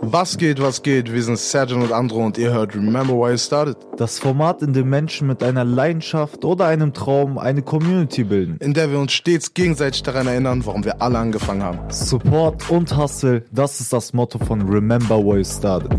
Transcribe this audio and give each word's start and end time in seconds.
Was 0.00 0.38
geht, 0.38 0.62
was 0.62 0.82
geht? 0.82 1.12
Wir 1.12 1.22
sind 1.22 1.38
Sergeant 1.38 1.84
und 1.84 1.92
Andro 1.92 2.24
und 2.24 2.38
ihr 2.38 2.50
hört 2.50 2.74
Remember 2.74 3.12
Why 3.12 3.34
It 3.34 3.40
Started, 3.40 3.76
Das 3.98 4.18
Format, 4.18 4.62
in 4.62 4.72
dem 4.72 4.88
Menschen 4.88 5.26
mit 5.26 5.42
einer 5.42 5.64
Leidenschaft 5.64 6.44
oder 6.46 6.66
einem 6.66 6.94
Traum 6.94 7.36
eine 7.36 7.60
Community 7.60 8.24
bilden. 8.24 8.56
in 8.60 8.72
der 8.72 8.90
wir 8.90 8.98
uns 8.98 9.12
stets 9.12 9.52
gegenseitig 9.52 10.02
daran 10.02 10.26
erinnern, 10.26 10.64
warum 10.64 10.84
wir 10.84 11.02
alle 11.02 11.18
angefangen 11.18 11.62
haben. 11.62 11.80
Support 11.90 12.70
und 12.70 12.96
Hustle, 12.96 13.44
das 13.52 13.78
ist 13.80 13.92
das 13.92 14.14
Motto 14.14 14.38
von 14.38 14.62
Remember 14.62 15.18
Why 15.18 15.40
It 15.40 15.46
Started. 15.46 15.90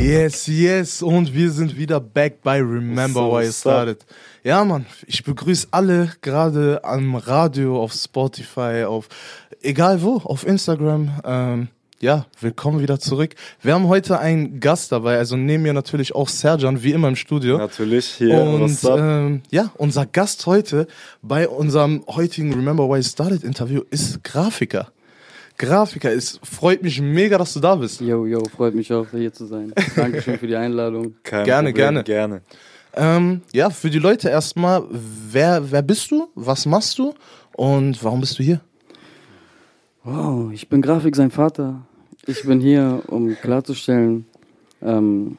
Yes, 0.00 0.48
yes, 0.48 1.02
und 1.02 1.32
wir 1.32 1.50
sind 1.50 1.76
wieder 1.76 2.00
back 2.00 2.42
bei 2.42 2.58
Remember 2.58 3.20
So, 3.20 3.32
Why 3.32 3.42
It 3.42 3.64
what's 3.64 3.66
up? 3.66 3.96
Ja, 4.44 4.64
Mann, 4.64 4.86
ich 5.06 5.22
begrüße 5.22 5.68
alle 5.70 6.10
gerade 6.20 6.80
am 6.82 7.14
Radio, 7.14 7.80
auf 7.80 7.92
Spotify, 7.92 8.82
auf 8.88 9.08
egal 9.62 10.02
wo, 10.02 10.16
auf 10.16 10.44
Instagram. 10.44 11.12
Ähm, 11.24 11.68
ja, 12.00 12.26
willkommen 12.40 12.80
wieder 12.80 12.98
zurück. 12.98 13.36
Wir 13.60 13.74
haben 13.74 13.86
heute 13.86 14.18
einen 14.18 14.58
Gast 14.58 14.90
dabei, 14.90 15.18
also 15.18 15.36
nehmen 15.36 15.64
wir 15.64 15.72
natürlich 15.72 16.16
auch 16.16 16.28
Serjan, 16.28 16.82
wie 16.82 16.90
immer 16.90 17.06
im 17.06 17.14
Studio. 17.14 17.56
Natürlich, 17.56 18.06
hier, 18.06 18.42
Und 18.42 18.80
ähm, 18.82 19.42
ja, 19.52 19.70
unser 19.76 20.06
Gast 20.06 20.44
heute 20.46 20.88
bei 21.22 21.48
unserem 21.48 22.04
heutigen 22.08 22.52
Remember 22.52 22.88
Why 22.88 22.98
It 22.98 23.06
Started 23.06 23.44
Interview 23.44 23.82
ist 23.90 24.24
Grafiker. 24.24 24.90
Grafiker, 25.56 26.12
es 26.12 26.40
freut 26.42 26.82
mich 26.82 27.00
mega, 27.00 27.38
dass 27.38 27.54
du 27.54 27.60
da 27.60 27.76
bist. 27.76 28.00
Jo, 28.00 28.26
jo, 28.26 28.42
freut 28.56 28.74
mich 28.74 28.92
auch, 28.92 29.06
hier 29.12 29.32
zu 29.32 29.46
sein. 29.46 29.72
Dankeschön 29.94 30.36
für 30.40 30.48
die 30.48 30.56
Einladung. 30.56 31.14
Kein 31.22 31.44
gerne, 31.44 31.68
Problem, 31.68 32.02
gerne. 32.02 32.02
gerne. 32.02 32.42
Ähm, 32.94 33.40
ja, 33.52 33.70
für 33.70 33.90
die 33.90 33.98
Leute 33.98 34.28
erstmal, 34.28 34.84
wer, 34.90 35.70
wer 35.70 35.82
bist 35.82 36.10
du? 36.10 36.28
Was 36.34 36.66
machst 36.66 36.98
du? 36.98 37.14
Und 37.56 38.02
warum 38.04 38.20
bist 38.20 38.38
du 38.38 38.42
hier? 38.42 38.60
Wow, 40.04 40.52
ich 40.52 40.68
bin 40.68 40.82
Grafik 40.82 41.16
sein 41.16 41.30
Vater. 41.30 41.86
Ich 42.26 42.44
bin 42.44 42.60
hier, 42.60 43.02
um 43.06 43.34
klarzustellen, 43.34 44.26
ähm, 44.82 45.38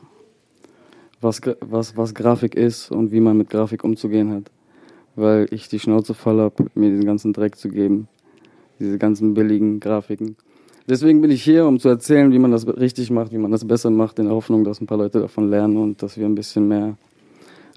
was, 1.22 1.42
was, 1.62 1.96
was 1.96 2.14
Grafik 2.14 2.56
ist 2.56 2.92
und 2.92 3.12
wie 3.12 3.20
man 3.20 3.38
mit 3.38 3.50
Grafik 3.50 3.84
umzugehen 3.84 4.32
hat. 4.32 4.52
Weil 5.16 5.48
ich 5.52 5.68
die 5.68 5.80
Schnauze 5.80 6.14
voll 6.14 6.40
habe, 6.40 6.66
mir 6.74 6.90
diesen 6.90 7.06
ganzen 7.06 7.34
Dreck 7.34 7.56
zu 7.56 7.70
geben. 7.70 8.08
Diese 8.80 8.98
ganzen 8.98 9.34
billigen 9.34 9.80
Grafiken. 9.80 10.36
Deswegen 10.90 11.22
bin 11.22 11.32
ich 11.32 11.44
hier, 11.44 11.66
um 11.66 11.80
zu 11.80 11.88
erzählen, 11.88 12.32
wie 12.32 12.40
man 12.40 12.52
das 12.52 12.68
richtig 12.68 13.12
macht, 13.12 13.32
wie 13.32 13.38
man 13.38 13.52
das 13.52 13.66
besser 13.66 13.90
macht, 13.90 14.20
in 14.20 14.26
der 14.26 14.34
Hoffnung, 14.34 14.64
dass 14.64 14.82
ein 14.82 14.88
paar 14.88 14.98
Leute 14.98 15.22
davon 15.22 15.50
lernen 15.50 15.78
und 15.78 16.02
dass 16.02 16.18
wir 16.18 16.26
ein 16.26 16.36
bisschen 16.36 16.68
mehr 16.68 16.98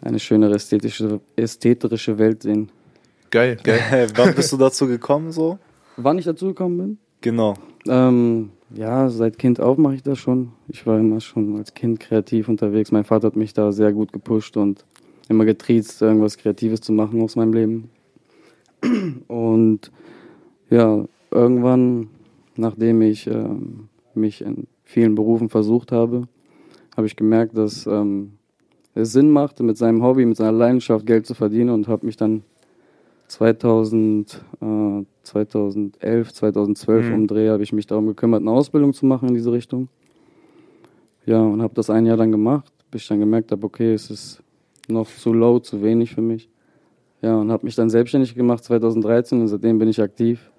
eine 0.03 0.19
schönere 0.19 0.55
ästhetische, 0.55 1.21
ästhetische 1.37 2.19
Welt 2.19 2.43
sehen. 2.43 2.71
Geil, 3.31 3.57
geil. 3.63 4.09
Wann 4.17 4.35
bist 4.35 4.53
du 4.53 4.57
dazu 4.57 4.87
gekommen 4.87 5.33
so? 5.33 5.59
Wann 5.97 6.19
ich 6.19 6.25
dazu 6.25 6.49
gekommen 6.49 6.77
bin? 6.79 6.99
Genau. 7.21 7.55
Ähm, 7.89 8.51
ja, 8.75 9.09
seit 9.09 9.39
Kind 9.39 9.61
auf 9.61 9.79
mache 9.79 9.95
ich 9.95 10.03
das 10.03 10.19
schon. 10.19 10.53
Ich 10.69 10.87
war 10.87 10.99
immer 10.99 11.21
schon 11.21 11.57
als 11.57 11.75
Kind 11.75 12.01
kreativ 12.01 12.49
unterwegs. 12.49 12.93
Mein 12.93 13.05
Vater 13.05 13.29
hat 13.29 13.37
mich 13.37 13.55
da 13.55 13.73
sehr 13.73 13.93
gut 13.93 14.13
gepusht 14.13 14.57
und 14.57 14.85
immer 15.29 15.45
getriezt, 15.45 16.03
irgendwas 16.03 16.37
Kreatives 16.37 16.81
zu 16.81 16.93
machen 16.93 17.21
aus 17.23 17.37
meinem 17.37 17.53
Leben. 17.53 17.91
Und 19.29 19.91
ja, 20.71 21.05
irgendwann, 21.31 22.09
nachdem 22.57 23.03
ich 23.03 23.27
ähm, 23.27 23.89
mich 24.15 24.43
in 24.43 24.67
vielen 24.85 25.15
Berufen 25.15 25.49
versucht 25.49 25.93
habe, 25.93 26.29
habe 26.97 27.07
ich 27.07 27.17
gemerkt, 27.17 27.57
dass 27.57 27.87
ähm, 27.87 28.36
es 28.97 29.13
Sinn 29.13 29.31
macht, 29.31 29.61
mit 29.61 29.77
seinem 29.77 30.03
Hobby, 30.03 30.25
mit 30.25 30.37
seiner 30.37 30.53
Leidenschaft 30.53 31.07
Geld 31.07 31.27
zu 31.27 31.35
verdienen 31.35 31.71
und 31.71 31.89
habe 31.89 32.07
mich 32.07 32.17
dann 32.17 32.43
2000, 33.29 34.45
äh, 34.61 35.05
2011, 35.23 36.33
2012 36.33 37.09
Mhm. 37.09 37.15
um 37.15 37.27
Dreh 37.27 37.49
habe 37.49 37.63
ich 37.63 37.73
mich 37.73 37.87
darum 37.87 38.07
gekümmert, 38.07 38.41
eine 38.43 38.51
Ausbildung 38.51 38.93
zu 38.93 39.07
machen 39.07 39.29
in 39.29 39.35
diese 39.35 39.53
Richtung. 39.53 39.89
Ja, 41.25 41.41
und 41.41 41.61
habe 41.61 41.75
das 41.75 41.91
ein 41.91 42.07
Jahr 42.07 42.17
dann 42.17 42.31
gemacht, 42.31 42.73
bis 42.91 43.03
ich 43.03 43.09
dann 43.09 43.21
gemerkt 43.21 43.51
habe, 43.51 43.67
okay, 43.67 43.93
es 43.95 44.11
ist 44.11 44.43
noch 44.89 45.09
zu 45.09 45.33
low, 45.33 45.59
zu 45.59 45.83
wenig 45.83 46.15
für 46.15 46.21
mich. 46.23 46.49
Ja, 47.21 47.37
und 47.37 47.51
habe 47.51 47.65
mich 47.65 47.75
dann 47.75 47.91
selbstständig 47.91 48.35
gemacht 48.35 48.63
2013 48.63 49.41
und 49.41 49.49
seitdem 49.49 49.79
bin 49.79 49.89
ich 49.89 50.01
aktiv, 50.01 50.53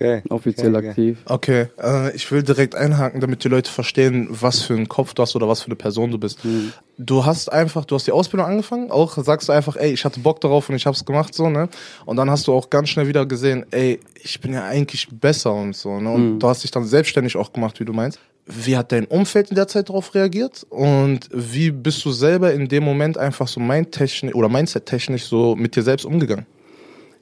Okay. 0.00 0.22
offiziell 0.28 0.76
okay, 0.76 0.78
okay. 0.78 0.88
aktiv. 0.88 1.18
Okay, 1.26 1.66
äh, 1.82 2.14
ich 2.14 2.30
will 2.30 2.44
direkt 2.44 2.76
einhaken, 2.76 3.20
damit 3.20 3.42
die 3.42 3.48
Leute 3.48 3.70
verstehen, 3.70 4.28
was 4.30 4.62
für 4.62 4.74
einen 4.74 4.88
Kopf 4.88 5.12
du 5.14 5.22
hast 5.22 5.34
oder 5.34 5.48
was 5.48 5.62
für 5.62 5.66
eine 5.66 5.74
Person 5.74 6.12
du 6.12 6.18
bist. 6.18 6.44
Mhm. 6.44 6.72
Du 6.98 7.26
hast 7.26 7.50
einfach, 7.52 7.84
du 7.84 7.96
hast 7.96 8.06
die 8.06 8.12
Ausbildung 8.12 8.46
angefangen, 8.46 8.92
auch 8.92 9.16
sagst 9.22 9.48
du 9.48 9.52
einfach, 9.52 9.74
ey, 9.76 9.90
ich 9.92 10.04
hatte 10.04 10.20
Bock 10.20 10.40
darauf 10.40 10.68
und 10.68 10.76
ich 10.76 10.86
hab's 10.86 11.04
gemacht, 11.04 11.34
so, 11.34 11.48
ne? 11.48 11.68
Und 12.06 12.16
dann 12.16 12.30
hast 12.30 12.46
du 12.46 12.52
auch 12.52 12.70
ganz 12.70 12.90
schnell 12.90 13.08
wieder 13.08 13.26
gesehen, 13.26 13.66
ey, 13.72 13.98
ich 14.22 14.40
bin 14.40 14.52
ja 14.52 14.64
eigentlich 14.64 15.08
besser 15.10 15.52
und 15.52 15.74
so, 15.74 15.98
ne? 16.00 16.10
Und 16.10 16.34
Mhm. 16.34 16.38
du 16.38 16.48
hast 16.48 16.62
dich 16.62 16.70
dann 16.70 16.84
selbstständig 16.84 17.36
auch 17.36 17.52
gemacht, 17.52 17.80
wie 17.80 17.84
du 17.84 17.92
meinst. 17.92 18.20
Wie 18.46 18.76
hat 18.76 18.92
dein 18.92 19.04
Umfeld 19.04 19.50
in 19.50 19.56
der 19.56 19.68
Zeit 19.68 19.88
darauf 19.88 20.14
reagiert? 20.14 20.64
Und 20.70 21.28
wie 21.32 21.70
bist 21.70 22.04
du 22.04 22.12
selber 22.12 22.52
in 22.52 22.68
dem 22.68 22.84
Moment 22.84 23.18
einfach 23.18 23.46
so 23.48 23.60
mindtechnisch 23.60 24.34
oder 24.34 24.48
mindset-technisch 24.48 25.24
so 25.24 25.54
mit 25.54 25.76
dir 25.76 25.82
selbst 25.82 26.06
umgegangen? 26.06 26.46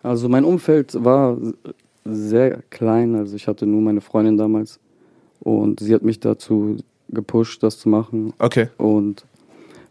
Also 0.02 0.28
mein 0.28 0.44
Umfeld 0.44 0.92
war 1.02 1.36
sehr 2.10 2.62
klein, 2.70 3.14
also 3.14 3.36
ich 3.36 3.48
hatte 3.48 3.66
nur 3.66 3.80
meine 3.80 4.00
Freundin 4.00 4.36
damals 4.36 4.80
und 5.40 5.80
sie 5.80 5.94
hat 5.94 6.02
mich 6.02 6.20
dazu 6.20 6.76
gepusht, 7.08 7.62
das 7.62 7.78
zu 7.78 7.88
machen. 7.88 8.32
Okay. 8.38 8.68
Und 8.78 9.24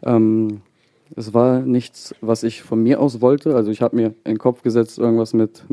ähm, 0.03 0.62
es 1.16 1.34
war 1.34 1.62
nichts, 1.62 2.16
was 2.22 2.44
ich 2.44 2.64
von 2.64 2.81
mir 2.81 3.00
aus 3.00 3.22
wollte. 3.22 3.56
Also 3.56 3.72
ich 3.72 3.81
habe 3.81 3.96
mir 3.96 4.08
in 4.24 4.34
den 4.34 4.38
Kopf 4.38 4.62
gesetzt, 4.64 4.98
irgendwas 4.98 5.34
mit 5.34 5.64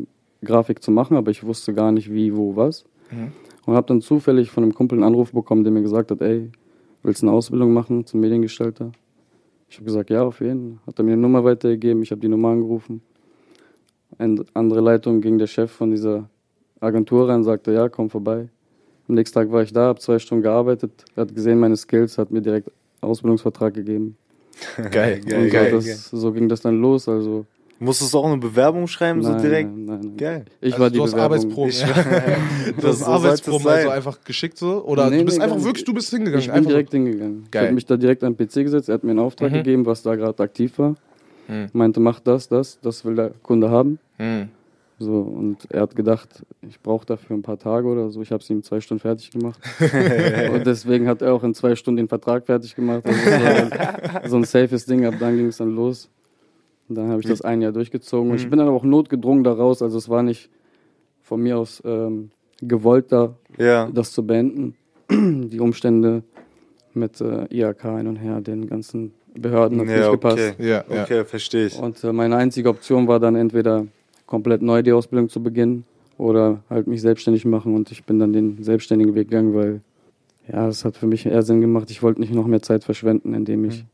Grafik 0.45 0.83
zu 0.83 0.91
machen, 0.91 1.17
aber 1.17 1.31
ich 1.31 1.45
wusste 1.45 1.73
gar 1.75 1.93
nicht 1.93 2.13
wie, 2.13 2.37
wo, 2.37 2.57
was. 2.57 2.85
Mhm. 3.11 3.33
Und 3.65 3.75
habe 3.75 3.87
dann 3.87 4.01
zufällig 4.01 4.51
von 4.51 4.65
einem 4.65 4.75
Kumpel 4.75 4.99
einen 4.99 5.05
Anruf 5.05 5.33
bekommen, 5.33 5.65
der 5.65 5.73
mir 5.73 5.83
gesagt 5.83 6.11
hat, 6.11 6.21
ey, 6.21 6.51
willst 7.03 7.23
du 7.23 7.27
eine 7.27 7.37
Ausbildung 7.37 7.73
machen 7.73 8.07
zum 8.07 8.21
Mediengestalter? 8.21 8.93
Ich 9.69 9.77
habe 9.77 9.87
gesagt, 9.87 10.11
ja, 10.11 10.23
auf 10.23 10.41
jeden. 10.41 10.81
Hat 10.87 10.99
er 10.99 11.05
mir 11.05 11.13
eine 11.13 11.23
Nummer 11.23 11.45
weitergegeben, 11.45 12.03
ich 12.03 12.11
habe 12.11 12.21
die 12.21 12.29
Nummer 12.29 12.49
angerufen. 12.49 13.03
Eine 14.19 14.45
andere 14.53 14.81
Leitung 14.81 15.21
ging 15.21 15.39
der 15.39 15.47
Chef 15.47 15.71
von 15.71 15.91
dieser 15.91 16.29
Agentur 16.83 17.29
rein, 17.29 17.45
sagte, 17.45 17.73
ja, 17.73 17.89
komm 17.89 18.11
vorbei. 18.11 18.49
Am 19.09 19.15
nächsten 19.15 19.35
Tag 19.35 19.51
war 19.53 19.63
ich 19.63 19.73
da, 19.73 19.83
habe 19.87 19.99
zwei 20.01 20.19
Stunden 20.19 20.43
gearbeitet, 20.43 20.91
hat 21.17 21.35
gesehen 21.35 21.59
meine 21.59 21.77
Skills, 21.77 22.19
hat 22.19 22.31
mir 22.31 22.41
direkt 22.41 22.71
Ausbildungsvertrag 23.01 23.75
gegeben. 23.75 24.17
Geil, 24.91 25.21
Geil, 25.27 25.45
und 25.45 25.51
geil, 25.51 25.71
so, 25.71 25.77
das, 25.77 26.11
so 26.11 26.33
ging 26.33 26.49
das 26.49 26.61
dann 26.61 26.81
los. 26.81 27.09
Also 27.09 27.47
Musstest 27.79 28.15
du 28.15 28.19
auch 28.19 28.27
eine 28.27 28.37
Bewerbung 28.39 28.87
schreiben, 28.87 29.23
so 29.25 29.31
nein, 29.31 29.43
direkt? 29.43 29.71
Nein, 29.71 29.85
nein, 29.87 30.01
nein. 30.03 30.17
Geil. 30.17 30.45
Ich 30.61 30.75
Also 30.75 30.83
war 30.85 30.91
die 30.91 30.97
du 30.99 31.03
hast 31.03 31.11
Bewerbung. 31.13 31.37
Arbeitsproben. 31.39 31.71
Ich- 31.71 31.81
ja. 31.81 31.87
du 31.89 32.73
Das- 32.81 32.85
hast 32.85 32.99
so 33.01 33.05
Arbeitsproben 33.07 33.67
also 33.67 33.89
einfach 33.91 34.19
geschickt 34.25 34.57
so? 34.59 34.85
Oder 34.85 35.11
Nee, 35.11 35.19
du 35.19 35.25
bist 35.25 35.39
nee, 35.39 35.45
einfach 35.45 35.65
wirklich, 35.65 35.85
du 35.85 35.93
bist 35.93 36.11
hingegangen. 36.11 36.39
Ich 36.41 36.47
bin 36.47 36.55
einfach 36.55 36.71
direkt 36.71 36.93
hingegangen. 36.93 37.43
Ich 37.45 37.51
Geil. 37.51 37.65
habe 37.65 37.75
mich 37.75 37.87
da 37.87 37.97
direkt 37.97 38.23
am 38.23 38.37
PC 38.37 38.55
gesetzt, 38.63 38.89
er 38.89 38.95
hat 38.95 39.05
mir 39.05 39.11
einen 39.11 39.19
Auftrag 39.19 39.51
Mhm. 39.51 39.55
gegeben, 39.57 39.87
was 39.87 40.03
da 40.03 40.15
gerade 40.15 40.41
aktiv 40.43 40.79
war. 40.79 40.95
Mhm. 41.49 41.71
Meinte, 41.73 41.99
mach 41.99 42.21
das, 42.21 42.49
das, 42.49 42.79
das 42.83 43.05
will 43.05 43.17
der 43.17 43.33
Kunde 43.43 43.69
haben. 43.71 43.99
Hm. 44.19 44.49
So, 45.03 45.21
und 45.21 45.71
er 45.71 45.83
hat 45.83 45.97
gedacht, 45.97 46.45
ich 46.69 46.81
brauche 46.81 47.05
dafür 47.07 47.37
ein 47.37 47.43
paar 47.43 47.59
Tage 47.59 47.89
oder 47.89 48.11
so. 48.11 48.23
Ich 48.23 48.31
habe 48.31 48.43
es 48.43 48.49
ihm 48.51 48.59
in 48.59 48.63
zwei 48.63 48.81
Stunden 48.81 49.01
fertig 49.01 49.31
gemacht. 49.31 49.61
und 50.55 50.67
deswegen 50.67 51.09
hat 51.09 51.23
er 51.23 51.35
auch 51.35 51.43
in 51.43 51.55
zwei 51.55 51.75
Stunden 51.75 51.97
den 51.97 52.09
Vertrag 52.09 52.47
fertig 52.47 52.75
gemacht. 52.77 53.05
Also 53.05 53.19
so, 53.21 53.31
ein, 53.45 54.29
so 54.31 54.37
ein 54.37 54.45
safes 54.45 54.87
Ding, 54.87 55.05
ab 55.05 55.15
dann 55.19 55.37
ging 55.37 55.47
es 55.47 55.57
dann 55.57 55.75
los. 55.75 56.09
Und 56.89 56.97
dann 56.97 57.09
habe 57.09 57.21
ich 57.21 57.27
das 57.27 57.43
ein 57.43 57.63
Jahr 57.63 57.73
durchgezogen. 57.73 58.31
Und 58.31 58.37
ich 58.37 58.49
bin 58.49 58.59
dann 58.59 58.69
aber 58.69 58.77
auch 58.77 58.85
notgedrungen 58.85 59.43
daraus. 59.45 59.83
Also 59.83 59.99
es 59.99 60.09
war 60.09 60.23
nicht 60.23 60.51
von 61.23 61.41
mir 61.41 61.59
aus 61.59 61.83
ähm, 61.85 62.31
gewollt, 62.61 63.11
da 63.11 63.35
Ja. 63.59 63.89
das 63.93 64.13
zu 64.13 64.25
beenden. 64.27 64.77
Die 65.11 65.59
Umstände 65.61 66.23
mit 66.95 67.21
äh, 67.21 67.47
IHK 67.51 67.83
hin 67.99 68.07
und 68.07 68.17
her, 68.17 68.41
den 68.41 68.67
ganzen 68.69 69.15
Behörden 69.35 69.81
hat 69.81 69.89
Ja, 69.89 69.97
nicht 69.99 70.11
gepasst. 70.11 70.55
okay. 70.59 70.69
Ja, 70.69 70.85
ja. 70.89 71.03
Okay, 71.03 71.25
verstehe 71.25 71.67
ich. 71.67 71.79
Und 71.79 72.05
äh, 72.05 72.13
meine 72.13 72.37
einzige 72.37 72.69
Option 72.69 73.09
war 73.09 73.19
dann 73.19 73.35
entweder 73.35 73.87
komplett 74.33 74.63
neu 74.63 74.83
die 74.83 74.93
Ausbildung 74.93 75.29
zu 75.29 75.43
beginnen 75.43 75.85
oder 76.17 76.63
halt 76.71 76.87
mich 76.87 77.03
selbstständig 77.03 77.45
machen 77.45 77.75
und 77.75 77.93
ich 77.93 78.05
bin 78.05 78.19
dann 78.19 78.33
den 78.33 78.65
selbstständigen 78.65 79.15
Weg 79.15 79.29
gegangen, 79.29 79.53
weil 79.53 79.83
ja, 80.51 80.69
es 80.69 80.87
hat 80.87 80.97
für 80.97 81.07
mich 81.07 81.27
eher 81.27 81.43
Sinn 81.43 81.61
gemacht. 81.61 81.91
Ich 81.91 82.03
wollte 82.03 82.23
nicht 82.23 82.33
noch 82.33 82.47
mehr 82.47 82.63
Zeit 82.63 82.83
verschwenden, 82.83 83.35
indem 83.35 83.67
ich 83.67 83.85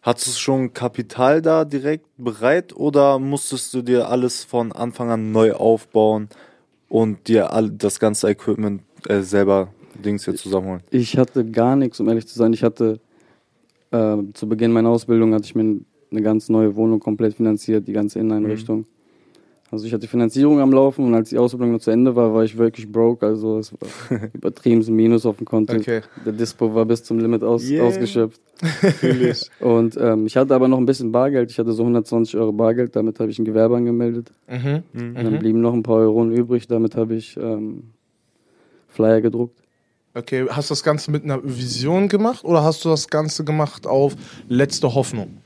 Hattest 0.00 0.28
du 0.28 0.32
schon 0.32 0.72
Kapital 0.72 1.42
da 1.42 1.66
direkt 1.66 2.06
bereit 2.16 2.74
oder 2.74 3.18
musstest 3.18 3.74
du 3.74 3.82
dir 3.82 4.08
alles 4.08 4.42
von 4.42 4.72
Anfang 4.72 5.10
an 5.10 5.32
neu 5.32 5.52
aufbauen 5.52 6.28
und 6.88 7.28
dir 7.28 7.52
all 7.52 7.70
das 7.70 8.00
ganze 8.00 8.28
Equipment 8.28 8.82
äh, 9.08 9.20
selber 9.20 9.68
Dings 10.02 10.24
hier 10.24 10.34
zusammenholen? 10.34 10.82
Ich 10.90 11.18
hatte 11.18 11.44
gar 11.44 11.76
nichts, 11.76 12.00
um 12.00 12.08
ehrlich 12.08 12.26
zu 12.26 12.38
sein. 12.38 12.54
Ich 12.54 12.62
hatte 12.62 13.00
äh, 13.92 14.16
zu 14.32 14.48
Beginn 14.48 14.72
meiner 14.72 14.88
Ausbildung 14.88 15.34
hatte 15.34 15.44
ich 15.44 15.54
mir 15.54 15.80
eine 16.10 16.22
ganz 16.22 16.48
neue 16.48 16.74
Wohnung 16.74 17.00
komplett 17.00 17.34
finanziert, 17.34 17.86
die 17.86 17.92
ganze 17.92 18.18
Inneneinrichtung. 18.18 18.86
Also 19.74 19.86
ich 19.86 19.92
hatte 19.92 20.06
Finanzierung 20.06 20.60
am 20.60 20.72
Laufen 20.72 21.04
und 21.04 21.14
als 21.14 21.30
die 21.30 21.38
Ausbildung 21.38 21.72
noch 21.72 21.80
zu 21.80 21.90
Ende 21.90 22.14
war, 22.14 22.32
war 22.32 22.44
ich 22.44 22.56
wirklich 22.56 22.90
broke. 22.90 23.26
Also 23.26 23.58
es 23.58 23.72
war 23.72 24.20
übertrieben 24.32 24.82
ein 24.86 24.94
Minus 24.94 25.26
auf 25.26 25.38
dem 25.38 25.46
Konto. 25.46 25.74
Okay. 25.74 26.00
Der 26.24 26.32
Dispo 26.32 26.72
war 26.74 26.84
bis 26.84 27.02
zum 27.02 27.18
Limit 27.18 27.42
aus, 27.42 27.68
Yeah. 27.68 27.84
ausgeschöpft. 27.84 28.40
und 29.60 29.96
ähm, 30.00 30.26
ich 30.26 30.36
hatte 30.36 30.54
aber 30.54 30.68
noch 30.68 30.78
ein 30.78 30.86
bisschen 30.86 31.10
Bargeld. 31.10 31.50
Ich 31.50 31.58
hatte 31.58 31.72
so 31.72 31.82
120 31.82 32.36
Euro 32.36 32.52
Bargeld. 32.52 32.94
Damit 32.94 33.18
habe 33.18 33.30
ich 33.30 33.38
ein 33.40 33.44
Gewerbe 33.44 33.76
angemeldet. 33.76 34.30
Mhm. 34.48 34.84
Und 34.92 35.14
dann 35.16 35.38
blieben 35.40 35.60
noch 35.60 35.74
ein 35.74 35.82
paar 35.82 35.96
Euro 35.96 36.24
übrig. 36.24 36.68
Damit 36.68 36.94
habe 36.94 37.16
ich 37.16 37.36
ähm, 37.36 37.90
Flyer 38.86 39.20
gedruckt. 39.20 39.60
Okay, 40.14 40.46
hast 40.48 40.70
du 40.70 40.72
das 40.74 40.84
Ganze 40.84 41.10
mit 41.10 41.24
einer 41.24 41.42
Vision 41.42 42.08
gemacht 42.08 42.44
oder 42.44 42.62
hast 42.62 42.84
du 42.84 42.88
das 42.88 43.08
Ganze 43.08 43.42
gemacht 43.44 43.88
auf 43.88 44.14
letzte 44.48 44.94
Hoffnung? 44.94 45.38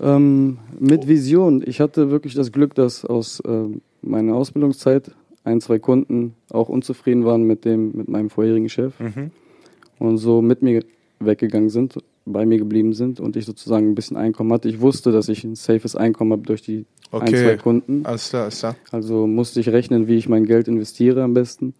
Ähm, 0.00 0.58
mit 0.78 1.08
Vision. 1.08 1.62
Ich 1.66 1.80
hatte 1.80 2.10
wirklich 2.10 2.34
das 2.34 2.52
Glück, 2.52 2.74
dass 2.74 3.04
aus 3.04 3.42
ähm, 3.46 3.80
meiner 4.02 4.34
Ausbildungszeit 4.34 5.10
ein, 5.44 5.60
zwei 5.60 5.78
Kunden 5.78 6.34
auch 6.50 6.68
unzufrieden 6.68 7.24
waren 7.24 7.44
mit 7.44 7.64
dem, 7.64 7.92
mit 7.96 8.08
meinem 8.08 8.30
vorherigen 8.30 8.68
Chef 8.68 8.98
Mhm. 9.00 9.30
und 9.98 10.18
so 10.18 10.42
mit 10.42 10.60
mir 10.62 10.84
weggegangen 11.20 11.70
sind, 11.70 11.96
bei 12.26 12.44
mir 12.44 12.58
geblieben 12.58 12.92
sind 12.92 13.20
und 13.20 13.36
ich 13.36 13.46
sozusagen 13.46 13.88
ein 13.90 13.94
bisschen 13.94 14.16
Einkommen 14.16 14.52
hatte. 14.52 14.68
Ich 14.68 14.80
wusste, 14.80 15.12
dass 15.12 15.28
ich 15.28 15.44
ein 15.44 15.54
safes 15.54 15.96
Einkommen 15.96 16.32
habe 16.32 16.42
durch 16.42 16.60
die 16.62 16.84
ein, 17.12 17.22
Okay. 17.22 17.42
zwei 17.44 17.56
Kunden. 17.56 18.04
Alles 18.04 18.28
klar, 18.30 18.42
alles 18.42 18.58
klar. 18.58 18.76
Also 18.90 19.26
musste 19.26 19.60
ich 19.60 19.68
rechnen, 19.70 20.08
wie 20.08 20.16
ich 20.16 20.28
mein 20.28 20.44
Geld 20.44 20.66
investiere 20.68 21.22
am 21.22 21.32
besten, 21.32 21.72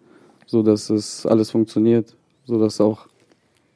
so 0.46 0.62
dass 0.62 0.88
es 0.88 1.26
alles 1.26 1.50
funktioniert, 1.50 2.16
so 2.46 2.58
dass 2.58 2.80
auch 2.80 3.08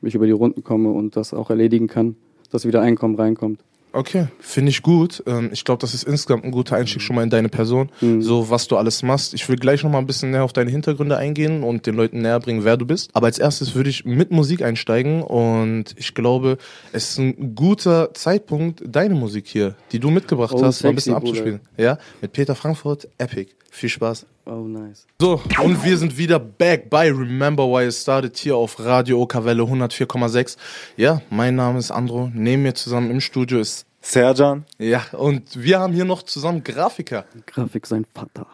ich 0.03 0.15
über 0.15 0.25
die 0.27 0.33
Runden 0.33 0.63
komme 0.65 0.91
und 0.93 1.17
das 1.17 1.35
auch 1.35 1.51
erledigen 1.51 1.89
kann, 1.89 2.15
dass 2.51 2.65
wieder 2.65 2.81
Einkommen 2.81 3.17
reinkommt. 3.17 3.61
Okay, 3.93 4.29
finde 4.39 4.71
ich 4.71 4.83
gut. 4.83 5.23
Ähm, 5.27 5.51
Ich 5.53 5.65
glaube, 5.65 5.81
das 5.81 5.95
ist 5.95 6.05
insgesamt 6.05 6.45
ein 6.45 6.53
guter 6.53 6.77
Einstieg 6.77 7.03
schon 7.03 7.17
mal 7.17 7.23
in 7.25 7.31
deine 7.31 7.49
Person. 7.49 7.91
Mhm. 8.01 8.23
So, 8.23 8.49
was 8.49 8.69
du 8.69 8.77
alles 8.77 9.03
machst. 9.03 9.35
Ich 9.35 9.49
will 9.49 9.57
gleich 9.57 9.83
noch 9.83 9.91
mal 9.91 9.99
ein 9.99 10.07
bisschen 10.07 10.31
näher 10.31 10.45
auf 10.45 10.53
deine 10.53 10.71
Hintergründe 10.71 11.17
eingehen 11.17 11.65
und 11.65 11.87
den 11.87 11.97
Leuten 11.97 12.23
näher 12.23 12.39
bringen, 12.39 12.63
wer 12.65 12.77
du 12.77 12.87
bist. 12.87 13.11
Aber 13.15 13.27
als 13.27 13.39
erstes 13.39 13.75
würde 13.75 13.91
ich 13.91 14.05
mit 14.05 14.31
Musik 14.31 14.63
einsteigen 14.63 15.23
und 15.23 15.87
ich 15.97 16.15
glaube, 16.15 16.59
es 16.93 17.11
ist 17.11 17.19
ein 17.19 17.55
guter 17.57 18.15
Zeitpunkt, 18.15 18.83
deine 18.87 19.15
Musik 19.15 19.47
hier, 19.49 19.75
die 19.91 19.99
du 19.99 20.11
mitgebracht 20.11 20.53
Oh, 20.55 20.63
hast, 20.63 20.83
mal 20.85 20.91
ein 20.91 20.95
bisschen 20.95 21.15
sexy, 21.15 21.21
Bruder. 21.27 21.31
abzuspielen. 21.41 21.61
Ja, 21.77 21.99
mit 22.21 22.33
Peter 22.33 22.55
Frankfurt, 22.55 23.09
Epic. 23.19 23.51
Viel 23.71 23.89
Spaß. 23.89 24.27
Oh, 24.47 24.67
nice. 24.67 25.07
So, 25.21 25.41
und 25.63 25.85
wir 25.85 25.97
sind 25.97 26.19
wieder 26.19 26.41
back 26.41 26.91
bei 26.91 27.09
Remember 27.09 27.65
Why 27.65 27.87
It 27.87 27.95
Started 27.95 28.37
hier 28.37 28.57
auf 28.57 28.79
Radio 28.81 29.23
Okawelle 29.23 29.63
104,6. 29.63 30.57
Ja, 30.97 31.23
mein 31.31 31.55
Name 31.55 31.79
ist 31.79 31.93
Andro. 31.93 32.31
Neben 32.35 32.63
mir 32.63 32.75
zusammen 32.75 33.11
im 33.11 33.21
Studio 33.21 33.61
ist 33.61 33.87
Serjan, 34.03 34.65
ja, 34.79 35.05
und 35.13 35.63
wir 35.63 35.79
haben 35.79 35.93
hier 35.93 36.07
noch 36.07 36.23
zusammen 36.23 36.65
Grafiker. 36.65 37.27
Grafik 37.47 37.87
sein 37.87 38.07
Vater. 38.15 38.47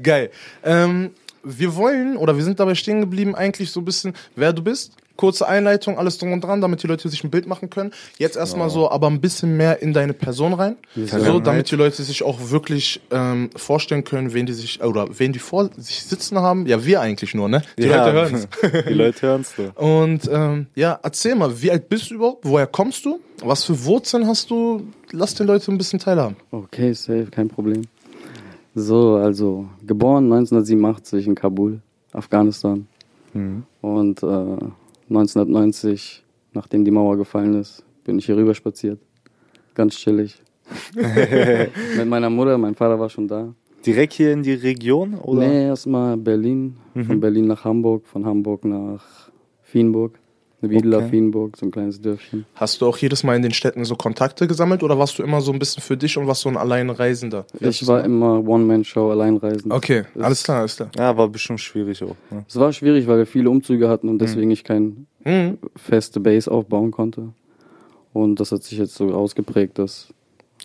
Geil. 0.02 0.30
Ähm, 0.64 1.12
wir 1.44 1.76
wollen, 1.76 2.16
oder 2.16 2.36
wir 2.36 2.42
sind 2.42 2.58
dabei 2.58 2.74
stehen 2.74 3.00
geblieben, 3.00 3.34
eigentlich 3.34 3.70
so 3.70 3.80
ein 3.80 3.84
bisschen, 3.84 4.12
wer 4.34 4.52
du 4.52 4.62
bist. 4.62 4.96
Kurze 5.16 5.46
Einleitung, 5.46 5.96
alles 5.96 6.18
drum 6.18 6.32
und 6.32 6.42
dran, 6.42 6.60
damit 6.60 6.82
die 6.82 6.88
Leute 6.88 7.08
sich 7.08 7.22
ein 7.22 7.30
Bild 7.30 7.46
machen 7.46 7.70
können. 7.70 7.92
Jetzt 8.18 8.36
erstmal 8.36 8.68
so, 8.68 8.90
aber 8.90 9.06
ein 9.08 9.20
bisschen 9.20 9.56
mehr 9.56 9.80
in 9.80 9.92
deine 9.92 10.12
Person 10.12 10.54
rein. 10.54 10.76
So, 10.96 11.38
damit 11.38 11.70
die 11.70 11.76
Leute 11.76 12.02
sich 12.02 12.22
auch 12.24 12.50
wirklich 12.50 13.00
ähm, 13.12 13.50
vorstellen 13.54 14.02
können, 14.02 14.32
wen 14.34 14.46
die 14.46 14.52
sich, 14.52 14.82
oder 14.82 15.06
wen 15.18 15.32
die 15.32 15.38
vor 15.38 15.70
sich 15.76 16.02
sitzen 16.02 16.38
haben. 16.38 16.66
Ja, 16.66 16.84
wir 16.84 17.00
eigentlich 17.00 17.32
nur, 17.34 17.48
ne? 17.48 17.62
Die 17.78 17.84
Ja. 17.84 18.04
Leute 18.04 18.12
hören's. 18.12 18.48
Die 18.88 18.92
Leute 18.94 19.22
hören's 19.26 19.54
so. 19.56 19.70
Und 19.80 20.28
ähm, 20.32 20.66
ja, 20.74 20.98
erzähl 21.02 21.36
mal, 21.36 21.62
wie 21.62 21.70
alt 21.70 21.88
bist 21.88 22.10
du 22.10 22.16
überhaupt? 22.16 22.44
Woher 22.44 22.66
kommst 22.66 23.04
du? 23.04 23.20
Was 23.44 23.64
für 23.64 23.84
Wurzeln 23.84 24.26
hast 24.26 24.50
du? 24.50 24.82
Lass 25.12 25.34
den 25.34 25.46
Leuten 25.46 25.72
ein 25.72 25.78
bisschen 25.78 26.00
teilhaben. 26.00 26.36
Okay, 26.50 26.92
safe, 26.92 27.28
kein 27.30 27.48
Problem. 27.48 27.82
So, 28.74 29.14
also 29.14 29.66
geboren 29.86 30.24
1987 30.24 31.28
in 31.28 31.34
Kabul, 31.36 31.80
Afghanistan. 32.12 32.88
Und 33.80 34.22
äh, 34.22 34.56
1990, 35.08 36.24
nachdem 36.52 36.84
die 36.84 36.90
Mauer 36.90 37.16
gefallen 37.16 37.54
ist, 37.60 37.84
bin 38.04 38.18
ich 38.18 38.26
hier 38.26 38.36
rüber 38.36 38.54
spaziert. 38.54 38.98
Ganz 39.74 39.96
chillig. 39.96 40.40
Mit 40.94 42.06
meiner 42.06 42.30
Mutter, 42.30 42.56
mein 42.56 42.74
Vater 42.74 42.98
war 42.98 43.10
schon 43.10 43.28
da. 43.28 43.54
Direkt 43.84 44.14
hier 44.14 44.32
in 44.32 44.42
die 44.42 44.54
Region? 44.54 45.14
Oder? 45.14 45.46
Nee, 45.46 45.66
erstmal 45.66 46.16
Berlin. 46.16 46.76
Von 47.06 47.20
Berlin 47.20 47.46
nach 47.46 47.64
Hamburg, 47.64 48.06
von 48.06 48.24
Hamburg 48.24 48.64
nach 48.64 49.30
Fienburg. 49.62 50.18
Wiedler, 50.70 50.98
Okay. 50.98 51.08
Fienburg, 51.10 51.56
so 51.56 51.66
ein 51.66 51.70
kleines 51.70 52.00
Dörfchen. 52.00 52.44
Hast 52.54 52.80
du 52.80 52.86
auch 52.86 52.96
jedes 52.98 53.22
Mal 53.24 53.36
in 53.36 53.42
den 53.42 53.52
Städten 53.52 53.84
so 53.84 53.96
Kontakte 53.96 54.46
gesammelt 54.46 54.82
oder 54.82 54.98
warst 54.98 55.18
du 55.18 55.22
immer 55.22 55.40
so 55.40 55.52
ein 55.52 55.58
bisschen 55.58 55.82
für 55.82 55.96
dich 55.96 56.16
und 56.18 56.26
warst 56.26 56.42
so 56.42 56.48
ein 56.48 56.56
Alleinreisender? 56.56 57.46
Ich 57.60 57.86
war 57.86 58.04
immer 58.04 58.46
One-Man-Show, 58.46 59.10
alleinreisend. 59.10 59.72
Okay, 59.72 60.04
Das- 60.14 60.22
alles 60.24 60.42
klar, 60.42 60.58
alles 60.60 60.76
klar. 60.76 60.90
Ja, 60.96 61.16
war 61.16 61.28
bestimmt 61.28 61.60
schwierig 61.60 62.02
auch. 62.02 62.16
Ne? 62.30 62.44
Es 62.48 62.56
war 62.56 62.72
schwierig, 62.72 63.06
weil 63.06 63.18
wir 63.18 63.26
viele 63.26 63.50
Umzüge 63.50 63.88
hatten 63.88 64.08
und 64.08 64.18
deswegen 64.18 64.50
ich 64.50 64.64
keine 64.64 64.92
Mhm. 65.24 65.58
feste 65.76 66.20
Base 66.20 66.50
aufbauen 66.50 66.90
konnte. 66.90 67.28
Und 68.12 68.38
das 68.40 68.52
hat 68.52 68.62
sich 68.62 68.78
jetzt 68.78 68.94
so 68.94 69.12
ausgeprägt, 69.12 69.78
dass. 69.78 70.08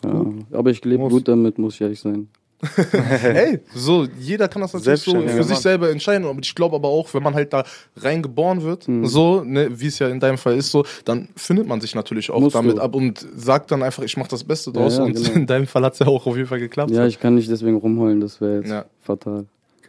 Ja, 0.03 0.25
aber 0.51 0.69
ich 0.69 0.83
lebe 0.85 1.09
gut 1.09 1.27
damit, 1.27 1.57
muss 1.57 1.75
ich 1.75 1.81
ehrlich 1.81 1.99
sein. 1.99 2.29
Hey, 2.91 3.59
so, 3.73 4.05
jeder 4.19 4.47
kann 4.49 4.61
das 4.61 4.73
natürlich 4.73 5.01
so 5.01 5.13
für 5.27 5.43
sich 5.43 5.57
selber 5.59 5.89
entscheiden. 5.91 6.27
Aber 6.27 6.39
ich 6.41 6.53
glaube 6.55 6.75
aber 6.75 6.89
auch, 6.89 7.13
wenn 7.13 7.23
man 7.23 7.33
halt 7.33 7.53
da 7.53 7.63
reingeboren 7.97 8.63
wird, 8.63 8.87
Mhm. 8.87 9.05
so, 9.05 9.43
ne, 9.43 9.69
wie 9.79 9.87
es 9.87 9.99
ja 9.99 10.09
in 10.09 10.19
deinem 10.19 10.37
Fall 10.37 10.57
ist, 10.57 10.71
so, 10.71 10.85
dann 11.05 11.29
findet 11.35 11.67
man 11.67 11.79
sich 11.79 11.95
natürlich 11.95 12.29
auch 12.31 12.39
Musst 12.39 12.55
damit 12.55 12.77
du. 12.77 12.81
ab 12.81 12.95
und 12.95 13.25
sagt 13.35 13.71
dann 13.71 13.81
einfach, 13.83 14.03
ich 14.03 14.17
mache 14.17 14.29
das 14.29 14.43
Beste 14.43 14.71
draus. 14.73 14.93
Ja, 14.97 14.99
ja, 14.99 15.05
und 15.05 15.13
genau. 15.15 15.31
in 15.35 15.47
deinem 15.47 15.67
Fall 15.67 15.83
hat 15.83 15.93
es 15.93 15.99
ja 15.99 16.07
auch 16.07 16.25
auf 16.25 16.35
jeden 16.35 16.47
Fall 16.47 16.59
geklappt. 16.59 16.91
Ja, 16.91 17.05
ich 17.05 17.19
kann 17.19 17.35
nicht 17.35 17.49
deswegen 17.49 17.77
rumheulen, 17.77 18.19
das 18.19 18.41
wäre 18.41 18.57
jetzt 18.57 18.69
Ja. 18.69 18.85
fatal. 19.01 19.45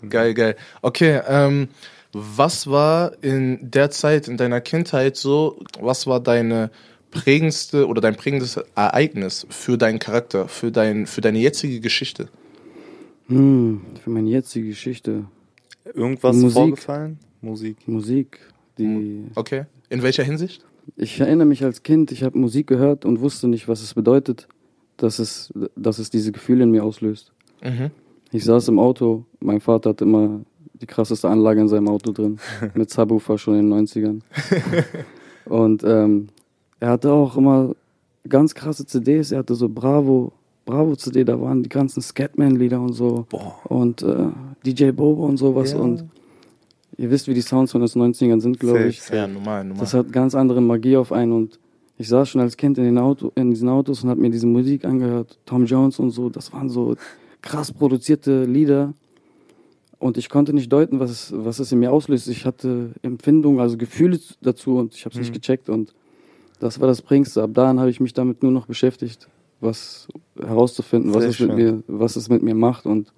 Geil, 0.09 0.33
geil. 0.35 0.57
Okay, 0.81 1.21
ähm, 1.29 1.69
was 2.13 2.69
war 2.69 3.13
in 3.23 3.59
der 3.71 3.91
Zeit, 3.91 4.29
in 4.29 4.37
deiner 4.37 4.61
Kindheit 4.61 5.17
so, 5.17 5.59
was 5.81 6.07
war 6.07 6.21
deine 6.21 6.71
prägendste 7.11 7.87
oder 7.87 8.01
dein 8.01 8.17
prägendes 8.17 8.59
Ereignis 8.77 9.47
für 9.51 9.77
deinen 9.77 9.99
Charakter, 9.99 10.49
für, 10.49 10.71
dein, 10.71 11.07
für 11.07 11.21
deine 11.21 11.39
jetzige 11.39 11.81
Geschichte? 11.81 12.29
Hm, 13.31 13.81
für 14.03 14.11
meine 14.11 14.29
jetzige 14.29 14.69
Geschichte. 14.69 15.25
Irgendwas 15.95 16.37
Musik. 16.37 16.53
vorgefallen? 16.55 17.19
Musik. 17.41 17.77
Musik. 17.87 18.41
Die, 18.79 19.25
Okay. 19.35 19.65
In 19.89 20.03
welcher 20.03 20.23
Hinsicht? 20.25 20.65
ich 20.97 21.21
erinnere 21.21 21.47
mich 21.47 21.65
als 21.65 21.83
Kind, 21.83 22.11
ich 22.13 22.23
habe 22.23 22.39
Musik 22.39 22.67
gehört 22.67 23.05
und 23.05 23.21
wusste 23.21 23.49
nicht, 23.49 23.69
was 23.69 23.83
es 23.83 23.95
bedeutet, 23.95 24.49
dass 24.97 25.19
es, 25.19 25.53
dass 25.77 25.99
es 25.99 26.11
diese 26.11 26.33
Gefühle 26.33 26.65
in 26.65 26.71
mir 26.71 26.85
auslöst. 26.85 27.33
Mhm. 27.63 27.91
Ich 28.33 28.45
saß 28.45 28.69
im 28.69 28.79
Auto, 28.79 29.25
mein 29.41 29.61
Vater 29.61 29.91
hatte 29.91 30.05
immer 30.05 30.41
die 30.75 30.87
krasseste 30.87 31.29
Anlage 31.29 31.61
in 31.61 31.69
seinem 31.69 31.89
Auto 31.89 32.13
drin, 32.13 32.39
mit 32.75 32.91
Subwoofer 32.91 33.39
schon 33.39 33.59
in 33.59 33.71
den 33.71 33.87
90ern. 33.87 34.21
Und 35.45 35.83
ähm, 35.85 36.29
er 36.81 36.91
hatte 36.91 37.13
auch 37.13 37.37
immer 37.37 37.75
ganz 38.29 38.55
krasse 38.55 38.87
CDs, 38.87 39.33
er 39.33 39.41
hatte 39.41 39.55
so 39.55 39.69
Bravo, 39.69 40.33
Bravo 40.71 40.95
CD, 40.95 41.25
da 41.25 41.41
waren 41.41 41.63
die 41.65 41.69
ganzen 41.69 42.01
Scatman-Lieder 42.01 42.81
und 42.81 42.93
so. 42.93 43.27
Und 43.65 44.03
äh, 44.03 44.29
DJ 44.65 44.93
Bobo 44.93 45.27
und 45.27 45.37
sowas. 45.37 45.73
Ja. 45.73 45.79
Und 45.79 46.05
ihr 46.97 47.11
wisst, 47.11 47.27
wie 47.27 47.35
die 47.35 47.41
Sounds 47.41 47.73
von 47.73 47.81
den 47.81 47.89
90ern 47.89 48.41
sind, 48.41 48.61
glaube 48.61 48.85
ich. 48.85 49.09
Ja, 49.09 49.27
normal, 49.27 49.65
normal. 49.65 49.81
Das 49.81 49.95
hat 49.95 50.13
ganz 50.13 50.35
andere 50.35 50.61
Magie 50.61 50.97
auf 50.97 51.11
einen 51.11 51.33
und 51.33 51.59
ich 51.99 52.09
saß 52.09 52.29
schon 52.29 52.41
als 52.41 52.57
Kind 52.57 52.79
in, 52.79 52.85
den 52.85 52.99
Auto, 52.99 53.33
in 53.35 53.51
diesen 53.51 53.69
Autos 53.69 54.05
und 54.05 54.11
habe 54.11 54.21
mir 54.21 54.31
diese 54.31 54.47
Musik 54.47 54.85
angehört, 54.85 55.39
Tom 55.45 55.67
Jones 55.67 55.99
und 55.99 56.13
so, 56.13 56.31
das 56.31 56.53
waren 56.53 56.69
so 56.69 56.95
krass 57.43 57.73
produzierte 57.73 58.45
Lieder 58.45 58.95
und 59.99 60.17
ich 60.17 60.31
konnte 60.31 60.53
nicht 60.53 60.73
deuten, 60.73 61.01
was 61.01 61.11
es, 61.11 61.33
was 61.35 61.59
es 61.59 61.73
in 61.73 61.81
mir 61.81 61.93
auslöst. 61.93 62.29
Ich 62.29 62.47
hatte 62.47 62.93
Empfindungen, 63.03 63.61
also 63.61 63.77
Gefühle 63.77 64.19
dazu 64.41 64.77
und 64.77 64.95
ich 64.95 65.05
habe 65.05 65.15
es 65.15 65.21
nicht 65.21 65.35
gecheckt 65.35 65.69
und 65.69 65.93
das 66.59 66.81
war 66.81 66.87
das 66.87 67.03
Prägendste. 67.03 67.43
Ab 67.43 67.51
dahin 67.55 67.81
habe 67.81 67.91
ich 67.91 68.01
mich 68.01 68.15
damit 68.15 68.43
nur 68.43 68.53
noch 68.53 68.67
beschäftigt, 68.67 69.29
was 69.61 70.09
herauszufinden, 70.41 71.15
was 71.15 71.25
es, 71.25 71.39
mit 71.41 71.49
schön. 71.51 71.55
mir, 71.57 71.83
was 71.87 72.17
es 72.17 72.29
mit 72.29 72.43
mir 72.43 72.55
macht 72.55 72.87
und 72.87 73.13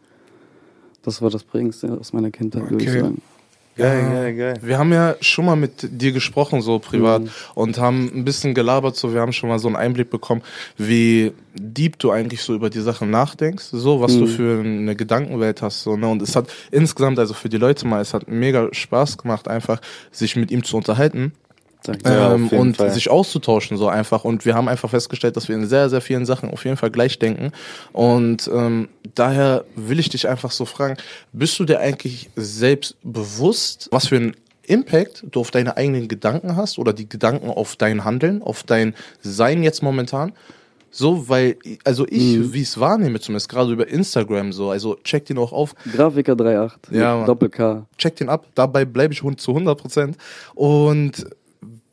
das 1.03 1.21
war 1.23 1.31
das 1.31 1.43
Prägendste 1.45 1.99
aus 1.99 2.13
meiner 2.13 2.31
Kindheit, 2.31 2.71
würde 2.71 2.85
ich 2.85 2.91
Okay. 2.91 3.01
sagen. 3.01 3.23
Geil, 3.75 4.03
Ja. 4.03 4.13
geil, 4.13 4.35
geil. 4.37 4.55
Wir 4.63 4.79
haben 4.79 4.93
ja 4.93 5.17
schon 5.23 5.47
mal 5.47 5.57
mit 5.57 5.89
dir 5.91 6.13
gesprochen, 6.13 6.61
so 6.61 6.79
privat, 6.79 7.23
Mhm. 7.23 7.29
und 7.55 7.79
haben 7.79 8.11
ein 8.15 8.23
bisschen 8.25 8.53
gelabert, 8.53 8.97
so 8.97 9.15
wir 9.15 9.23
haben 9.23 9.33
schon 9.33 9.49
mal 9.49 9.59
so 9.59 9.67
einen 9.67 9.77
Einblick 9.77 10.11
bekommen, 10.11 10.43
wie 10.77 11.33
deep 11.55 11.99
du 11.99 12.11
eigentlich 12.11 12.43
so 12.43 12.55
über 12.55 12.69
die 12.69 12.81
Sachen 12.83 13.11
nachdenkst, 13.11 13.65
so 13.73 14.03
was 14.03 14.13
du 14.19 14.25
Mhm. 14.25 14.29
für 14.29 14.61
eine 14.61 14.95
Gedankenwelt 14.95 15.63
hast, 15.63 15.83
so, 15.85 15.97
ne? 15.97 16.07
Und 16.07 16.21
es 16.21 16.37
hat 16.37 16.53
insgesamt, 16.71 17.19
also 17.19 17.33
für 17.33 17.49
die 17.49 17.57
Leute 17.57 17.87
mal, 17.87 18.03
es 18.03 18.13
hat 18.13 18.29
mega 18.29 18.69
Spaß 18.73 19.17
gemacht, 19.17 19.49
einfach 19.49 19.81
sich 20.11 20.37
mit 20.37 20.51
ihm 20.51 20.65
zu 20.65 20.77
unterhalten. 20.77 21.33
Ja, 22.05 22.35
ähm, 22.35 22.49
und 22.49 22.77
Fall. 22.77 22.91
sich 22.91 23.11
auszutauschen 23.11 23.77
so 23.77 23.89
einfach 23.89 24.25
und 24.25 24.45
wir 24.45 24.55
haben 24.55 24.69
einfach 24.69 24.91
festgestellt, 24.91 25.37
dass 25.37 25.49
wir 25.49 25.57
in 25.57 25.67
sehr 25.67 25.89
sehr 25.91 26.01
vielen 26.01 26.27
Sachen 26.27 26.51
auf 26.51 26.65
jeden 26.65 26.77
Fall 26.77 26.91
gleich 26.91 27.19
denken 27.19 27.53
und 27.93 28.49
ähm, 28.53 28.89
daher 29.15 29.65
will 29.77 29.99
ich 29.99 30.09
dich 30.09 30.29
einfach 30.29 30.51
so 30.53 30.65
fragen, 30.65 30.97
bist 31.33 31.59
du 31.59 31.65
dir 31.65 31.81
eigentlich 31.81 32.31
selbst 32.37 32.97
bewusst, 33.03 33.89
was 33.91 34.07
für 34.09 34.17
einen 34.17 34.37
Impact 34.65 35.25
du 35.31 35.41
auf 35.41 35.51
deine 35.51 35.77
eigenen 35.77 36.07
Gedanken 36.07 36.55
hast 36.57 36.79
oder 36.79 36.93
die 36.93 37.09
Gedanken 37.09 37.51
auf 37.51 37.75
dein 37.75 38.05
Handeln, 38.05 38.43
auf 38.43 38.63
dein 38.63 38.95
Sein 39.21 39.63
jetzt 39.63 39.83
momentan 39.83 40.33
So, 40.95 41.27
weil, 41.31 41.57
also 41.85 42.07
ich, 42.07 42.37
Mhm. 42.37 42.53
wie 42.53 42.61
ich 42.61 42.69
es 42.69 42.79
wahrnehme, 42.79 43.19
zumindest 43.19 43.49
gerade 43.49 43.73
über 43.73 43.89
Instagram 43.89 44.53
so, 44.53 44.71
also 44.71 44.97
check 45.03 45.25
den 45.25 45.39
auch 45.39 45.51
auf, 45.53 45.75
Grafiker 45.91 46.35
3.8. 46.35 46.73
Ja. 46.91 47.25
Doppel-K. 47.25 47.87
check 47.97 48.15
den 48.17 48.29
ab, 48.29 48.47
dabei 48.55 48.85
bleibe 48.85 49.15
ich 49.15 49.23
zu 49.39 49.55
100 49.55 49.81
Prozent. 49.81 50.17
Und 50.55 51.27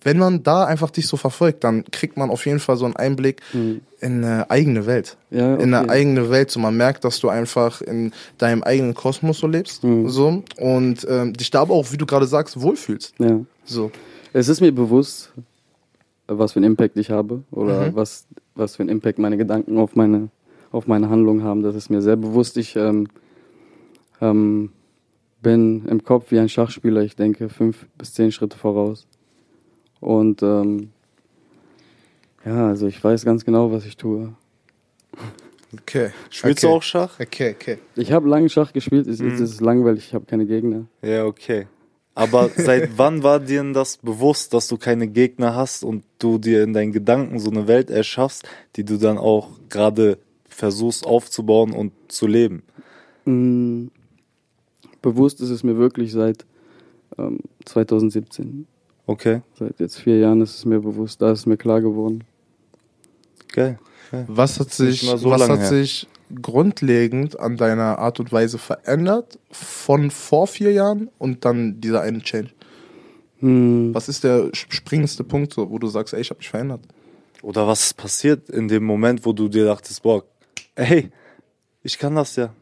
wenn 0.01 0.17
man 0.17 0.43
da 0.43 0.63
einfach 0.65 0.91
dich 0.91 1.07
so 1.07 1.17
verfolgt, 1.17 1.63
dann 1.63 1.83
kriegt 1.91 2.15
man 2.17 2.29
auf 2.29 2.45
jeden 2.45 2.59
Fall 2.59 2.77
so 2.77 2.85
einen 2.85 2.95
Einblick 2.95 3.41
Mhm. 3.53 3.81
in 3.99 4.23
eine 4.23 4.49
eigene 4.49 4.85
Welt. 4.85 5.17
Ja, 5.29 5.55
In 5.55 5.73
eine 5.73 5.81
okay. 5.85 5.89
eigene 5.91 6.29
Welt. 6.29 6.51
So 6.51 6.59
man 6.59 6.77
merkt, 6.77 7.03
dass 7.03 7.19
du 7.19 7.27
einfach 7.29 7.81
in 7.81 8.11
deinem 8.37 8.63
eigenen 8.63 8.93
Kosmos 8.93 9.39
so 9.39 9.47
lebst. 9.47 9.83
Mhm. 9.83 10.07
So. 10.09 10.43
Und 10.57 11.05
ähm, 11.09 11.33
dich 11.33 11.51
da 11.51 11.61
aber 11.61 11.73
auch, 11.73 11.91
wie 11.91 11.97
du 11.97 12.05
gerade 12.05 12.27
sagst, 12.27 12.61
wohlfühlst. 12.61 13.15
Ja. 13.19 13.41
So. 13.65 13.91
Es 14.31 14.47
ist 14.47 14.61
mir 14.61 14.71
bewusst, 14.71 15.31
was 16.27 16.53
für 16.53 16.59
einen 16.59 16.65
Impact 16.71 16.95
ich 16.97 17.09
habe 17.09 17.43
oder 17.51 17.87
Mhm. 17.91 17.95
was, 17.95 18.25
was 18.55 18.75
für 18.77 18.83
einen 18.83 18.89
Impact 18.89 19.19
meine 19.19 19.35
Gedanken 19.37 19.77
auf 19.77 19.95
meine, 19.95 20.29
auf 20.71 20.87
meine 20.87 21.09
Handlung 21.09 21.43
haben. 21.43 21.61
Das 21.63 21.75
ist 21.75 21.89
mir 21.89 22.01
sehr 22.01 22.15
bewusst. 22.15 22.55
Ich 22.57 22.75
ähm, 22.77 23.07
ähm, 24.21 24.71
bin 25.41 25.85
im 25.87 26.03
Kopf 26.03 26.31
wie 26.31 26.39
ein 26.39 26.49
Schachspieler. 26.49 27.01
Ich 27.01 27.15
denke 27.15 27.49
fünf 27.49 27.85
bis 27.97 28.13
zehn 28.13 28.31
Schritte 28.31 28.57
voraus. 28.57 29.07
Und 29.99 30.41
ähm, 30.43 30.91
ja, 32.45 32.67
also 32.67 32.87
ich 32.87 33.03
weiß 33.03 33.25
ganz 33.25 33.45
genau, 33.45 33.71
was 33.71 33.85
ich 33.85 33.97
tue. 33.97 34.33
Okay. 35.73 36.11
Spielst 36.29 36.63
okay. 36.63 36.67
du 36.71 36.77
auch 36.77 36.83
Schach? 36.83 37.19
Okay, 37.19 37.55
okay. 37.55 37.77
Ich 37.95 38.11
habe 38.11 38.27
lange 38.27 38.49
Schach 38.49 38.73
gespielt. 38.73 39.07
Es, 39.07 39.19
Mhm. 39.19 39.31
es 39.33 39.41
ist 39.41 39.61
langweilig. 39.61 40.07
Ich 40.07 40.13
habe 40.13 40.25
keine 40.25 40.45
Gegner. 40.45 40.85
Ja, 41.01 41.25
okay. 41.25 41.67
Aber 42.15 42.49
seit 42.55 42.91
wann 42.97 43.23
war 43.23 43.39
dir 43.39 43.61
denn 43.61 43.73
das 43.73 43.97
bewusst, 43.97 44.53
dass 44.53 44.67
du 44.67 44.77
keine 44.77 45.07
Gegner 45.07 45.55
hast 45.55 45.83
und 45.83 46.03
du 46.17 46.37
dir 46.37 46.63
in 46.63 46.73
deinen 46.73 46.91
Gedanken 46.91 47.39
so 47.39 47.51
eine 47.51 47.67
Welt 47.67 47.89
erschaffst, 47.89 48.47
die 48.75 48.83
du 48.83 48.97
dann 48.97 49.17
auch 49.17 49.51
gerade 49.69 50.17
versuchst 50.47 51.05
aufzubauen 51.05 51.71
und 51.73 51.91
zu 52.07 52.25
leben? 52.25 52.63
Mm, 53.25 53.87
Bewusst 55.01 55.39
ist 55.41 55.49
es 55.49 55.63
mir 55.63 55.77
wirklich 55.77 56.11
seit 56.11 56.45
ähm, 57.17 57.39
2017. 57.65 58.67
Okay, 59.09 59.41
Seit 59.57 59.79
jetzt 59.79 59.97
vier 59.97 60.19
Jahren 60.19 60.39
ist 60.39 60.55
es 60.55 60.65
mir 60.65 60.81
bewusst, 60.81 61.19
da 61.19 61.31
ist 61.31 61.39
es 61.39 61.45
mir 61.47 61.57
klar 61.57 61.81
geworden. 61.81 62.25
geil. 63.51 63.79
Was 64.27 64.59
hat 64.59 64.71
sich, 64.71 65.01
so 65.01 65.31
was 65.31 65.49
hat 65.49 65.57
her. 65.57 65.67
sich 65.67 66.07
grundlegend 66.39 67.39
an 67.39 67.57
deiner 67.57 67.97
Art 67.97 68.19
und 68.19 68.31
Weise 68.31 68.59
verändert 68.59 69.39
von 69.49 70.11
vor 70.11 70.45
vier 70.45 70.73
Jahren 70.73 71.09
und 71.17 71.43
dann 71.43 71.81
dieser 71.81 72.01
eine 72.01 72.19
Change? 72.19 72.51
Hm, 73.39 73.95
Was 73.95 74.09
ist 74.09 74.23
der 74.23 74.51
springendste 74.53 75.23
Punkt, 75.23 75.53
so, 75.53 75.71
wo 75.71 75.79
du 75.79 75.87
sagst, 75.87 76.13
ey, 76.13 76.21
ich 76.21 76.29
habe 76.29 76.37
mich 76.37 76.49
verändert? 76.49 76.81
Oder 77.41 77.65
was 77.65 77.87
ist 77.87 77.97
passiert 77.97 78.47
in 78.51 78.67
dem 78.67 78.83
Moment, 78.83 79.25
wo 79.25 79.33
du 79.33 79.47
dir 79.47 79.65
dachtest, 79.65 80.03
boah, 80.03 80.23
ey, 80.75 81.09
ich 81.81 81.97
kann 81.97 82.13
das 82.13 82.35
ja. 82.35 82.53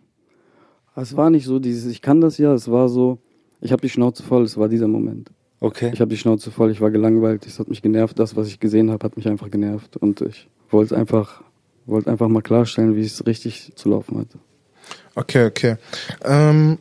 es 0.96 1.14
war 1.18 1.30
nicht 1.30 1.46
so 1.46 1.60
dieses, 1.60 1.92
ich 1.92 2.02
kann 2.02 2.22
das 2.22 2.38
ja, 2.38 2.54
es 2.54 2.72
war 2.72 2.88
so, 2.88 3.18
ich 3.60 3.74
habe 3.74 3.82
die 3.82 3.90
Schnauze 3.90 4.24
voll, 4.24 4.44
es 4.44 4.56
war 4.56 4.70
dieser 4.70 4.88
Moment. 4.88 5.30
Okay. 5.60 5.90
Ich 5.94 6.00
habe 6.02 6.10
die 6.10 6.18
Schnauze 6.18 6.52
voll, 6.52 6.72
ich 6.72 6.82
war 6.82 6.92
gelangweilt, 6.92 7.46
es 7.48 7.58
hat 7.60 7.68
mich 7.68 7.82
genervt, 7.82 8.20
das, 8.20 8.36
was 8.36 8.48
ich 8.48 8.60
gesehen 8.60 8.92
habe, 8.92 9.04
hat 9.04 9.18
mich 9.18 9.28
einfach 9.28 9.50
genervt 9.50 9.98
und 9.98 10.22
ich 10.22 10.48
wollte 10.70 10.96
einfach, 10.96 11.42
wollte 11.88 12.12
einfach 12.12 12.28
mal 12.28 12.42
klarstellen, 12.44 12.96
wie 12.96 13.02
es 13.02 13.26
richtig 13.26 13.72
zu 13.76 13.90
laufen 13.90 14.20
hat. 14.20 14.28
Okay, 15.16 15.46
okay. 15.48 15.76
Ähm, 16.24 16.78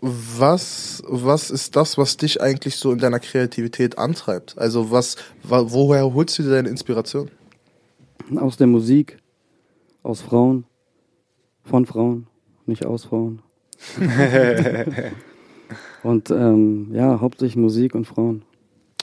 was, 0.00 1.02
was 1.06 1.50
ist 1.50 1.76
das, 1.76 1.98
was 1.98 2.16
dich 2.16 2.40
eigentlich 2.40 2.76
so 2.76 2.92
in 2.92 2.98
deiner 2.98 3.20
Kreativität 3.20 3.98
antreibt? 3.98 4.56
Also 4.58 4.90
was, 4.90 5.16
wa- 5.42 5.64
woher 5.66 6.12
holst 6.14 6.38
du 6.38 6.44
dir 6.44 6.50
deine 6.50 6.70
Inspiration? 6.70 7.30
Aus 8.36 8.56
der 8.56 8.66
Musik, 8.66 9.18
aus 10.02 10.22
Frauen, 10.22 10.64
von 11.64 11.84
Frauen, 11.84 12.26
nicht 12.64 12.86
aus 12.86 13.04
Frauen. 13.04 13.42
und 16.04 16.30
ähm, 16.30 16.90
ja, 16.92 17.20
hauptsächlich 17.20 17.56
Musik 17.56 17.94
und 17.94 18.06
Frauen. 18.06 18.42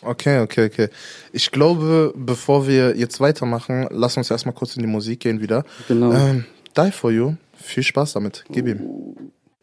Okay, 0.04 0.40
okay, 0.40 0.66
okay. 0.66 0.90
Ich 1.32 1.52
glaube, 1.52 2.14
bevor 2.16 2.68
wir 2.68 2.98
jetzt 2.98 3.20
weitermachen, 3.20 3.88
lass 3.92 4.18
uns 4.18 4.32
erstmal 4.32 4.56
kurz 4.56 4.76
in 4.76 4.82
die 4.82 4.88
Musik 4.88 5.20
gehen 5.20 5.42
wieder. 5.42 5.64
Genau. 5.88 6.12
Ähm, 6.12 6.46
Die 6.76 6.92
for 6.92 7.12
You. 7.12 7.34
Viel 7.54 7.84
Spaß 7.84 8.14
damit. 8.14 8.44
Gib 8.52 8.68
ihm. 8.68 8.82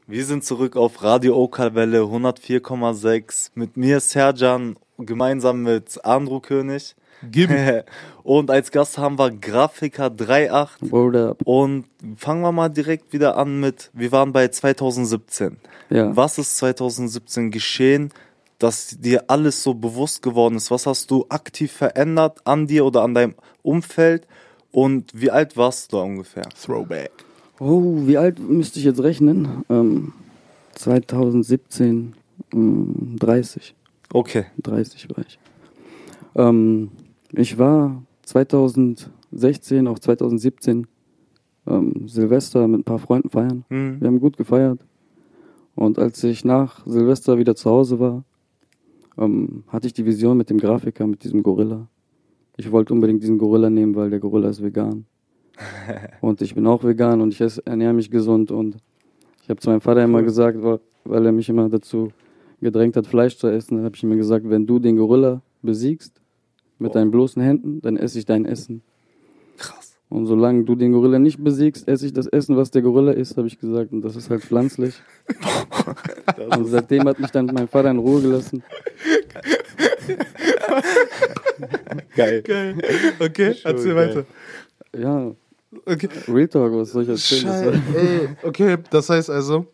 Wir 0.07 0.25
sind 0.25 0.45
zurück 0.45 0.77
auf 0.77 1.03
Radio 1.03 1.37
Okalwelle 1.37 2.03
104,6 2.03 3.51
mit 3.55 3.77
mir 3.77 4.01
Serjan 4.01 4.77
gemeinsam 4.99 5.63
mit 5.63 6.05
Andrew 6.05 6.41
König. 6.41 6.95
Gib. 7.23 7.51
Und 8.23 8.51
als 8.51 8.71
Gast 8.71 8.99
haben 8.99 9.19
wir 9.19 9.31
Grafiker 9.31 10.09
3.8 10.09 10.91
Word 10.93 11.17
up. 11.17 11.43
und 11.45 11.87
fangen 12.17 12.43
wir 12.43 12.53
mal 12.53 12.69
direkt 12.69 13.15
wieder 13.15 13.39
an 13.39 13.59
mit, 13.59 13.91
wir 13.95 14.13
waren 14.13 14.35
bei 14.35 14.49
2017. 14.49 15.57
Ja. 15.89 16.15
Was 16.15 16.37
ist 16.37 16.59
2017 16.59 17.51
geschehen, 17.51 18.11
dass 18.59 18.99
dir 19.01 19.25
alles 19.29 19.63
so 19.63 19.73
bewusst 19.73 20.21
geworden 20.21 20.57
ist? 20.57 20.71
Was 20.71 20.87
hast 20.87 21.11
du 21.11 21.25
aktiv 21.31 21.73
verändert 21.73 22.41
an 22.45 22.67
dir 22.67 22.85
oder 22.85 23.03
an 23.03 23.15
deinem 23.15 23.35
Umfeld? 23.63 24.27
Und 24.73 25.11
wie 25.15 25.31
alt 25.31 25.57
warst 25.57 25.95
du 25.95 25.99
ungefähr? 25.99 26.47
Throwback. 26.51 27.13
Oh, 27.61 28.07
wie 28.07 28.19
alt 28.19 28.39
müsste 28.39 28.79
ich 28.79 28.85
jetzt 28.85 29.03
rechnen? 29.03 29.65
Ähm, 29.71 30.13
2017, 30.75 32.15
ähm, 32.53 33.17
30. 33.19 33.75
Okay. 34.13 34.45
30 34.63 35.09
war 35.11 35.25
ich. 35.27 35.39
Ähm, 36.37 36.91
ich 37.33 37.59
war 37.59 38.03
2016, 38.23 39.87
auch 39.87 39.99
2017 39.99 40.87
ähm, 41.67 42.09
Silvester 42.09 42.67
mit 42.69 42.81
ein 42.81 42.85
paar 42.85 42.99
Freunden 42.99 43.31
feiern. 43.31 43.65
Hm. 43.69 44.01
Wir 44.01 44.09
haben 44.09 44.21
gut 44.21 44.37
gefeiert. 44.37 44.81
Und 45.75 45.99
als 45.99 46.23
ich 46.25 46.45
nach 46.45 46.85
Silvester 46.87 47.39
wieder 47.39 47.55
zu 47.55 47.71
Hause 47.71 48.01
war, 48.01 48.25
ähm, 49.17 49.65
hatte 49.69 49.87
ich 49.87 49.93
die 49.93 50.05
Vision 50.05 50.37
mit 50.37 50.51
dem 50.51 50.59
Grafiker, 50.59 51.07
mit 51.07 51.23
diesem 51.23 51.43
Gorilla. 51.43 51.89
Ich 52.57 52.73
wollte 52.73 52.93
unbedingt 52.93 53.23
diesen 53.23 53.39
Gorilla 53.39 53.71
nehmen, 53.71 53.95
weil 53.95 54.11
der 54.11 54.19
Gorilla 54.19 54.49
ist 54.49 54.63
vegan. 54.63 55.05
und 56.21 56.41
ich 56.43 56.55
bin 56.55 56.67
auch 56.67 56.83
vegan 56.83 57.21
und 57.21 57.33
ich 57.33 57.41
esse, 57.41 57.65
ernähre 57.65 57.93
mich 57.93 58.11
gesund. 58.11 58.51
Und 58.51 58.77
ich 59.43 59.51
habe 59.51 59.61
zu 59.61 59.71
meinem 59.71 59.81
Vater 59.81 60.03
immer 60.03 60.23
gesagt, 60.23 60.59
weil 61.05 61.27
er 61.27 61.33
mich 61.33 61.49
immer 61.49 61.69
dazu 61.69 62.11
gedrängt 62.61 62.97
hat, 62.97 63.07
Fleisch 63.07 63.37
zu 63.37 63.47
essen, 63.47 63.85
habe 63.85 63.95
ich 63.95 64.03
ihm 64.03 64.17
gesagt, 64.17 64.49
wenn 64.49 64.67
du 64.67 64.79
den 64.79 64.97
Gorilla 64.97 65.43
besiegst 65.63 66.21
mit 66.79 66.95
deinen 66.95 67.11
bloßen 67.11 67.43
Händen, 67.43 67.81
dann 67.83 67.97
esse 67.97 68.19
ich 68.19 68.25
dein 68.27 68.45
Essen. 68.45 68.83
Krass. 69.57 69.95
Und 70.09 70.27
solange 70.27 70.65
du 70.65 70.75
den 70.75 70.93
Gorilla 70.93 71.19
nicht 71.19 71.43
besiegst, 71.43 71.87
esse 71.87 72.07
ich 72.07 72.13
das 72.15 72.27
Essen, 72.27 72.57
was 72.57 72.71
der 72.71 72.83
Gorilla 72.83 73.13
isst, 73.13 73.37
habe 73.37 73.47
ich 73.47 73.59
gesagt. 73.59 73.93
Und 73.93 74.01
das 74.03 74.17
ist 74.17 74.31
halt 74.31 74.43
pflanzlich. 74.43 74.95
Und 76.57 76.67
seitdem 76.67 77.05
hat 77.09 77.19
mich 77.21 77.31
dann 77.31 77.47
mein 77.47 77.69
Vater 77.69 77.91
in 77.91 77.99
Ruhe 77.99 78.23
gelassen. 78.23 78.63
Geil. 82.17 82.43
Geil. 82.43 82.77
Okay, 83.19 83.55
Schon 83.55 83.71
erzähl 83.73 83.95
geil. 83.95 84.09
weiter. 84.09 84.25
Ja, 84.99 85.33
Okay. 85.85 86.09
Real 86.29 86.49
Talk, 86.49 86.73
was 86.73 86.93
soll 86.93 87.03
ich 87.03 87.11
erzählen? 87.11 87.43
Scheiße. 87.43 88.37
Okay, 88.43 88.79
das 88.91 89.11
heißt 89.11 89.29
also, 89.29 89.67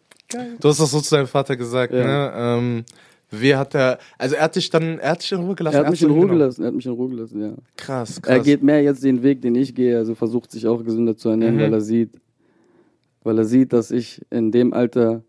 du 0.61 0.69
hast 0.69 0.81
das 0.81 0.91
so 0.91 1.01
zu 1.01 1.15
deinem 1.15 1.29
Vater 1.29 1.57
gesagt, 1.57 1.93
Ja. 1.93 2.05
ne? 2.05 2.33
Ähm, 2.37 2.85
wie 3.31 3.55
hat 3.57 3.75
er, 3.75 3.99
also 4.19 4.37
er 4.37 4.43
hat 4.45 4.57
dich 4.57 4.71
dann, 4.71 4.99
er 4.99 5.11
hat 5.13 5.23
dich 5.23 5.33
in 5.33 5.39
Ruhe 5.41 5.55
gelassen? 5.55 5.77
Er 5.77 5.85
hat 5.85 5.91
mich 5.91 6.03
in 6.03 6.11
Ruhe 6.11 6.29
gelassen, 6.29 6.63
er 6.63 6.69
hat 6.69 6.75
mich 6.75 6.87
in 6.87 6.93
Ruhe 6.93 7.09
gelassen, 7.09 7.41
ja. 7.41 7.53
Krass, 7.77 8.21
krass. 8.23 8.37
Er 8.37 8.41
geht 8.43 8.63
mehr 8.63 8.83
jetzt 8.83 9.03
den 9.03 9.23
Weg, 9.23 9.43
den 9.43 9.55
ich 9.55 9.75
gehe, 9.75 9.97
also 9.97 10.15
versucht 10.15 10.51
sich 10.53 10.67
auch 10.67 10.83
gesünder 10.85 11.17
zu 11.17 11.29
ernähren, 11.31 11.57
Mhm. 11.57 11.61
weil 11.61 11.73
er 11.75 11.81
sieht, 11.81 12.11
weil 13.23 13.39
er 13.39 13.45
sieht, 13.45 13.73
dass 13.73 13.91
ich 13.91 14.21
in 14.31 14.53
dem 14.53 14.73
Alter, 14.73 15.23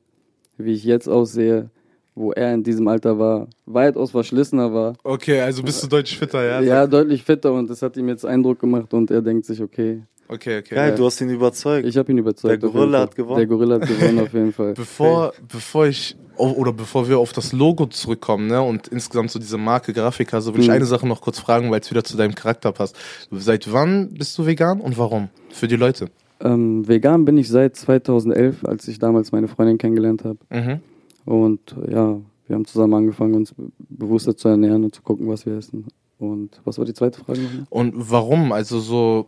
wie 0.57 0.73
ich 0.73 0.83
jetzt 0.83 1.07
aussehe, 1.07 1.69
wo 2.13 2.31
er 2.31 2.53
in 2.53 2.63
diesem 2.63 2.87
Alter 2.87 3.19
war, 3.19 3.47
weitaus 3.65 4.11
verschlissener 4.11 4.73
war. 4.73 4.93
Okay, 5.03 5.41
also 5.41 5.61
bist 5.63 5.83
du 5.83 5.87
deutlich 5.87 6.17
fitter, 6.17 6.43
ja? 6.45 6.61
Ja, 6.61 6.87
deutlich 6.87 7.23
fitter 7.23 7.51
und 7.53 7.69
das 7.69 7.81
hat 7.81 7.97
ihm 7.97 8.07
jetzt 8.07 8.25
Eindruck 8.25 8.59
gemacht 8.59 8.93
und 8.93 9.11
er 9.11 9.21
denkt 9.21 9.45
sich, 9.45 9.61
okay, 9.61 10.01
Okay, 10.27 10.59
okay. 10.59 10.75
Geil, 10.75 10.89
Ja. 10.91 10.95
du 10.95 11.05
hast 11.05 11.21
ihn 11.21 11.29
überzeugt. 11.29 11.85
ich 11.87 11.97
habe 11.97 12.11
ihn 12.11 12.17
überzeugt. 12.17 12.61
Der 12.63 12.69
Gorilla 12.69 13.01
hat 13.01 13.15
gewonnen. 13.15 13.37
Der 13.37 13.45
Gorilla 13.47 13.75
hat 13.79 13.87
gewonnen 13.87 14.19
auf 14.19 14.33
jeden 14.33 14.53
Fall. 14.53 14.73
Bevor, 14.73 15.33
bevor 15.51 15.85
ich, 15.87 16.15
oh, 16.37 16.49
oder 16.51 16.73
bevor 16.73 17.07
wir 17.07 17.19
auf 17.19 17.31
das 17.31 17.53
Logo 17.53 17.85
zurückkommen, 17.85 18.47
ne, 18.47 18.61
und 18.61 18.87
insgesamt 18.87 19.29
so 19.31 19.37
diese 19.39 19.57
Marke 19.57 19.93
Grafiker, 19.93 20.41
so 20.41 20.53
will 20.53 20.61
ich 20.61 20.67
Mhm. 20.67 20.73
eine 20.73 20.85
Sache 20.85 21.07
noch 21.07 21.21
kurz 21.21 21.39
fragen, 21.39 21.69
weil 21.69 21.79
es 21.81 21.91
wieder 21.91 22.03
zu 22.03 22.17
deinem 22.17 22.33
Charakter 22.33 22.71
passt. 22.71 22.95
Seit 23.31 23.71
wann 23.71 24.13
bist 24.13 24.37
du 24.37 24.45
vegan 24.47 24.81
und 24.81 24.97
warum? 24.97 25.29
Für 25.49 25.67
die 25.67 25.75
Leute. 25.75 26.07
Ähm, 26.41 26.87
vegan 26.87 27.23
bin 27.23 27.37
ich 27.37 27.47
seit 27.47 27.75
2011, 27.75 28.65
als 28.65 28.87
ich 28.87 28.99
damals 28.99 29.31
meine 29.31 29.47
Freundin 29.47 29.77
kennengelernt 29.77 30.23
habe. 30.25 30.37
Mhm. 30.49 30.79
Und 31.25 31.75
ja, 31.87 32.19
wir 32.47 32.55
haben 32.55 32.65
zusammen 32.65 32.93
angefangen, 32.93 33.35
uns 33.35 33.53
be- 33.53 33.69
bewusster 33.89 34.35
zu 34.35 34.47
ernähren 34.49 34.83
und 34.83 34.93
zu 34.93 35.01
gucken, 35.01 35.27
was 35.27 35.45
wir 35.45 35.55
essen. 35.57 35.85
Und 36.17 36.61
was 36.63 36.77
war 36.77 36.85
die 36.85 36.93
zweite 36.93 37.19
Frage 37.19 37.41
nochmal? 37.41 37.65
Und 37.69 37.93
warum? 38.11 38.51
Also 38.51 38.79
so, 38.79 39.27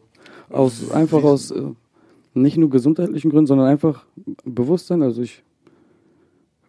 Aus, 0.49 0.91
einfach 0.91 1.23
aus 1.23 1.51
äh, 1.51 1.61
nicht 2.33 2.57
nur 2.57 2.69
gesundheitlichen 2.69 3.29
Gründen, 3.31 3.47
sondern 3.47 3.67
einfach 3.67 4.05
Bewusstsein. 4.45 5.01
Also 5.01 5.21
ich 5.21 5.43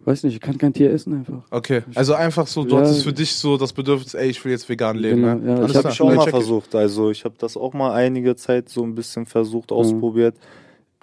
Weiß 0.04 0.23
nicht, 0.23 0.35
ich 0.35 0.40
kann 0.40 0.56
kein 0.56 0.73
Tier 0.73 0.90
essen 0.90 1.12
einfach. 1.12 1.42
Okay, 1.50 1.82
also 1.94 2.14
einfach 2.14 2.47
so, 2.47 2.64
du 2.64 2.76
Ja. 2.76 2.80
hattest 2.80 3.02
für 3.02 3.12
dich 3.12 3.35
so 3.35 3.58
das 3.58 3.75
Bedürfnis, 3.75 4.14
ey, 4.14 4.30
ich 4.30 4.42
will 4.42 4.52
jetzt 4.52 4.66
vegan 4.66 4.97
leben. 4.97 5.20
Genau, 5.20 5.35
ne? 5.35 5.47
ja, 5.50 5.56
Alles 5.56 5.70
ich 5.73 5.76
hab 5.76 5.82
klar. 5.82 5.92
Ich 5.92 6.00
auch 6.00 6.06
mal 6.06 6.16
check 6.25 6.26
ich. 6.28 6.30
versucht. 6.30 6.75
Also 6.75 7.11
ich 7.11 7.25
habe 7.26 7.35
das 7.37 7.58
auch 7.58 7.75
mal 7.75 7.92
einige 7.92 8.35
Zeit 8.35 8.70
so 8.70 8.85
ein 8.85 8.94
bisschen 8.94 9.26
versucht, 9.26 9.70
ausprobiert. 9.70 10.35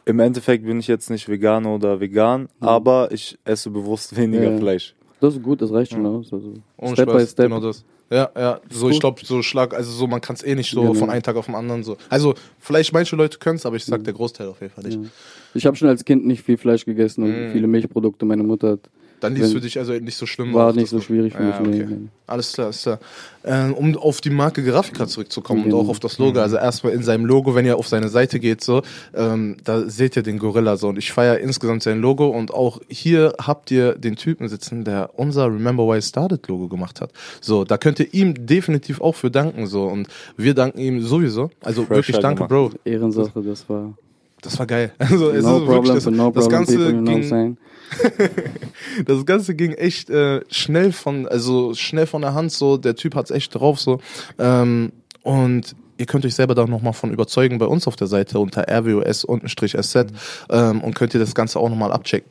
Im 0.06 0.20
Endeffekt 0.20 0.66
bin 0.66 0.80
ich 0.80 0.88
jetzt 0.88 1.12
nicht 1.12 1.30
Veganer 1.30 1.76
oder 1.76 2.00
vegan, 2.00 2.48
aber 2.60 3.12
ich 3.12 3.38
esse 3.44 3.70
bewusst 3.70 4.16
weniger 4.18 4.52
Ja. 4.54 4.58
Fleisch. 4.58 4.96
Das 5.20 5.36
ist 5.36 5.44
gut, 5.44 5.62
das 5.62 5.72
reicht 5.72 5.92
schon 5.92 6.06
aus. 6.06 6.34
Also 6.34 6.54
Ohne 6.78 6.94
Step 6.94 7.10
Spaß, 7.10 7.24
by 7.26 7.30
Step. 7.30 7.46
Genau 7.46 7.60
das. 7.60 7.86
Ja, 8.12 8.30
ja, 8.38 8.60
so 8.70 8.90
ich 8.90 9.00
glaube, 9.00 9.26
so 9.26 9.42
Schlag, 9.42 9.74
also 9.74 9.92
so, 9.92 10.06
man 10.06 10.22
kann 10.22 10.36
es 10.36 10.44
eh 10.44 10.54
nicht 10.54 10.70
so 10.70 10.82
Genau. 10.82 10.94
von 10.94 11.10
einem 11.10 11.24
Tag 11.24 11.36
auf 11.38 11.48
den 11.48 11.56
anderen 11.56 11.84
so. 11.84 11.98
Also 12.10 12.36
vielleicht 12.60 12.94
manche 12.94 13.16
Leute 13.16 13.40
können 13.40 13.56
es, 13.56 13.66
aber 13.66 13.78
ich 13.78 13.86
sag 13.86 14.04
der 14.04 14.14
Großteil 14.14 14.48
auf 14.48 14.62
jeden 14.62 14.72
Fall 14.74 14.84
nicht. 14.84 15.00
Ja. 15.02 15.10
Ich 15.56 15.66
habe 15.66 15.76
schon 15.76 15.88
als 15.90 16.06
Kind 16.06 16.26
nicht 16.26 16.44
viel 16.44 16.58
Fleisch 16.58 16.86
gegessen 16.86 17.24
und 17.24 17.50
Mm. 17.50 17.52
viele 17.52 17.66
Milchprodukte. 17.68 18.26
Meine 18.26 18.44
Mutter 18.44 18.72
hat, 18.74 18.80
Dann 19.20 19.34
liest 19.34 19.48
Wenn- 19.48 19.54
für 19.58 19.62
dich 19.62 19.78
also 19.80 19.94
nicht 19.94 20.18
so 20.18 20.26
schlimm 20.26 20.54
war 20.54 20.74
nicht 20.74 20.90
so 20.90 21.00
schwierig 21.02 21.34
für 21.34 21.42
mich. 21.44 21.60
Nee, 21.62 21.84
okay. 21.84 21.88
nee. 21.90 22.08
Alles 22.28 22.54
klar, 22.54 22.66
alles 22.68 22.82
klar. 22.82 23.00
Ähm, 23.44 23.74
um 23.76 23.96
auf 23.98 24.20
die 24.20 24.30
Marke 24.32 24.64
Grafika 24.64 25.08
zurückzukommen 25.08 25.64
Genau. 25.64 25.78
und 25.80 25.86
auch 25.86 25.90
auf 25.90 26.00
das 26.00 26.18
Logo. 26.18 26.40
Also 26.40 26.58
erstmal 26.58 26.94
in 26.94 27.04
seinem 27.04 27.26
Logo, 27.26 27.54
wenn 27.56 27.66
ihr 27.66 27.78
auf 27.78 27.88
seine 27.88 28.10
Seite 28.10 28.40
geht, 28.40 28.62
so, 28.64 28.82
ähm, 29.14 29.58
da 29.64 29.88
seht 29.88 30.16
ihr 30.16 30.24
den 30.24 30.40
Gorilla 30.40 30.76
so. 30.78 30.90
Und 30.90 30.98
ich 30.98 31.12
feiere 31.12 31.38
insgesamt 31.40 31.84
sein 31.84 32.00
Logo 32.02 32.28
und 32.28 32.52
auch 32.54 32.82
hier 32.90 33.34
habt 33.40 33.70
ihr 33.72 33.94
den 33.96 34.16
Typen 34.16 34.48
sitzen, 34.48 34.84
der 34.84 35.12
unser 35.16 35.46
Remember 35.46 35.88
Why 35.88 36.02
Started 36.02 36.48
Logo 36.48 36.68
gemacht 36.68 37.00
hat. 37.02 37.12
So, 37.42 37.64
da 37.64 37.78
könnt 37.78 38.00
ihr 38.00 38.12
ihm 38.14 38.46
definitiv 38.48 39.02
auch 39.02 39.16
für 39.16 39.30
danken 39.32 39.68
so. 39.68 39.84
Und 39.86 40.08
wir 40.36 40.54
danken 40.56 40.80
ihm 40.80 41.02
sowieso. 41.02 41.52
Also 41.64 41.84
Fresher 41.84 41.96
wirklich 41.98 42.18
danke, 42.20 42.48
gemacht. 42.48 42.50
Bro. 42.50 42.72
Ehrensache, 42.86 43.42
das 43.44 43.70
war 43.70 43.94
Das 44.46 44.60
war 44.60 44.68
geil. 44.68 44.92
Also 45.00 45.32
es 45.32 45.44
no 45.44 45.58
ist 45.58 45.68
wirklich, 45.68 45.76
problem 45.76 45.96
das, 45.96 46.04
for 46.04 46.14
no 46.14 46.32
das 46.32 46.50
Ganze 46.50 46.78
people, 46.78 47.04
ging 47.04 47.58
das 49.06 49.26
Ganze 49.26 49.56
ging 49.56 49.72
echt 49.74 50.10
äh, 50.10 50.42
schnell 50.50 50.92
von, 50.92 51.28
also 51.28 51.74
schnell 51.74 52.08
von 52.08 52.22
der 52.22 52.34
Hand 52.34 52.52
so, 52.52 52.78
der 52.78 52.96
Typ 52.96 53.16
hat's 53.16 53.32
echt 53.32 53.56
drauf 53.56 53.80
so. 53.80 54.00
Ähm, 54.38 54.92
und 55.24 55.76
ihr 55.98 56.06
könnt 56.06 56.26
euch 56.26 56.36
selber 56.36 56.56
da 56.56 56.66
nochmal 56.66 56.94
von 56.94 57.12
überzeugen 57.12 57.58
bei 57.58 57.66
uns 57.66 57.88
auf 57.88 57.96
der 57.96 58.08
Seite 58.08 58.40
unter 58.40 58.68
rwos-sz 58.68 60.08
ähm, 60.50 60.82
und 60.82 60.94
könnt 60.94 61.14
ihr 61.14 61.20
das 61.20 61.36
Ganze 61.36 61.60
auch 61.60 61.70
nochmal 61.70 61.92
abchecken. 61.92 62.30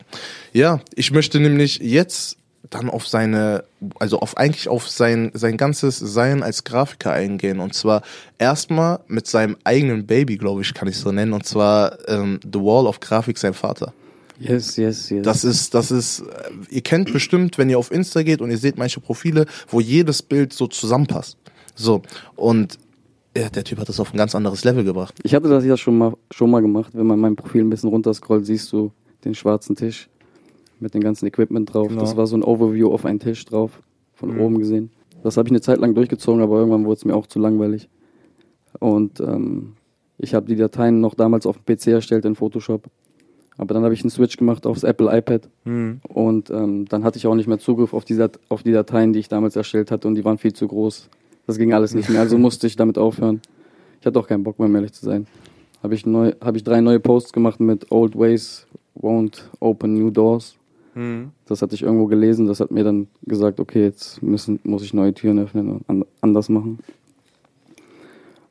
Ja, 0.53 0.79
ich 0.95 1.11
möchte 1.11 1.39
nämlich 1.39 1.79
jetzt 1.79 2.37
dann 2.69 2.89
auf 2.89 3.07
seine, 3.07 3.63
also 3.99 4.19
auf 4.19 4.37
eigentlich 4.37 4.69
auf 4.69 4.89
sein, 4.89 5.31
sein 5.33 5.57
ganzes 5.57 5.97
Sein 5.99 6.43
als 6.43 6.63
Grafiker 6.63 7.11
eingehen. 7.11 7.59
Und 7.59 7.73
zwar 7.73 8.01
erstmal 8.37 8.99
mit 9.07 9.27
seinem 9.27 9.57
eigenen 9.63 10.05
Baby, 10.05 10.37
glaube 10.37 10.61
ich, 10.61 10.73
kann 10.73 10.87
ich 10.87 10.97
so 10.97 11.11
nennen. 11.11 11.33
Und 11.33 11.45
zwar 11.45 11.97
ähm, 12.09 12.39
The 12.43 12.59
Wall 12.59 12.87
of 12.87 12.99
Grafik, 12.99 13.37
sein 13.37 13.53
Vater. 13.53 13.93
Yes, 14.39 14.75
yes, 14.75 15.09
yes. 15.09 15.23
Das 15.23 15.43
ist, 15.43 15.73
das 15.73 15.91
ist, 15.91 16.23
ihr 16.69 16.81
kennt 16.81 17.13
bestimmt, 17.13 17.57
wenn 17.57 17.69
ihr 17.69 17.79
auf 17.79 17.91
Insta 17.91 18.21
geht 18.23 18.41
und 18.41 18.51
ihr 18.51 18.57
seht 18.57 18.77
manche 18.77 18.99
Profile, 18.99 19.45
wo 19.69 19.79
jedes 19.79 20.21
Bild 20.21 20.51
so 20.51 20.67
zusammenpasst. 20.67 21.37
So. 21.73 22.01
Und 22.35 22.77
ja, 23.37 23.49
der 23.49 23.63
Typ 23.63 23.79
hat 23.79 23.89
das 23.89 23.99
auf 23.99 24.13
ein 24.13 24.17
ganz 24.17 24.35
anderes 24.35 24.63
Level 24.63 24.83
gebracht. 24.83 25.15
Ich 25.23 25.33
hatte 25.33 25.49
das 25.49 25.63
ja 25.65 25.77
schon 25.77 25.97
mal, 25.97 26.13
schon 26.31 26.49
mal 26.49 26.61
gemacht. 26.61 26.91
Wenn 26.93 27.07
man 27.07 27.19
mein 27.19 27.35
Profil 27.35 27.63
ein 27.63 27.69
bisschen 27.69 27.89
runterscrollt, 27.89 28.45
siehst 28.45 28.71
du 28.71 28.91
den 29.23 29.35
schwarzen 29.35 29.75
Tisch 29.75 30.09
mit 30.79 30.93
dem 30.93 31.01
ganzen 31.01 31.25
Equipment 31.27 31.73
drauf. 31.73 31.87
Genau. 31.89 32.01
Das 32.01 32.17
war 32.17 32.27
so 32.27 32.35
ein 32.37 32.43
Overview 32.43 32.89
auf 32.91 33.05
einen 33.05 33.19
Tisch 33.19 33.45
drauf, 33.45 33.81
von 34.13 34.33
Mhm. 34.33 34.41
oben 34.41 34.59
gesehen. 34.59 34.89
Das 35.23 35.37
habe 35.37 35.47
ich 35.47 35.51
eine 35.51 35.61
Zeit 35.61 35.79
lang 35.79 35.95
durchgezogen, 35.95 36.41
aber 36.41 36.57
irgendwann 36.59 36.85
wurde 36.85 36.97
es 36.97 37.05
mir 37.05 37.15
auch 37.15 37.27
zu 37.27 37.39
langweilig. 37.39 37.89
Und 38.79 39.19
ähm, 39.19 39.73
ich 40.17 40.33
habe 40.33 40.45
die 40.47 40.55
Dateien 40.55 41.01
noch 41.01 41.13
damals 41.15 41.45
auf 41.45 41.57
dem 41.57 41.65
PC 41.75 41.87
erstellt 41.87 42.25
in 42.25 42.35
Photoshop. 42.35 42.83
Aber 43.57 43.73
dann 43.73 43.83
habe 43.83 43.93
ich 43.93 44.01
einen 44.01 44.09
Switch 44.09 44.35
gemacht 44.37 44.65
aufs 44.67 44.83
Apple 44.83 45.15
iPad 45.17 45.49
Hm. 45.63 46.01
und 46.09 46.49
ähm, 46.49 46.85
dann 46.89 47.03
hatte 47.05 47.17
ich 47.17 47.25
auch 47.25 47.35
nicht 47.35 47.47
mehr 47.47 47.57
Zugriff 47.57 47.93
auf 47.93 48.03
die, 48.03 48.17
Dat- 48.17 48.37
auf 48.49 48.63
die 48.63 48.73
Dateien, 48.73 49.13
die 49.13 49.19
ich 49.19 49.29
damals 49.29 49.55
erstellt 49.55 49.91
hatte 49.91 50.07
und 50.09 50.15
die 50.15 50.25
waren 50.25 50.37
viel 50.37 50.51
zu 50.53 50.67
groß. 50.67 51.09
Das 51.47 51.57
ging 51.57 51.73
alles 51.73 51.93
nicht 51.93 52.09
mehr, 52.09 52.19
also 52.19 52.37
musste 52.37 52.67
ich 52.67 52.75
damit 52.75 52.97
aufhören. 52.97 53.41
Ich 54.01 54.05
hatte 54.05 54.19
auch 54.19 54.27
keinen 54.27 54.43
Bock 54.43 54.59
mehr, 54.59 54.67
um 54.67 54.75
ehrlich 54.75 54.91
zu 54.91 55.05
sein. 55.05 55.25
Habe 55.81 55.95
ich, 55.95 56.05
neu, 56.05 56.33
hab 56.41 56.55
ich 56.57 56.63
drei 56.65 56.81
neue 56.81 56.99
Posts 56.99 57.31
gemacht 57.31 57.59
mit 57.61 57.91
Old 57.91 58.17
Ways 58.19 58.67
won't 58.99 59.43
open 59.61 59.93
new 59.93 60.09
doors. 60.11 60.57
Hm. 60.95 61.31
Das 61.45 61.61
hatte 61.61 61.75
ich 61.75 61.83
irgendwo 61.83 62.07
gelesen, 62.07 62.47
das 62.47 62.59
hat 62.59 62.71
mir 62.71 62.83
dann 62.83 63.07
gesagt, 63.23 63.59
okay, 63.59 63.83
jetzt 63.83 64.23
müssen, 64.23 64.59
muss 64.63 64.81
ich 64.83 64.93
neue 64.93 65.13
Türen 65.13 65.39
öffnen 65.39 65.69
und 65.69 65.89
an, 65.89 66.05
anders 66.21 66.49
machen. 66.49 66.79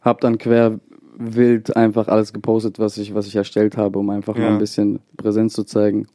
Hab 0.03 0.21
dann 0.21 0.39
quer 0.39 0.79
wild 1.17 1.77
einfach 1.77 2.09
alles 2.09 2.33
gepostet, 2.33 2.79
was 2.79 2.99
ich, 2.99 3.15
was 3.15 3.27
ich 3.27 3.37
erstellt 3.37 3.77
habe, 3.77 3.99
um 3.99 4.11
einfach 4.11 4.35
mal 4.35 4.43
Ja. 4.43 4.53
ein 4.53 4.59
bisschen 4.59 5.01
Präsenz 5.17 5.55
zu 5.55 5.65
zeigen. 5.65 6.07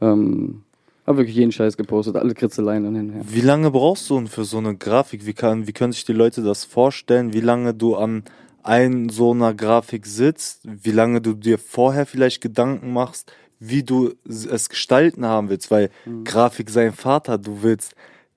Ähm, 0.00 0.62
hab 1.06 1.16
wirklich 1.16 1.36
jeden 1.36 1.50
Scheiß 1.50 1.76
gepostet, 1.76 2.16
alle 2.16 2.34
Kritzeleien 2.34 2.86
und 2.86 2.94
hin 2.94 3.08
und 3.08 3.14
her. 3.14 3.22
Wie 3.26 3.40
lange 3.40 3.70
brauchst 3.70 4.08
du 4.08 4.16
denn 4.16 4.28
für 4.28 4.44
so 4.44 4.58
eine 4.58 4.76
Grafik? 4.76 5.26
Wie, 5.26 5.32
kann, 5.32 5.66
wie 5.66 5.72
können 5.72 5.92
sich 5.92 6.04
die 6.04 6.12
Leute 6.12 6.42
das 6.42 6.64
vorstellen? 6.64 7.32
Wie 7.32 7.40
lange 7.40 7.74
du 7.74 7.96
an 7.96 8.22
ein 8.62 9.08
so 9.08 9.32
einer 9.32 9.54
Grafik 9.54 10.06
sitzt? 10.06 10.60
Wie 10.64 10.92
lange 10.92 11.20
du 11.20 11.32
dir 11.32 11.58
vorher 11.58 12.06
vielleicht 12.06 12.42
Gedanken 12.42 12.92
machst, 12.92 13.32
wie 13.60 13.82
du 13.82 14.14
es 14.26 14.68
gestalten 14.68 15.24
haben 15.24 15.50
willst? 15.50 15.70
Weil 15.70 15.90
Grafik 16.24 16.70
sein 16.70 16.92
Vater, 16.92 17.38
du 17.38 17.62
willst 17.62 17.94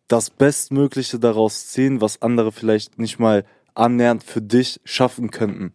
das 0.07 0.29
Bestmögliche 0.29 1.17
daraus 1.17 1.67
ziehen, 1.67 2.01
was 2.01 2.21
andere 2.21 2.51
vielleicht 2.51 2.99
nicht 2.99 3.19
mal 3.19 3.45
annähernd 3.73 4.23
für 4.23 4.41
dich 4.41 4.79
schaffen 4.83 5.31
könnten. 5.31 5.71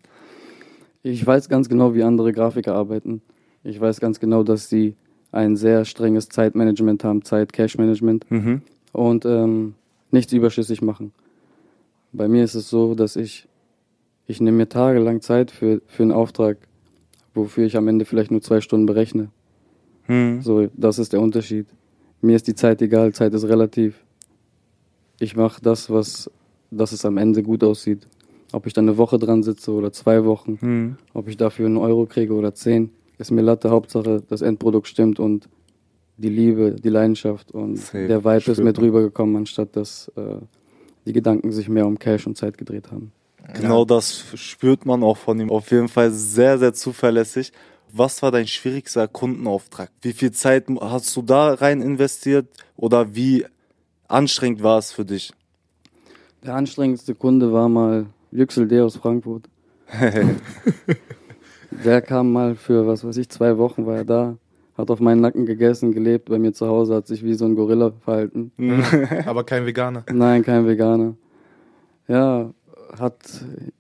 Ich 1.03 1.27
weiß 1.27 1.49
ganz 1.49 1.69
genau, 1.69 1.95
wie 1.95 2.03
andere 2.03 2.33
Grafiker 2.33 2.75
arbeiten. 2.75 3.23
Ich 3.65 3.81
weiß 3.81 3.99
ganz 4.01 4.21
genau, 4.21 4.43
dass 4.43 4.69
sie 4.69 4.95
ein 5.33 5.57
sehr 5.57 5.85
strenges 5.85 6.29
Zeitmanagement 6.29 7.03
haben, 7.05 7.25
Zeit-Cash-Management. 7.25 8.31
Mhm. 8.31 8.63
und 8.93 9.25
ähm, 9.25 9.75
nichts 10.11 10.33
überschüssig 10.33 10.83
machen. 10.83 11.13
Bei 12.13 12.29
mir 12.29 12.45
ist 12.45 12.55
es 12.55 12.71
so, 12.71 12.95
dass 12.95 13.17
ich, 13.17 13.47
ich 14.27 14.41
nehme 14.41 14.57
mir 14.57 14.69
tagelang 14.69 15.21
Zeit 15.21 15.51
für, 15.51 15.83
für 15.87 16.03
einen 16.03 16.13
Auftrag, 16.13 16.57
wofür 17.35 17.67
ich 17.67 17.77
am 17.77 17.89
Ende 17.89 18.05
vielleicht 18.05 18.31
nur 18.31 18.41
zwei 18.41 18.61
Stunden 18.61 18.87
berechne. 18.87 19.29
Mhm. 20.09 20.43
So, 20.43 20.67
das 20.75 20.99
ist 20.99 21.13
der 21.13 21.21
Unterschied. 21.21 21.67
Mir 22.21 22.37
ist 22.37 22.47
die 22.49 22.55
Zeit 22.55 22.83
egal, 22.83 23.13
Zeit 23.15 23.33
ist 23.35 23.45
relativ. 23.45 23.95
Ich 25.21 25.37
mache 25.37 25.61
das, 25.63 25.91
was, 25.91 26.31
dass 26.71 26.93
es 26.93 27.05
am 27.05 27.17
Ende 27.17 27.43
gut 27.43 27.63
aussieht. 27.65 28.07
Ob 28.53 28.67
ich 28.67 28.73
dann 28.73 28.89
eine 28.89 28.97
Woche 28.97 29.19
dran 29.19 29.43
sitze 29.43 29.73
oder 29.73 29.93
zwei 29.93 30.25
Wochen, 30.25 30.59
Mhm. 30.61 30.97
ob 31.13 31.29
ich 31.29 31.37
dafür 31.37 31.67
einen 31.67 31.77
Euro 31.77 32.07
kriege 32.07 32.33
oder 32.35 32.55
zehn, 32.55 32.91
ist 33.19 33.31
mir 33.31 33.43
Latte. 33.43 33.71
Hauptsache, 33.71 34.23
das 34.29 34.41
Endprodukt 34.43 34.87
stimmt 34.89 35.21
und 35.21 35.49
die 36.17 36.31
Liebe, 36.31 36.73
die 36.75 36.89
Leidenschaft 36.89 37.53
und 37.53 37.77
Safe. 37.77 38.07
der 38.09 38.25
Vibe 38.25 38.37
ist 38.39 38.43
Spürt 38.45 38.59
mit 38.59 38.77
man. 38.77 38.85
rübergekommen, 38.87 39.37
anstatt 39.37 39.77
dass 39.77 40.11
äh, 40.17 40.37
die 41.07 41.13
Gedanken 41.13 41.53
sich 41.53 41.69
mehr 41.69 41.87
um 41.87 41.99
Cash 41.99 42.27
und 42.27 42.37
Zeit 42.37 42.57
gedreht 42.59 42.91
haben. 42.91 43.13
Genau 43.55 43.85
das 43.85 44.25
spürt 44.35 44.85
man 44.85 45.03
auch 45.03 45.17
von 45.17 45.39
ihm. 45.41 45.51
Auf 45.51 45.71
jeden 45.71 45.89
Fall 45.89 46.11
sehr, 46.11 46.59
sehr 46.59 46.75
zuverlässig. 46.75 47.53
Was 47.93 48.23
war 48.23 48.31
dein 48.31 48.47
schwierigster 48.47 49.09
Kundenauftrag? 49.09 49.91
Wie 50.03 50.13
viel 50.13 50.33
Zeit 50.33 50.67
hast 50.81 51.17
du 51.17 51.23
da 51.23 51.55
rein 51.55 51.81
investiert 51.81 52.47
oder 52.77 53.15
wie 53.15 53.47
anstrengend 54.09 54.63
war 54.63 54.79
es 54.79 54.93
für 54.93 55.05
dich? 55.05 55.33
Der 56.45 56.55
anstrengendste 56.55 57.15
Kunde 57.15 57.53
war 57.53 57.69
mal 57.69 58.07
Yüksel 58.31 58.69
D 58.69 58.81
aus 58.81 58.97
Frankfurt. 58.97 59.49
Der 61.85 62.03
kam 62.03 62.33
mal 62.33 62.55
für, 62.55 62.87
was 62.87 63.05
weiß 63.05 63.17
ich, 63.19 63.29
zwei 63.29 63.59
Wochen 63.59 63.87
war 63.87 63.97
er 63.97 64.05
da, 64.05 64.37
hat 64.77 64.91
auf 64.91 65.01
meinen 65.01 65.21
Nacken 65.21 65.47
gegessen, 65.47 65.93
gelebt 65.93 66.29
bei 66.29 66.39
mir 66.39 66.53
zu 66.53 66.67
Hause, 66.67 66.95
hat 66.95 67.07
sich 67.07 67.25
wie 67.25 67.35
so 67.35 67.45
ein 67.45 67.55
Gorilla 67.55 67.93
verhalten. 68.01 68.53
Aber 69.27 69.45
kein 69.45 69.67
Veganer. 69.67 70.05
Nein, 70.11 70.43
kein 70.43 70.67
Veganer. 70.67 71.15
Ja, 72.07 72.51
hat 72.99 73.15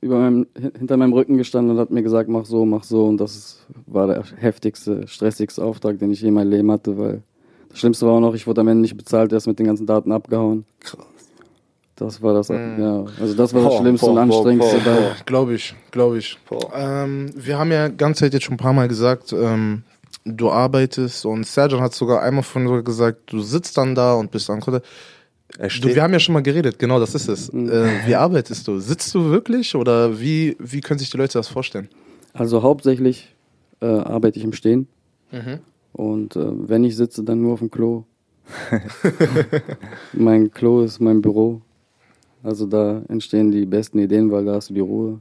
über 0.00 0.18
meinem, 0.18 0.46
hinter 0.78 0.96
meinem 0.96 1.12
Rücken 1.12 1.36
gestanden 1.36 1.74
und 1.74 1.80
hat 1.80 1.90
mir 1.90 2.02
gesagt, 2.02 2.28
mach 2.28 2.44
so, 2.44 2.64
mach 2.64 2.84
so. 2.84 3.06
Und 3.06 3.18
das 3.18 3.64
war 3.86 4.06
der 4.06 4.24
heftigste, 4.36 5.06
stressigste 5.06 5.64
Auftrag, 5.64 5.98
den 5.98 6.10
ich 6.10 6.20
je 6.20 6.28
in 6.28 6.34
meinem 6.34 6.50
Leben 6.50 6.70
hatte, 6.70 6.98
weil 6.98 7.22
das 7.68 7.78
Schlimmste 7.78 8.06
war 8.06 8.14
auch 8.14 8.20
noch, 8.20 8.34
ich 8.34 8.46
wurde 8.46 8.60
am 8.62 8.68
Ende 8.68 8.82
nicht 8.82 8.96
bezahlt, 8.96 9.32
er 9.32 9.38
ist 9.38 9.46
mit 9.46 9.58
den 9.58 9.66
ganzen 9.66 9.86
Daten 9.86 10.12
abgehauen. 10.12 10.64
Krass. 10.80 11.06
Das 11.96 12.22
war 12.22 12.32
das, 12.32 12.48
Mhm. 12.48 12.76
ja. 12.78 13.04
Also 13.20 13.34
das 13.34 13.52
war 13.52 13.62
das 13.62 13.72
Boah, 13.72 13.80
Schlimmste 13.80 14.06
und 14.06 14.14
boah, 14.14 14.26
boah, 14.26 14.36
anstrengendste. 14.36 14.80
Glaube 15.26 15.54
ich, 15.54 15.74
glaube 15.90 16.18
ich. 16.18 16.38
Ähm, 16.74 17.30
wir 17.34 17.58
haben 17.58 17.72
ja 17.72 17.88
ganze 17.88 18.20
Zeit 18.20 18.34
jetzt 18.34 18.44
schon 18.44 18.54
ein 18.54 18.58
paar 18.58 18.72
Mal 18.72 18.86
gesagt, 18.88 19.32
ähm, 19.32 19.82
du 20.24 20.50
arbeitest 20.50 21.26
und 21.26 21.44
Serjan 21.46 21.80
hat 21.80 21.94
sogar 21.94 22.22
einmal 22.22 22.44
von 22.44 22.66
sogar 22.66 22.82
gesagt, 22.82 23.32
du 23.32 23.40
sitzt 23.40 23.76
dann 23.76 23.94
da 23.94 24.14
und 24.14 24.30
bist 24.30 24.48
an 24.48 24.60
Er 24.60 24.82
Du, 25.56 25.94
wir 25.94 26.02
haben 26.02 26.12
ja 26.12 26.18
schon 26.18 26.34
mal 26.34 26.42
geredet, 26.42 26.78
genau, 26.78 27.00
das 27.00 27.14
ist 27.14 27.28
es. 27.28 27.52
Mhm. 27.52 27.70
Äh, 27.70 28.06
wie 28.06 28.14
arbeitest 28.14 28.68
du? 28.68 28.78
Sitzt 28.78 29.14
du 29.14 29.30
wirklich 29.30 29.74
oder 29.74 30.20
wie, 30.20 30.56
wie 30.58 30.80
können 30.80 30.98
sich 30.98 31.10
die 31.10 31.16
Leute 31.16 31.38
das 31.38 31.48
vorstellen? 31.48 31.88
Also 32.34 32.62
hauptsächlich 32.62 33.34
äh, 33.80 33.86
arbeite 33.86 34.38
ich 34.38 34.44
im 34.44 34.52
Stehen 34.52 34.88
Mhm. 35.30 35.58
und 35.92 36.36
äh, 36.36 36.68
wenn 36.68 36.84
ich 36.84 36.96
sitze, 36.96 37.22
dann 37.22 37.42
nur 37.42 37.52
auf 37.54 37.58
dem 37.58 37.70
Klo. 37.70 38.04
mein 40.14 40.50
Klo 40.50 40.82
ist 40.82 41.00
mein 41.00 41.20
Büro. 41.20 41.60
Also 42.42 42.66
da 42.66 43.02
entstehen 43.08 43.50
die 43.50 43.66
besten 43.66 43.98
Ideen, 43.98 44.30
weil 44.30 44.44
da 44.46 44.54
hast 44.54 44.70
du 44.70 44.74
die 44.74 44.80
Ruhe. 44.80 45.20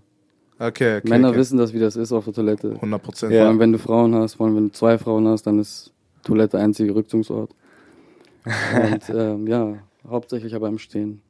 Okay, 0.59 0.97
okay. 0.97 1.09
Männer 1.09 1.29
okay. 1.29 1.39
wissen 1.39 1.57
das, 1.57 1.73
wie 1.73 1.79
das 1.79 1.95
ist 1.95 2.11
auf 2.11 2.25
der 2.25 2.33
Toilette. 2.33 2.71
100 2.75 3.03
Prozent. 3.03 3.33
Ja. 3.33 3.41
Vor 3.41 3.49
allem, 3.49 3.59
wenn 3.59 3.73
du 3.73 3.79
Frauen 3.79 4.15
hast, 4.15 4.35
vor 4.35 4.47
allem, 4.47 4.55
wenn 4.55 4.67
du 4.67 4.71
zwei 4.71 4.97
Frauen 4.97 5.27
hast, 5.27 5.43
dann 5.43 5.59
ist 5.59 5.91
Toilette 6.23 6.57
einzige 6.57 6.95
Rückzugsort. 6.95 7.51
Und 8.45 9.09
ähm, 9.13 9.45
ja, 9.47 9.73
hauptsächlich 10.09 10.55
aber 10.55 10.67
im 10.67 10.77
Stehen. 10.79 11.21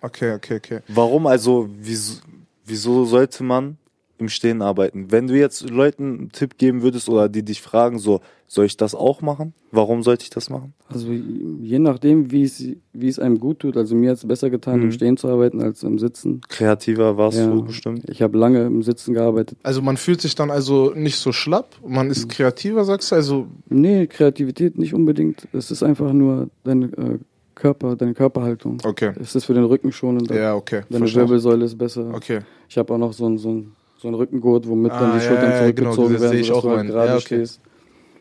Okay, 0.00 0.32
okay, 0.34 0.56
okay. 0.56 0.80
Warum 0.88 1.26
also, 1.26 1.68
wieso, 1.80 2.20
wieso 2.64 3.04
sollte 3.04 3.42
man 3.42 3.78
im 4.18 4.28
Stehen 4.28 4.62
arbeiten? 4.62 5.10
Wenn 5.10 5.26
du 5.26 5.36
jetzt 5.36 5.68
Leuten 5.70 6.18
einen 6.18 6.32
Tipp 6.32 6.56
geben 6.58 6.82
würdest 6.82 7.08
oder 7.08 7.28
die 7.28 7.44
dich 7.44 7.60
fragen, 7.62 7.98
so, 7.98 8.20
soll 8.46 8.66
ich 8.66 8.76
das 8.76 8.94
auch 8.94 9.22
machen? 9.22 9.54
Warum 9.70 10.02
sollte 10.02 10.22
ich 10.22 10.30
das 10.30 10.50
machen? 10.50 10.72
Also 10.88 11.10
je 11.12 11.78
nachdem, 11.78 12.30
wie 12.30 12.44
es, 12.44 12.64
wie 12.92 13.08
es 13.08 13.18
einem 13.18 13.38
gut 13.40 13.58
tut. 13.60 13.76
Also 13.76 13.94
mir 13.94 14.10
hat 14.10 14.16
es 14.18 14.26
besser 14.26 14.50
getan, 14.50 14.78
Mhm. 14.78 14.82
im 14.86 14.92
Stehen 14.92 15.16
zu 15.16 15.28
arbeiten 15.28 15.60
als 15.60 15.82
im 15.82 15.98
Sitzen. 15.98 16.40
Kreativer 16.48 17.16
warst 17.16 17.38
Ja. 17.38 17.50
du 17.50 17.64
bestimmt. 17.64 18.08
Ich 18.08 18.22
habe 18.22 18.38
lange 18.38 18.64
im 18.64 18.82
Sitzen 18.82 19.14
gearbeitet. 19.14 19.58
Also 19.64 19.82
man 19.82 19.96
fühlt 19.96 20.20
sich 20.20 20.34
dann 20.34 20.50
also 20.50 20.92
nicht 20.94 21.16
so 21.16 21.32
schlapp, 21.32 21.76
man 21.86 22.08
ist 22.10 22.28
kreativer, 22.28 22.84
sagst 22.84 23.10
du? 23.10 23.16
Also, 23.16 23.46
Nee, 23.68 24.06
Kreativität 24.06 24.78
nicht 24.78 24.94
unbedingt. 24.94 25.46
Es 25.52 25.70
ist 25.70 25.82
einfach 25.82 26.12
nur 26.12 26.48
dein 26.64 26.92
äh, 26.94 27.18
Körper, 27.58 27.96
deine 27.96 28.14
Körperhaltung. 28.14 28.78
okay. 28.84 29.12
Es 29.20 29.34
ist 29.34 29.44
für 29.44 29.54
den 29.54 29.64
Rücken 29.64 29.92
schonender. 29.92 30.34
Ja, 30.38 30.54
okay. 30.54 30.82
Deine 30.88 31.00
verstehe. 31.00 31.22
Wirbelsäule 31.22 31.64
ist 31.64 31.76
besser. 31.76 32.10
Okay. 32.14 32.40
Ich 32.68 32.78
habe 32.78 32.94
auch 32.94 32.98
noch 32.98 33.12
so 33.12 33.26
ein, 33.28 33.36
so 33.38 33.50
ein, 33.50 33.72
so 33.98 34.08
ein 34.08 34.14
Rückengurt, 34.14 34.66
womit 34.68 34.92
Ah, 34.92 35.00
dann 35.00 35.12
die 35.12 35.24
ja, 35.24 35.28
Schultern 35.28 35.50
ja, 35.50 35.70
genau, 35.72 35.92
zurückgezogen 35.94 36.12
das 36.12 36.20
sehe 36.22 36.30
werden, 36.30 36.40
ich 36.40 36.46
sodass 36.46 36.64
auch 36.64 36.68
du 36.70 36.76
halt 36.76 36.86
gerade 36.88 37.08
Ja, 37.10 37.14
okay. 37.16 37.24
stehst. 37.26 37.60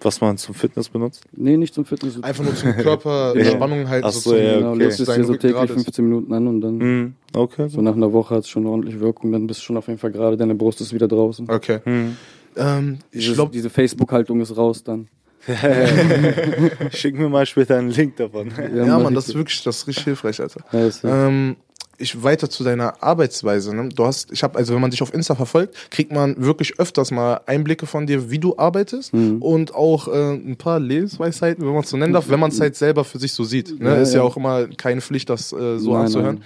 Was 0.02 0.21
man 0.21 0.38
zum 0.38 0.54
Fitness 0.54 0.89
benutzt? 0.89 1.23
Nee, 1.36 1.58
nicht 1.58 1.73
zum 1.73 1.84
Fitness. 1.84 2.21
Einfach 2.21 2.43
nur 2.43 2.54
zum 2.56 2.71
Körper 2.78 3.34
Ja. 3.36 3.45
Spannung 3.52 3.89
halten. 3.89 4.06
Ach 4.08 4.12
so, 4.12 4.30
zum- 4.30 4.39
ja, 4.39 4.58
genau, 4.58 4.69
okay. 4.73 4.80
legst 4.84 5.00
es 5.00 5.08
dir 5.10 5.23
so 5.23 5.34
täglich 5.34 5.54
gerade 5.54 5.73
ist. 5.73 5.84
15 5.84 6.06
Minuten 6.06 6.34
an 6.34 6.47
und 6.47 6.62
dann 6.62 6.78
Mhm. 6.78 7.13
Okay. 7.36 7.67
so 7.67 7.82
nach 7.82 7.95
einer 7.95 8.13
Woche 8.13 8.36
hat 8.36 8.41
es 8.43 8.50
schon 8.50 8.65
ordentlich 8.67 9.00
Wirkung. 9.00 9.32
Dann 9.32 9.47
bist 9.47 9.60
du 9.62 9.63
schon 9.63 9.78
auf 9.78 9.88
jeden 9.88 9.97
Fall 10.00 10.12
gerade, 10.12 10.38
deine 10.38 10.54
Brust 10.54 10.82
ist 10.82 10.93
wieder 10.93 11.08
draußen. 11.08 11.50
Okay. 11.50 11.80
Mhm. 11.86 12.15
Ähm, 12.56 12.97
ich 13.12 13.34
glaube, 13.34 13.52
diese 13.52 13.69
Facebook-Haltung 13.71 14.39
ist 14.41 14.56
raus 14.56 14.84
dann. 14.84 15.08
Schick 16.91 17.17
mir 17.17 17.29
mal 17.29 17.45
später 17.45 17.77
einen 17.77 17.89
Link 17.89 18.17
davon. 18.17 18.51
ja, 18.75 18.86
mach 18.86 19.03
Mann, 19.03 19.13
das 19.15 19.29
ist 19.29 19.36
wirklich, 19.36 19.63
das 19.63 19.77
ist 19.77 19.88
richtig 19.88 20.03
hilfreich, 20.05 20.39
Alter. 20.41 20.62
Ja, 20.71 20.86
ist 20.86 21.03
ja. 21.03 21.27
Ähm, 21.27 21.55
ich 21.99 22.21
weiter 22.23 22.47
zu 22.47 22.63
deiner 22.63 23.01
Arbeitsweise. 23.01 23.75
Ne? 23.75 23.89
Du 23.89 24.05
hast, 24.05 24.31
ich 24.31 24.43
habe, 24.43 24.57
also 24.60 24.73
wenn 24.75 24.81
man 24.81 24.91
dich 24.91 25.01
auf 25.01 25.12
Insta 25.13 25.33
verfolgt, 25.33 25.75
kriegt 25.89 26.12
man 26.12 26.36
wirklich 26.38 26.79
öfters 26.79 27.10
mal 27.10 27.41
Einblicke 27.47 27.88
von 27.88 28.05
dir, 28.05 28.29
wie 28.29 28.38
du 28.38 28.55
arbeitest 28.57 29.13
Mhm. 29.15 29.41
und 29.41 29.73
auch 29.73 30.07
äh, 30.07 30.33
ein 30.36 30.57
paar 30.57 30.79
Lebensweisheiten, 30.79 31.65
wenn 31.65 31.73
man 31.73 31.83
es 31.83 31.89
so 31.89 31.97
nennen 31.97 32.13
darf, 32.13 32.29
wenn 32.29 32.39
man 32.39 32.51
es 32.51 32.60
halt 32.60 32.75
selber 32.75 33.03
für 33.03 33.17
sich 33.17 33.33
so 33.33 33.43
sieht. 33.43 33.79
Ne? 33.79 33.89
Ja, 33.89 33.95
ist 33.95 34.13
ja 34.13 34.19
ja. 34.19 34.25
auch 34.25 34.38
immer 34.38 34.67
keine 34.67 35.01
Pflicht, 35.01 35.29
das 35.29 35.51
äh, 35.53 35.79
so 35.79 35.93
Nein, 35.93 36.01
anzuhören 36.03 36.36
nein. 36.36 36.43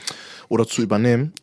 oder 0.47 0.65
zu 0.65 0.81
übernehmen. 0.81 1.33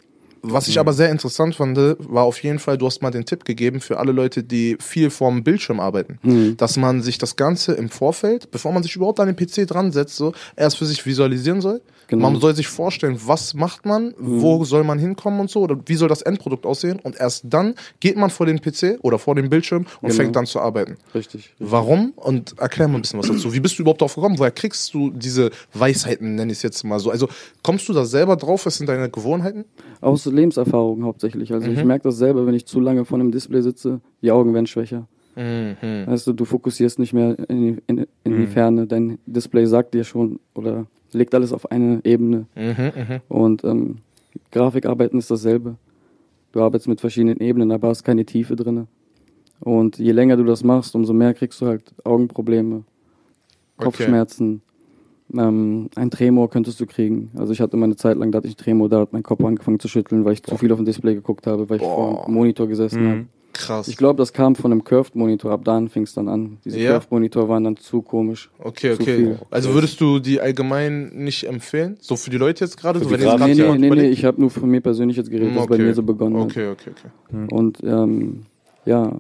Was 0.43 0.69
ich 0.69 0.79
aber 0.79 0.93
sehr 0.93 1.11
interessant 1.11 1.55
fand, 1.57 1.77
war 1.99 2.25
auf 2.25 2.43
jeden 2.43 2.59
Fall, 2.59 2.79
du 2.79 2.87
hast 2.87 3.03
mal 3.03 3.11
den 3.11 3.25
Tipp 3.25 3.45
gegeben 3.45 3.81
für 3.81 3.99
alle 3.99 4.13
Leute, 4.13 4.43
die 4.43 4.77
viel 4.81 5.11
vorm 5.11 5.43
Bildschirm 5.45 5.81
arbeiten, 5.81 6.19
Mhm. 6.23 6.57
dass 6.57 6.77
man 6.77 7.03
sich 7.03 7.19
das 7.19 7.37
Ganze 7.37 7.73
im 7.73 7.89
Vorfeld, 7.89 8.51
bevor 8.51 8.73
man 8.73 8.83
sich 8.83 8.97
überhaupt 8.97 9.21
an 9.21 9.27
den 9.27 9.37
PC 9.37 9.67
dran 9.67 9.93
setzt, 9.93 10.17
so 10.17 10.33
erst 10.57 10.79
für 10.79 10.87
sich 10.87 11.05
visualisieren 11.05 11.61
soll. 11.61 11.81
Genau. 12.11 12.31
Man 12.31 12.41
soll 12.41 12.55
sich 12.57 12.69
vorstellen, 12.69 13.19
was 13.27 13.53
macht 13.53 13.85
man, 13.85 14.15
wo 14.19 14.65
soll 14.65 14.83
man 14.83 14.99
hinkommen 14.99 15.41
und 15.41 15.51
so, 15.51 15.61
oder 15.61 15.79
wie 15.85 15.95
soll 15.95 16.09
das 16.09 16.23
Endprodukt 16.23 16.65
aussehen 16.65 16.99
und 17.03 17.17
erst 17.21 17.45
dann 17.51 17.75
geht 18.01 18.17
man 18.17 18.31
vor 18.31 18.47
den 18.47 18.61
PC 18.63 18.99
oder 19.03 19.19
vor 19.19 19.35
den 19.35 19.51
Bildschirm 19.51 19.85
und 20.01 20.09
Genau. 20.09 20.15
fängt 20.15 20.35
dann 20.35 20.47
zu 20.47 20.59
arbeiten. 20.59 20.97
Richtig. 21.15 21.51
Warum? 21.59 22.15
Und 22.17 22.59
erklär 22.59 22.89
mal 22.89 22.95
ein 22.97 23.03
bisschen 23.03 23.19
was 23.19 23.29
dazu. 23.29 23.53
Wie 23.53 23.61
bist 23.61 23.79
du 23.79 23.83
überhaupt 23.83 24.01
drauf 24.01 24.15
gekommen? 24.15 24.39
Woher 24.39 24.51
kriegst 24.53 24.95
du 24.95 25.11
diese 25.11 25.51
Weisheiten, 25.75 26.35
nenne 26.35 26.51
ich 26.51 26.59
es 26.59 26.63
jetzt 26.63 26.83
mal 26.83 26.99
so? 26.99 27.11
Also 27.11 27.29
kommst 27.63 27.87
du 27.91 27.93
da 27.93 28.07
selber 28.07 28.37
drauf? 28.37 28.65
Was 28.65 28.79
sind 28.79 28.87
deine 28.89 29.11
Gewohnheiten? 29.11 29.67
Aus 30.01 30.25
Lebenserfahrung 30.39 31.05
hauptsächlich. 31.05 31.53
Also 31.53 31.71
Mhm. 31.71 31.77
ich 31.79 31.85
merke 31.85 32.05
das 32.05 32.17
selber, 32.17 32.47
wenn 32.47 32.55
ich 32.55 32.67
zu 32.67 32.81
lange 32.81 33.05
vor 33.05 33.19
einem 33.19 33.31
Display 33.31 33.63
sitze, 33.63 34.01
die 34.23 34.31
Augen 34.31 34.55
werden 34.55 34.67
schwächer. 34.67 35.07
Mhm. 35.37 36.07
Weißt 36.07 36.27
du, 36.27 36.45
fokussierst 36.45 36.99
nicht 36.99 37.13
mehr 37.13 37.37
in 37.49 37.63
die, 37.63 37.83
in, 37.87 38.07
in 38.25 38.37
die 38.41 38.47
Ferne. 38.47 38.87
Dein 38.87 39.19
Display 39.27 39.67
sagt 39.67 39.95
dir 39.95 40.03
schon 40.05 40.41
oder 40.55 40.87
legt 41.13 41.35
alles 41.35 41.53
auf 41.53 41.71
eine 41.71 42.01
Ebene. 42.05 42.47
Mhm, 42.57 42.93
mhm. 42.97 43.21
Und 43.29 43.65
ähm, 43.65 43.99
Grafikarbeiten 44.51 45.19
ist 45.19 45.31
dasselbe. 45.31 45.77
Du 46.53 46.61
arbeitest 46.61 46.89
mit 46.89 47.01
verschiedenen 47.01 47.39
Ebenen, 47.41 47.71
aber 47.71 47.89
hast 47.89 48.03
keine 48.05 48.25
Tiefe 48.25 48.57
drin. 48.57 48.89
Und 49.61 49.99
je 49.99 50.13
länger 50.13 50.37
du 50.37 50.45
das 50.45 50.65
machst, 50.65 50.95
umso 50.95 51.13
mehr 51.13 51.35
kriegst 51.35 51.61
du 51.61 51.67
halt 51.67 51.83
Augenprobleme, 52.05 52.85
Kopfschmerzen. 53.77 54.63
Ähm, 55.37 55.91
ein 55.95 56.11
Tremor 56.11 56.49
könntest 56.49 56.81
du 56.81 56.87
kriegen. 56.87 57.31
Also 57.37 57.53
ich 57.53 57.61
hatte 57.61 57.77
mal 57.77 57.85
eine 57.85 57.97
Zeit 57.97 58.17
lang, 58.17 58.33
da 58.33 58.39
hatte 58.39 58.49
ich 58.49 58.57
Tremor, 58.57 58.89
da 58.89 59.01
hat 59.01 59.13
mein 59.13 59.23
Kopf 59.23 59.45
angefangen 59.45 59.79
zu 59.79 59.89
schütteln, 59.89 60.25
weil 60.25 60.33
ich 60.33 60.43
zu 60.43 60.57
viel 60.57 60.73
auf 60.73 60.79
dem 60.79 60.87
Display 60.87 61.15
geguckt 61.15 61.47
habe, 61.47 61.69
weil 61.69 61.77
ich 61.77 61.83
Boah. 61.83 61.95
vor 62.19 62.25
dem 62.27 62.35
Monitor 62.35 62.67
gesessen 62.67 63.03
Mhm. 63.03 63.09
habe. 63.09 63.25
Krass. 63.53 63.89
Ich 63.89 63.97
glaube, 63.97 64.19
das 64.19 64.33
kam 64.33 64.55
von 64.55 64.71
einem 64.71 64.85
Curved-Monitor. 64.85 65.51
Ab 65.51 65.65
dann 65.65 65.89
fing 65.89 66.05
es 66.05 66.15
dann 66.15 66.29
an. 66.29 66.59
Diese 66.65 66.79
Ja. 66.79 66.93
Curved-Monitor 66.93 67.49
waren 67.49 67.65
dann 67.65 67.77
zu 67.77 68.03
komisch. 68.03 68.51
Okay, 68.59 68.95
Zu 68.95 69.03
okay. 69.03 69.17
viel. 69.17 69.39
Also 69.51 69.75
würdest 69.75 70.01
du 70.01 70.21
die 70.21 70.41
allgemein 70.41 71.09
nicht 71.15 71.45
empfehlen? 71.45 71.97
So 72.01 72.15
für 72.17 72.31
die 72.31 72.37
Leute 72.37 72.65
jetzt 72.65 72.77
gerade? 72.77 73.01
So, 73.01 73.11
wenn 73.11 73.19
nee, 73.21 73.55
nee, 73.55 73.79
nee, 73.79 73.91
nee, 73.91 74.09
ich 74.11 74.25
habe 74.25 74.41
nur 74.41 74.51
von 74.51 74.71
mir 74.71 74.81
persönlich 74.81 75.17
jetzt 75.17 75.31
geredet, 75.31 75.57
was 75.57 75.67
bei 75.67 75.75
Okay. 75.75 75.83
mir 75.83 75.95
so 75.95 76.03
begonnen 76.05 76.37
hat. 76.37 76.45
Okay, 76.45 76.69
okay, 76.69 76.91
okay. 76.91 77.47
Und 77.55 77.83
ähm, 77.83 78.43
ja, 78.85 79.17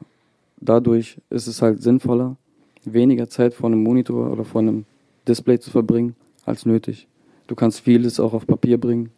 dadurch 0.60 1.18
ist 1.30 1.46
es 1.48 1.60
halt 1.60 1.82
sinnvoller, 1.82 2.36
weniger 2.84 3.28
Zeit 3.28 3.54
vor 3.54 3.68
einem 3.70 3.82
Monitor 3.82 4.30
oder 4.30 4.44
vor 4.44 4.60
einem 4.60 4.84
Display 5.28 5.58
zu 5.58 5.70
verbringen, 5.70 6.16
als 6.44 6.66
nötig. 6.66 7.06
Du 7.46 7.54
kannst 7.54 7.80
vieles 7.80 8.18
auch 8.20 8.32
auf 8.34 8.46
Papier 8.46 8.78
bringen. 8.78 9.10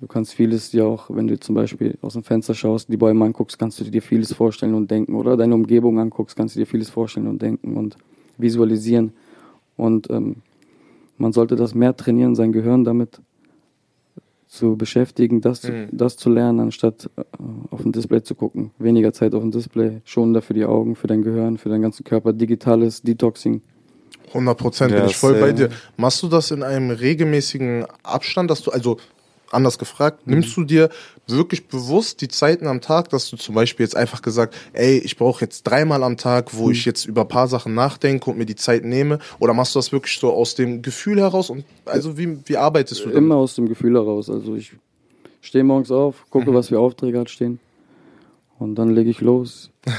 Du 0.00 0.06
kannst 0.06 0.34
vieles 0.34 0.70
dir 0.70 0.86
auch, 0.86 1.10
wenn 1.10 1.26
du 1.26 1.38
zum 1.40 1.54
Beispiel 1.54 1.98
aus 2.02 2.12
dem 2.12 2.22
Fenster 2.22 2.54
schaust, 2.54 2.88
die 2.92 2.96
Bäume 2.96 3.24
anguckst, 3.24 3.58
kannst 3.58 3.80
du 3.80 3.84
dir 3.84 4.02
vieles 4.02 4.32
vorstellen 4.32 4.74
und 4.74 4.90
denken. 4.90 5.14
Oder 5.14 5.36
deine 5.36 5.54
Umgebung 5.54 5.98
anguckst, 5.98 6.36
kannst 6.36 6.54
du 6.54 6.60
dir 6.60 6.66
vieles 6.66 6.88
vorstellen 6.88 7.26
und 7.26 7.42
denken 7.42 7.76
und 7.76 7.96
visualisieren. 8.36 9.12
Und 9.76 10.08
ähm, 10.10 10.36
man 11.16 11.32
sollte 11.32 11.56
das 11.56 11.74
mehr 11.74 11.96
trainieren, 11.96 12.36
sein 12.36 12.52
Gehirn 12.52 12.84
damit 12.84 13.20
zu 14.46 14.76
beschäftigen, 14.76 15.40
das, 15.40 15.60
zu, 15.60 15.72
Mhm. 15.72 15.88
das 15.92 16.16
zu 16.16 16.30
lernen, 16.30 16.60
anstatt 16.60 17.10
äh, 17.16 17.22
auf 17.70 17.84
ein 17.84 17.92
Display 17.92 18.22
zu 18.22 18.34
gucken. 18.34 18.70
Weniger 18.78 19.12
Zeit 19.12 19.34
auf 19.34 19.42
dem 19.42 19.50
Display, 19.50 20.00
schonender 20.04 20.42
für 20.42 20.54
die 20.54 20.64
Augen, 20.64 20.94
für 20.94 21.06
dein 21.06 21.22
Gehirn, 21.22 21.58
für 21.58 21.68
deinen 21.68 21.82
ganzen 21.82 22.04
Körper, 22.04 22.32
digitales 22.32 23.02
Detoxing. 23.02 23.62
100 24.28 24.58
Prozent 24.58 24.92
Ja, 24.92 25.00
bin 25.00 25.08
ich 25.08 25.16
voll 25.16 25.32
sehr. 25.34 25.40
bei 25.40 25.52
dir. 25.52 25.68
Machst 25.96 26.22
du 26.22 26.28
das 26.28 26.50
in 26.50 26.62
einem 26.62 26.90
regelmäßigen 26.90 27.86
Abstand, 28.02 28.50
dass 28.50 28.62
du, 28.62 28.70
also 28.70 28.98
anders 29.50 29.78
gefragt, 29.78 30.26
nimmst 30.26 30.56
du 30.56 30.64
dir 30.64 30.90
wirklich 31.26 31.68
bewusst 31.68 32.20
die 32.20 32.28
Zeiten 32.28 32.66
am 32.66 32.80
Tag, 32.80 33.08
dass 33.10 33.30
du 33.30 33.36
zum 33.36 33.54
Beispiel 33.54 33.84
jetzt 33.84 33.96
einfach 33.96 34.22
gesagt, 34.22 34.54
ey, 34.72 34.98
ich 34.98 35.16
brauche 35.16 35.44
jetzt 35.44 35.62
dreimal 35.62 36.02
am 36.02 36.16
Tag, 36.16 36.54
wo 36.54 36.70
ich 36.70 36.84
jetzt 36.84 37.06
über 37.06 37.22
ein 37.22 37.28
paar 37.28 37.48
Sachen 37.48 37.74
nachdenke 37.74 38.30
und 38.30 38.38
mir 38.38 38.46
die 38.46 38.56
Zeit 38.56 38.84
nehme? 38.84 39.18
Oder 39.38 39.54
machst 39.54 39.74
du 39.74 39.78
das 39.78 39.92
wirklich 39.92 40.18
so 40.18 40.32
aus 40.32 40.54
dem 40.54 40.82
Gefühl 40.82 41.20
heraus? 41.20 41.50
Und 41.50 41.64
also 41.84 42.18
wie, 42.18 42.38
wie 42.44 42.56
arbeitest 42.56 43.00
du 43.00 43.04
damit? 43.04 43.18
Immer 43.18 43.36
aus 43.36 43.54
dem 43.54 43.68
Gefühl 43.68 43.94
heraus. 43.94 44.28
Also 44.30 44.54
ich 44.54 44.72
stehe 45.40 45.64
morgens 45.64 45.90
auf, 45.90 46.26
gucke, 46.30 46.52
was 46.52 46.68
für 46.68 46.78
Aufträge 46.78 47.18
hat 47.18 47.30
stehen. 47.30 47.58
Und 48.58 48.74
dann 48.74 48.90
lege 48.90 49.08
ich 49.10 49.20
los. 49.20 49.70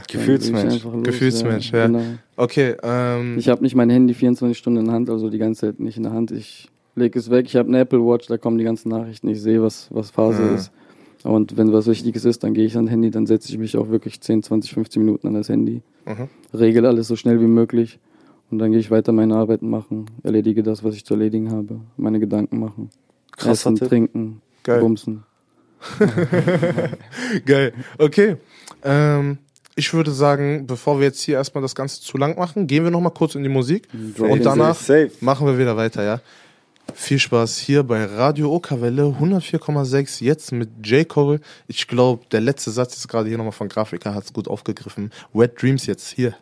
Ich 0.00 0.06
Gefühlsmensch. 0.08 0.74
einfach 0.74 0.92
los, 0.94 1.02
Gefühlsmensch, 1.02 1.72
ja. 1.72 1.86
Genau. 1.86 2.02
Okay, 2.36 2.76
ähm, 2.82 3.36
Ich 3.38 3.48
habe 3.48 3.62
nicht 3.62 3.74
mein 3.74 3.90
Handy 3.90 4.14
24 4.14 4.56
Stunden 4.56 4.78
in 4.80 4.84
der 4.86 4.94
Hand, 4.94 5.10
also 5.10 5.28
die 5.30 5.38
ganze 5.38 5.62
Zeit 5.66 5.80
nicht 5.80 5.96
in 5.96 6.04
der 6.04 6.12
Hand. 6.12 6.30
Ich 6.30 6.68
lege 6.94 7.18
es 7.18 7.30
weg. 7.30 7.46
Ich 7.46 7.56
habe 7.56 7.68
eine 7.68 7.80
Apple 7.80 7.98
Watch, 8.00 8.26
da 8.28 8.38
kommen 8.38 8.58
die 8.58 8.64
ganzen 8.64 8.88
Nachrichten. 8.90 9.28
Ich 9.28 9.42
sehe, 9.42 9.60
was, 9.62 9.88
was 9.90 10.10
Phase 10.10 10.42
Mhm. 10.42 10.54
ist. 10.54 10.72
Und 11.24 11.56
wenn 11.56 11.72
was 11.72 11.88
Wichtiges 11.88 12.24
ist, 12.24 12.44
dann 12.44 12.54
gehe 12.54 12.64
ich 12.64 12.76
ans 12.76 12.88
Handy, 12.90 13.10
dann 13.10 13.26
setze 13.26 13.48
ich 13.50 13.58
mich 13.58 13.76
auch 13.76 13.88
wirklich 13.88 14.20
10, 14.20 14.44
20, 14.44 14.72
15 14.72 15.02
Minuten 15.04 15.26
an 15.26 15.34
das 15.34 15.48
Handy. 15.48 15.82
Mhm. 16.06 16.28
Regel 16.56 16.86
alles 16.86 17.08
so 17.08 17.16
schnell 17.16 17.40
wie 17.40 17.46
möglich. 17.46 17.98
Und 18.50 18.60
dann 18.60 18.70
gehe 18.70 18.78
ich 18.78 18.92
weiter 18.92 19.10
meine 19.10 19.34
Arbeiten 19.34 19.68
machen, 19.68 20.06
erledige 20.22 20.62
das, 20.62 20.84
was 20.84 20.94
ich 20.94 21.04
zu 21.04 21.14
erledigen 21.14 21.50
habe, 21.50 21.80
meine 21.96 22.20
Gedanken 22.20 22.60
machen. 22.60 22.90
Krasser 23.32 23.50
Essen, 23.70 23.74
Tipp. 23.76 23.88
trinken, 23.88 24.40
Geil. 24.62 24.78
bumsen. 24.80 25.24
Geil. 27.46 27.72
Okay. 27.98 28.36
Ähm, 28.82 29.38
ich 29.74 29.92
würde 29.92 30.10
sagen, 30.10 30.66
bevor 30.66 30.98
wir 30.98 31.06
jetzt 31.06 31.20
hier 31.20 31.36
erstmal 31.36 31.60
das 31.62 31.74
Ganze 31.74 32.00
zu 32.00 32.16
lang 32.16 32.38
machen, 32.38 32.66
gehen 32.66 32.84
wir 32.84 32.90
nochmal 32.90 33.12
kurz 33.12 33.34
in 33.34 33.42
die 33.42 33.48
Musik. 33.48 33.88
Drop 34.16 34.30
Und 34.30 34.44
danach 34.44 34.76
machen 35.20 35.46
wir 35.46 35.58
wieder 35.58 35.76
weiter, 35.76 36.02
ja? 36.02 36.20
Viel 36.94 37.18
Spaß 37.18 37.58
hier 37.58 37.82
bei 37.82 38.04
Radio 38.04 38.54
Okawelle 38.54 39.14
104,6, 39.20 40.24
jetzt 40.24 40.52
mit 40.52 40.70
J. 40.82 41.06
Cole. 41.06 41.40
Ich 41.66 41.88
glaube, 41.88 42.24
der 42.30 42.40
letzte 42.40 42.70
Satz 42.70 42.96
ist 42.96 43.08
gerade 43.08 43.28
hier 43.28 43.36
nochmal 43.36 43.52
von 43.52 43.68
Grafiker, 43.68 44.14
hat 44.14 44.24
es 44.24 44.32
gut 44.32 44.48
aufgegriffen. 44.48 45.10
Wet 45.34 45.60
Dreams 45.60 45.84
jetzt 45.86 46.08
hier. 46.08 46.34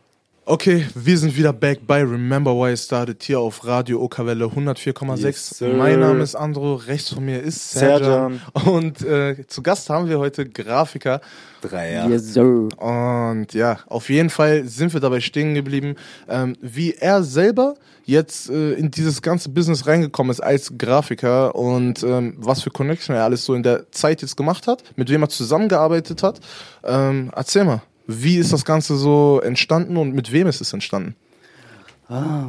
Okay, 0.47 0.87
wir 0.95 1.17
sind 1.17 1.35
wieder 1.39 1.55
back 1.55 1.87
bei 1.87 2.03
Remember 2.03 2.55
Why 2.55 2.75
I 2.75 2.77
Started 2.77 3.23
hier 3.23 3.41
auf 3.41 3.65
Radio 3.65 4.03
Okawelle 4.03 4.45
104,6. 4.45 5.23
Yes, 5.23 5.65
mein 5.75 6.01
Name 6.01 6.23
ist 6.23 6.35
Andro, 6.35 6.75
rechts 6.75 7.15
von 7.15 7.25
mir 7.25 7.41
ist 7.41 7.71
Serjan. 7.71 8.43
Und 8.67 9.01
äh, 9.01 9.47
zu 9.47 9.63
Gast 9.63 9.89
haben 9.89 10.07
wir 10.07 10.19
heute 10.19 10.47
Grafiker. 10.47 11.23
Drei, 11.63 11.95
ja. 11.95 12.07
Yes, 12.09 12.35
sir. 12.35 12.69
Und 12.77 13.55
ja, 13.55 13.79
auf 13.87 14.11
jeden 14.11 14.29
Fall 14.29 14.65
sind 14.69 14.93
wir 14.93 15.01
dabei 15.01 15.21
stehen 15.21 15.55
geblieben, 15.55 15.95
ähm, 16.29 16.57
wie 16.61 16.93
er 16.93 17.23
selber 17.23 17.77
jetzt 18.05 18.51
äh, 18.51 18.73
in 18.75 18.91
dieses 18.91 19.23
ganze 19.23 19.49
Business 19.49 19.87
reingekommen 19.87 20.31
ist 20.31 20.41
als 20.41 20.77
Grafiker 20.77 21.55
und 21.55 22.03
ähm, 22.03 22.35
was 22.37 22.61
für 22.61 22.71
Connection 22.71 23.17
er 23.17 23.25
alles 23.25 23.47
so 23.47 23.55
in 23.55 23.63
der 23.63 23.91
Zeit 23.93 24.21
jetzt 24.21 24.37
gemacht 24.37 24.67
hat, 24.67 24.85
mit 24.97 25.09
wem 25.09 25.23
er 25.23 25.31
zusammengearbeitet 25.31 26.23
hat. 26.23 26.41
Ähm, 26.85 27.31
erzähl 27.35 27.65
mal, 27.65 27.81
wie 28.07 28.37
ist 28.37 28.53
das 28.53 28.65
Ganze 28.65 28.97
so 28.97 29.41
entstanden 29.43 29.97
und 29.97 30.15
mit 30.15 30.33
wem 30.33 30.47
ist 30.47 30.61
es 30.61 30.73
entstanden? 30.73 31.17
Ah, 32.09 32.47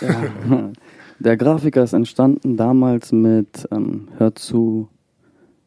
ja. 0.00 0.70
Der 1.18 1.36
Grafiker 1.36 1.82
ist 1.82 1.92
entstanden 1.92 2.56
damals 2.56 3.12
mit 3.12 3.68
ähm, 3.70 4.08
Hör 4.16 4.34
zu, 4.34 4.88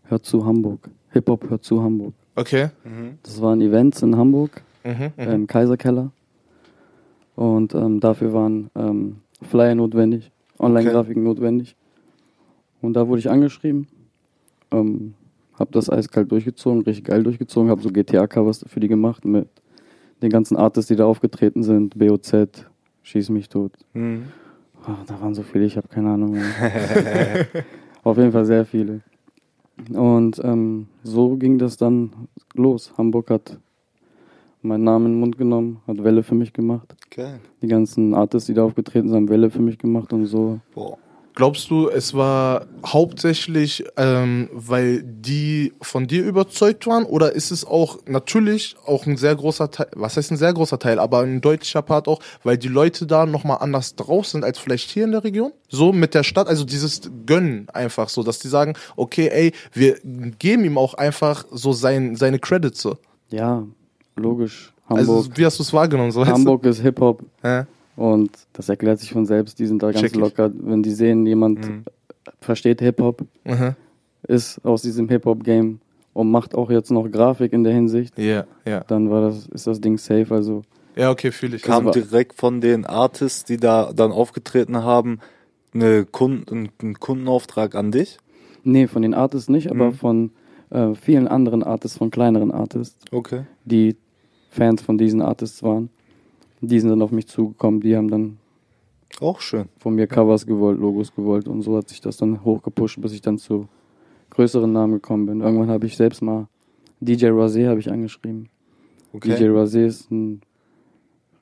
Hör 0.04 0.22
zu 0.24 0.46
Hamburg. 0.46 0.90
Hip-Hop 1.12 1.48
Hör 1.48 1.62
zu 1.62 1.84
Hamburg. 1.84 2.16
Okay. 2.36 2.70
Das 3.22 3.40
waren 3.40 3.62
Events 3.62 4.02
in 4.02 4.18
Hamburg, 4.18 4.64
Mhm, 4.84 5.12
mhm. 5.16 5.32
im 5.32 5.48
Kaiserkeller. 5.48 6.12
Und 7.36 7.74
ähm, 7.76 8.00
dafür 8.00 8.34
waren 8.34 8.70
ähm, 8.76 9.18
Flyer 9.44 9.76
notwendig, 9.76 10.32
Online-Grafiken 10.60 11.24
notwendig. 11.24 11.76
Und 12.82 12.94
da 12.94 13.08
wurde 13.08 13.20
ich 13.20 13.30
angeschrieben, 13.30 13.88
ähm, 14.72 15.14
habe 15.64 15.72
das 15.72 15.90
eiskalt 15.90 16.30
durchgezogen, 16.32 16.82
richtig 16.82 17.06
geil 17.06 17.24
durchgezogen, 17.24 17.70
habe 17.70 17.82
so 17.82 17.90
GTA-Covers 17.90 18.66
für 18.68 18.82
die 18.82 18.90
gemacht 18.90 19.24
mit 19.24 19.48
den 20.22 20.30
ganzen 20.30 20.58
Artists, 20.58 20.90
die 20.90 20.96
da 20.98 21.06
aufgetreten 21.06 21.64
sind, 21.64 21.98
BOZ, 21.98 22.66
Schieß 23.02 23.30
mich 23.30 23.50
tot. 23.50 23.74
Mhm. 23.94 24.26
Ach, 24.86 25.06
da 25.06 25.20
waren 25.20 25.34
so 25.34 25.44
viele, 25.44 25.66
ich 25.66 25.78
habe 25.78 25.88
keine 25.88 26.12
Ahnung 26.12 26.32
mehr. 26.32 26.44
Auf 28.04 28.18
jeden 28.18 28.32
Fall 28.32 28.46
sehr 28.46 28.66
viele. 28.66 29.02
Und 29.92 30.40
ähm, 30.44 30.88
so 31.04 31.36
ging 31.36 31.58
das 31.58 31.78
dann 31.78 32.12
los. 32.54 32.94
Hamburg 32.98 33.30
hat 33.30 33.60
meinen 34.62 34.84
Namen 34.86 35.08
in 35.08 35.12
den 35.14 35.20
Mund 35.20 35.38
genommen, 35.38 35.82
hat 35.88 36.02
Welle 36.04 36.24
für 36.24 36.36
mich 36.36 36.54
gemacht. 36.54 36.96
Geil. 37.10 37.40
Die 37.62 37.68
ganzen 37.68 38.14
Artists, 38.14 38.48
die 38.48 38.54
da 38.54 38.64
aufgetreten 38.64 39.10
sind, 39.10 39.18
haben 39.18 39.30
Welle 39.30 39.50
für 39.50 39.62
mich 39.62 39.78
gemacht 39.78 40.14
und 40.14 40.26
so. 40.26 40.60
Boah. 40.74 40.98
Glaubst 41.36 41.72
du, 41.72 41.90
es 41.90 42.14
war 42.14 42.68
hauptsächlich, 42.86 43.84
ähm, 43.98 44.50
weil 44.54 45.02
die 45.02 45.74
von 45.82 46.06
dir 46.06 46.24
überzeugt 46.24 46.86
waren, 46.86 47.06
oder 47.06 47.34
ist 47.34 47.50
es 47.50 47.66
auch 47.66 47.98
natürlich 48.06 48.76
auch 48.86 49.08
ein 49.08 49.18
sehr 49.18 49.36
großer 49.36 49.72
Teil, 49.72 49.88
was 49.96 50.16
heißt 50.16 50.32
ein 50.32 50.38
sehr 50.38 50.54
großer 50.54 50.78
Teil, 50.78 51.00
aber 51.00 51.22
ein 51.22 51.42
deutlicher 51.42 51.82
Part 51.82 52.08
auch, 52.08 52.20
weil 52.44 52.58
die 52.58 52.68
Leute 52.68 53.08
da 53.08 53.26
nochmal 53.26 53.58
anders 53.62 53.96
drauf 53.96 54.28
sind 54.28 54.44
als 54.44 54.60
vielleicht 54.60 54.92
hier 54.92 55.06
in 55.06 55.12
der 55.12 55.24
Region? 55.24 55.52
So 55.70 55.92
mit 55.92 56.14
der 56.14 56.24
Stadt, 56.24 56.48
also 56.48 56.66
dieses 56.66 57.02
Gönnen 57.26 57.68
einfach 57.74 58.10
so, 58.10 58.22
dass 58.22 58.38
die 58.38 58.48
sagen, 58.48 58.74
okay, 58.96 59.30
ey, 59.30 59.54
wir 59.74 59.98
geben 60.38 60.66
ihm 60.66 60.78
auch 60.78 60.94
einfach 60.94 61.46
so 61.52 61.74
sein, 61.74 62.16
seine 62.16 62.38
Credits 62.38 62.80
so. 62.80 62.98
Ja, 63.32 63.64
logisch. 64.16 64.72
Hamburg, 64.88 65.00
Also 65.00 65.28
wie 65.36 65.46
hast 65.46 65.58
du 65.58 65.64
es 65.64 65.74
wahrgenommen? 65.74 66.12
So? 66.12 66.26
Hamburg 66.26 66.66
ist 66.66 66.82
Hip-Hop 66.82 67.24
Ja. 67.44 67.66
Und 67.96 68.32
das 68.54 68.70
erklärt 68.70 69.00
sich 69.00 69.12
von 69.12 69.26
selbst. 69.26 69.60
Die 69.60 69.66
sind 69.66 69.82
da 69.84 69.88
ganz 69.92 70.02
Check 70.02 70.14
ich. 70.14 70.20
locker. 70.20 70.52
Wenn 70.54 70.84
die 70.84 70.92
sehen, 70.92 71.26
jemand 71.26 71.60
Mhm. 71.68 71.84
versteht 72.42 72.82
Hip-Hop, 72.82 73.26
Mhm. 73.44 73.76
ist 74.28 74.64
aus 74.66 74.82
diesem 74.82 75.10
Hip-Hop-Game 75.10 75.80
und 76.14 76.32
macht 76.32 76.56
auch 76.56 76.70
jetzt 76.72 76.92
noch 76.92 77.10
Grafik 77.10 77.54
in 77.54 77.64
der 77.64 77.74
Hinsicht, 77.74 78.18
Ja, 78.18 78.46
ja. 78.66 78.82
dann 78.88 79.10
war 79.10 79.22
das, 79.22 79.48
ist 79.48 79.68
das 79.68 79.82
Ding 79.82 79.98
safe. 79.98 80.28
Also 80.34 80.62
Ja, 80.96 81.10
okay, 81.12 81.32
fühle 81.32 81.56
ich. 81.56 81.62
Kam 81.64 81.86
war- 81.86 81.92
direkt 81.92 82.34
von 82.34 82.62
den 82.62 82.86
Artists, 82.86 83.44
die 83.46 83.58
da 83.58 83.92
dann 83.94 84.12
aufgetreten 84.12 84.84
haben, 84.84 85.20
eine 85.74 86.06
Kunden, 86.06 86.70
ein 86.82 87.00
Kundenauftrag 87.00 87.74
an 87.76 87.92
dich? 87.92 88.18
Nee, 88.64 88.88
von 88.88 89.02
den 89.02 89.14
Artists 89.16 89.50
nicht, 89.50 89.72
aber 89.72 89.88
Mhm. 89.92 89.94
von 89.96 90.32
äh, 90.70 90.96
vielen 90.96 91.28
anderen 91.28 91.62
Artists, 91.62 91.98
von 92.00 92.10
kleineren 92.10 92.52
Artists, 92.52 92.98
Okay. 93.12 93.42
die 93.66 93.96
Fans 94.50 94.82
von 94.82 94.98
diesen 94.98 95.22
Artists 95.22 95.62
waren. 95.62 95.90
Die 96.66 96.80
sind 96.80 96.90
dann 96.90 97.02
auf 97.02 97.12
mich 97.12 97.28
zugekommen, 97.28 97.82
die 97.82 97.96
haben 97.96 98.10
dann 98.10 98.38
Auch 99.20 99.42
schön. 99.42 99.66
von 99.78 99.96
mir 99.96 100.08
Covers 100.08 100.46
gewollt, 100.46 100.80
Logos 100.80 101.14
gewollt 101.14 101.48
und 101.48 101.62
so 101.62 101.76
hat 101.78 101.90
sich 101.90 102.00
das 102.00 102.18
dann 102.18 102.44
hochgepusht, 102.44 103.02
bis 103.02 103.12
ich 103.14 103.22
dann 103.22 103.38
zu 103.38 103.68
größeren 104.30 104.72
Namen 104.72 104.94
gekommen 104.94 105.26
bin. 105.26 105.42
Irgendwann 105.42 105.70
habe 105.70 105.86
ich 105.86 105.98
selbst 105.98 106.22
mal 106.22 106.48
DJ 107.02 107.28
Rosé 107.28 107.68
habe 107.68 107.80
ich 107.80 107.92
angeschrieben. 107.92 108.50
Okay. 109.12 109.36
DJ 109.36 109.50
Rosé 109.50 109.86
ist 109.86 110.10
ein 110.10 110.42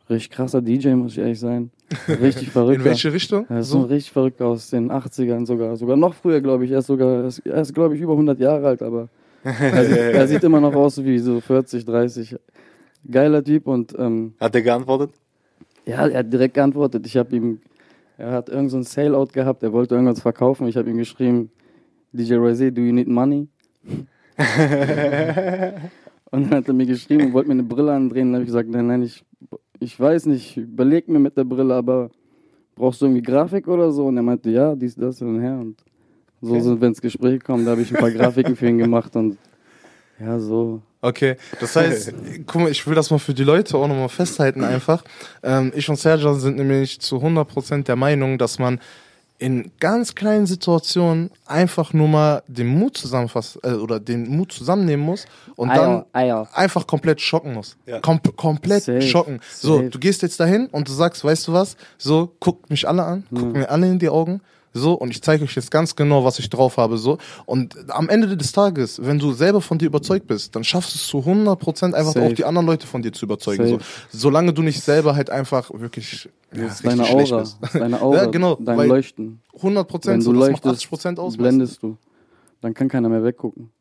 richtig 0.10 0.32
krasser 0.32 0.62
DJ, 0.62 0.90
muss 0.96 1.14
ich 1.14 1.20
ehrlich 1.20 1.40
sein. 1.40 1.72
Richtig 2.08 2.50
verrückt. 2.50 2.80
In 2.80 2.86
welche 2.86 3.14
Richtung? 3.14 3.46
Er 3.48 3.60
ist 3.60 3.70
so 3.70 3.82
richtig 3.82 4.12
verrückt 4.12 4.42
aus 4.42 4.70
den 4.70 4.92
80ern 4.92 5.46
sogar. 5.46 5.76
Sogar 5.78 5.98
noch 5.98 6.14
früher, 6.16 6.42
glaube 6.42 6.66
ich. 6.66 6.72
Er 6.72 6.80
ist 6.80 6.88
sogar, 6.88 7.22
er 7.22 7.26
ist, 7.28 7.40
ist 7.40 7.74
glaube 7.74 7.96
ich, 7.96 8.02
über 8.02 8.14
100 8.14 8.40
Jahre 8.40 8.68
alt, 8.68 8.82
aber 8.82 9.10
er, 9.44 9.86
sieht, 9.86 9.98
er 9.98 10.28
sieht 10.28 10.44
immer 10.44 10.60
noch 10.60 10.74
aus 10.74 11.04
wie 11.04 11.18
so 11.20 11.40
40, 11.40 11.86
30. 11.86 12.36
Geiler 13.10 13.44
Typ 13.44 13.68
und 13.68 13.94
ähm, 13.98 14.34
Hat 14.40 14.56
er 14.56 14.62
geantwortet? 14.62 15.12
ja, 15.86 16.08
er 16.08 16.20
hat 16.20 16.32
direkt 16.32 16.54
geantwortet. 16.54 17.06
Ich 17.06 17.18
habe 17.18 17.36
ihm, 17.36 17.60
er 18.18 18.32
hat 18.32 18.50
irgend 18.50 18.72
so 18.72 18.78
ein 18.78 18.84
Sale-Out 18.84 19.34
gehabt, 19.34 19.64
er 19.64 19.74
wollte 19.74 19.96
irgendwas 19.96 20.22
verkaufen. 20.22 20.68
Ich 20.68 20.78
habe 20.78 20.90
ihm 20.90 20.98
geschrieben, 20.98 21.50
DJ 22.14 22.36
Rosé, 22.36 22.72
do 22.72 22.82
you 22.82 22.94
need 22.94 23.08
money? 23.08 23.48
und 26.32 26.44
dann 26.44 26.52
hat 26.52 26.68
er 26.68 26.74
mir 26.74 26.86
geschrieben 26.86 27.28
und 27.28 27.34
wollte 27.34 27.48
mir 27.50 27.54
eine 27.56 27.64
Brille 27.64 27.92
andrehen. 27.94 28.28
Dann 28.28 28.36
habe 28.36 28.44
ich 28.44 28.48
gesagt, 28.48 28.70
nein, 28.70 28.88
nein, 28.88 29.02
ich, 29.04 29.24
ich 29.80 30.00
weiß 30.00 30.28
nicht, 30.28 30.58
überleg 30.58 31.08
mir 31.08 31.20
mit 31.20 31.36
der 31.38 31.44
Brille, 31.44 31.74
aber 31.74 32.10
brauchst 32.76 33.02
du 33.02 33.06
irgendwie 33.06 33.22
Grafik 33.24 33.68
oder 33.68 33.92
so? 33.92 34.06
Und 34.06 34.18
er 34.18 34.24
meinte, 34.24 34.50
ja, 34.50 34.76
dies, 34.76 34.96
das 34.96 35.20
hin 35.20 35.28
und 35.36 35.42
her. 35.42 35.60
Und 35.60 35.82
so 36.42 36.60
sind 36.60 36.82
wir 36.82 36.88
ins 36.88 37.02
Gespräch 37.02 37.40
gekommen. 37.40 37.66
Da 37.66 37.72
habe 37.72 37.82
ich 37.82 37.94
ein 37.94 38.00
paar 38.00 38.12
Grafiken 38.12 38.56
für 38.56 38.68
ihn 38.68 38.78
gemacht 38.78 39.16
und 39.16 39.38
ja, 40.24 40.40
so. 40.40 40.82
Okay, 41.02 41.36
das 41.60 41.76
heißt, 41.76 42.14
guck 42.46 42.62
mal, 42.62 42.72
ich 42.72 42.86
will 42.86 42.94
das 42.94 43.10
mal 43.10 43.18
für 43.18 43.34
die 43.34 43.44
Leute 43.44 43.78
auch 43.78 43.88
nochmal 43.88 44.10
festhalten 44.10 44.64
einfach. 44.64 45.04
Ähm, 45.42 45.72
ich 45.76 45.90
und 45.90 45.98
Sergio 45.98 46.34
sind 46.36 46.58
nämlich 46.58 47.00
zu 47.00 47.18
100% 47.18 47.84
der 47.84 47.96
Meinung, 47.96 48.38
dass 48.38 48.60
man 48.60 48.80
in 49.42 49.72
ganz 49.80 50.14
kleinen 50.14 50.46
Situationen 50.46 51.32
einfach 51.48 51.94
nur 51.94 52.08
mal 52.08 52.44
den 52.48 52.68
Mut 52.68 52.96
zusammenfassen 52.96 53.60
äh, 53.64 53.74
oder 53.74 54.00
den 54.00 54.30
Mut 54.30 54.52
zusammennehmen 54.52 55.04
muss 55.04 55.26
und 55.56 55.70
dann 55.70 56.06
Eier. 56.14 56.48
einfach 56.54 56.86
komplett 56.86 57.20
schocken 57.20 57.56
muss. 57.56 57.76
Ja. 57.88 58.00
Kom 58.02 58.22
komplett 58.36 58.84
Safe, 58.84 59.02
schocken. 59.02 59.40
So, 59.52 59.78
safe. 59.78 59.90
du 59.90 59.98
gehst 59.98 60.22
jetzt 60.22 60.40
dahin 60.40 60.68
und 60.68 60.88
du 60.88 60.94
sagst, 60.94 61.24
weißt 61.24 61.48
du 61.48 61.54
was? 61.54 61.76
So, 61.98 62.32
guckt 62.40 62.70
mich 62.70 62.88
alle 62.88 63.04
an, 63.04 63.24
guckt 63.34 63.54
mir 63.54 63.68
alle 63.68 63.88
in 63.88 63.98
die 63.98 64.10
Augen. 64.10 64.42
So, 64.74 64.94
und 64.94 65.12
ich 65.12 65.22
zeige 65.22 65.44
euch 65.44 65.56
jetzt 65.56 65.70
ganz 65.70 65.96
genau, 65.96 66.24
was 66.24 66.40
ich 66.40 66.50
drauf 66.50 66.78
habe. 66.78 66.98
So, 66.98 67.18
und 67.46 67.76
am 67.90 68.08
Ende 68.10 68.38
des 68.38 68.52
Tages, 68.54 69.04
wenn 69.04 69.20
du 69.20 69.34
selber 69.34 69.62
von 69.62 69.78
dir 69.78 69.88
überzeugt 69.88 70.28
bist, 70.28 70.56
dann 70.56 70.64
schaffst 70.64 70.94
du 70.94 70.98
es 70.98 71.08
zu 71.08 71.18
100% 71.20 71.94
einfach 71.94 72.14
Safe. 72.14 72.26
auch 72.26 72.32
die 72.34 72.46
anderen 72.46 72.66
Leute 72.68 72.88
von 72.88 73.02
dir 73.02 73.12
zu 73.12 73.26
überzeugen. 73.26 73.68
So, 73.68 73.74
Safe. 73.80 73.86
solange 74.12 74.54
du 74.54 74.62
nicht 74.62 74.82
selber 74.82 75.16
halt 75.16 75.30
einfach 75.30 75.70
wirklich 75.74 76.30
ja, 76.54 76.64
Das 76.64 76.76
ist 76.76 76.86
deine 76.86 77.04
Aura. 77.04 77.40
bist. 77.42 77.58
Deine 77.74 78.02
Aura. 78.02 78.18
Ja, 78.18 78.26
genau, 78.28 78.56
Dein 78.62 78.88
Leuchten. 78.88 79.42
100%, 79.60 80.06
Wenn 80.08 80.22
so, 80.22 80.32
du 80.32 80.40
macht 80.40 80.64
leuchtest, 80.64 80.86
80% 80.92 81.18
aus. 81.20 81.36
blendest 81.38 81.84
du. 81.84 81.98
Dann 82.62 82.74
kann 82.74 82.88
keiner 82.88 83.10
mehr 83.10 83.24
weggucken. 83.24 83.72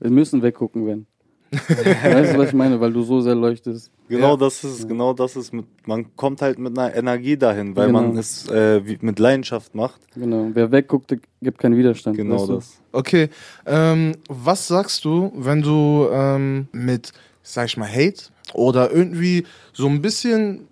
Wir 0.00 0.10
müssen 0.10 0.42
weggucken, 0.42 0.86
wenn. 0.86 1.06
Weißt 1.52 2.34
du, 2.34 2.38
was 2.38 2.48
ich 2.48 2.54
meine? 2.54 2.80
Weil 2.80 2.92
du 2.92 3.02
so 3.02 3.20
sehr 3.20 3.34
leuchtest. 3.34 3.90
Genau 4.08 4.30
Ja. 4.32 4.36
das 4.36 4.62
ist, 4.64 4.88
genau 4.88 5.12
das 5.12 5.36
ist, 5.36 5.52
mit, 5.52 5.66
man 5.86 6.14
kommt 6.16 6.42
halt 6.42 6.58
mit 6.58 6.76
einer 6.78 6.94
Energie 6.94 7.36
dahin, 7.36 7.74
weil 7.76 7.88
Genau. 7.88 8.02
man 8.02 8.16
es 8.16 8.48
äh, 8.48 8.84
wie, 8.86 8.98
mit 9.00 9.18
Leidenschaft 9.18 9.74
macht. 9.74 10.00
Genau. 10.14 10.50
Wer 10.54 10.70
wegguckt, 10.70 11.10
der 11.10 11.18
gibt 11.42 11.58
keinen 11.58 11.76
Widerstand. 11.76 12.16
Genau 12.16 12.36
weißt 12.40 12.48
du? 12.48 12.54
das. 12.54 12.80
Okay, 12.92 13.28
ähm, 13.66 14.16
was 14.28 14.66
sagst 14.68 15.04
du, 15.04 15.32
wenn 15.36 15.62
du 15.62 16.08
ähm, 16.12 16.68
mit, 16.72 17.12
sag 17.52 17.66
ich 17.66 17.76
mal, 17.76 17.88
Hate 17.88 18.24
oder 18.54 18.90
irgendwie 18.90 19.44
so 19.72 19.86
ein 19.86 20.02
bisschen 20.02 20.66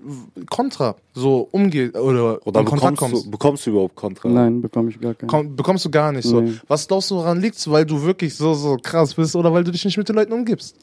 Kontra 0.51 0.97
so 1.14 1.49
umgehst 1.53 1.95
oder, 1.97 2.45
Oder 2.47 2.61
in 2.61 2.67
Kontakt 2.67 2.95
bekommst 2.95 2.99
kommst? 3.12 3.27
du, 3.27 3.31
bekommst 3.31 3.67
du 3.67 3.71
überhaupt 3.71 3.95
Kontra? 3.95 4.29
Nein, 4.29 4.61
bekomme 4.61 4.91
ich 4.91 5.01
gar 5.01 5.14
keinen. 5.14 5.29
Komm, 5.29 5.55
bekommst 5.57 5.85
du 5.85 5.91
gar 5.91 6.11
nicht 6.12 6.27
so. 6.27 6.41
Nee. 6.41 6.55
Was 6.67 6.88
glaubst 6.88 7.11
du, 7.11 7.17
woran 7.17 7.41
liegt's? 7.41 7.71
Weil 7.71 7.87
du 7.87 8.03
wirklich 8.03 8.35
so, 8.35 8.55
so 8.55 8.77
krass 8.83 9.14
bist 9.14 9.37
oder 9.37 9.53
weil 9.53 9.64
du 9.64 9.71
dich 9.71 9.85
nicht 9.85 9.97
mit 9.97 10.09
den 10.09 10.17
Leuten 10.17 10.33
umgibst? 10.33 10.77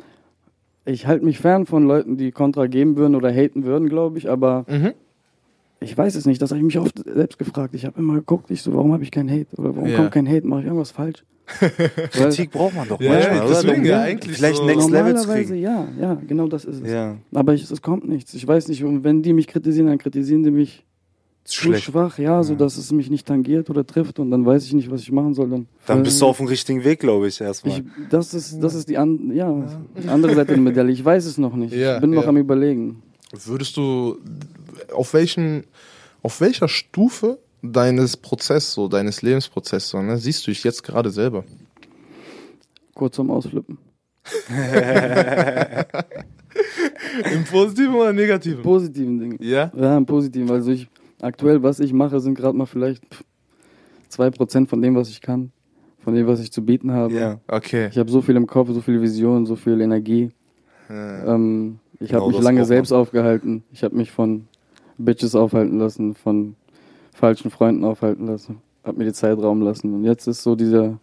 Ich 0.86 1.08
halte 1.08 1.26
mich 1.26 1.40
fern 1.40 1.66
von 1.66 1.86
Leuten, 1.88 2.16
die 2.16 2.32
Kontra 2.32 2.68
geben 2.68 2.96
würden 2.96 3.16
oder 3.16 3.32
haten 3.34 3.64
würden, 3.66 3.90
glaube 3.90 4.18
ich, 4.18 4.30
aber 4.30 4.66
Mhm. 4.68 4.94
Ich 5.80 5.98
weiß 5.98 6.16
es 6.16 6.26
nicht. 6.26 6.42
Das 6.42 6.52
habe 6.52 6.60
ich 6.60 6.66
mich 6.66 6.80
oft 6.80 7.04
selbst 7.06 7.38
gefragt. 7.38 7.76
Ich 7.76 7.86
habe 7.86 8.00
immer 8.00 8.16
geguckt, 8.16 8.50
ich 8.52 8.62
so, 8.62 8.74
warum 8.74 8.94
habe 8.94 9.04
ich 9.04 9.12
keinen 9.12 9.30
Hate? 9.30 9.48
Oder 9.58 9.76
warum 9.76 9.90
Ja. 9.90 9.98
kommt 9.98 10.12
kein 10.12 10.28
Hate? 10.28 10.48
Mache 10.48 10.62
ich 10.62 10.66
irgendwas 10.68 10.92
falsch? 10.92 11.24
Kritik 12.12 12.50
braucht 12.52 12.76
man 12.76 12.88
doch 12.88 13.00
Ja, 13.00 13.12
manchmal, 13.12 13.38
ja, 13.38 13.46
oder? 13.46 13.62
deswegen 13.62 13.86
ja 13.86 14.02
eigentlich 14.02 14.36
Vielleicht 14.38 14.58
so- 14.58 14.66
Next 14.66 14.90
Level 14.90 15.14
kriegen. 15.14 15.56
ja, 15.56 15.88
ja, 16.00 16.14
genau 16.28 16.48
das 16.48 16.66
ist 16.66 16.82
es. 16.84 16.92
Ja, 16.92 17.18
Aber 17.34 17.54
ich, 17.54 17.70
es 17.70 17.82
kommt 17.84 18.08
nichts. 18.08 18.34
Ich 18.34 18.48
weiß 18.48 18.68
nicht, 18.68 18.84
und 18.84 19.04
wenn 19.04 19.22
die 19.22 19.32
mich 19.34 19.46
kritisieren, 19.48 19.88
dann 19.88 20.00
kritisieren 20.00 20.42
die 20.44 20.50
mich 20.52 20.84
zu 21.44 21.72
schwach, 21.76 22.18
ja, 22.18 22.42
so 22.42 22.56
dass 22.56 22.76
es 22.78 22.92
mich 22.92 23.12
nicht 23.12 23.28
tangiert 23.28 23.70
oder 23.70 23.86
trifft 23.86 24.18
und 24.18 24.32
dann 24.32 24.44
weiß 24.48 24.66
ich 24.66 24.74
nicht, 24.74 24.90
was 24.90 25.02
ich 25.02 25.12
machen 25.12 25.36
soll. 25.36 25.48
Dann, 25.52 25.68
Dann 25.86 26.02
bist 26.02 26.20
du 26.20 26.26
auf 26.26 26.38
dem 26.38 26.48
richtigen 26.48 26.84
Weg, 26.84 27.00
glaube 27.02 27.28
ich, 27.28 27.40
erstmal. 27.40 27.78
ich, 27.78 27.84
das 28.10 28.34
ist, 28.34 28.60
das 28.64 28.74
ist 28.74 28.90
die 28.90 28.98
an, 28.98 29.32
ja, 29.32 29.54
die 30.04 30.08
andere 30.10 30.34
Seite 30.34 30.54
der 30.54 30.58
Medaille. 30.62 30.92
Ich 30.92 31.06
weiß 31.06 31.26
es 31.26 31.38
noch 31.38 31.56
nicht. 31.56 31.76
Ja, 31.76 31.96
ich 31.96 32.02
bin 32.02 32.10
noch 32.10 32.24
ja. 32.24 32.30
am 32.30 32.38
überlegen. 32.38 33.04
Würdest 33.46 33.78
du 33.78 34.18
auf 34.94 35.14
welchen, 35.14 35.66
auf 36.22 36.42
welcher 36.42 36.68
Stufe 36.68 37.40
deines 37.62 38.18
Prozesses, 38.18 38.74
so 38.74 38.88
deines 38.88 39.22
Lebensprozesses, 39.22 39.90
so, 39.90 40.02
ne, 40.02 40.18
siehst 40.18 40.46
du 40.46 40.52
dich 40.52 40.64
jetzt 40.64 40.84
gerade 40.84 41.10
selber? 41.10 41.44
Kurz 42.94 43.16
zum 43.16 43.32
Ausflippen. 43.32 43.78
Im 47.34 47.44
Positiven 47.46 47.96
oder 47.96 48.14
Negativen? 48.14 48.62
Positiven 48.64 49.20
Dinge. 49.20 49.38
Ja? 49.40 49.72
Ja, 49.76 49.98
im 49.98 50.06
Positiven. 50.06 50.50
Also 50.50 50.72
ich, 50.72 50.88
aktuell, 51.22 51.62
was 51.64 51.80
ich 51.80 51.94
mache, 51.94 52.20
sind 52.20 52.36
gerade 52.36 52.58
mal 52.58 52.66
vielleicht 52.66 53.04
pff, 53.06 53.24
2% 54.12 54.68
von 54.68 54.82
dem, 54.82 54.96
was 54.96 55.10
ich 55.10 55.22
kann. 55.22 55.52
Von 56.00 56.14
dem, 56.14 56.28
was 56.28 56.40
ich 56.40 56.52
zu 56.52 56.64
bieten 56.64 56.92
habe. 56.92 57.14
Ja. 57.14 57.40
Okay. 57.48 57.88
Ich 57.90 57.98
habe 57.98 58.12
so 58.12 58.22
viel 58.22 58.36
im 58.36 58.48
Kopf, 58.48 58.70
so 58.72 58.82
viel 58.82 59.02
Vision, 59.02 59.46
so 59.46 59.56
viel 59.56 59.82
Energie. 59.82 60.32
Ja. 60.88 61.34
Ähm, 61.34 61.80
ich 62.00 62.10
Genau 62.10 62.22
habe 62.22 62.32
mich 62.32 62.42
lange 62.42 62.66
selbst 62.66 62.92
aufgehalten. 62.92 63.64
Ich 63.72 63.84
habe 63.84 63.96
mich 63.96 64.12
von 64.12 64.48
Bitches 64.98 65.36
aufhalten 65.36 65.80
lassen, 65.80 66.16
von 66.16 66.56
falschen 67.14 67.50
Freunden 67.50 67.84
aufhalten 67.84 68.28
lassen, 68.28 68.62
habe 68.84 68.98
mir 68.98 69.06
die 69.06 69.14
Zeit 69.14 69.38
Raum 69.38 69.62
lassen. 69.62 69.94
Und 69.94 70.04
jetzt 70.04 70.28
ist 70.28 70.44
so 70.44 70.56
dieser 70.56 71.00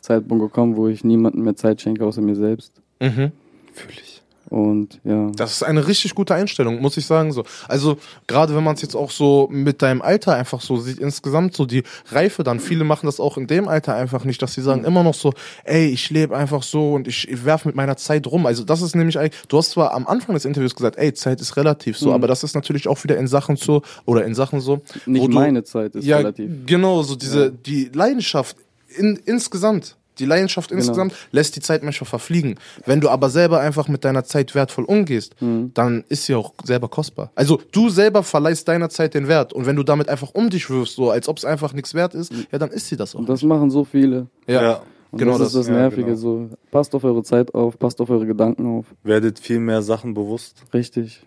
Zeitpunkt 0.00 0.42
gekommen, 0.42 0.76
wo 0.76 0.88
ich 0.88 1.04
niemandem 1.04 1.44
mehr 1.44 1.56
Zeit 1.56 1.80
schenke 1.80 2.04
außer 2.04 2.22
mir 2.22 2.36
selbst. 2.36 2.72
Mhm. 3.00 3.32
Fühl 3.72 3.92
ich. 3.92 4.09
Und 4.50 5.00
ja, 5.04 5.30
Das 5.36 5.52
ist 5.52 5.62
eine 5.62 5.86
richtig 5.86 6.14
gute 6.16 6.34
Einstellung, 6.34 6.80
muss 6.82 6.96
ich 6.96 7.06
sagen. 7.06 7.32
So. 7.32 7.44
Also, 7.68 7.96
gerade 8.26 8.54
wenn 8.56 8.64
man 8.64 8.74
es 8.74 8.82
jetzt 8.82 8.96
auch 8.96 9.10
so 9.12 9.48
mit 9.50 9.80
deinem 9.80 10.02
Alter 10.02 10.34
einfach 10.34 10.60
so 10.60 10.76
sieht, 10.76 10.98
insgesamt 10.98 11.54
so 11.54 11.66
die 11.66 11.84
Reife 12.10 12.42
dann. 12.42 12.58
Viele 12.58 12.82
machen 12.82 13.06
das 13.06 13.20
auch 13.20 13.38
in 13.38 13.46
dem 13.46 13.68
Alter 13.68 13.94
einfach 13.94 14.24
nicht, 14.24 14.42
dass 14.42 14.52
sie 14.54 14.62
sagen 14.62 14.82
immer 14.84 15.04
noch 15.04 15.14
so, 15.14 15.32
ey, 15.62 15.86
ich 15.86 16.10
lebe 16.10 16.36
einfach 16.36 16.64
so 16.64 16.94
und 16.94 17.06
ich, 17.06 17.28
ich 17.28 17.44
werfe 17.44 17.68
mit 17.68 17.76
meiner 17.76 17.96
Zeit 17.96 18.26
rum. 18.26 18.44
Also, 18.44 18.64
das 18.64 18.82
ist 18.82 18.96
nämlich 18.96 19.18
eigentlich, 19.20 19.40
du 19.48 19.56
hast 19.56 19.70
zwar 19.70 19.94
am 19.94 20.06
Anfang 20.08 20.34
des 20.34 20.44
Interviews 20.44 20.74
gesagt, 20.74 20.96
ey, 20.98 21.14
Zeit 21.14 21.40
ist 21.40 21.56
relativ 21.56 21.96
so, 21.96 22.08
Mhm. 22.08 22.14
aber 22.14 22.26
das 22.26 22.42
ist 22.42 22.54
natürlich 22.56 22.88
auch 22.88 23.02
wieder 23.04 23.16
in 23.16 23.28
Sachen 23.28 23.54
so, 23.54 23.82
oder 24.04 24.24
in 24.24 24.34
Sachen 24.34 24.60
so. 24.60 24.80
nicht 25.06 25.22
wo 25.22 25.28
du- 25.28 25.34
meine 25.34 25.62
Zeit 25.62 25.94
ist 25.94 26.04
ja, 26.04 26.16
relativ. 26.16 26.50
genau, 26.66 27.02
so 27.04 27.14
diese, 27.14 27.44
Ja. 27.44 27.50
die 27.50 27.90
Leidenschaft 27.94 28.56
in, 28.98 29.14
insgesamt. 29.26 29.96
Die 30.20 30.26
Leidenschaft 30.26 30.68
Genau. 30.70 30.78
insgesamt 30.80 31.14
lässt 31.32 31.56
die 31.56 31.60
Zeit 31.60 31.82
manchmal 31.82 32.06
verfliegen. 32.08 32.56
Wenn 32.86 33.00
du 33.00 33.08
aber 33.08 33.30
selber 33.30 33.58
einfach 33.60 33.88
mit 33.88 34.04
deiner 34.04 34.22
Zeit 34.24 34.54
wertvoll 34.54 34.84
umgehst, 34.84 35.34
Mhm. 35.40 35.72
dann 35.74 36.04
ist 36.08 36.26
sie 36.26 36.34
auch 36.34 36.52
selber 36.62 36.88
kostbar. 36.88 37.30
Also 37.34 37.60
du 37.72 37.88
selber 37.88 38.22
verleihst 38.22 38.68
deiner 38.68 38.88
Zeit 38.90 39.14
den 39.14 39.26
Wert 39.26 39.52
und 39.52 39.66
wenn 39.66 39.76
du 39.76 39.82
damit 39.82 40.08
einfach 40.08 40.30
um 40.34 40.50
dich 40.50 40.70
wirfst, 40.70 40.94
so 40.94 41.10
als 41.10 41.28
ob 41.28 41.38
es 41.38 41.44
einfach 41.44 41.72
nichts 41.72 41.94
wert 41.94 42.14
ist, 42.14 42.32
ja, 42.52 42.58
dann 42.58 42.70
ist 42.70 42.86
sie 42.88 42.96
das 42.96 43.14
auch. 43.14 43.20
Und 43.20 43.28
das 43.28 43.42
machen 43.42 43.70
so 43.70 43.84
viele. 43.84 44.26
ja. 44.46 44.82
Und 45.12 45.18
Genau 45.18 45.38
das, 45.38 45.48
ist 45.48 45.54
das. 45.56 45.66
das 45.66 45.74
ja, 45.74 45.80
Nervige. 45.80 46.04
genau. 46.04 46.16
So, 46.16 46.50
passt 46.70 46.94
auf 46.94 47.02
eure 47.02 47.24
Zeit 47.24 47.52
auf, 47.52 47.76
passt 47.76 48.00
auf 48.00 48.10
eure 48.10 48.26
Gedanken 48.26 48.64
auf. 48.78 48.86
Werdet 49.02 49.40
viel 49.40 49.58
mehr 49.58 49.82
Sachen 49.82 50.14
bewusst. 50.14 50.62
Richtig. 50.72 51.26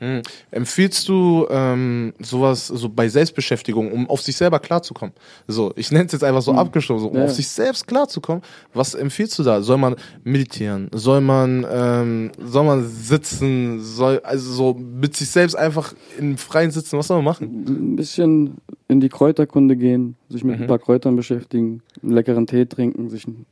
Mhm. 0.00 0.22
Empfiehlst 0.50 1.08
du 1.08 1.46
ähm, 1.50 2.12
sowas 2.20 2.66
so 2.66 2.88
bei 2.88 3.08
Selbstbeschäftigung, 3.08 3.92
um 3.92 4.10
auf 4.10 4.20
sich 4.22 4.36
selber 4.36 4.58
klarzukommen? 4.58 5.14
So, 5.46 5.72
ich 5.76 5.90
nenne 5.92 6.06
es 6.06 6.12
jetzt 6.12 6.24
einfach 6.24 6.42
so 6.42 6.52
Mhm. 6.52 6.58
abgeschoben, 6.58 7.00
so, 7.00 7.08
um 7.08 7.16
Ja. 7.16 7.24
auf 7.24 7.32
sich 7.32 7.48
selbst 7.48 7.86
klarzukommen. 7.86 8.42
Was 8.72 8.94
empfiehlst 8.94 9.38
du 9.38 9.42
da? 9.44 9.62
Soll 9.62 9.78
man 9.78 9.94
meditieren? 10.24 10.88
Soll 10.92 11.20
man 11.20 11.64
ähm, 11.70 12.32
soll 12.44 12.64
man 12.64 12.88
sitzen? 12.88 13.80
Soll 13.80 14.20
also 14.24 14.52
so 14.52 14.74
mit 14.74 15.16
sich 15.16 15.28
selbst 15.30 15.54
einfach 15.54 15.94
im 16.18 16.36
Freien 16.38 16.70
sitzen? 16.70 16.98
Was 16.98 17.06
soll 17.06 17.18
man 17.18 17.24
machen? 17.24 17.64
Ein 17.66 17.96
bisschen 17.96 18.56
in 18.88 19.00
die 19.00 19.08
Kräuterkunde 19.08 19.76
gehen, 19.76 20.16
sich 20.28 20.44
mit 20.44 20.56
Mhm. 20.56 20.62
ein 20.62 20.68
paar 20.68 20.78
Kräutern 20.80 21.16
beschäftigen, 21.16 21.82
einen 22.02 22.12
leckeren 22.12 22.46
Tee 22.46 22.66
trinken, 22.66 23.08
sich 23.10 23.26
ein- 23.26 23.46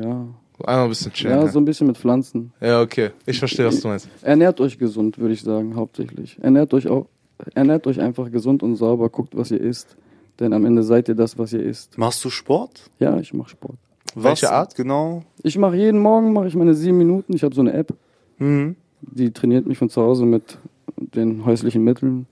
ja, 0.00 0.26
Einmal 0.64 0.84
ein 0.84 0.88
bisschen 0.90 1.12
chillen. 1.12 1.36
ja, 1.38 1.44
Ja, 1.44 1.48
so 1.50 1.58
ein 1.60 1.64
bisschen 1.64 1.86
mit 1.86 1.96
Pflanzen. 1.98 2.52
okay. 2.60 3.10
Ich 3.26 3.38
verstehe, 3.38 3.66
was 3.66 3.80
du 3.80 3.88
meinst. 3.88 4.08
Ernährt 4.22 4.60
euch 4.60 4.78
gesund, 4.78 5.18
würde 5.18 5.34
ich 5.34 5.42
sagen, 5.42 5.76
hauptsächlich. 5.76 6.36
Ernährt 6.40 6.74
euch 6.74 6.88
auch, 6.88 7.06
ernährt 7.54 7.86
euch 7.86 8.00
einfach 8.00 8.30
gesund 8.30 8.62
und 8.62 8.76
sauber, 8.76 9.08
guckt, 9.08 9.36
was 9.36 9.50
ihr 9.50 9.60
isst. 9.60 9.96
Denn 10.40 10.52
am 10.52 10.64
Ende 10.64 10.82
seid 10.82 11.08
ihr 11.08 11.14
das, 11.14 11.36
was 11.38 11.52
ihr 11.52 11.62
isst. 11.62 11.98
Machst 11.98 12.24
du 12.24 12.30
Sport? 12.30 12.90
Ja, 13.00 13.18
ich 13.18 13.32
mache 13.34 13.50
Sport. 13.50 13.76
Welche 14.14 14.46
Was 14.46 14.52
Art? 14.52 14.74
Genau. 14.74 15.22
Ich 15.42 15.58
mache 15.58 15.76
jeden 15.76 16.00
Morgen 16.00 16.32
mache 16.32 16.46
ich 16.48 16.54
meine 16.54 16.74
sieben 16.74 16.98
Minuten. 16.98 17.34
Ich 17.34 17.42
habe 17.44 17.54
so 17.54 17.60
eine 17.60 17.72
App, 17.72 17.92
Mhm. 18.38 18.76
die 19.02 19.32
trainiert 19.32 19.66
mich 19.66 19.78
von 19.78 19.90
zu 19.90 20.00
Hause 20.02 20.24
mit 20.26 20.58
den 20.96 21.44
häuslichen 21.44 21.82
Mitteln. 21.84 22.26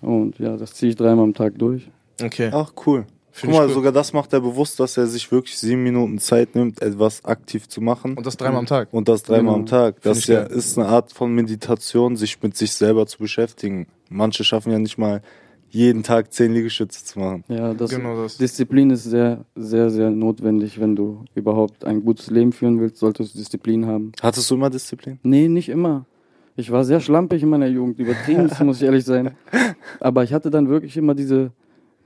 Und 0.00 0.38
ja, 0.38 0.56
das 0.56 0.74
ziehe 0.74 0.90
ich 0.90 0.96
dreimal 0.96 1.24
am 1.24 1.34
Tag 1.34 1.58
durch. 1.58 1.88
Okay. 2.22 2.50
Ach, 2.52 2.72
cool. 2.86 3.04
Find 3.36 3.52
Guck 3.52 3.60
mal, 3.62 3.66
cool. 3.66 3.74
sogar 3.74 3.90
das 3.90 4.12
macht 4.12 4.32
er 4.32 4.40
bewusst, 4.40 4.78
dass 4.78 4.96
er 4.96 5.08
sich 5.08 5.32
wirklich 5.32 5.58
sieben 5.58 5.82
Minuten 5.82 6.18
Zeit 6.18 6.54
nimmt, 6.54 6.80
etwas 6.80 7.24
aktiv 7.24 7.68
zu 7.68 7.80
machen. 7.80 8.14
Und 8.16 8.24
das 8.24 8.36
dreimal 8.36 8.60
am 8.60 8.66
Tag. 8.66 8.88
Und 8.92 9.08
das 9.08 9.24
dreimal 9.24 9.54
Genau. 9.54 9.54
am 9.56 9.66
Tag. 9.66 10.00
Das 10.02 10.18
ich 10.18 10.28
ja, 10.28 10.42
ist 10.42 10.78
eine 10.78 10.86
Art 10.86 11.12
von 11.12 11.34
Meditation, 11.34 12.14
sich 12.14 12.40
mit 12.44 12.56
sich 12.56 12.72
selber 12.74 13.08
zu 13.08 13.18
beschäftigen. 13.18 13.88
Manche 14.08 14.44
schaffen 14.44 14.70
ja 14.70 14.78
nicht 14.78 14.98
mal 14.98 15.20
jeden 15.68 16.04
Tag 16.04 16.32
zehn 16.32 16.52
Liegestütze 16.54 17.04
zu 17.04 17.18
machen. 17.18 17.42
Ja, 17.48 17.74
das, 17.74 17.90
Genau 17.90 18.22
das. 18.22 18.36
Disziplin 18.36 18.90
ist 18.90 19.02
sehr, 19.02 19.44
sehr, 19.56 19.90
sehr 19.90 20.10
notwendig, 20.10 20.78
wenn 20.78 20.94
du 20.94 21.24
überhaupt 21.34 21.84
ein 21.84 22.04
gutes 22.04 22.30
Leben 22.30 22.52
führen 22.52 22.78
willst, 22.78 22.98
solltest 22.98 23.34
du 23.34 23.38
Disziplin 23.38 23.84
haben. 23.86 24.12
Hattest 24.22 24.48
du 24.48 24.54
immer 24.54 24.70
Disziplin? 24.70 25.18
Nee, 25.24 25.48
nicht 25.48 25.68
immer. 25.70 26.06
Ich 26.54 26.70
war 26.70 26.84
sehr 26.84 27.00
schlampig 27.00 27.42
in 27.42 27.48
meiner 27.48 27.66
Jugend, 27.66 27.98
übertrieben, 27.98 28.48
muss 28.64 28.76
ich 28.76 28.84
ehrlich 28.84 29.04
sein. 29.04 29.32
Aber 29.98 30.22
ich 30.22 30.32
hatte 30.32 30.50
dann 30.50 30.68
wirklich 30.68 30.96
immer 30.96 31.16
diese, 31.16 31.50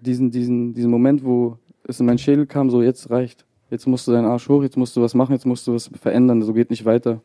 diesen, 0.00 0.30
diesen, 0.30 0.74
diesen 0.74 0.90
Moment, 0.90 1.24
wo 1.24 1.56
es 1.84 2.00
in 2.00 2.06
meinen 2.06 2.18
Schädel 2.18 2.46
kam, 2.46 2.70
so 2.70 2.82
jetzt 2.82 3.10
reicht. 3.10 3.44
Jetzt 3.70 3.86
musst 3.86 4.06
du 4.08 4.12
deinen 4.12 4.24
Arsch 4.26 4.48
hoch, 4.48 4.62
jetzt 4.62 4.76
musst 4.76 4.96
du 4.96 5.02
was 5.02 5.14
machen, 5.14 5.32
jetzt 5.32 5.44
musst 5.46 5.66
du 5.66 5.74
was 5.74 5.90
verändern, 6.00 6.42
so 6.42 6.52
geht 6.54 6.70
nicht 6.70 6.84
weiter. 6.84 7.20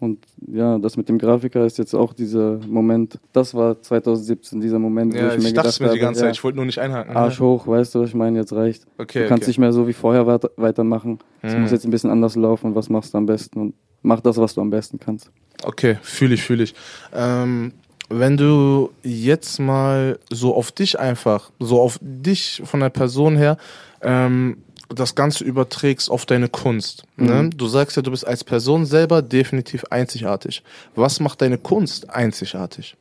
Und 0.00 0.24
ja, 0.46 0.78
das 0.78 0.96
mit 0.96 1.08
dem 1.08 1.18
Grafiker 1.18 1.66
ist 1.66 1.76
jetzt 1.76 1.92
auch 1.92 2.12
dieser 2.12 2.60
Moment, 2.68 3.18
das 3.32 3.52
war 3.52 3.82
2017, 3.82 4.60
dieser 4.60 4.78
Moment, 4.78 5.12
Ja, 5.12 5.34
ich 5.34 5.52
dachte 5.52 5.82
mir 5.82 5.92
die 5.92 5.98
ganze 5.98 6.20
Zeit, 6.20 6.36
ich 6.36 6.44
wollte 6.44 6.56
nur 6.56 6.66
nicht 6.66 6.78
einhaken. 6.78 7.16
Arsch 7.16 7.40
hoch, 7.40 7.66
weißt 7.66 7.94
du, 7.96 8.00
was 8.00 8.10
ich 8.10 8.14
meine, 8.14 8.38
jetzt 8.38 8.52
reicht. 8.52 8.86
Okay, 8.96 9.22
Du 9.24 9.28
kannst 9.28 9.42
okay. 9.42 9.50
nicht 9.50 9.58
mehr 9.58 9.72
so 9.72 9.88
wie 9.88 9.92
vorher 9.92 10.26
weiter, 10.28 10.50
weitermachen. 10.56 11.18
Es 11.42 11.52
Mhm. 11.54 11.62
muss 11.62 11.72
jetzt 11.72 11.84
ein 11.84 11.90
bisschen 11.90 12.10
anders 12.10 12.36
laufen 12.36 12.68
und 12.68 12.74
was 12.76 12.88
machst 12.88 13.12
du 13.12 13.18
am 13.18 13.26
besten 13.26 13.58
und 13.60 13.74
mach 14.02 14.20
das, 14.20 14.36
was 14.36 14.54
du 14.54 14.60
am 14.60 14.70
besten 14.70 15.00
kannst. 15.00 15.32
Okay, 15.64 15.98
fühle 16.02 16.34
ich, 16.34 16.44
fühle 16.44 16.62
ich. 16.62 16.74
Ähm, 17.12 17.72
wenn 18.08 18.36
du 18.36 18.90
jetzt 19.02 19.58
mal 19.60 20.18
so 20.30 20.54
auf 20.54 20.72
dich 20.72 20.98
einfach, 20.98 21.50
so 21.58 21.80
auf 21.80 21.98
dich 22.00 22.62
von 22.64 22.80
der 22.80 22.88
Person 22.90 23.36
her, 23.36 23.56
ähm, 24.02 24.58
das 24.88 25.14
Ganze 25.14 25.44
überträgst 25.44 26.10
auf 26.10 26.24
deine 26.24 26.48
Kunst. 26.48 27.04
Ne? 27.16 27.42
Mhm. 27.44 27.50
Du 27.58 27.66
sagst 27.68 27.96
ja, 27.96 28.02
du 28.02 28.10
bist 28.10 28.26
als 28.26 28.42
Person 28.42 28.86
selber 28.86 29.20
definitiv 29.20 29.84
einzigartig. 29.90 30.62
Was 30.94 31.20
macht 31.20 31.42
deine 31.42 31.58
Kunst 31.58 32.08
einzigartig? 32.08 32.96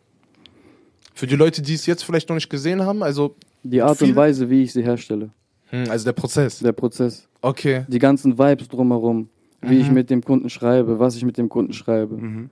Für 1.13 1.27
die 1.27 1.35
Leute, 1.37 1.61
die 1.61 1.73
es 1.73 1.85
jetzt 1.85 2.03
vielleicht 2.03 2.27
noch 2.29 2.35
nicht 2.35 2.49
gesehen 2.49 2.83
haben, 2.85 3.01
also, 3.03 3.35
Die 3.63 3.81
Art 3.81 4.01
und 4.01 4.15
Weise, 4.15 4.49
wie 4.49 4.63
ich 4.63 4.73
sie 4.73 4.83
herstelle, 4.83 5.29
hm, 5.69 5.89
also 5.89 6.03
der 6.05 6.13
Prozess. 6.13 6.59
der 6.59 6.73
Prozess, 6.73 7.27
Okay. 7.41 7.85
die 7.87 7.99
ganzen 7.99 8.37
Vibes 8.37 8.67
drumherum, 8.67 9.29
wie 9.61 9.79
ich 9.79 9.87
Mhm. 9.87 9.93
mit 9.93 10.09
dem 10.09 10.23
Kunden 10.23 10.49
schreibe, 10.49 10.99
was 10.99 11.15
ich 11.15 11.23
mit 11.25 11.37
dem 11.37 11.47
Kunden 11.49 11.71
schreibe. 11.73 12.15
Mhm. 12.17 12.49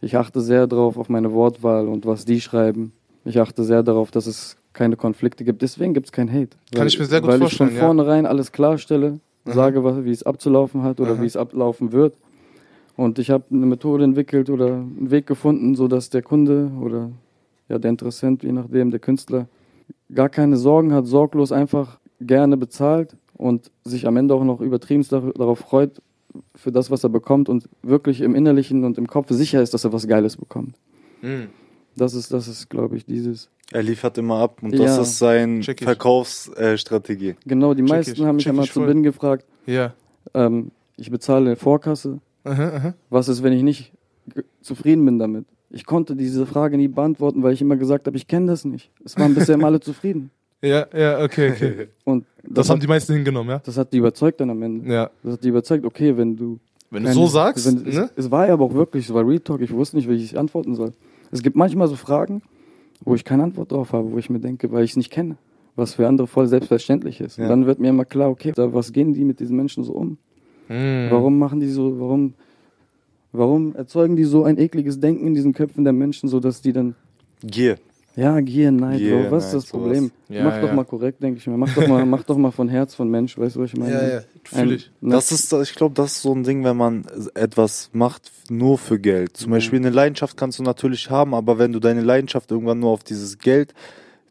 Ich 0.00 0.16
achte 0.16 0.40
sehr 0.40 0.66
darauf, 0.66 0.96
auf 0.96 1.08
meine 1.08 1.32
Wortwahl 1.32 1.88
und 1.88 2.06
was 2.06 2.24
die 2.24 2.40
schreiben. 2.40 2.92
Ich 3.24 3.38
achte 3.40 3.64
sehr 3.64 3.82
darauf, 3.82 4.10
dass 4.10 4.26
es 4.26 4.56
keine 4.72 4.96
Konflikte 4.96 5.44
gibt. 5.44 5.62
Deswegen 5.62 5.92
gibt 5.94 6.06
es 6.06 6.12
kein 6.12 6.30
Hate. 6.32 6.56
Kann 6.74 6.86
ich 6.86 6.98
mir 6.98 7.04
sehr 7.04 7.20
gut 7.20 7.30
weil 7.30 7.38
vorstellen, 7.38 7.70
ich 7.70 7.76
ja. 7.76 7.80
von 7.80 7.96
vornherein 7.96 8.24
alles 8.26 8.52
klarstelle, 8.52 9.18
Mhm. 9.44 9.52
sage, 9.52 10.04
wie 10.04 10.10
es 10.10 10.22
abzulaufen 10.22 10.82
hat 10.82 11.00
oder 11.00 11.14
Mhm. 11.16 11.22
wie 11.22 11.26
es 11.26 11.36
ablaufen 11.36 11.92
wird. 11.92 12.14
Und 12.96 13.18
ich 13.18 13.30
habe 13.30 13.44
eine 13.50 13.66
Methode 13.66 14.04
entwickelt 14.04 14.48
oder 14.50 14.66
einen 14.74 15.10
Weg 15.10 15.26
gefunden, 15.26 15.74
sodass 15.74 16.10
der 16.10 16.22
Kunde 16.22 16.70
oder 16.80 17.10
ja, 17.68 17.78
der 17.78 17.90
Interessent, 17.90 18.42
je 18.42 18.52
nachdem, 18.52 18.90
der 18.90 19.00
Künstler, 19.00 19.46
gar 20.14 20.28
keine 20.28 20.56
Sorgen 20.56 20.92
hat, 20.92 21.06
sorglos 21.06 21.52
einfach 21.52 21.98
gerne 22.20 22.56
bezahlt 22.56 23.16
und 23.36 23.70
sich 23.84 24.06
am 24.06 24.16
Ende 24.16 24.34
auch 24.34 24.44
noch 24.44 24.60
übertrieben 24.60 25.04
dar- 25.08 25.32
darauf 25.34 25.60
freut, 25.60 26.02
für 26.54 26.72
das, 26.72 26.90
was 26.90 27.04
er 27.04 27.10
bekommt 27.10 27.48
und 27.48 27.68
wirklich 27.82 28.20
im 28.20 28.34
Innerlichen 28.34 28.84
und 28.84 28.98
im 28.98 29.06
Kopf 29.06 29.28
sicher 29.30 29.62
ist, 29.62 29.74
dass 29.74 29.84
er 29.84 29.92
was 29.92 30.06
Geiles 30.06 30.36
bekommt. 30.36 30.76
Hm. 31.20 31.48
Das 31.96 32.14
ist, 32.14 32.32
das 32.32 32.48
ist, 32.48 32.70
glaube 32.70 32.96
ich, 32.96 33.04
dieses. 33.04 33.48
Er 33.72 33.82
liefert 33.82 34.16
immer 34.18 34.36
ab 34.38 34.62
und 34.62 34.72
das 34.72 34.96
Ja. 34.96 35.02
ist 35.02 35.18
seine. 35.18 35.62
Verkaufsstrategie. 35.62 37.36
Genau, 37.46 37.74
die 37.74 37.82
Check 37.82 37.88
meisten 37.90 38.12
ich, 38.12 38.24
haben 38.24 38.36
mich 38.36 38.44
check 38.44 38.50
einmal 38.50 38.66
zu. 38.66 38.80
Beginn 38.80 39.02
gefragt, 39.02 39.44
Ja. 39.66 39.94
ähm, 40.34 40.70
ich 40.96 41.10
bezahle 41.10 41.56
Vorkasse, 41.56 42.20
Aha, 42.44 42.68
aha. 42.76 42.94
was 43.10 43.28
ist, 43.28 43.42
wenn 43.42 43.52
ich 43.52 43.62
nicht 43.62 43.92
zufrieden 44.60 45.04
bin 45.04 45.18
damit? 45.18 45.46
Ich 45.70 45.86
konnte 45.86 46.16
diese 46.16 46.46
Frage 46.46 46.76
nie 46.76 46.88
beantworten, 46.88 47.42
weil 47.42 47.52
ich 47.52 47.60
immer 47.62 47.76
gesagt 47.76 48.06
habe, 48.06 48.16
ich 48.16 48.26
kenne 48.26 48.46
das 48.46 48.64
nicht. 48.64 48.90
Es 49.04 49.16
waren 49.16 49.34
bisher 49.34 49.54
immer 49.54 49.66
alle 49.68 49.80
zufrieden. 49.80 50.30
Ja, 50.62 50.86
ja, 50.96 51.22
okay, 51.24 51.52
okay. 51.52 51.88
Und 52.04 52.24
Das, 52.42 52.52
das, 52.54 52.68
haben 52.70 52.76
hat, 52.76 52.82
die 52.82 52.86
meisten 52.88 53.12
hingenommen, 53.14 53.50
ja? 53.50 53.58
das 53.64 53.76
hat 53.78 53.92
die 53.92 53.98
überzeugt 53.98 54.40
dann 54.40 54.50
am 54.50 54.62
Ende. 54.62 54.92
Ja. 54.92 55.10
Das 55.22 55.34
hat 55.34 55.44
die 55.44 55.48
überzeugt, 55.48 55.84
okay, 55.86 56.16
wenn 56.16 56.36
du 56.36 56.58
Wenn 56.90 57.02
du 57.04 57.08
keine- 57.08 57.14
so 57.20 57.26
sagst, 57.26 57.66
wenn, 57.66 57.82
ne? 57.94 58.10
es, 58.16 58.24
es 58.26 58.30
war 58.30 58.46
ja 58.46 58.52
aber 58.52 58.64
auch 58.66 58.74
wirklich, 58.74 59.06
es 59.06 59.14
war 59.14 59.26
Real 59.26 59.40
Talk, 59.40 59.60
ich 59.62 59.72
wusste 59.72 59.96
nicht, 59.96 60.08
wie 60.08 60.14
ich 60.14 60.38
antworten 60.38 60.74
soll. 60.74 60.92
Es 61.30 61.42
gibt 61.42 61.56
manchmal 61.56 61.88
so 61.88 61.96
Fragen, 61.96 62.42
wo 63.02 63.14
ich 63.14 63.24
keine 63.24 63.42
Antwort 63.44 63.72
drauf 63.72 63.92
habe, 63.94 64.12
wo 64.12 64.18
ich 64.18 64.28
mir 64.28 64.40
denke, 64.40 64.70
weil 64.70 64.84
ich 64.84 64.90
es 64.90 64.96
nicht 64.96 65.10
kenne, 65.10 65.36
was 65.76 65.94
für 65.94 66.06
andere 66.06 66.26
voll 66.26 66.46
selbstverständlich 66.46 67.20
ist. 67.22 67.38
Ja. 67.38 67.44
Und 67.44 67.48
dann 67.50 67.66
wird 67.66 67.78
mir 67.78 67.88
immer 67.88 68.04
klar, 68.04 68.28
okay, 68.28 68.52
da, 68.54 68.74
was 68.74 68.92
gehen 68.92 69.14
die 69.14 69.24
mit 69.24 69.40
diesen 69.40 69.56
Menschen 69.56 69.82
so 69.84 69.92
um? 69.94 70.18
Hm. 70.68 71.06
Warum 71.10 71.38
machen 71.38 71.60
die 71.60 71.68
so, 71.68 71.98
warum, 71.98 72.34
warum 73.32 73.74
erzeugen 73.74 74.16
die 74.16 74.24
so 74.24 74.44
ein 74.44 74.58
ekliges 74.58 75.00
Denken 75.00 75.26
in 75.26 75.34
diesen 75.34 75.52
Köpfen 75.54 75.84
der 75.84 75.92
Menschen, 75.94 76.28
so 76.28 76.38
dass 76.40 76.60
die 76.60 76.72
dann, 76.72 76.94
Gier. 77.42 77.78
Ja, 78.20 78.40
Gier, 78.40 78.70
Neid, 78.70 78.98
Gier, 78.98 79.22
Bro, 79.22 79.30
was 79.30 79.46
ist 79.46 79.54
das 79.54 79.66
Problem? 79.66 80.10
Ja, 80.28 80.44
mach 80.44 80.60
doch 80.60 80.68
ja. 80.68 80.74
mal 80.74 80.84
korrekt, 80.84 81.22
denke 81.22 81.38
ich 81.38 81.46
mir. 81.46 81.56
Mach 81.56 81.74
doch 81.74 81.86
mal, 81.86 82.04
mach 82.06 82.22
doch 82.24 82.36
mal 82.36 82.50
von 82.50 82.68
Herz, 82.68 82.94
von 82.94 83.08
Mensch, 83.10 83.38
weißt 83.38 83.56
du, 83.56 83.60
was 83.60 83.72
ich 83.72 83.76
meine? 83.78 83.92
Ja, 83.92 84.08
ja, 84.08 84.20
fühl 84.44 84.72
ich. 84.72 84.90
Ein- 85.02 85.10
Das 85.10 85.32
ist, 85.32 85.52
ich 85.52 85.74
glaube, 85.74 85.94
das 85.94 86.12
ist 86.16 86.22
so 86.22 86.32
ein 86.34 86.42
Ding, 86.44 86.62
wenn 86.64 86.76
man 86.76 87.04
etwas 87.34 87.90
macht 87.92 88.30
nur 88.50 88.78
für 88.78 88.98
Geld. 88.98 89.36
Zum 89.36 89.50
Beispiel 89.50 89.78
eine 89.78 89.90
Leidenschaft 89.90 90.36
kannst 90.36 90.58
du 90.58 90.62
natürlich 90.62 91.10
haben, 91.10 91.34
aber 91.34 91.58
wenn 91.58 91.72
du 91.72 91.80
deine 91.80 92.02
Leidenschaft 92.02 92.50
irgendwann 92.50 92.80
nur 92.80 92.90
auf 92.90 93.02
dieses 93.04 93.38
Geld 93.38 93.74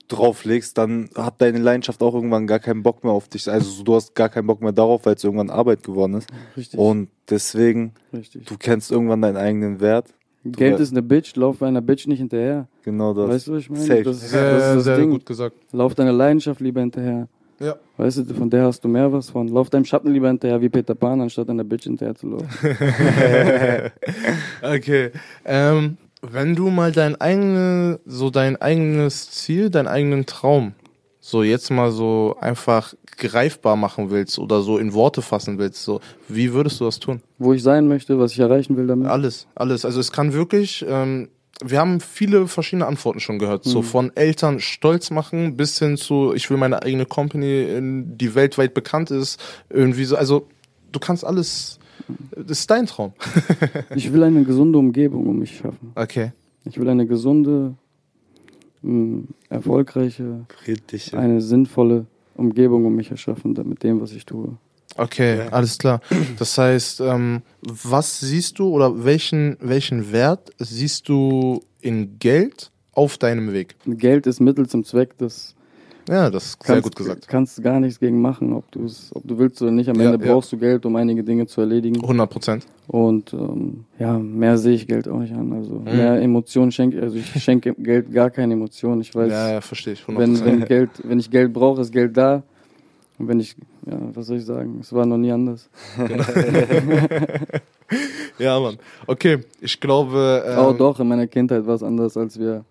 drauflegst, 0.08 0.78
dann 0.78 1.10
hat 1.16 1.42
deine 1.42 1.60
Leidenschaft 1.60 2.02
auch 2.02 2.16
irgendwann 2.16 2.48
gar 2.48 2.60
keinen 2.60 2.82
Bock 2.84 3.04
mehr 3.04 3.14
auf 3.14 3.28
dich. 3.28 3.50
Also 3.50 3.70
so, 3.70 3.84
du 3.84 3.96
hast 3.96 4.16
gar 4.16 4.30
keinen 4.30 4.48
Bock 4.48 4.62
mehr 4.62 4.72
darauf, 4.72 5.06
weil 5.06 5.14
es 5.16 5.24
irgendwann 5.24 5.50
Arbeit 5.52 5.84
geworden 5.84 6.16
ist. 6.16 6.28
Richtig, 6.58 6.80
Und 6.80 7.10
deswegen, 7.30 7.94
richtig. 8.12 8.46
du 8.46 8.58
kennst 8.58 8.92
irgendwann 8.92 9.22
deinen 9.22 9.38
eigenen 9.38 9.80
Wert 9.82 10.08
Geld 10.46 10.80
ist 10.80 10.92
eine 10.92 11.02
Bitch, 11.02 11.36
lauf 11.36 11.62
einer 11.62 11.82
Bitch 11.82 12.08
nicht 12.08 12.20
hinterher. 12.20 12.68
Genau 12.84 13.14
das. 13.14 13.28
Weißt 13.30 13.48
du, 13.48 13.54
was 13.54 13.60
ich 13.62 13.70
meine? 13.70 13.84
Safe. 13.84 14.04
Das, 14.04 14.18
ist- 14.24 14.30
Sehr, 14.30 14.52
das 14.54 14.64
ist 14.70 14.76
das 14.76 14.84
sehr 14.86 14.98
Ding. 14.98 15.10
gut 15.12 15.26
gesagt. 15.26 15.56
Lauf 15.72 15.96
deiner 15.96 16.14
Leidenschaft 16.14 16.62
lieber 16.62 16.80
hinterher. 16.82 17.28
Ja. 17.60 17.76
Weißt 17.98 18.20
du, 18.20 18.34
von 18.34 18.50
der 18.50 18.64
hast 18.64 18.82
du 18.86 18.88
mehr 18.88 19.12
was 19.12 19.30
von. 19.30 19.50
Lauf 19.50 19.70
deinem 19.70 19.84
Schatten 19.84 20.14
lieber 20.14 20.30
hinterher 20.30 20.62
wie 20.62 20.70
Peter 20.70 20.96
Pan, 20.96 21.20
anstatt 21.20 21.50
einer 21.50 21.66
Bitch 21.66 21.84
hinterher 21.84 22.16
zu 22.16 22.28
laufen. 22.30 22.48
Okay. 24.62 25.12
Ähm, 25.46 25.98
wenn 26.22 26.56
du 26.56 26.70
mal 26.70 26.92
dein 26.92 27.20
eigene, 27.20 28.00
so 28.06 28.30
dein 28.30 28.56
eigenes 28.62 29.32
Ziel, 29.32 29.70
deinen 29.70 29.88
eigenen 29.88 30.26
Traum, 30.26 30.74
so 31.20 31.44
jetzt 31.44 31.70
mal 31.70 31.92
so 31.92 32.36
einfach 32.40 32.94
greifbar 33.18 33.76
machen 33.76 34.10
willst 34.10 34.40
oder 34.40 34.62
so 34.62 34.78
in 34.78 34.94
Worte 34.94 35.22
fassen 35.22 35.58
willst, 35.58 35.84
so 35.84 36.00
wie 36.28 36.54
würdest 36.54 36.80
du 36.80 36.86
das 36.86 37.00
tun? 37.00 37.22
Wo 37.38 37.54
ich 37.54 37.62
sein 37.62 37.88
möchte, 37.88 38.18
was 38.20 38.32
ich 38.32 38.40
erreichen 38.40 38.78
will 38.78 38.88
damit. 38.88 39.08
Alles, 39.08 39.48
alles. 39.56 39.86
Also 39.86 40.00
es 40.00 40.12
kann 40.12 40.34
wirklich, 40.34 40.86
ähm, 40.88 41.30
wir 41.64 41.80
haben 41.80 42.00
viele 42.00 42.48
verschiedene 42.48 42.86
Antworten 42.86 43.20
schon 43.20 43.38
gehört. 43.38 43.66
So 43.66 43.82
von 43.82 44.16
Eltern 44.16 44.62
stolz 44.62 45.12
machen 45.12 45.58
bis 45.58 45.78
hin 45.78 45.98
zu, 45.98 46.34
ich 46.34 46.50
will 46.50 46.58
meine 46.58 46.82
eigene 46.82 47.06
Company, 47.06 47.80
die 48.16 48.36
weltweit 48.36 48.74
bekannt 48.74 49.12
ist. 49.12 49.42
Irgendwie 49.70 50.06
so, 50.06 50.16
also 50.16 50.48
du 50.94 51.00
kannst 51.00 51.26
alles, 51.26 51.80
das 52.32 52.60
ist 52.60 52.72
dein 52.72 52.86
Traum. 52.86 53.12
Ich 53.94 54.14
will 54.14 54.24
eine 54.24 54.44
gesunde 54.46 54.80
Umgebung 54.80 55.28
um 55.28 55.40
mich 55.40 55.58
schaffen. 55.58 55.92
Okay. 55.96 56.32
Ich 56.64 56.80
will 56.80 56.88
eine 56.88 57.06
gesunde, 57.06 57.76
mh, 58.82 59.24
erfolgreiche, 59.50 60.46
Friedliche. 60.64 61.18
eine 61.18 61.42
sinnvolle 61.42 62.06
Umgebung 62.36 62.86
um 62.86 62.96
mich 62.96 63.12
erschaffen, 63.12 63.54
mit 63.66 63.84
dem, 63.84 64.02
was 64.02 64.12
ich 64.14 64.26
tue. 64.26 64.58
Okay, 64.96 65.42
alles 65.52 65.78
klar. 65.78 66.02
Das 66.38 66.58
heißt, 66.58 67.02
ähm, 67.02 67.42
was 67.62 68.20
siehst 68.20 68.60
du 68.60 68.70
oder 68.70 69.06
welchen, 69.06 69.58
welchen 69.62 70.12
Wert 70.12 70.52
siehst 70.58 71.08
du 71.08 71.62
in 71.80 72.18
Geld 72.20 72.72
auf 72.94 73.18
deinem 73.18 73.54
Weg? 73.54 73.76
Geld 73.86 74.28
ist 74.28 74.40
Mittel 74.40 74.68
zum 74.68 74.84
Zweck, 74.84 75.18
das 75.18 75.56
Ja, 76.10 76.30
das 76.30 76.46
ist 76.46 76.64
sehr 76.64 76.76
kannst, 76.76 76.84
gut 76.84 76.96
gesagt. 76.96 77.28
kannst 77.28 77.62
gar 77.62 77.80
nichts 77.80 78.00
gegen 78.00 78.20
machen, 78.20 78.54
ob 78.54 78.72
du 78.72 78.88
ob 79.14 79.28
du 79.28 79.38
willst 79.38 79.62
oder 79.62 79.72
nicht. 79.72 79.90
Am 79.90 80.00
Ja, 80.00 80.12
Ende 80.12 80.26
ja. 80.26 80.32
brauchst 80.34 80.52
du 80.52 80.58
Geld, 80.58 80.86
um 80.86 80.96
einige 80.96 81.24
Dinge 81.24 81.46
zu 81.46 81.62
erledigen. 81.62 82.02
100 82.02 82.30
Prozent. 82.30 82.66
Und 82.88 83.32
ähm, 83.34 83.86
ja, 84.00 84.18
mehr 84.18 84.58
sehe 84.58 84.74
ich 84.74 84.88
Geld 84.88 85.08
auch 85.08 85.20
nicht 85.20 85.34
an. 85.34 85.54
Also 85.54 85.76
Mhm. 85.76 85.96
mehr 85.98 86.20
Emotionen 86.22 86.72
schenke 86.72 87.00
also 87.02 87.18
ich 87.18 87.28
schenke 87.44 87.76
Geld 87.76 88.12
gar 88.12 88.32
keine 88.32 88.54
Emotionen. 88.54 89.02
Ich 89.02 89.14
weiß, 89.14 89.30
Ja, 89.32 89.52
ja, 89.52 89.62
verstehe 89.62 89.94
ich. 89.94 90.02
100 90.08 90.20
wenn, 90.22 90.46
wenn 90.46 90.66
Geld, 90.66 90.90
wenn 91.04 91.20
ich 91.20 91.30
Geld 91.30 91.54
brauche, 91.54 91.82
ist 91.82 91.92
Geld 91.92 92.18
da. 92.18 92.42
Und 93.20 93.28
wenn 93.28 93.40
ich, 93.40 93.56
ja, 93.86 93.98
was 94.14 94.28
soll 94.28 94.38
ich 94.38 94.46
sagen? 94.46 94.80
Es 94.82 94.92
war 94.94 95.06
noch 95.06 95.18
nie 95.18 95.32
anders. 95.32 95.70
Ja, 98.38 98.60
Mann. 98.60 98.78
Okay, 99.08 99.40
ich 99.60 99.80
glaube. 99.80 100.44
Ähm, 100.48 100.60
oh 100.60 100.74
doch, 100.74 101.00
in 101.00 101.08
meiner 101.08 101.26
Kindheit 101.28 101.66
war 101.66 101.74
es 101.76 101.84
anders, 101.84 102.16
als 102.16 102.40
wir 102.40 102.64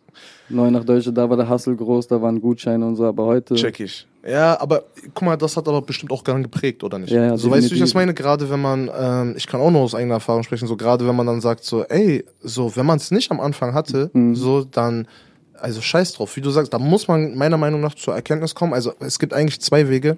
neu 0.48 0.70
nach 0.70 0.84
Deutschland, 0.84 1.18
da 1.18 1.28
war 1.28 1.36
der 1.36 1.48
Hustle 1.50 1.74
groß, 1.74 2.06
da 2.06 2.22
waren 2.22 2.40
Gutscheine 2.40 2.86
und 2.86 2.96
so, 2.96 3.04
aber 3.04 3.26
heute. 3.26 3.54
Check 3.54 3.80
ich. 3.80 4.06
Ja, 4.26 4.58
aber 4.60 4.84
guck 5.14 5.22
mal, 5.26 5.36
das 5.36 5.56
hat 5.56 5.66
aber 5.68 5.82
bestimmt 5.82 6.12
auch 6.12 6.22
dann 6.22 6.42
geprägt, 6.44 6.84
oder 6.84 6.98
nicht? 6.98 7.10
Ja, 7.10 7.24
ja, 7.24 7.36
so 7.36 7.50
weißt 7.50 7.66
du, 7.66 7.70
wie 7.72 7.74
ich 7.74 7.80
das 7.80 7.94
meine, 7.94 8.14
gerade 8.14 8.48
wenn 8.48 8.60
man, 8.62 8.90
ähm, 8.96 9.34
ich 9.36 9.46
kann 9.46 9.60
auch 9.60 9.70
nur 9.70 9.80
aus 9.82 9.94
eigener 9.94 10.14
Erfahrung 10.14 10.42
sprechen, 10.44 10.68
so 10.68 10.76
gerade 10.76 11.06
wenn 11.06 11.16
man 11.16 11.26
dann 11.26 11.40
sagt, 11.40 11.64
so, 11.64 11.82
ey, 11.84 12.24
so, 12.40 12.74
wenn 12.76 12.86
man 12.86 12.96
es 12.98 13.10
nicht 13.10 13.30
am 13.30 13.40
Anfang 13.40 13.74
hatte, 13.74 14.10
Mhm. 14.12 14.34
so, 14.36 14.64
dann, 14.64 15.06
also 15.60 15.80
scheiß 15.80 16.14
drauf, 16.14 16.36
wie 16.36 16.40
du 16.40 16.50
sagst, 16.50 16.72
da 16.72 16.78
muss 16.78 17.08
man 17.08 17.36
meiner 17.36 17.56
Meinung 17.56 17.80
nach 17.80 17.94
zur 17.94 18.14
Erkenntnis 18.14 18.54
kommen. 18.54 18.74
Also 18.74 18.92
es 19.00 19.18
gibt 19.18 19.32
eigentlich 19.32 19.60
zwei 19.60 19.88
Wege. 19.88 20.16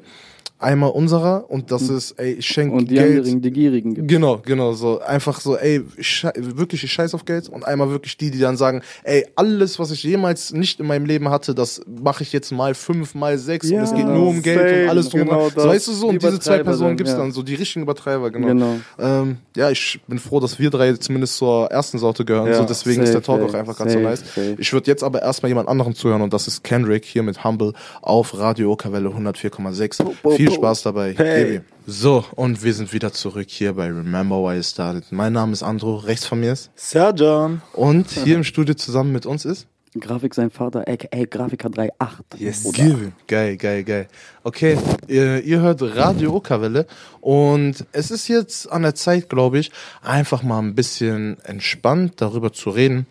Einmal 0.60 0.90
unserer 0.90 1.46
und 1.48 1.70
das 1.70 1.88
ist, 1.88 2.12
ey, 2.18 2.32
ich 2.34 2.46
schenke 2.46 2.72
Mhm. 2.74 2.78
und 2.80 2.90
die 2.90 2.94
Geld. 2.96 3.18
anderen, 3.20 3.40
die 3.40 3.50
Gierigen 3.50 3.94
gibt. 3.94 4.08
Genau, 4.08 4.42
genau, 4.44 4.72
so 4.74 5.00
einfach 5.00 5.40
so, 5.40 5.56
ey, 5.56 5.80
ich 5.96 6.26
wirklich, 6.36 6.84
ich 6.84 6.92
scheiß 6.92 7.14
auf 7.14 7.24
Geld 7.24 7.48
und 7.48 7.64
einmal 7.64 7.88
wirklich 7.90 8.18
die, 8.18 8.30
die 8.30 8.38
dann 8.38 8.58
sagen, 8.58 8.82
ey, 9.04 9.26
alles, 9.36 9.78
was 9.78 9.90
ich 9.90 10.02
jemals 10.02 10.52
nicht 10.52 10.78
in 10.78 10.86
meinem 10.86 11.06
Leben 11.06 11.30
hatte, 11.30 11.54
das 11.54 11.80
mache 12.02 12.22
ich 12.24 12.32
jetzt 12.34 12.52
mal 12.52 12.74
fünf, 12.74 13.14
mal 13.14 13.38
sechs 13.38 13.70
Ja, 13.70 13.78
und 13.78 13.84
es 13.84 13.94
geht 13.94 14.04
nur 14.06 14.28
um 14.28 14.42
Geld 14.42 14.58
same, 14.60 14.82
und 14.82 14.88
alles 14.90 15.08
drum. 15.08 15.20
genau 15.20 15.48
so, 15.48 15.64
weißt 15.66 15.88
du 15.88 15.92
so, 15.92 16.08
und 16.08 16.14
Die 16.16 16.18
diese 16.26 16.40
zwei 16.40 16.62
Personen 16.62 16.90
dann, 16.90 16.96
gibt's 16.98 17.12
ja. 17.12 17.18
dann, 17.18 17.32
so 17.32 17.42
die 17.42 17.54
richtigen 17.54 17.84
Übertreiber, 17.84 18.30
genau. 18.30 18.48
Genau. 18.48 18.76
Ähm, 18.98 19.38
ja, 19.56 19.70
ich 19.70 19.98
bin 20.08 20.18
froh, 20.18 20.40
dass 20.40 20.58
wir 20.58 20.68
drei 20.68 20.92
zumindest 20.92 21.36
zur 21.36 21.70
ersten 21.70 21.98
Sorte 21.98 22.26
gehören, 22.26 22.48
Ja, 22.48 22.56
so 22.58 22.64
deswegen 22.64 23.00
ist 23.02 23.14
der 23.14 23.22
safe, 23.22 23.38
Talk 23.38 23.48
auch 23.48 23.54
ey, 23.54 23.60
einfach 23.60 23.78
ganz 23.78 23.92
so 23.92 23.98
safe, 23.98 24.10
nice. 24.10 24.20
safe. 24.34 24.56
Ich 24.58 24.70
würde 24.74 24.88
jetzt 24.90 25.02
aber 25.02 25.22
erstmal 25.22 25.48
jemand 25.48 25.68
anderen 25.70 25.94
zuhören 25.94 26.20
und 26.20 26.34
das 26.34 26.46
ist 26.48 26.62
Kendrick 26.64 27.06
hier 27.06 27.22
mit 27.22 27.44
Humble 27.44 27.72
auf 28.02 28.36
Radio 28.36 28.72
Okawelle 28.72 29.08
104,6. 29.08 30.04
Viel 30.36 30.49
Spaß 30.50 30.82
dabei. 30.82 31.14
Hey. 31.16 31.60
So, 31.86 32.24
und 32.36 32.62
wir 32.62 32.72
sind 32.74 32.92
wieder 32.92 33.12
zurück 33.12 33.48
hier 33.48 33.72
bei 33.74 33.86
Remember 33.86 34.36
Why 34.36 34.58
It 34.58 34.64
Started. 34.64 35.10
Mein 35.10 35.32
Name 35.32 35.52
ist 35.52 35.62
Andro, 35.62 35.96
rechts 35.96 36.26
von 36.26 36.40
mir 36.40 36.52
ist. 36.52 36.70
Serjan. 36.76 37.62
Und 37.72 38.10
hier 38.10 38.36
im 38.36 38.44
Studio 38.44 38.74
zusammen 38.74 39.12
mit 39.12 39.26
uns 39.26 39.44
ist. 39.44 39.66
Grafik 39.98 40.34
sein 40.34 40.50
Vater, 40.50 40.86
aka 40.86 41.24
Grafiker 41.24 41.68
3.8. 41.68 42.38
Yes. 42.38 42.78
Ihm. 42.78 43.12
Geil, 43.26 43.56
geil, 43.56 43.82
geil. 43.82 44.08
Okay, 44.44 44.78
ihr, 45.08 45.42
ihr 45.42 45.60
hört 45.60 45.82
Radio 45.82 46.32
Okawelle 46.36 46.86
und 47.20 47.84
es 47.90 48.12
ist 48.12 48.28
jetzt 48.28 48.70
an 48.70 48.82
der 48.82 48.94
Zeit, 48.94 49.28
glaube 49.28 49.58
ich, 49.58 49.72
einfach 50.02 50.44
mal 50.44 50.60
ein 50.60 50.76
bisschen 50.76 51.40
entspannt 51.40 52.14
darüber 52.18 52.52
zu 52.52 52.70
reden. 52.70 53.06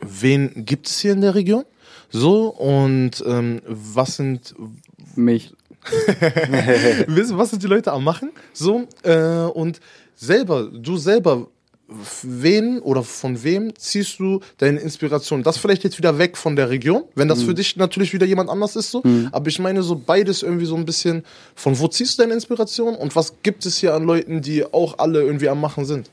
Wen 0.00 0.64
gibt 0.64 0.86
es 0.86 1.00
hier 1.00 1.12
in 1.12 1.20
der 1.20 1.34
Region? 1.34 1.64
So, 2.10 2.48
und 2.48 3.22
ähm, 3.26 3.60
was 3.66 4.16
sind 4.16 4.54
Mich. 5.16 5.52
wissen, 7.06 7.38
was 7.38 7.50
sind 7.50 7.62
die 7.62 7.66
Leute 7.66 7.92
am 7.92 8.04
machen? 8.04 8.30
So, 8.52 8.86
äh, 9.02 9.44
und 9.44 9.80
selber, 10.16 10.64
du 10.72 10.96
selber, 10.96 11.46
wen 12.22 12.80
oder 12.80 13.02
von 13.02 13.42
wem 13.42 13.74
ziehst 13.76 14.18
du 14.18 14.40
deine 14.58 14.78
Inspiration? 14.80 15.42
Das 15.42 15.56
vielleicht 15.56 15.84
jetzt 15.84 15.96
wieder 15.96 16.18
weg 16.18 16.36
von 16.36 16.54
der 16.54 16.68
Region, 16.68 17.04
wenn 17.14 17.28
das 17.28 17.42
für 17.42 17.54
dich 17.54 17.76
natürlich 17.76 18.12
wieder 18.12 18.26
jemand 18.26 18.50
anders 18.50 18.76
ist, 18.76 18.90
so. 18.90 19.02
Aber 19.32 19.48
ich 19.48 19.58
meine 19.58 19.82
so 19.82 19.96
beides 19.96 20.42
irgendwie 20.42 20.66
so 20.66 20.76
ein 20.76 20.84
bisschen, 20.84 21.24
von 21.54 21.78
wo 21.78 21.88
ziehst 21.88 22.18
du 22.18 22.22
deine 22.22 22.34
Inspiration 22.34 22.94
und 22.94 23.16
was 23.16 23.34
gibt 23.42 23.64
es 23.64 23.78
hier 23.78 23.94
an 23.94 24.04
Leuten, 24.04 24.42
die 24.42 24.64
auch 24.66 24.98
alle 24.98 25.22
irgendwie 25.22 25.48
am 25.48 25.60
Machen 25.62 25.86
sind? 25.86 26.10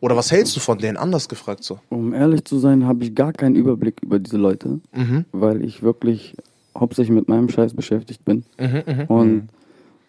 Oder 0.00 0.14
was 0.14 0.30
hältst 0.30 0.54
du 0.54 0.60
von 0.60 0.78
denen? 0.78 0.98
Anders 0.98 1.26
gefragt 1.28 1.64
so. 1.64 1.78
Um 1.88 2.12
ehrlich 2.12 2.44
zu 2.44 2.58
sein, 2.58 2.86
habe 2.86 3.02
ich 3.02 3.14
gar 3.14 3.32
keinen 3.32 3.54
Überblick 3.56 3.96
über 4.02 4.18
diese 4.18 4.36
Leute, 4.36 4.80
Mhm. 4.92 5.24
weil 5.32 5.64
ich 5.64 5.82
wirklich 5.82 6.34
hauptsächlich 6.78 7.14
mit 7.14 7.28
meinem 7.28 7.48
Scheiß 7.48 7.74
beschäftigt 7.74 8.24
bin. 8.24 8.44
Mhm, 8.58 8.82
mhm. 8.86 9.04
Und 9.08 9.48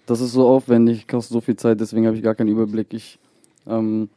das 0.05 0.21
ist 0.21 0.31
so 0.31 0.47
aufwendig, 0.47 1.07
kostet 1.07 1.33
so 1.33 1.41
viel 1.41 1.55
Zeit, 1.55 1.79
deswegen 1.79 2.05
habe 2.07 2.15
ich 2.17 2.23
gar 2.23 2.35
keinen 2.35 2.49
Überblick. 2.49 2.93
Ich 2.93 3.19
ähm, 3.67 4.09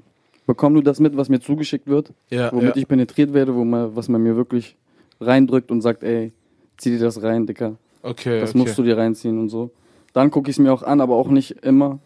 bekomme 0.46 0.74
nur 0.74 0.82
das 0.84 1.00
mit, 1.00 1.16
was 1.16 1.28
mir 1.28 1.40
zugeschickt 1.40 1.86
wird, 1.86 2.12
Ja, 2.30 2.52
womit 2.52 2.76
ja. 2.76 2.82
ich 2.82 2.88
penetriert 2.88 3.32
werde, 3.34 3.54
wo 3.54 3.64
man, 3.64 3.94
was 3.96 4.08
man 4.08 4.22
mir 4.22 4.36
wirklich 4.36 4.76
reindrückt 5.20 5.70
und 5.70 5.80
sagt, 5.80 6.02
ey, 6.02 6.32
zieh 6.76 6.90
dir 6.90 7.00
das 7.00 7.22
rein, 7.22 7.46
Dicker. 7.46 7.76
Okay, 8.02 8.40
Das 8.40 8.50
okay. 8.50 8.58
musst 8.58 8.78
du 8.78 8.82
dir 8.82 8.96
reinziehen 8.96 9.38
und 9.38 9.48
so. 9.48 9.70
Dann 10.12 10.30
gucke 10.30 10.50
ich 10.50 10.56
es 10.56 10.60
mir 10.60 10.72
auch 10.72 10.82
an, 10.82 11.00
aber 11.00 11.14
auch 11.16 11.28
nicht 11.28 11.50
immer. 11.64 11.98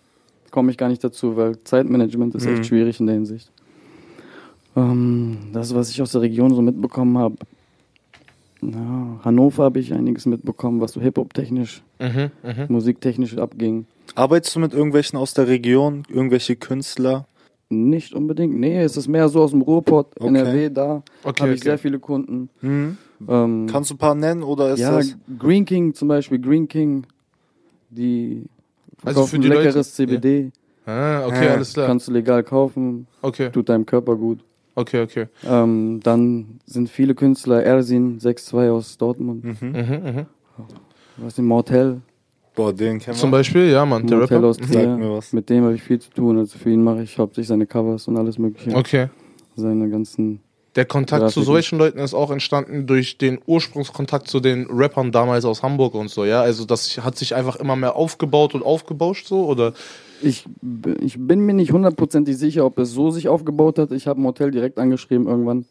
Komme 0.51 0.71
ich 0.71 0.77
gar 0.79 0.89
nicht 0.89 1.03
dazu, 1.05 1.37
weil 1.37 1.63
Zeitmanagement 1.65 2.35
ist 2.35 2.47
Mhm. 2.47 2.55
echt 2.55 2.67
schwierig 2.67 3.01
in 3.01 3.07
der 3.07 3.15
Hinsicht. 3.15 3.51
Ähm, 4.77 5.39
das, 5.53 5.75
was 5.75 5.91
ich 5.91 6.03
aus 6.03 6.13
der 6.13 6.21
Region 6.23 6.55
so 6.55 6.63
mitbekommen 6.63 7.17
habe, 7.19 7.37
ja, 8.73 9.21
Hannover 9.25 9.65
habe 9.65 9.79
ich 9.81 9.93
einiges 9.93 10.27
mitbekommen, 10.27 10.81
was 10.81 10.93
so 10.93 11.01
Hip-Hop-technisch, 11.01 11.83
Mhm, 12.01 12.31
mhm. 12.43 12.67
musiktechnisch 12.69 13.37
abging. 13.37 13.87
Arbeitest 14.15 14.57
du 14.57 14.61
mit 14.61 14.73
irgendwelchen 14.75 15.19
aus 15.19 15.35
der 15.35 15.49
Region, 15.49 16.05
irgendwelche 16.09 16.57
Künstler? 16.57 17.27
Nicht 17.71 18.15
unbedingt, 18.15 18.55
nee, 18.59 18.81
es 18.81 18.97
ist 18.97 19.09
mehr 19.09 19.29
so 19.29 19.43
aus 19.43 19.51
dem 19.51 19.63
Ruhrpott, 19.63 20.09
Okay. 20.21 20.29
NRW, 20.29 20.71
da 20.71 21.03
Okay, 21.25 21.43
habe 21.43 21.55
ich 21.55 21.61
okay. 21.61 21.71
sehr 21.71 21.79
viele 21.79 21.99
Kunden. 21.99 22.51
Hm? 22.61 22.97
Ähm, 23.27 23.67
Kannst 23.71 23.91
du 23.91 23.95
ein 23.95 23.99
paar 23.99 24.15
nennen 24.15 24.43
oder 24.43 24.73
ist 24.75 24.81
ja, 24.81 24.93
das? 24.93 25.17
Green 25.39 25.65
King 25.65 25.95
zum 25.95 26.09
Beispiel, 26.09 26.39
Green 26.39 26.69
King, 26.69 27.07
die 27.91 28.45
Also 29.05 29.27
für 29.27 29.39
die 29.39 29.49
Leute- 29.49 29.63
leckeres 29.63 29.95
CBD. 29.95 30.53
Ah, 30.87 31.27
okay, 31.27 31.47
Ja, 31.47 31.53
alles 31.55 31.73
klar. 31.73 31.87
Kannst 31.87 32.09
du 32.09 32.13
legal 32.13 32.43
kaufen, 32.43 33.07
Okay, 33.23 33.51
tut 33.51 33.69
deinem 33.71 33.87
Körper 33.87 34.17
gut. 34.17 34.41
Okay, 34.75 35.03
okay. 35.03 35.27
Ähm, 35.47 36.01
dann 36.03 36.61
sind 36.67 36.89
viele 36.91 37.15
Künstler, 37.15 37.63
Ersin 37.63 38.19
6-2 38.19 38.71
aus 38.71 38.97
Dortmund, 38.99 39.45
Mhm. 39.45 39.57
Mhm, 39.61 40.17
mhm. 40.17 40.27
was 41.17 41.35
ist 41.39 41.43
Mortel, 41.45 42.01
Boah, 42.57 42.73
den 42.73 43.01
kennen 43.01 43.17
wir. 43.17 43.21
Zum 43.21 43.33
Beispiel, 43.33 43.69
ja, 43.71 43.85
Mann, 43.85 44.07
der 44.07 44.17
Mortel 44.19 44.37
Rapper. 44.37 44.47
aus 44.49 44.61
Mhm. 44.61 44.65
Sag 44.65 44.73
Trier, 44.85 44.97
mir 44.97 45.11
was. 45.17 45.33
mit 45.33 45.51
dem 45.51 45.65
habe 45.65 45.75
ich 45.75 45.83
viel 45.83 45.99
zu 45.99 46.11
tun, 46.11 46.39
also 46.39 46.57
für 46.57 46.71
ihn 46.71 46.85
mache 46.85 47.03
ich 47.03 47.19
hauptsächlich 47.19 47.49
seine 47.49 47.67
Covers 47.67 48.07
und 48.07 48.17
alles 48.17 48.39
mögliche, 48.39 48.77
Okay. 48.77 49.09
seine 49.57 49.89
ganzen, 49.91 50.41
Der 50.77 50.85
Kontakt 50.85 51.31
zu 51.31 51.43
solchen 51.43 51.79
Leuten 51.79 51.99
ist 51.99 52.15
auch 52.15 52.31
entstanden 52.31 52.87
durch 52.87 53.17
den 53.19 53.39
Ursprungskontakt 53.47 54.29
zu 54.29 54.41
den 54.41 54.67
Rappern 54.71 55.13
damals 55.13 55.45
aus 55.45 55.63
Hamburg 55.63 55.95
und 55.95 56.09
so, 56.09 56.25
ja? 56.25 56.43
Also 56.43 56.65
das 56.65 56.99
hat 56.99 57.17
sich 57.17 57.35
einfach 57.35 57.57
immer 57.57 57.77
mehr 57.77 57.95
aufgebaut 57.95 58.55
und 58.55 58.63
aufgebauscht 58.63 59.27
so, 59.29 59.47
oder? 59.47 59.73
ich, 60.25 60.45
ich 61.01 61.17
bin 61.19 61.41
mir 61.41 61.55
nicht 61.55 61.73
hundertprozentig 61.73 62.37
sicher, 62.37 62.65
ob 62.65 62.79
es 62.79 62.91
so 62.91 63.11
sich 63.11 63.29
aufgebaut 63.29 63.79
hat, 63.79 63.93
ich 63.93 64.07
habe 64.07 64.21
Mortel 64.21 64.51
direkt 64.51 64.79
angeschrieben 64.79 65.27
irgendwann 65.27 65.67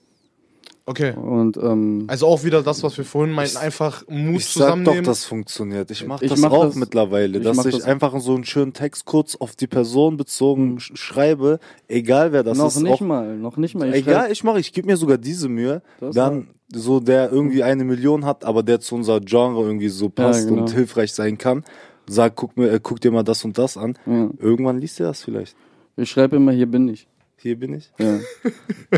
Okay. 0.86 1.14
Und 1.16 1.56
ähm, 1.56 2.04
Also 2.08 2.28
auch 2.28 2.44
wieder 2.44 2.62
das, 2.62 2.84
was 2.84 2.98
wir 2.98 3.06
vorhin 3.06 3.34
meinten, 3.34 3.56
einfach 3.56 4.04
Mut 4.10 4.36
Ich 4.42 4.48
sag 4.48 4.54
doch, 4.60 4.66
zusammennehmen. 4.66 5.04
das 5.06 5.24
funktioniert. 5.24 5.90
Ich 5.92 6.06
mache 6.06 6.26
Ich 6.26 6.32
das 6.32 6.40
mach 6.42 6.52
auch 6.52 6.66
das- 6.66 6.76
mittlerweile, 6.76 7.38
ich 7.38 7.44
dass 7.46 7.66
ich 7.66 7.76
das- 7.76 7.84
einfach 7.86 8.20
so 8.20 8.36
einen 8.36 8.44
schönen 8.44 8.74
Text 8.74 9.06
kurz 9.06 9.36
auf 9.38 9.56
die 9.56 9.68
Person 9.68 10.18
bezogen 10.18 10.80
sch 10.82 10.92
schreibe, 10.96 11.60
egal 11.88 12.34
wer 12.34 12.44
das 12.44 12.58
noch 12.58 12.68
ist. 12.68 12.82
nicht 12.82 12.92
auch, 12.92 13.00
mal, 13.00 13.38
noch 13.38 13.56
nicht 13.56 13.76
mal. 13.76 13.90
Ich 13.96 14.06
egal, 14.08 14.30
ich 14.32 14.44
mache, 14.44 14.60
ich 14.60 14.74
gebe 14.74 14.88
mir 14.88 14.98
sogar 14.98 15.18
diese 15.18 15.48
Mühe, 15.48 15.82
Das 16.02 16.16
dann 16.16 16.48
so 16.74 17.00
der 17.00 17.32
irgendwie 17.32 17.64
eine 17.64 17.86
Million 17.86 18.26
hat, 18.26 18.44
aber 18.44 18.62
der 18.62 18.82
zu 18.82 18.96
unser 18.96 19.22
Genre 19.22 19.62
irgendwie 19.64 19.90
so 19.90 20.10
passt 20.10 20.48
genau. 20.50 20.64
und 20.64 20.72
hilfreich 20.72 21.14
sein 21.14 21.38
kann. 21.38 21.64
Sag, 22.08 22.36
guck 22.36 22.58
mir, 22.58 22.70
äh, 22.70 22.80
guck 22.84 23.00
dir 23.00 23.12
mal 23.12 23.24
das 23.24 23.46
und 23.46 23.58
das 23.58 23.78
an. 23.78 23.98
Ja. 24.06 24.30
Irgendwann 24.40 24.80
liest 24.80 25.00
er 25.00 25.06
das 25.08 25.24
vielleicht. 25.24 25.56
Ich 25.96 26.10
schreibe 26.10 26.36
immer, 26.36 26.52
hier 26.52 26.66
bin 26.66 26.90
ich. 26.90 27.08
Hier 27.44 27.60
bin 27.60 27.74
ich. 27.74 27.92
Ja. 28.00 28.20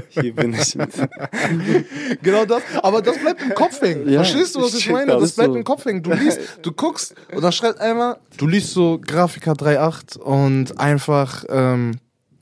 Hier 0.10 0.36
bin 0.36 0.54
ich. 0.54 0.78
Genau 2.22 2.46
das, 2.46 2.62
aber 2.84 3.02
das 3.02 3.18
bleibt 3.18 3.41
im 3.41 3.56
Kopf 3.56 3.82
hängen. 3.82 4.08
Ja, 4.08 4.24
Verstehst 4.24 4.56
du, 4.56 4.62
was 4.62 4.76
ich 4.76 4.86
ich 4.86 4.91
meine? 4.91 5.14
das. 5.14 5.32
Bleibt 5.34 5.54
so. 5.54 5.58
im 5.58 5.64
Kopf 5.64 5.84
hängen. 5.86 6.04
Du 6.04 6.12
liest, 6.14 6.60
du 6.62 6.72
guckst 6.72 7.16
und 7.34 7.43
dann 7.43 7.52
schreibt 7.52 7.80
einmal, 7.80 8.18
du 8.38 8.46
liest 8.46 8.70
so 8.72 9.00
Grafiker 9.04 9.54
3.8 9.54 10.20
und 10.20 10.80
einfach, 10.80 11.43
ähm, 11.50 11.93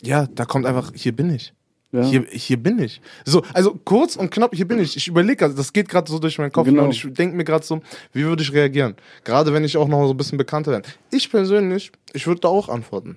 ja, 0.03 0.27
da 0.27 0.43
kommt 0.43 0.65
einfach, 0.65 0.91
hier 0.93 1.13
bin 1.15 1.33
ich. 1.33 1.53
Ja. 1.93 2.03
Hier, 2.03 2.25
hier 2.29 2.57
bin 2.61 2.79
ich. 2.79 2.99
So, 3.23 3.43
also 3.53 3.79
kurz 3.85 4.17
und 4.17 4.29
knapp, 4.29 4.53
hier 4.53 4.67
bin 4.67 4.79
ich. 4.79 4.97
Ich 4.97 5.07
überlege 5.07 5.37
gerade, 5.37 5.53
das 5.53 5.71
geht 5.71 5.87
gerade 5.87 6.11
so 6.11 6.19
durch 6.19 6.37
meinen 6.37 6.51
Kopf 6.51 6.65
Genau. 6.65 6.83
und 6.83 6.91
ich 6.91 7.07
denke 7.13 7.37
mir 7.37 7.45
gerade 7.45 7.63
so, 7.65 7.81
wie 8.11 8.25
würde 8.25 8.43
ich 8.43 8.51
reagieren? 8.51 8.95
Gerade 9.23 9.53
wenn 9.53 9.63
ich 9.63 9.77
auch 9.77 9.87
noch 9.87 10.05
so 10.07 10.13
ein 10.13 10.17
bisschen 10.17 10.37
bekannter 10.37 10.71
werde. 10.71 10.89
Ich 11.11 11.29
persönlich, 11.31 11.93
ich 12.11 12.27
würde 12.27 12.41
da 12.41 12.49
auch 12.49 12.67
antworten. 12.67 13.15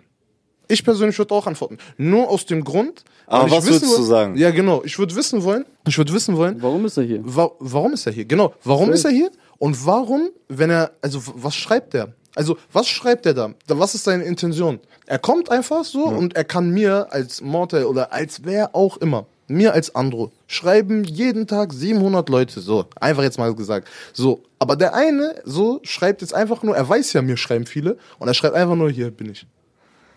Ich 0.69 0.85
persönlich 0.85 1.17
würde 1.19 1.35
auch 1.35 1.47
antworten. 1.47 1.79
Nur 1.97 2.29
aus 2.29 2.45
dem 2.47 2.65
Grund. 2.65 3.05
Aber 3.27 3.43
weil 3.43 3.49
ich 3.49 3.55
was 3.57 3.67
würdest 3.67 3.99
du 3.99 4.03
sagen? 4.03 4.37
Ja, 4.37 4.51
genau. 4.51 4.83
Ich 4.85 4.99
würde 4.99 5.15
wissen 5.17 5.43
wollen, 5.45 5.65
ich 5.87 5.97
würde 5.99 6.13
wissen 6.13 6.37
wollen, 6.37 6.61
Warum 6.63 6.85
ist 6.85 6.97
er 6.97 7.05
hier? 7.05 7.21
Wa 7.25 7.51
warum 7.59 7.93
ist 7.93 8.07
er 8.07 8.13
hier? 8.13 8.25
Genau, 8.25 8.55
warum 8.65 8.93
ist 8.93 9.05
er 9.05 9.11
hier? 9.11 9.31
Und 9.59 9.87
warum, 9.87 10.29
wenn 10.49 10.71
er, 10.71 10.93
also 11.01 11.21
was 11.35 11.55
schreibt 11.55 11.95
er? 11.95 12.13
Also 12.35 12.57
was 12.73 12.87
schreibt 12.89 13.25
er 13.27 13.35
da? 13.35 13.55
Da- 13.67 13.79
Was 13.79 13.95
ist 13.95 14.05
seine 14.05 14.25
Intention? 14.25 14.79
Er 15.07 15.19
kommt 15.19 15.51
einfach 15.51 15.85
so 15.85 16.05
und 16.05 16.37
er 16.37 16.45
kann 16.45 16.71
mir 16.71 17.07
als 17.11 17.41
Mortal 17.41 17.85
oder 17.85 18.13
als 18.13 18.41
wer 18.45 18.75
auch 18.77 18.97
immer, 18.99 19.27
mir 19.49 19.73
als 19.73 19.95
Andro, 19.95 20.33
schreiben 20.47 21.05
jeden 21.05 21.47
Tag 21.47 21.73
700 21.73 22.29
Leute, 22.29 22.61
so, 22.61 22.85
einfach 23.01 23.23
jetzt 23.23 23.39
mal 23.39 23.55
gesagt. 23.55 23.89
So, 24.13 24.43
aber 24.59 24.77
der 24.77 24.95
eine, 24.95 25.37
so, 25.45 25.81
schreibt 25.85 26.21
jetzt 26.21 26.35
einfach 26.35 26.63
nur, 26.63 26.77
er 26.77 26.87
weiß 26.89 27.13
ja, 27.15 27.23
mir 27.23 27.37
schreiben 27.37 27.65
viele 27.67 27.97
und 28.19 28.29
er 28.29 28.35
schreibt 28.35 28.55
einfach 28.57 28.75
nur, 28.77 28.91
hier 28.91 29.11
bin 29.11 29.31
ich. 29.31 29.47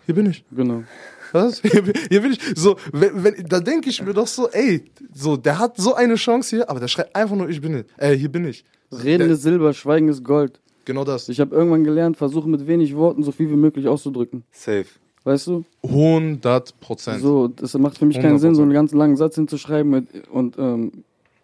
Hier 0.06 0.14
bin 0.14 0.26
ich. 0.26 0.44
Genau. 0.50 0.84
Was? 1.32 1.60
Hier, 1.62 1.82
bin- 1.82 1.94
hier 2.10 2.22
bin 2.22 2.32
ich. 2.32 2.40
So, 2.56 2.76
wenn, 2.92 3.22
wenn, 3.22 3.34
da 3.48 3.60
denke 3.60 3.88
ich 3.88 4.02
mir 4.02 4.12
doch 4.12 4.26
so, 4.26 4.48
ey, 4.48 4.84
so, 5.14 5.36
der 5.36 5.58
hat 5.60 5.76
so 5.76 5.94
eine 5.94 6.16
Chance 6.16 6.56
hier, 6.56 6.68
aber 6.68 6.80
der 6.80 6.88
schreibt 6.88 7.14
einfach 7.14 7.36
nur, 7.36 7.48
ich 7.48 7.60
bin 7.60 7.74
es. 7.74 7.84
Äh, 7.98 8.16
hier 8.16 8.30
bin 8.30 8.44
ich. 8.46 8.64
Reden 8.90 9.20
Der- 9.28 9.30
ist 9.36 9.42
Silber, 9.42 9.72
Schweigen 9.72 10.08
ist 10.08 10.24
Gold. 10.24 10.60
Genau 10.86 11.04
das. 11.04 11.28
Ich 11.28 11.38
habe 11.38 11.54
irgendwann 11.54 11.84
gelernt, 11.84 12.16
versuche 12.16 12.48
mit 12.48 12.66
wenig 12.66 12.96
Worten 12.96 13.22
so 13.22 13.30
viel 13.30 13.48
wie 13.48 13.54
möglich 13.56 13.86
auszudrücken. 13.86 14.42
Safe. 14.50 14.86
Weißt 15.22 15.46
du? 15.46 15.64
100 15.84 16.80
Prozent. 16.80 17.20
So, 17.20 17.46
das 17.46 17.74
macht 17.74 17.98
für 17.98 18.06
mich 18.06 18.18
keinen 18.20 18.38
Sinn, 18.40 18.52
100%. 18.52 18.54
so 18.56 18.62
einen 18.62 18.72
ganz 18.72 18.92
langen 18.92 19.16
Satz 19.16 19.36
hinzuschreiben 19.36 19.88
mit, 19.90 20.28
und 20.30 20.58
ähm, 20.58 20.90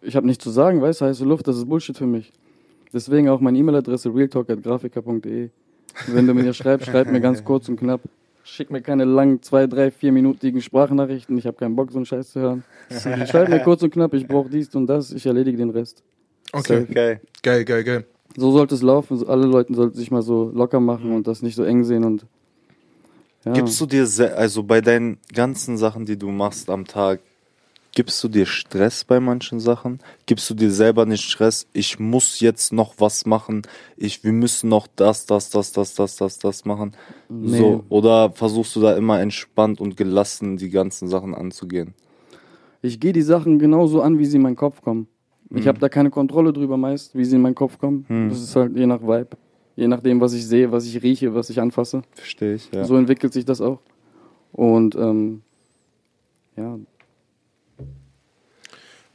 ich 0.03 0.17
habe 0.17 0.27
nichts 0.27 0.43
zu 0.43 0.51
sagen, 0.51 0.81
weißt 0.83 1.01
du, 1.03 1.05
heiße 1.05 1.25
Luft, 1.25 1.47
das 1.47 1.59
ist 1.59 1.69
Bullshit 1.69 1.97
für 1.97 2.07
mich. 2.07 2.33
Deswegen 2.93 3.29
auch 3.29 3.41
meine 3.41 3.57
E-Mail-Adresse 3.59 4.13
realtalk.grafiker.de. 4.13 5.51
Wenn 6.09 6.27
du 6.27 6.35
mir 6.35 6.53
schreibst, 6.55 6.89
schreib 6.89 7.11
mir 7.13 7.21
ganz 7.21 7.45
kurz 7.45 7.69
und 7.69 7.77
knapp. 7.79 8.01
Schick 8.49 8.71
mir 8.71 8.81
keine 8.81 9.05
langen, 9.05 9.43
zwei, 9.43 9.67
drei, 9.67 9.91
vier 9.91 10.13
minütigen 10.13 10.63
Sprachnachrichten. 10.63 11.37
Ich 11.37 11.47
habe 11.47 11.57
keinen 11.57 11.75
Bock, 11.75 11.91
so 11.91 11.99
einen 11.99 12.07
Scheiß 12.07 12.31
zu 12.31 12.41
hören. 12.41 12.65
Schreib 12.91 13.49
mir 13.49 13.59
kurz 13.59 13.83
und 13.83 13.91
knapp, 13.91 14.15
ich 14.15 14.29
brauche 14.29 14.49
dies 14.49 14.73
und 14.77 14.87
das, 14.87 15.11
ich 15.11 15.27
erledige 15.27 15.59
den 15.59 15.71
Rest. 15.71 16.05
Okay. 16.53 16.87
Okay. 16.89 17.19
Geil, 17.43 17.65
geil, 17.65 17.83
geil. 17.83 18.05
So 18.37 18.53
sollte 18.53 18.77
es 18.77 18.83
laufen. 18.83 19.17
So, 19.17 19.27
alle 19.27 19.47
Leute 19.47 19.75
sollten 19.75 19.97
sich 19.97 20.13
mal 20.13 20.23
so 20.23 20.53
locker 20.55 20.79
machen 20.79 21.11
und 21.13 21.27
das 21.27 21.43
nicht 21.43 21.57
so 21.57 21.65
eng 21.65 21.83
sehen 21.83 22.05
und 22.05 22.25
ja. 23.45 23.53
Gibst 23.53 23.81
du 23.81 23.87
dir, 23.87 24.07
also 24.37 24.63
bei 24.63 24.81
deinen 24.81 25.19
ganzen 25.33 25.77
Sachen, 25.77 26.07
die 26.07 26.17
du 26.17 26.31
machst 26.31 26.71
am 26.71 26.85
Tag, 26.85 27.21
gibst 27.97 28.23
du 28.23 28.29
dir 28.29 28.45
Stress 28.47 29.05
bei 29.05 29.19
manchen 29.19 29.59
Sachen? 29.59 29.99
Gibst 30.27 30.49
du 30.51 30.55
dir 30.55 30.71
selber 30.71 31.07
nicht 31.07 31.25
Stress? 31.25 31.67
Ich 31.73 31.99
muss 31.99 32.41
jetzt 32.41 32.73
noch 32.73 32.95
was 32.99 33.25
machen. 33.27 33.63
Ich, 33.97 34.23
wir 34.23 34.33
müssen 34.33 34.69
noch 34.69 34.87
das, 34.87 35.25
das, 35.25 35.49
das, 35.51 35.73
das, 35.73 35.95
das, 35.95 36.17
das, 36.17 36.39
das 36.39 36.65
machen. 36.67 36.93
Nee. 37.31 37.57
So, 37.59 37.85
oder 37.89 38.31
versuchst 38.33 38.77
du 38.77 38.81
da 38.83 38.95
immer 38.97 39.19
entspannt 39.21 39.81
und 39.81 39.97
gelassen 39.97 40.59
die 40.59 40.69
ganzen 40.69 41.09
Sachen 41.09 41.35
anzugehen? 41.35 41.95
Ich 42.83 43.01
gehe 43.01 43.15
die 43.15 43.23
Sachen 43.23 43.59
genauso 43.59 44.03
an, 44.03 44.19
wie 44.19 44.27
sie 44.27 44.37
in 44.37 44.43
meinen 44.43 44.57
Kopf 44.57 44.83
kommen. 44.83 45.09
Ich 45.51 45.65
Mhm. 45.65 45.69
habe 45.69 45.79
da 45.79 45.89
keine 45.89 46.11
Kontrolle 46.11 46.53
drüber 46.53 46.77
meist, 46.77 47.17
wie 47.17 47.25
sie 47.25 47.37
in 47.37 47.43
meinen 47.43 47.55
Kopf 47.55 47.79
kommen. 47.79 48.05
Hm. 48.09 48.29
Das 48.29 48.41
ist 48.43 48.55
halt 48.55 48.77
je 48.77 48.87
nach 48.87 49.01
Vibe. 49.01 49.31
Je 49.75 49.89
nachdem, 49.89 50.21
was 50.21 50.35
ich 50.35 50.47
sehe, 50.47 50.71
was 50.71 50.85
ich 50.87 51.03
rieche, 51.03 51.35
was 51.35 51.49
ich 51.49 51.61
anfasse. 51.61 52.03
Verstehe 52.13 52.55
ich, 52.57 52.71
ja. 52.73 52.85
So 52.85 52.97
entwickelt 52.97 53.33
sich 53.33 53.45
das 53.47 53.61
auch. 53.63 53.81
Und 54.53 54.95
ähm, 54.97 55.43
ja, 56.57 56.79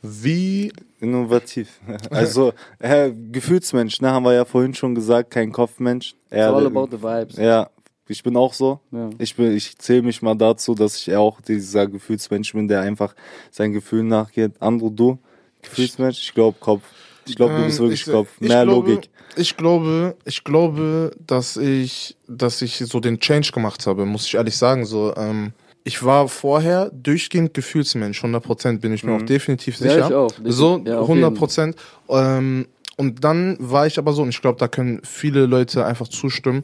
Wie, 0.02 0.72
Innovativ. 1.00 1.80
Also, 2.10 2.54
äh, 2.80 3.12
Gefühlsmensch, 3.32 4.02
ne, 4.02 4.12
haben 4.12 4.24
wir 4.24 4.34
ja 4.34 4.46
vorhin 4.46 4.74
schon 4.74 4.96
gesagt, 4.96 5.32
kein 5.32 5.52
Kopfmensch. 5.52 6.16
it's 6.30 6.38
Ja, 6.38 6.54
all 6.54 6.66
about 6.66 6.88
the 6.92 7.02
vibes. 7.02 7.38
ja, 7.38 7.70
ich 8.08 8.22
bin 8.24 8.36
auch 8.36 8.54
so. 8.54 8.80
Ja. 8.92 9.10
Ich 9.20 9.36
bin, 9.36 9.56
ich 9.56 9.78
zähle 9.78 10.02
mich 10.04 10.22
mal 10.22 10.36
dazu, 10.36 10.76
dass 10.76 10.98
ich 10.98 11.16
auch 11.16 11.40
dieser 11.42 11.88
Gefühlsmensch 11.88 12.54
bin, 12.54 12.68
der 12.68 12.82
einfach 12.82 13.16
seinen 13.52 13.74
Gefühlen 13.74 14.08
nachgeht. 14.08 14.54
Andro, 14.60 14.90
du? 14.90 15.18
Gefühlsmensch? 15.62 16.20
Ich 16.22 16.34
glaube 16.34 16.58
Kopf. 16.60 16.82
Ich 17.28 17.36
glaube, 17.36 17.56
du 17.56 17.64
bist 17.66 17.80
Ähm, 17.80 17.86
wirklich 17.86 18.08
ich- 18.08 18.12
Kopf. 18.12 18.30
ich 18.40 18.48
Mehr 18.50 18.64
glaube, 18.66 18.90
Logik. 18.92 19.10
Ich 19.38 19.56
glaube, 19.56 20.18
ich 20.26 20.44
glaube, 20.44 21.16
dass 21.26 21.56
ich, 21.56 22.18
dass 22.28 22.62
ich 22.62 22.78
so 22.78 23.00
den 23.00 23.20
Change 23.20 23.52
gemacht 23.54 23.86
habe, 23.88 24.06
muss 24.06 24.26
ich 24.26 24.34
ehrlich 24.36 24.58
sagen. 24.58 24.86
So, 24.86 25.16
ähm, 25.16 25.54
ich 25.84 26.04
war 26.04 26.28
vorher 26.28 26.92
durchgehend 26.94 27.54
Gefühlsmensch, 27.54 28.20
100 28.20 28.44
Prozent 28.44 28.82
bin 28.82 28.94
ich 28.94 29.04
mir 29.04 29.14
auch 29.16 29.22
definitiv 29.22 29.80
Ja, 29.80 29.92
sicher. 29.92 30.08
ich 30.08 30.14
auch. 30.14 30.32
So, 30.46 30.82
Ja, 30.86 31.00
auf 31.00 31.08
100 31.10 31.34
Prozent. 31.34 31.76
Ähm, 32.10 32.68
und 32.98 33.24
dann 33.24 33.58
war 33.60 33.88
ich 33.88 33.98
aber 33.98 34.14
so, 34.14 34.22
und 34.22 34.30
ich 34.30 34.42
glaube, 34.42 34.60
da 34.60 34.68
können 34.68 35.02
viele 35.04 35.46
Leute 35.48 35.86
einfach 35.86 36.08
zustimmen. 36.08 36.64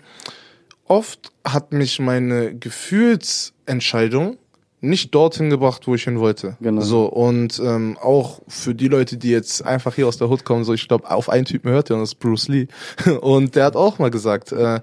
Oft 0.86 1.32
hat 1.44 1.74
mich 1.74 2.00
meine 2.00 2.56
Gefühlsentscheidung 2.56 4.38
nicht 4.80 5.14
dorthin 5.16 5.50
gebracht, 5.50 5.88
wo 5.88 5.96
ich 5.96 6.04
hin 6.04 6.20
wollte. 6.20 6.56
Genau. 6.62 6.82
So, 6.82 7.06
und 7.08 7.60
ähm, 7.60 7.98
auch 8.00 8.42
für 8.48 8.76
die 8.76 8.88
Leute, 8.88 9.18
die 9.18 9.32
jetzt 9.32 9.66
einfach 9.66 9.96
hier 9.96 10.08
aus 10.08 10.18
der 10.18 10.30
Hood 10.30 10.46
kommen, 10.46 10.64
so 10.64 10.74
ich 10.74 10.88
glaube, 10.88 11.10
auf 11.10 11.30
einen 11.30 11.46
Typen 11.46 11.72
hört 11.72 11.90
ihr, 11.90 11.96
und 11.96 12.02
das 12.02 12.10
ist 12.10 12.20
Bruce 12.20 12.48
Lee. 12.48 12.68
Und 13.22 13.56
der 13.56 13.66
hat 13.66 13.76
auch 13.76 13.98
mal 13.98 14.12
gesagt, 14.12 14.52
äh, 14.52 14.80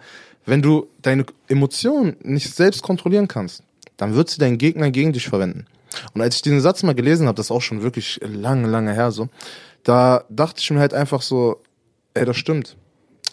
wenn 0.46 0.60
du 0.62 0.88
deine 1.00 1.24
Emotionen 1.48 2.16
nicht 2.22 2.52
selbst 2.52 2.82
kontrollieren 2.82 3.28
kannst, 3.28 3.62
dann 3.96 4.14
wird 4.14 4.30
sie 4.30 4.38
dein 4.38 4.58
Gegner 4.58 4.90
gegen 4.90 5.12
dich 5.12 5.28
verwenden. 5.28 5.66
Und 6.12 6.20
als 6.20 6.36
ich 6.36 6.42
diesen 6.42 6.60
Satz 6.60 6.82
mal 6.82 6.94
gelesen 6.94 7.26
habe, 7.26 7.36
das 7.36 7.46
ist 7.46 7.50
auch 7.50 7.62
schon 7.62 7.82
wirklich 7.82 8.20
lange, 8.22 8.68
lange 8.68 8.92
her 8.94 9.12
so, 9.12 9.28
da 9.84 10.24
dachte 10.28 10.60
ich 10.60 10.70
mir 10.70 10.80
halt 10.80 10.94
einfach 10.94 11.22
so, 11.22 11.60
ey, 12.14 12.24
das 12.24 12.36
stimmt. 12.36 12.76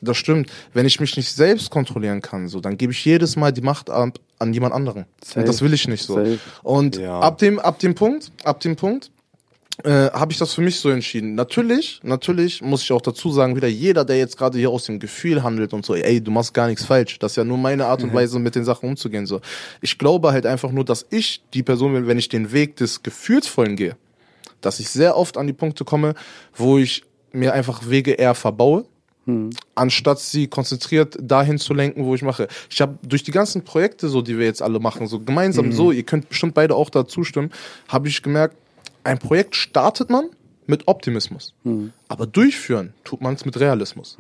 Das 0.04 0.18
stimmt. 0.18 0.52
Wenn 0.74 0.86
ich 0.86 1.00
mich 1.00 1.16
nicht 1.16 1.32
selbst 1.32 1.70
kontrollieren 1.70 2.22
kann, 2.22 2.48
so, 2.48 2.60
dann 2.60 2.78
gebe 2.78 2.92
ich 2.92 3.06
jedes 3.06 3.36
Mal 3.36 3.52
die 3.52 3.62
Macht 3.62 3.90
ab 3.90 4.20
an 4.40 4.52
jemand 4.54 4.74
anderen. 4.74 5.06
Safe. 5.24 5.40
Und 5.42 5.48
das 5.48 5.62
will 5.62 5.74
ich 5.74 5.88
nicht 5.88 6.04
so. 6.04 6.16
Safe. 6.16 6.40
Und 6.64 6.98
Ja. 6.98 7.20
ab 7.20 7.38
dem, 7.38 7.60
ab 7.60 7.78
dem 7.80 7.94
Punkt, 7.94 8.32
ab 8.44 8.60
dem 8.62 8.76
Punkt, 8.76 9.12
äh, 9.84 10.12
habe 10.12 10.32
ich 10.32 10.38
das 10.38 10.54
für 10.54 10.62
mich 10.62 10.80
so 10.80 10.90
entschieden. 10.90 11.36
Natürlich, 11.36 12.00
natürlich 12.04 12.62
muss 12.62 12.84
ich 12.84 12.92
auch 12.92 13.02
dazu 13.02 13.32
sagen, 13.32 13.56
wieder 13.56 13.68
jeder, 13.68 14.06
der 14.06 14.18
jetzt 14.18 14.38
gerade 14.38 14.58
hier 14.58 14.70
aus 14.70 14.86
dem 14.86 15.00
Gefühl 15.00 15.44
handelt 15.44 15.74
und 15.74 15.86
so, 15.86 15.96
ey, 15.96 16.22
du 16.22 16.32
machst 16.32 16.54
gar 16.54 16.68
nichts 16.68 16.86
falsch. 16.86 17.20
Das 17.20 17.34
ist 17.34 17.36
ja 17.36 17.44
nur 17.44 17.58
meine 17.58 17.86
Art 17.86 18.04
und 18.04 18.14
Weise, 18.14 18.40
mit 18.40 18.56
den 18.56 18.64
Sachen 18.64 18.90
umzugehen. 18.90 19.26
So, 19.26 19.42
ich 19.82 19.98
glaube 19.98 20.32
halt 20.32 20.46
einfach 20.46 20.72
nur, 20.72 20.86
dass 20.86 21.06
ich 21.10 21.44
die 21.54 21.64
Person 21.64 21.94
bin, 21.94 22.08
wenn 22.08 22.18
ich 22.18 22.30
den 22.30 22.52
Weg 22.52 22.76
des 22.78 23.04
Gefühlsvollen 23.04 23.76
gehe, 23.76 23.96
dass 24.62 24.80
ich 24.80 24.90
sehr 24.90 25.18
oft 25.18 25.38
an 25.38 25.48
die 25.48 25.54
Punkte 25.54 25.86
komme, 25.86 26.16
wo 26.56 26.78
ich 26.78 27.04
mir 27.32 27.54
einfach 27.54 27.90
Wege 27.90 28.12
eher 28.12 28.36
verbaue, 28.36 28.86
anstatt 29.76 30.20
sie 30.20 30.48
konzentriert 30.48 31.18
dahin 31.22 31.58
zu 31.58 31.74
lenken, 31.74 32.06
wo 32.06 32.16
ich 32.16 32.22
mache. 32.22 32.48
Ich 32.70 32.82
habe 32.82 32.98
durch 33.04 33.24
die 33.24 33.32
ganzen 33.32 33.64
Projekte, 33.64 34.10
so 34.10 34.22
die 34.22 34.38
wir 34.38 34.46
jetzt 34.46 34.62
alle 34.62 34.80
machen, 34.80 35.08
so 35.08 35.20
gemeinsam 35.20 35.72
so, 35.72 35.92
ihr 35.92 36.04
könnt 36.04 36.28
bestimmt 36.28 36.54
beide 36.54 36.76
auch 36.76 36.90
dazu 36.90 37.24
stimmen, 37.24 37.52
habe 37.88 38.08
ich 38.08 38.24
gemerkt, 38.24 38.58
ein 39.04 39.20
Projekt 39.20 39.56
startet 39.56 40.10
man 40.10 40.30
mit 40.68 40.88
Optimismus, 40.88 41.54
aber 42.08 42.28
durchführen 42.28 42.94
tut 43.04 43.22
man 43.22 43.34
es 43.36 43.46
mit 43.46 43.60
Realismus. 43.60 44.18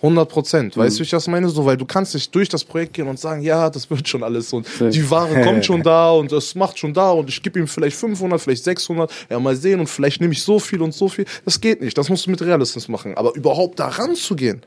100 0.00 0.28
Prozent. 0.28 0.76
Weißt 0.76 0.96
du, 0.96 1.00
wie 1.00 1.04
ich 1.04 1.10
das 1.10 1.26
meine? 1.26 1.48
So, 1.48 1.66
weil 1.66 1.76
du 1.76 1.84
kannst 1.84 2.14
nicht 2.14 2.32
durch 2.32 2.48
das 2.48 2.62
Projekt 2.62 2.92
gehen 2.92 3.08
und 3.08 3.18
sagen, 3.18 3.42
ja, 3.42 3.68
das 3.68 3.90
wird 3.90 4.06
schon 4.06 4.22
alles 4.22 4.52
und 4.52 4.64
die 4.78 5.10
Ware 5.10 5.42
kommt 5.42 5.64
schon 5.64 5.82
da 5.82 6.12
und 6.12 6.30
es 6.30 6.54
macht 6.54 6.78
schon 6.78 6.94
da 6.94 7.10
und 7.10 7.28
ich 7.28 7.42
gebe 7.42 7.58
ihm 7.58 7.66
vielleicht 7.66 7.96
500, 7.96 8.40
vielleicht 8.40 8.62
600, 8.62 9.10
ja, 9.28 9.40
mal 9.40 9.56
sehen 9.56 9.80
und 9.80 9.88
vielleicht 9.88 10.20
nehme 10.20 10.32
ich 10.32 10.42
so 10.44 10.60
viel 10.60 10.82
und 10.82 10.94
so 10.94 11.08
viel. 11.08 11.24
Das 11.44 11.60
geht 11.60 11.80
nicht. 11.80 11.98
Das 11.98 12.08
musst 12.08 12.26
du 12.26 12.30
mit 12.30 12.40
Realismus 12.40 12.86
machen. 12.86 13.16
Aber 13.16 13.34
überhaupt 13.34 13.80
da 13.80 13.88
ranzugehen, 13.88 14.62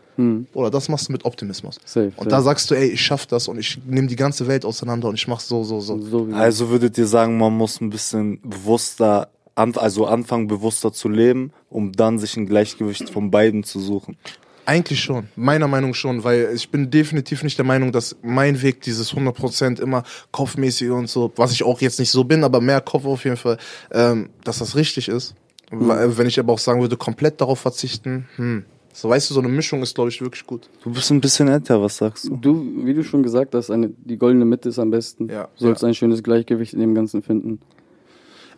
oder 0.53 0.70
das 0.70 0.89
machst 0.89 1.07
du 1.07 1.14
mit 1.14 1.24
Optimismus. 1.24 1.80
Safe, 1.86 2.07
und 2.07 2.16
safe. 2.18 2.30
da 2.30 2.41
sagst 2.41 2.70
du, 2.70 2.76
ey, 2.76 2.89
ich 2.89 3.01
schaff 3.01 3.26
das 3.26 3.47
und 3.47 3.57
ich 3.57 3.80
nehme 3.88 4.07
die 4.07 4.18
ganze 4.18 4.47
Welt 4.47 4.66
auseinander 4.66 5.07
und 5.07 5.16
ich 5.16 5.28
mach 5.28 5.39
so, 5.39 5.64
so, 5.64 5.80
so. 5.80 5.97
So 5.99 6.28
Also 6.34 6.70
würdet 6.70 6.97
ihr 6.97 7.07
sagen, 7.07 7.38
man 7.38 7.53
muss 7.53 7.80
ein 7.80 7.89
bisschen 7.89 8.39
bewusster 8.41 9.30
also 9.78 10.05
anfangen 10.05 10.47
bewusster 10.47 10.91
zu 10.91 11.09
leben, 11.09 11.51
um 11.70 11.91
dann 11.91 12.20
sich 12.20 12.38
ein 12.38 12.45
Gleichgewicht 12.45 13.09
von 13.09 13.32
beiden 13.32 13.64
zu 13.64 13.80
suchen. 13.80 14.18
Eigentlich 14.66 15.01
schon, 15.01 15.28
meiner 15.36 15.68
Meinung 15.68 15.93
schon, 15.93 16.24
weil 16.24 16.51
ich 16.53 16.70
bin 16.70 16.91
definitiv 16.91 17.43
nicht 17.43 17.57
der 17.57 17.66
Meinung, 17.66 17.91
dass 17.91 18.16
mein 18.22 18.62
Weg 18.62 18.82
dieses 18.82 19.14
100% 19.14 19.82
immer 19.82 20.03
kopfmäßig 20.32 20.91
und 20.91 21.09
so, 21.09 21.32
was 21.36 21.51
ich 21.51 21.64
auch 21.64 21.82
jetzt 21.82 21.99
nicht 21.99 22.12
so 22.12 22.24
bin, 22.24 22.43
aber 22.43 22.62
mehr 22.62 22.80
Kopf 22.80 23.05
auf 23.05 23.24
jeden 23.24 23.38
Fall, 23.38 23.57
ähm, 23.91 24.30
dass 24.43 24.59
das 24.59 24.76
richtig 24.76 25.07
ist. 25.07 25.36
Weil, 25.72 26.18
Wenn 26.18 26.28
ich 26.28 26.39
aber 26.39 26.53
auch 26.53 26.59
sagen 26.59 26.82
würde, 26.82 26.97
komplett 26.97 27.41
darauf 27.41 27.59
verzichten, 27.59 28.28
hm. 28.36 28.66
So 28.93 29.09
weißt 29.09 29.30
du, 29.30 29.34
so 29.34 29.39
eine 29.39 29.49
Mischung 29.49 29.82
ist, 29.82 29.95
glaube 29.95 30.09
ich, 30.09 30.22
wirklich 30.22 30.45
gut. 30.45 30.70
Du 30.84 30.91
bist 30.91 31.09
ein 31.12 31.22
bisschen 31.22 31.47
älter, 31.47 31.82
was 31.82 31.97
sagst 31.97 32.28
du? 32.28 32.36
Du, 32.36 32.66
wie 32.84 32.93
du 32.93 33.03
schon 33.03 33.24
gesagt 33.24 33.55
hast, 33.55 33.72
eine, 33.72 33.89
die 33.89 34.18
goldene 34.18 34.45
Mitte 34.45 34.70
ist 34.70 34.80
am 34.80 34.91
besten. 34.91 35.30
Ja, 35.30 35.47
Sollst 35.55 35.82
ja. 35.82 35.88
ein 35.88 35.95
schönes 35.95 36.24
Gleichgewicht 36.24 36.74
in 36.74 36.80
dem 36.80 36.93
Ganzen 36.93 37.22
finden. 37.22 37.59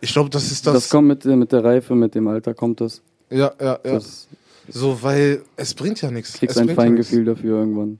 Ich 0.00 0.12
glaube, 0.12 0.30
das 0.30 0.50
ist 0.52 0.66
Das, 0.66 0.74
das. 0.74 0.88
kommt 0.90 1.08
mit, 1.08 1.24
der- 1.24 1.36
mit 1.36 1.52
der 1.52 1.64
Reife, 1.64 1.94
mit 1.94 2.14
dem 2.14 2.28
Alter 2.28 2.54
kommt 2.54 2.80
das. 2.80 3.02
ja, 3.30 3.52
ja, 3.60 3.78
ja. 3.84 3.94
Das 3.94 4.28
So, 4.68 5.02
weil 5.02 5.42
es 5.56 5.74
bringt 5.74 6.00
ja 6.02 6.10
nichts. 6.10 6.34
kriegst 6.34 6.56
es 6.56 6.62
ein 6.62 6.68
ja 6.68 6.74
Feingefühl 6.74 7.24
dafür 7.24 7.58
irgendwann. 7.60 7.98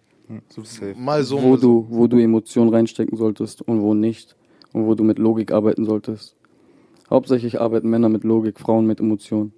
Safe. 0.62 0.94
Mal 0.96 1.22
so, 1.22 1.40
wo 1.42 1.50
mal 1.50 1.58
so. 1.58 1.82
du, 1.82 1.86
wo 1.90 2.06
du 2.06 2.18
Emotionen 2.18 2.70
reinstecken 2.72 3.16
solltest 3.18 3.60
und 3.62 3.80
wo 3.82 3.92
nicht. 3.94 4.34
Und 4.72 4.86
wo 4.86 4.94
du 4.94 5.04
mit 5.04 5.18
Logik 5.18 5.52
arbeiten 5.52 5.84
solltest. 5.84 6.34
Hauptsächlich 7.10 7.60
arbeiten 7.60 7.88
Männer 7.90 8.08
mit 8.08 8.24
Logik, 8.24 8.58
Frauen 8.58 8.86
mit 8.86 8.98
Emotionen. 9.00 9.52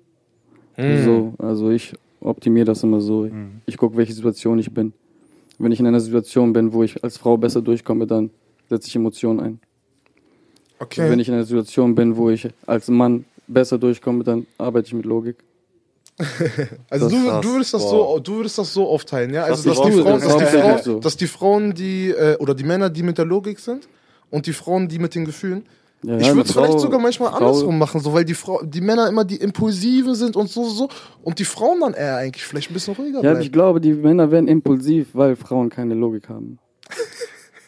Hm. 0.74 1.04
So, 1.04 1.34
also 1.38 1.70
ich 1.70 1.94
optimiere 2.20 2.66
das 2.66 2.82
immer 2.82 3.00
so. 3.00 3.30
Ich 3.66 3.76
gucke, 3.78 3.96
welche 3.96 4.12
Situation 4.12 4.58
ich 4.58 4.74
bin. 4.74 4.92
Wenn 5.58 5.72
ich 5.72 5.80
in 5.80 5.86
einer 5.86 6.00
Situation 6.00 6.52
bin, 6.52 6.72
wo 6.72 6.82
ich 6.82 7.02
als 7.02 7.16
Frau 7.16 7.36
besser 7.38 7.62
durchkomme, 7.62 8.06
dann 8.06 8.30
setze 8.68 8.88
ich 8.88 8.96
Emotionen 8.96 9.40
ein. 9.40 9.60
Okay. 10.78 11.08
Wenn 11.10 11.18
ich 11.18 11.28
in 11.28 11.34
einer 11.34 11.44
Situation 11.44 11.94
bin, 11.94 12.16
wo 12.16 12.28
ich 12.30 12.48
als 12.66 12.88
Mann 12.88 13.24
besser 13.46 13.78
durchkomme, 13.78 14.24
dann 14.24 14.46
arbeite 14.58 14.88
ich 14.88 14.94
mit 14.94 15.06
Logik. 15.06 15.36
Also 16.90 17.08
du, 17.10 17.16
du 17.42 17.52
würdest 17.54 17.74
das 17.74 17.82
Wow. 17.82 17.90
so, 17.90 18.18
du 18.20 18.36
würdest 18.36 18.58
das 18.58 18.72
so 18.72 18.88
aufteilen, 18.88 19.34
ja? 19.34 19.44
Also 19.44 19.68
dass 19.68 19.78
ich 19.78 19.84
die, 19.84 20.00
Frauen, 20.02 20.20
das 20.20 20.28
dass, 20.28 20.36
die 20.38 20.44
Frauen, 20.58 20.82
so. 20.82 20.98
dass 21.00 21.16
die 21.16 21.26
Frauen, 21.26 21.74
die 21.74 22.10
äh, 22.10 22.36
oder 22.38 22.54
die 22.54 22.64
Männer, 22.64 22.88
die 22.90 23.02
mit 23.02 23.18
der 23.18 23.24
Logik 23.26 23.58
sind 23.58 23.88
und 24.30 24.46
die 24.46 24.52
Frauen, 24.52 24.88
die 24.88 24.98
mit 24.98 25.14
den 25.14 25.24
Gefühlen. 25.26 25.64
Ja, 26.02 26.16
ich 26.18 26.28
würde 26.28 26.42
es 26.42 26.52
vielleicht 26.52 26.78
sogar 26.80 27.00
manchmal 27.00 27.30
Frau- 27.30 27.36
andersrum 27.38 27.78
machen, 27.78 28.00
so 28.00 28.12
weil 28.14 28.24
die 28.24 28.34
Frau, 28.34 28.62
die 28.62 28.80
Männer 28.80 29.08
immer 29.08 29.24
die 29.24 29.36
Impulsiven 29.36 30.14
sind 30.14 30.36
und 30.36 30.48
so 30.50 30.64
so 30.64 30.88
und 31.22 31.38
die 31.38 31.44
Frauen 31.44 31.80
dann 31.80 31.94
eher 31.94 32.16
eigentlich 32.18 32.44
vielleicht 32.44 32.70
ein 32.70 32.74
bisschen 32.74 32.94
ruhiger 32.94 33.16
Ja, 33.16 33.20
bleiben. 33.32 33.40
ich 33.40 33.50
glaube, 33.52 33.80
die 33.80 33.92
Männer 33.92 34.30
werden 34.30 34.46
impulsiv, 34.48 35.08
weil 35.14 35.36
Frauen 35.36 35.68
keine 35.70 35.94
Logik 35.94 36.28
haben. 36.28 36.58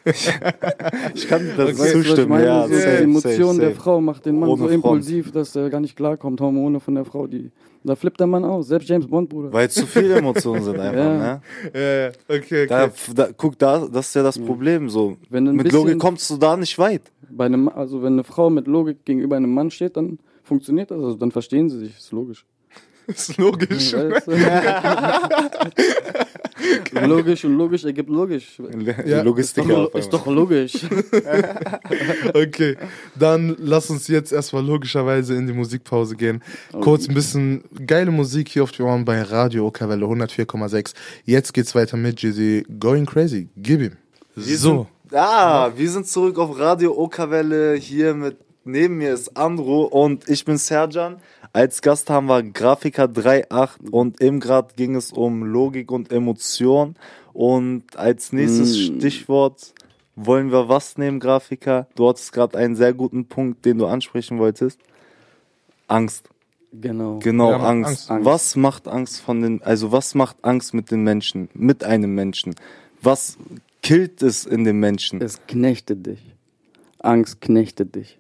Ich 1.15 1.29
kann 1.29 1.51
das 1.57 1.71
ich 1.71 1.93
zustimmen, 1.93 2.29
meine? 2.29 2.45
ja. 2.47 2.69
so 2.69 2.75
safe, 2.75 2.97
die 2.99 3.03
Emotion 3.05 3.47
safe, 3.49 3.61
der 3.61 3.69
safe. 3.71 3.81
Frau 3.81 4.01
macht 4.01 4.27
den 4.27 4.39
Mann 4.39 4.49
Ohne 4.49 4.59
so 4.59 4.65
Front. 4.69 4.75
impulsiv, 4.75 5.33
dass 5.33 5.55
er 5.57 5.71
gar 5.71 5.81
nicht 5.81 5.97
klarkommt. 5.97 6.41
Hormone 6.41 6.81
von 6.81 6.95
der 6.95 7.05
Frau, 7.05 7.27
die. 7.27 7.51
Da 7.85 7.95
flippt 7.95 8.19
der 8.21 8.27
Mann 8.27 8.45
aus. 8.45 8.69
Selbst 8.69 8.89
James 8.89 9.07
Bond, 9.07 9.29
Bruder. 9.29 9.53
Weil 9.53 9.71
zu 9.71 9.87
viele 9.87 10.17
Emotionen 10.17 10.63
sind 10.63 10.79
einfach, 10.81 10.97
Ja. 10.99 11.19
ne? 11.19 11.41
ja, 11.75 11.81
ja, 11.81 12.09
okay, 12.29 12.39
okay. 12.65 12.67
Da, 12.67 12.91
da, 13.15 13.29
guck, 13.37 13.59
da, 13.59 13.87
das 13.87 14.09
ist 14.09 14.15
ja 14.15 14.23
das 14.23 14.39
Problem 14.39 14.89
so. 14.89 15.17
Mit 15.31 15.63
bisschen- 15.65 15.79
Logik 15.79 15.99
kommst 15.99 16.29
du 16.31 16.37
da 16.37 16.57
nicht 16.57 16.79
weit. 16.79 17.03
Bei 17.31 17.47
einem, 17.47 17.69
also 17.69 18.03
wenn 18.03 18.15
eine 18.15 18.25
Frau 18.25 18.51
mit 18.51 18.67
Logik 18.67 19.05
gegenüber 19.05 19.37
einem 19.37 19.53
Mann 19.53 19.71
steht, 19.71 19.97
dann 19.97 20.19
funktioniert 20.43 20.91
das. 20.91 20.99
Also 20.99 21.15
dann 21.15 21.31
verstehen 21.31 21.69
sie 21.71 21.79
sich. 21.79 21.97
Ist 21.97 22.11
logisch. 22.13 22.45
Ist 23.09 23.37
logisch. 23.39 23.91
Du? 23.91 24.21
logisch 27.07 27.45
und 27.45 27.57
logisch 27.57 27.85
ergibt 27.85 28.11
logisch. 28.11 28.59
Die 28.59 29.11
Ja, 29.11 29.23
Logistik 29.23 29.65
Ist 29.65 29.71
doch, 29.73 29.95
ist 29.95 30.11
doch 30.11 30.27
logisch. 30.27 30.73
Okay, 32.35 32.77
dann 33.15 33.57
lass 33.59 33.91
uns 33.91 34.09
jetzt 34.09 34.33
erstmal 34.33 34.65
logischerweise 34.65 35.35
in 35.35 35.47
die 35.47 35.53
Musikpause 35.53 36.17
gehen. 36.17 36.43
Kurz 36.81 37.09
ein 37.09 37.15
bisschen 37.15 37.65
geile 37.87 38.11
Musik 38.11 38.49
hier 38.51 38.63
auf 38.63 38.73
die 38.73 38.83
Ohren 38.83 39.05
bei 39.05 39.23
Radio 39.23 39.67
Okerwelle 39.67 40.05
104,6. 40.05 40.93
Jetzt 41.25 41.55
geht's 41.55 41.75
weiter 41.75 41.97
mit 41.97 42.21
Jizzy 42.21 42.67
Going 42.79 43.07
Crazy. 43.07 43.49
Gib 43.57 43.81
ihm. 43.81 43.97
So. 44.37 44.87
Ah, 45.13 45.71
wir 45.75 45.91
sind 45.91 46.07
zurück 46.07 46.39
auf 46.39 46.59
Radio 46.59 46.97
Okawelle. 46.97 47.75
Hier 47.77 48.15
mit 48.15 48.37
neben 48.69 48.99
mir 48.99 49.13
ist 49.13 49.37
Andro 49.37 49.85
und 49.85 50.29
ich 50.29 50.45
bin 50.45 50.59
Serjan. 50.59 51.17
Als 51.53 51.81
Gast 51.83 52.11
haben 52.11 52.27
wir 52.27 52.43
Grafiker 52.43 53.05
3.8 53.05 53.91
und 53.91 54.21
eben 54.21 54.39
gerade 54.39 54.75
ging 54.77 54.95
es 54.95 55.13
um 55.13 55.43
Logik 55.43 55.91
und 55.91 56.13
Emotion. 56.13 56.95
Und 57.33 57.97
als 57.97 58.33
nächstes 58.33 58.77
Mm. 58.77 58.99
Stichwort 58.99 59.73
wollen 60.15 60.53
wir 60.53 60.69
was 60.69 60.99
nehmen, 60.99 61.21
Grafiker? 61.21 61.87
Du 61.95 62.09
hattest 62.09 62.33
gerade 62.33 62.59
einen 62.59 62.77
sehr 62.77 62.93
guten 62.93 63.27
Punkt, 63.27 63.65
den 63.65 63.79
du 63.79 63.87
ansprechen 63.87 64.39
wolltest. 64.39 64.79
Angst. 65.87 66.29
Genau. 66.73 67.19
Genau, 67.21 67.53
Ja, 67.53 67.59
Angst. 67.61 67.89
Angst. 67.89 68.11
Angst. 68.11 68.27
Was 68.27 68.57
macht 68.57 68.89
Angst 68.89 69.21
von 69.21 69.41
den, 69.41 69.63
also 69.63 69.91
was 69.91 70.15
macht 70.15 70.37
Angst 70.43 70.75
mit 70.75 70.91
den 70.91 71.03
Menschen, 71.03 71.49
mit 71.55 71.83
einem 71.83 72.15
Menschen? 72.15 72.55
Was 73.01 73.39
killt 73.83 74.23
es 74.23 74.45
in 74.45 74.65
den 74.65 74.79
Menschen? 74.79 75.23
Es 75.23 75.41
knechtet 75.47 76.05
dich. 76.07 76.35
Angst 76.99 77.41
knechtet 77.41 77.95
dich. 77.95 78.18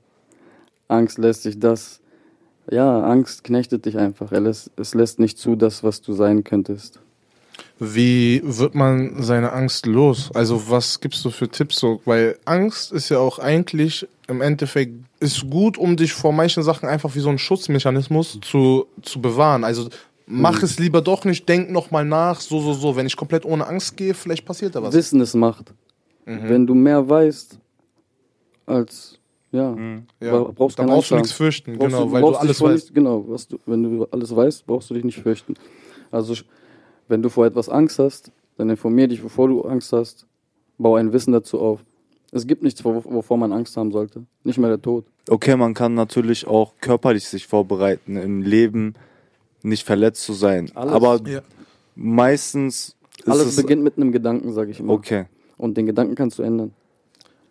Angst 0.88 1.18
lässt 1.18 1.42
sich 1.42 1.58
das. 1.58 2.00
Ja, 2.70 3.02
Angst 3.02 3.44
knechtet 3.44 3.86
dich 3.86 3.96
einfach. 3.96 4.30
Lässt, 4.30 4.70
es 4.76 4.94
lässt 4.94 5.18
nicht 5.18 5.38
zu, 5.38 5.56
das, 5.56 5.82
was 5.82 6.02
du 6.02 6.12
sein 6.12 6.44
könntest. 6.44 7.00
Wie 7.78 8.42
wird 8.44 8.74
man 8.74 9.22
seine 9.22 9.52
Angst 9.52 9.86
los? 9.86 10.30
Also 10.34 10.68
was 10.68 11.00
gibst 11.00 11.24
du 11.24 11.30
für 11.30 11.48
Tipps 11.48 11.78
so? 11.78 12.00
Weil 12.04 12.36
Angst 12.44 12.92
ist 12.92 13.08
ja 13.08 13.18
auch 13.18 13.38
eigentlich 13.38 14.06
im 14.26 14.40
Endeffekt 14.40 14.94
ist 15.20 15.48
gut, 15.48 15.78
um 15.78 15.96
dich 15.96 16.12
vor 16.12 16.32
manchen 16.32 16.62
Sachen 16.62 16.88
einfach 16.88 17.14
wie 17.14 17.20
so 17.20 17.30
ein 17.30 17.38
Schutzmechanismus 17.38 18.38
zu, 18.42 18.86
zu 19.02 19.20
bewahren. 19.20 19.64
Also 19.64 19.88
mach 20.26 20.62
es 20.62 20.78
lieber 20.78 21.00
doch 21.02 21.24
nicht, 21.24 21.48
denk 21.48 21.70
noch 21.70 21.90
mal 21.90 22.04
nach, 22.04 22.40
so, 22.40 22.60
so, 22.60 22.74
so. 22.74 22.96
Wenn 22.96 23.06
ich 23.06 23.16
komplett 23.16 23.44
ohne 23.44 23.66
Angst 23.66 23.96
gehe, 23.96 24.14
vielleicht 24.14 24.44
passiert 24.44 24.74
da 24.74 24.82
was. 24.82 24.94
Wissen 24.94 25.20
ist 25.20 25.34
Macht. 25.34 25.72
Wenn 26.24 26.66
du 26.66 26.74
mehr 26.74 27.08
weißt, 27.08 27.58
als. 28.66 29.17
Ja, 29.50 29.74
ja. 30.20 30.30
bra- 30.42 30.52
brauchst 30.54 30.78
da 30.78 30.84
brauchst 30.84 31.10
du 31.10 31.14
nichts 31.16 31.32
fürchten, 31.32 31.78
Brauchst 31.78 31.96
genau, 31.96 32.12
weil 32.12 32.20
du 32.20 32.26
brauchst 32.28 32.42
dich 32.42 32.48
alles 32.48 32.60
weißt. 32.60 32.84
Nicht, 32.86 32.94
genau, 32.94 33.24
was 33.28 33.48
du, 33.48 33.58
wenn 33.66 33.82
du 33.82 34.04
alles 34.10 34.34
weißt, 34.36 34.66
brauchst 34.66 34.90
du 34.90 34.94
dich 34.94 35.04
nicht 35.04 35.18
fürchten. 35.20 35.54
Also, 36.10 36.34
wenn 37.08 37.22
du 37.22 37.28
vor 37.30 37.46
etwas 37.46 37.68
Angst 37.70 37.98
hast, 37.98 38.30
dann 38.58 38.68
informier 38.68 39.08
dich, 39.08 39.22
bevor 39.22 39.48
du 39.48 39.62
Angst 39.62 39.92
hast. 39.92 40.26
Bau 40.76 40.96
ein 40.96 41.12
Wissen 41.12 41.32
dazu 41.32 41.58
auf. 41.60 41.80
Es 42.30 42.46
gibt 42.46 42.62
nichts, 42.62 42.84
wov- 42.84 43.04
wovor 43.04 43.38
man 43.38 43.52
Angst 43.52 43.76
haben 43.76 43.90
sollte. 43.90 44.24
Nicht 44.44 44.58
mehr 44.58 44.68
der 44.68 44.82
Tod. 44.82 45.06
Okay, 45.30 45.56
man 45.56 45.72
kann 45.74 45.94
natürlich 45.94 46.46
auch 46.46 46.74
körperlich 46.80 47.26
sich 47.26 47.46
vorbereiten, 47.46 48.16
im 48.16 48.42
Leben 48.42 48.94
nicht 49.62 49.84
verletzt 49.84 50.22
zu 50.24 50.34
sein. 50.34 50.70
Alles. 50.74 50.92
Aber 50.92 51.20
Ja. 51.26 51.40
meistens 51.94 52.96
ist 53.18 53.28
Alles 53.28 53.46
es 53.46 53.56
beginnt 53.56 53.82
mit 53.82 53.96
einem 53.96 54.12
Gedanken, 54.12 54.52
sage 54.52 54.70
ich 54.70 54.80
immer. 54.80 54.92
okay. 54.92 55.24
Und 55.56 55.76
den 55.76 55.86
Gedanken 55.86 56.14
kannst 56.14 56.38
du 56.38 56.42
ändern. 56.44 56.72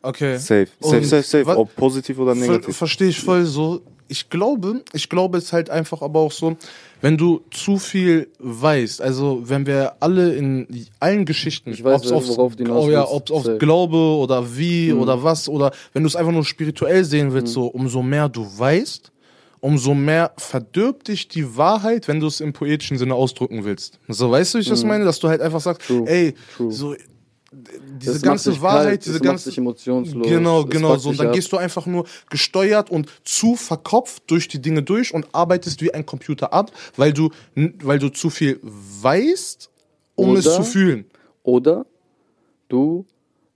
Okay. 0.07 0.37
Safe, 0.37 0.67
safe, 0.79 0.97
Und 0.97 1.05
safe, 1.05 1.23
safe. 1.23 1.57
Ob 1.57 1.75
positiv 1.75 2.17
oder 2.19 2.35
Ver 2.35 2.41
negativ. 2.47 2.77
Verstehe 2.77 3.09
ich 3.09 3.19
voll 3.19 3.45
so. 3.45 3.81
Ich 4.09 4.29
glaube, 4.29 4.83
ich 4.93 5.09
glaube 5.09 5.37
es 5.37 5.45
ist 5.45 5.53
halt 5.53 5.69
einfach 5.69 6.01
aber 6.01 6.21
auch 6.21 6.31
so, 6.31 6.55
wenn 7.01 7.17
du 7.17 7.41
zu 7.51 7.77
viel 7.77 8.29
weißt, 8.39 9.01
also 9.01 9.41
wenn 9.43 9.65
wir 9.65 9.95
alle 9.99 10.33
in 10.33 10.65
allen 11.01 11.25
Geschichten, 11.25 11.71
Ich 11.71 11.83
weiß, 11.83 12.09
ob's 12.13 12.29
worauf 12.29 12.55
hinaus 12.55 12.85
oh 12.85 12.89
ja, 12.89 13.05
ob's 13.05 13.31
auf. 13.31 13.43
Glaube 13.59 13.97
oder 13.97 14.55
wie 14.55 14.93
Mhm. 14.93 15.01
oder 15.01 15.23
was 15.23 15.49
oder 15.49 15.71
wenn 15.91 16.03
du 16.03 16.07
es 16.07 16.15
einfach 16.15 16.31
nur 16.31 16.45
spirituell 16.45 17.03
sehen 17.03 17.33
willst, 17.33 17.51
so 17.51 17.65
umso 17.67 18.01
mehr 18.01 18.29
du 18.29 18.47
weißt, 18.57 19.11
umso 19.59 19.93
mehr 19.93 20.31
verdirbt 20.37 21.09
dich 21.09 21.27
die 21.27 21.57
Wahrheit, 21.57 22.07
wenn 22.07 22.21
du 22.21 22.27
es 22.27 22.39
im 22.39 22.53
poetischen 22.53 22.97
Sinne 22.97 23.13
ausdrücken 23.13 23.65
willst. 23.65 23.99
So, 24.07 24.31
weißt 24.31 24.53
du, 24.53 24.59
wie 24.59 24.61
ich 24.61 24.69
das 24.69 24.85
meine? 24.85 25.03
Dass 25.03 25.19
du 25.19 25.27
halt 25.27 25.41
einfach 25.41 25.59
sagst, 25.59 25.89
Mhm. 25.89 25.97
True. 26.05 26.09
ey, 26.09 26.33
True. 26.55 26.71
so 26.71 26.95
diese 27.51 28.13
Das 28.13 28.21
ganze 28.21 28.61
Wahrheit, 28.61 28.85
kalt, 28.85 29.05
diese 29.05 29.19
das 29.19 29.27
ganze 29.27 29.57
emotionslos. 29.57 30.27
Genau, 30.27 30.63
es 30.63 30.69
genau 30.69 30.95
so. 30.97 31.09
Und 31.09 31.19
dann 31.19 31.27
ab. 31.27 31.33
gehst 31.33 31.51
du 31.51 31.57
einfach 31.57 31.85
nur 31.85 32.05
gesteuert 32.29 32.89
und 32.89 33.09
zu 33.23 33.55
verkopft 33.55 34.23
durch 34.27 34.47
die 34.47 34.61
Dinge 34.61 34.83
durch 34.83 35.13
und 35.13 35.27
arbeitest 35.33 35.81
wie 35.81 35.93
ein 35.93 36.05
Computer 36.05 36.51
ab, 36.51 36.71
weil 36.97 37.13
du, 37.13 37.29
weil 37.55 37.99
du 37.99 38.09
zu 38.09 38.29
viel 38.29 38.59
weißt, 38.63 39.69
um 40.15 40.35
es 40.35 40.45
Oder- 40.45 40.55
zu 40.57 40.63
fühlen. 40.63 41.05
Oder 41.43 41.85
du 42.67 43.05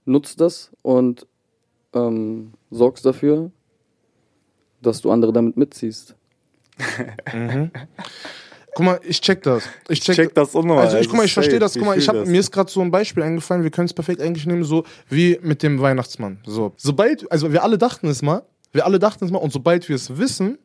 nutzt 0.06 0.40
das 0.40 0.72
und 0.82 1.28
ähm, 1.94 2.54
sorgst 2.70 3.06
dafür, 3.06 3.52
dass 4.82 5.02
du 5.02 5.12
andere 5.12 5.34
damit 5.34 5.58
mitziehst. 5.58 6.16
Guck 8.74 8.86
mal, 8.86 9.00
ich 9.04 9.20
check 9.20 9.44
das. 9.44 9.64
Ich 9.90 10.02
check, 10.02 10.16
check 10.16 10.36
das 10.36 10.56
auch 10.56 10.64
nochmal. 10.64 10.86
Also 10.86 10.98
ich 10.98 11.08
guck 11.08 11.18
mal, 11.18 11.26
ich 11.26 11.34
verstehe 11.34 11.60
das. 11.60 11.74
Guck 11.74 11.86
mal, 11.86 11.98
ich 11.98 12.08
hab, 12.08 12.16
das. 12.16 12.28
mir 12.28 12.40
ist 12.40 12.52
gerade 12.52 12.72
so 12.72 12.82
ein 12.82 12.92
Beispiel 12.92 13.24
eingefallen. 13.24 13.64
Wir 13.64 13.72
können 13.72 13.86
es 13.86 13.94
perfekt 13.94 14.22
eigentlich 14.22 14.46
nehmen, 14.46 14.64
so 14.64 14.86
wie 15.10 15.40
mit 15.42 15.62
dem 15.64 15.82
Weihnachtsmann. 15.82 16.40
So, 16.46 16.74
sobald, 16.78 17.30
also 17.32 17.52
wir 17.52 17.64
alle 17.64 17.78
dachten 17.78 18.08
es 18.08 18.22
mal, 18.22 18.44
wir 18.72 18.86
alle 18.86 19.00
dachten 19.00 19.26
es 19.26 19.32
mal, 19.32 19.40
und 19.40 19.52
sobald 19.52 19.90
wir 19.90 19.96
es 19.96 20.18
wissen, 20.18 20.58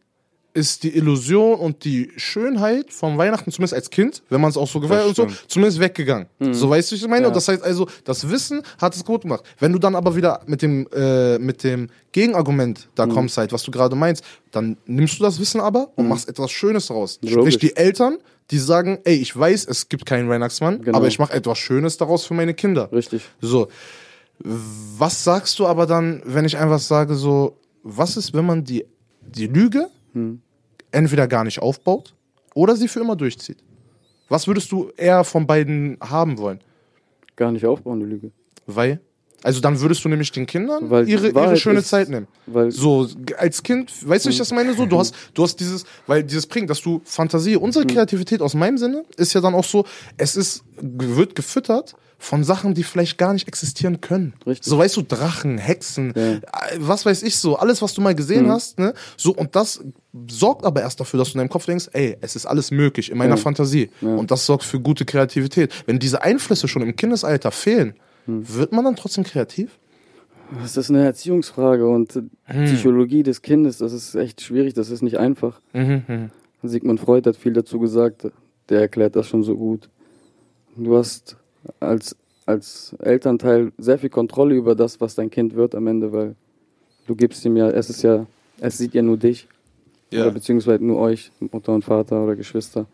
ist 0.57 0.83
die 0.83 0.97
Illusion 0.97 1.59
und 1.61 1.85
die 1.85 2.11
Schönheit 2.17 2.93
vom 2.93 3.19
Weihnachten, 3.19 3.53
zumindest 3.53 3.75
als 3.75 3.91
Kind, 3.91 4.23
wenn 4.31 4.41
man 4.41 4.51
es 4.51 4.57
auch 4.57 4.67
so 4.67 4.81
gefeiert 4.81 5.07
und 5.07 5.15
so, 5.15 5.27
zumindest 5.47 5.79
weggegangen. 5.79 6.27
So 6.53 6.71
weißt 6.71 6.91
du, 6.91 6.97
was 6.97 7.03
ich 7.03 7.09
meine? 7.09 7.23
Ja. 7.23 7.29
Und 7.29 7.37
das 7.37 7.47
heißt 7.47 7.63
also, 7.63 7.87
das 8.05 8.29
Wissen 8.31 8.63
hat 8.81 8.97
es 8.97 9.05
gut 9.05 9.23
gemacht. 9.23 9.45
Wenn 9.59 9.73
du 9.73 9.79
dann 9.79 9.95
aber 9.95 10.17
wieder 10.17 10.41
mit 10.47 10.63
dem, 10.63 10.89
äh, 10.93 11.39
mit 11.39 11.63
dem 11.63 11.89
Gegenargument 12.13 12.89
da 12.95 13.07
kommst 13.07 13.37
halt, 13.37 13.53
was 13.53 13.63
du 13.63 13.71
gerade 13.71 13.95
meinst, 13.95 14.25
dann 14.51 14.77
nimmst 14.87 15.19
du 15.21 15.25
das 15.25 15.39
Wissen 15.39 15.61
aber 15.61 15.91
und 15.97 16.09
machst 16.09 16.29
etwas 16.29 16.51
Schönes 16.51 16.87
daraus. 16.87 17.15
Sprich, 17.17 17.35
Logisch. 17.35 17.59
die 17.59 17.77
Eltern, 17.77 18.17
die 18.51 18.59
sagen, 18.59 18.99
ey, 19.05 19.17
ich 19.17 19.37
weiß, 19.37 19.67
es 19.67 19.89
gibt 19.91 20.07
keinen 20.07 20.29
Weihnachtsmann, 20.29 20.81
Genau. 20.81 20.97
aber 20.97 21.09
ich 21.09 21.19
mache 21.19 21.35
etwas 21.35 21.59
Schönes 21.59 21.99
daraus 21.99 22.25
für 22.25 22.35
meine 22.35 22.55
Kinder. 22.55 22.91
Richtig. 22.93 23.23
So, 23.41 23.69
was 24.39 25.25
sagst 25.25 25.59
du 25.59 25.67
aber 25.67 25.87
dann, 25.87 26.23
wenn 26.25 26.45
ich 26.45 26.57
einfach 26.57 26.79
sage, 26.79 27.15
so, 27.15 27.59
was 27.83 28.17
ist, 28.17 28.35
wenn 28.35 28.47
man 28.47 28.65
die, 28.65 28.85
die 29.21 29.47
Lüge 29.47 29.89
entweder 30.97 31.29
gar 31.29 31.45
nicht 31.45 31.61
aufbaut 31.61 32.15
oder 32.55 32.75
sie 32.77 32.89
für 32.89 33.01
immer 33.01 33.17
durchzieht? 33.17 33.59
Was 34.29 34.47
würdest 34.49 34.73
du 34.73 34.91
eher 34.97 35.23
von 35.25 35.47
beiden 35.47 35.99
haben 36.01 36.39
wollen? 36.39 36.61
Gar 37.37 37.53
nicht 37.53 37.65
aufbauen, 37.67 38.01
die 38.01 38.07
Lüge. 38.07 38.31
Weil? 38.67 39.01
Also 39.43 39.61
dann 39.61 39.79
würdest 39.81 40.03
du 40.05 40.09
nämlich 40.09 40.33
den 40.33 40.47
Kindern 40.47 40.91
Weil 40.91 41.09
ihre, 41.09 41.29
ihre 41.29 41.57
schöne 41.57 41.79
ist- 41.81 41.89
Zeit 41.89 42.09
nehmen. 42.09 42.27
Weil 42.47 42.71
So, 42.73 43.07
als 43.37 43.63
Kind, 43.63 43.93
weißt 44.09 44.25
du, 44.25 44.29
wie 44.31 44.33
ich 44.33 44.39
das 44.39 44.51
meine? 44.51 44.75
So, 44.75 44.87
du 44.87 44.99
hast, 44.99 45.15
du 45.35 45.43
hast 45.45 45.61
dieses, 45.61 45.85
weil 46.07 46.25
dieses 46.25 46.47
bringt, 46.47 46.69
dass 46.71 46.81
du 46.81 47.01
Fantasie, 47.05 47.55
unsere 47.57 47.85
Mhm. 47.85 47.89
Kreativität 47.91 48.41
aus 48.43 48.55
meinem 48.55 48.79
Sinne 48.79 49.05
ist 49.17 49.35
ja 49.35 49.41
dann 49.41 49.55
auch 49.55 49.63
so, 49.65 49.85
es 50.17 50.35
ist, 50.35 50.65
wird 50.81 51.35
gefüttert 51.37 51.95
von 52.19 52.45
Sachen, 52.45 52.73
die 52.75 52.83
vielleicht 52.83 53.19
gar 53.19 53.33
nicht 53.35 53.47
existieren 53.47 54.01
können. 54.01 54.33
Richtig. 54.47 54.67
So, 54.67 54.79
weißt 54.79 54.97
du, 54.97 55.03
Drachen, 55.03 55.59
Hexen, 55.59 56.13
Ja. 56.17 56.23
äh, 56.33 56.41
was 56.79 57.05
weiß 57.05 57.23
ich 57.23 57.37
so, 57.37 57.57
alles, 57.57 57.83
was 57.83 57.93
du 57.95 58.01
mal 58.01 58.15
gesehen 58.15 58.47
Mhm. 58.47 58.51
hast, 58.51 58.79
ne? 58.79 58.95
So, 59.17 59.35
und 59.35 59.55
das 59.55 59.85
sorgt 60.29 60.65
aber 60.65 60.81
erst 60.81 60.99
dafür, 60.99 61.19
dass 61.19 61.29
du 61.29 61.35
in 61.35 61.39
deinem 61.41 61.51
Kopf 61.51 61.67
denkst, 61.67 61.91
ey, 61.93 62.17
es 62.23 62.35
ist 62.37 62.47
alles 62.47 62.71
möglich 62.71 63.11
in 63.11 63.19
meiner 63.19 63.37
Ja. 63.37 63.41
Fantasie. 63.43 63.91
Ja. 64.01 64.15
Und 64.17 64.31
das 64.31 64.47
sorgt 64.47 64.65
für 64.65 64.81
gute 64.81 65.05
Kreativität. 65.05 65.73
Wenn 65.87 65.99
diese 65.99 66.23
Einflüsse 66.23 66.69
schon 66.69 66.83
im 66.83 66.97
Kindesalter 66.97 67.51
fehlen, 67.51 67.95
Mhm. 68.27 68.49
wird 68.55 68.73
man 68.73 68.85
dann 68.85 68.97
trotzdem 68.97 69.25
kreativ? 69.25 69.79
das 70.63 70.77
ist 70.77 70.91
eine 70.91 71.05
Erziehungsfrage 71.05 71.89
und 71.89 72.15
äh, 72.17 72.23
Hm. 72.45 72.65
Psychologie 72.67 73.25
des 73.25 73.43
Kindes, 73.43 73.79
das 73.79 73.93
ist 73.93 74.15
echt 74.15 74.41
schwierig, 74.41 74.75
das 74.75 74.91
ist 74.91 75.03
nicht 75.03 75.19
einfach. 75.19 75.61
Mhm, 75.73 76.05
mhm. 76.07 76.31
Sigmund 76.63 77.01
Freud 77.01 77.29
hat 77.29 77.37
viel 77.37 77.53
dazu 77.53 77.81
gesagt, 77.81 78.29
der 78.69 78.81
erklärt 78.81 79.17
das 79.17 79.27
schon 79.29 79.43
so 79.43 79.57
gut. 79.57 79.89
Du 80.77 80.97
hast 80.97 81.37
als, 81.81 82.17
als 82.45 82.95
Elternteil 83.01 83.73
sehr 83.79 83.99
viel 83.99 84.11
Kontrolle 84.11 84.55
über 84.55 84.75
das, 84.75 85.01
was 85.01 85.15
dein 85.15 85.31
Kind 85.31 85.55
wird 85.55 85.75
am 85.75 85.87
Ende, 85.87 86.13
weil 86.13 86.35
du 87.07 87.15
gibst 87.15 87.45
ihm 87.45 87.57
ja, 87.57 87.69
es 87.69 87.91
ist 87.91 88.03
ja, 88.03 88.27
es 88.61 88.79
sieht 88.79 88.95
ja 88.95 89.03
nur 89.03 89.17
dich. 89.17 89.49
Oder 90.13 90.31
beziehungsweise 90.31 90.85
nur 90.85 90.99
euch, 90.99 91.33
Mutter 91.41 91.75
und 91.75 91.85
Vater 91.85 92.23
oder 92.23 92.37
Geschwister. 92.37 92.87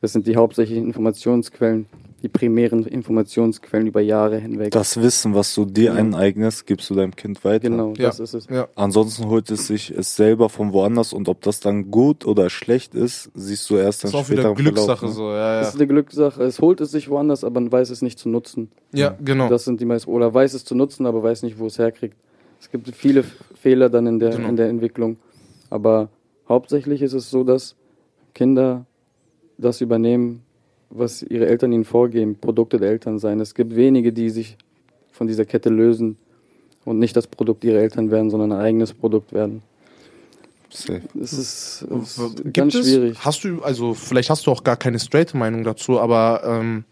Das 0.00 0.12
sind 0.12 0.26
die 0.26 0.36
hauptsächlichen 0.36 0.84
Informationsquellen, 0.84 1.86
die 2.22 2.28
primären 2.28 2.86
Informationsquellen 2.86 3.86
über 3.88 4.00
Jahre 4.00 4.38
hinweg. 4.38 4.70
Das 4.70 5.00
Wissen, 5.00 5.34
was 5.34 5.54
du 5.54 5.64
dir 5.64 5.94
aneignest, 5.94 6.66
gibst 6.66 6.88
du 6.88 6.94
deinem 6.94 7.16
Kind 7.16 7.44
weiter. 7.44 7.68
genau, 7.68 7.94
Ja. 7.96 8.06
das 8.08 8.20
ist 8.20 8.34
es. 8.34 8.46
Ja. 8.48 8.68
Ansonsten 8.76 9.26
holt 9.28 9.50
es 9.50 9.66
sich 9.66 9.90
es 9.90 10.14
selber 10.14 10.48
von 10.48 10.72
woanders 10.72 11.12
und 11.12 11.28
ob 11.28 11.40
das 11.42 11.60
dann 11.60 11.90
gut 11.90 12.24
oder 12.24 12.48
schlecht 12.48 12.94
ist, 12.94 13.30
siehst 13.34 13.68
du 13.70 13.76
erst 13.76 14.04
Das 14.04 14.12
dann 14.12 14.20
ist 14.20 14.24
auch 14.24 14.26
später 14.26 14.40
wieder 14.42 14.50
im 14.50 14.56
Verlauf, 14.74 14.74
Glückssache 15.00 15.06
ne? 15.06 15.12
so, 15.12 15.30
ja, 15.30 15.58
Das 15.58 15.66
ja. 15.66 15.68
ist 15.70 15.74
eine 15.76 15.86
Glückssache. 15.88 16.42
Es 16.44 16.60
holt 16.60 16.80
es 16.80 16.90
sich 16.92 17.10
woanders, 17.10 17.42
aber 17.44 17.60
man 17.60 17.72
weiß 17.72 17.90
es 17.90 18.02
nicht 18.02 18.18
zu 18.18 18.28
nutzen. 18.28 18.70
Ja, 18.94 19.16
genau. 19.24 19.48
Das 19.48 19.64
sind 19.64 19.80
die 19.80 19.84
meisten. 19.84 20.10
Oder 20.10 20.32
weiß 20.32 20.54
es 20.54 20.64
zu 20.64 20.74
nutzen, 20.74 21.06
aber 21.06 21.22
weiß 21.22 21.42
nicht, 21.42 21.58
wo 21.58 21.66
es 21.66 21.78
herkriegt. 21.78 22.16
Es 22.60 22.70
gibt 22.70 22.88
viele 22.94 23.24
Fehler 23.54 23.88
dann 23.90 24.06
in 24.06 24.20
der, 24.20 24.30
Genau. 24.30 24.48
in 24.48 24.56
der 24.56 24.68
Entwicklung. 24.68 25.16
Aber 25.70 26.08
hauptsächlich 26.48 27.02
ist 27.02 27.12
es 27.14 27.28
so, 27.30 27.42
dass 27.42 27.74
Kinder 28.34 28.86
das 29.58 29.80
übernehmen, 29.80 30.42
was 30.94 31.22
ihre 31.22 31.46
Eltern 31.46 31.72
ihnen 31.72 31.84
vorgeben, 31.84 32.36
Produkte 32.36 32.78
der 32.78 32.90
Eltern 32.90 33.18
sein. 33.18 33.40
Es 33.40 33.54
gibt 33.54 33.74
wenige, 33.74 34.12
die 34.12 34.30
sich 34.30 34.56
von 35.10 35.26
dieser 35.26 35.44
Kette 35.44 35.70
lösen 35.70 36.16
und 36.84 36.98
nicht 36.98 37.16
das 37.16 37.26
Produkt 37.26 37.64
ihrer 37.64 37.78
Eltern 37.78 38.10
werden, 38.10 38.30
sondern 38.30 38.52
ein 38.52 38.60
eigenes 38.60 38.92
Produkt 38.92 39.32
werden. 39.32 39.62
Safe. 40.70 41.02
Das 41.14 41.32
ist, 41.32 41.86
das 41.88 42.18
ist 42.18 42.54
ganz 42.54 42.74
es, 42.74 42.86
schwierig. 42.86 43.18
Hast 43.20 43.44
du, 43.44 43.62
also 43.62 43.92
vielleicht 43.94 44.30
hast 44.30 44.46
du 44.46 44.50
auch 44.50 44.64
gar 44.64 44.76
keine 44.76 44.98
straight 44.98 45.34
Meinung 45.34 45.64
dazu, 45.64 46.00
aber 46.00 46.42
ähm, 46.44 46.84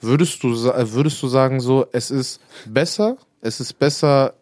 würdest 0.00 0.42
du 0.42 0.50
würdest 0.50 1.20
du 1.22 1.28
sagen 1.28 1.60
so, 1.60 1.86
es 1.92 2.10
ist 2.10 2.40
besser, 2.66 3.16
es 3.40 3.58
ist 3.58 3.78
besser, 3.78 4.34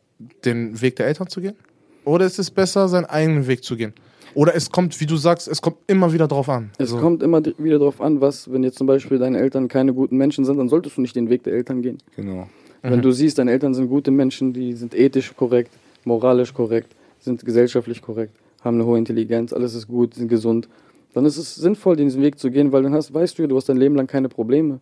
den 0.45 0.81
Weg 0.81 0.97
der 0.97 1.07
Eltern 1.07 1.29
zu 1.29 1.41
gehen? 1.41 1.57
Oder 2.05 2.27
ist 2.27 2.39
es 2.39 2.51
besser, 2.51 2.89
seinen 2.89 3.07
eigenen 3.07 3.47
Weg 3.47 3.65
zu 3.65 3.77
gehen? 3.77 3.95
Oder 4.35 4.55
es 4.55 4.70
kommt, 4.70 5.01
wie 5.01 5.07
du 5.07 5.16
sagst, 5.16 5.49
es 5.49 5.61
kommt 5.62 5.77
immer 5.87 6.12
wieder 6.12 6.27
drauf 6.29 6.49
an. 6.49 6.70
Es 6.79 6.93
Also, 6.93 6.99
kommt 6.99 7.22
immer 7.22 7.43
wieder 7.59 7.79
darauf 7.79 8.01
an, 8.01 8.20
was, 8.20 8.51
wenn 8.53 8.62
jetzt 8.64 8.79
zum 8.79 8.87
Beispiel 8.87 9.18
deine 9.18 9.39
Eltern 9.39 9.68
keine 9.68 9.93
guten 9.95 10.16
Menschen 10.16 10.45
sind, 10.45 10.59
dann 10.59 10.68
solltest 10.68 10.97
du 10.97 11.01
nicht 11.01 11.14
den 11.16 11.29
Weg 11.31 11.45
der 11.45 11.53
Eltern 11.53 11.83
gehen. 11.83 11.99
Genau. 12.16 12.49
Wenn 12.83 13.01
du 13.01 13.12
siehst, 13.12 13.39
deine 13.39 13.51
Eltern 13.51 13.72
sind 13.72 13.89
gute 13.89 14.11
Menschen, 14.11 14.53
die 14.53 14.75
sind 14.75 14.95
ethisch 14.95 15.35
korrekt, 15.35 15.70
moralisch 16.05 16.53
korrekt, 16.53 16.95
sind 17.18 17.43
gesellschaftlich 17.45 18.03
korrekt, 18.03 18.35
haben 18.62 18.77
eine 18.77 18.85
hohe 18.85 18.99
Intelligenz, 18.99 19.55
alles 19.55 19.75
ist 19.75 19.89
gut, 19.89 20.14
sind 20.14 20.29
gesund, 20.29 20.68
dann 21.14 21.25
ist 21.25 21.39
es 21.39 21.55
sinnvoll, 21.55 21.97
diesen 21.97 22.20
Weg 22.22 22.39
zu 22.39 22.51
gehen, 22.51 22.72
weil 22.72 22.83
dann 22.83 22.93
hast, 22.93 23.14
weißt 23.14 23.39
du, 23.39 23.47
du 23.47 23.57
hast 23.57 23.68
dein 23.70 23.79
Leben 23.79 23.95
lang 23.95 24.07
keine 24.07 24.29
Probleme. 24.29 24.81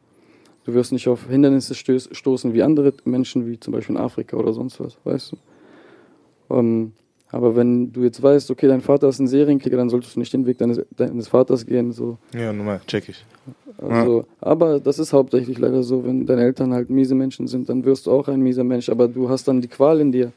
Du 0.64 0.74
wirst 0.74 0.92
nicht 0.92 1.06
auf 1.08 1.28
Hindernisse 1.28 1.74
stoßen 1.74 2.54
wie 2.54 2.62
andere 2.62 2.92
Menschen, 3.04 3.46
wie 3.46 3.58
zum 3.60 3.72
Beispiel 3.72 3.96
in 3.96 4.00
Afrika 4.00 4.36
oder 4.36 4.52
sonst 4.52 4.80
was, 4.80 4.96
weißt 5.04 5.32
du. 5.32 5.36
Ähm, 6.54 6.92
aber 7.32 7.56
wenn 7.56 7.92
du 7.92 8.02
jetzt 8.04 8.22
weißt, 8.22 8.50
okay, 8.50 8.68
dein 8.68 8.80
Vater 8.82 9.08
ist 9.08 9.18
ein 9.18 9.26
Serienkiller, 9.26 9.78
dann 9.78 9.88
solltest 9.90 10.14
du 10.14 10.20
nicht 10.20 10.32
den 10.32 10.46
Weg 10.46 10.58
deines, 10.58 10.80
deines 10.96 11.28
Vaters 11.28 11.66
gehen, 11.66 11.90
so. 11.92 12.18
ja, 12.34 12.52
nun 12.52 12.66
mal, 12.66 12.80
check 12.86 13.08
ich. 13.08 13.24
Also, 13.78 14.26
aber 14.40 14.78
das 14.78 14.98
ist 15.00 15.12
hauptsächlich 15.12 15.58
leider 15.58 15.82
so, 15.82 16.04
wenn 16.04 16.26
deine 16.26 16.42
Eltern 16.42 16.72
halt 16.72 16.90
miese 16.90 17.14
Menschen 17.16 17.48
sind, 17.48 17.68
dann 17.68 17.84
wirst 17.84 18.06
du 18.06 18.12
auch 18.12 18.28
ein 18.28 18.40
mieser 18.40 18.62
Mensch, 18.64 18.88
aber 18.88 19.08
du 19.08 19.28
hast 19.28 19.48
dann 19.48 19.60
die 19.60 19.66
Qual 19.68 19.98
in 20.00 20.12
dir. 20.12 20.30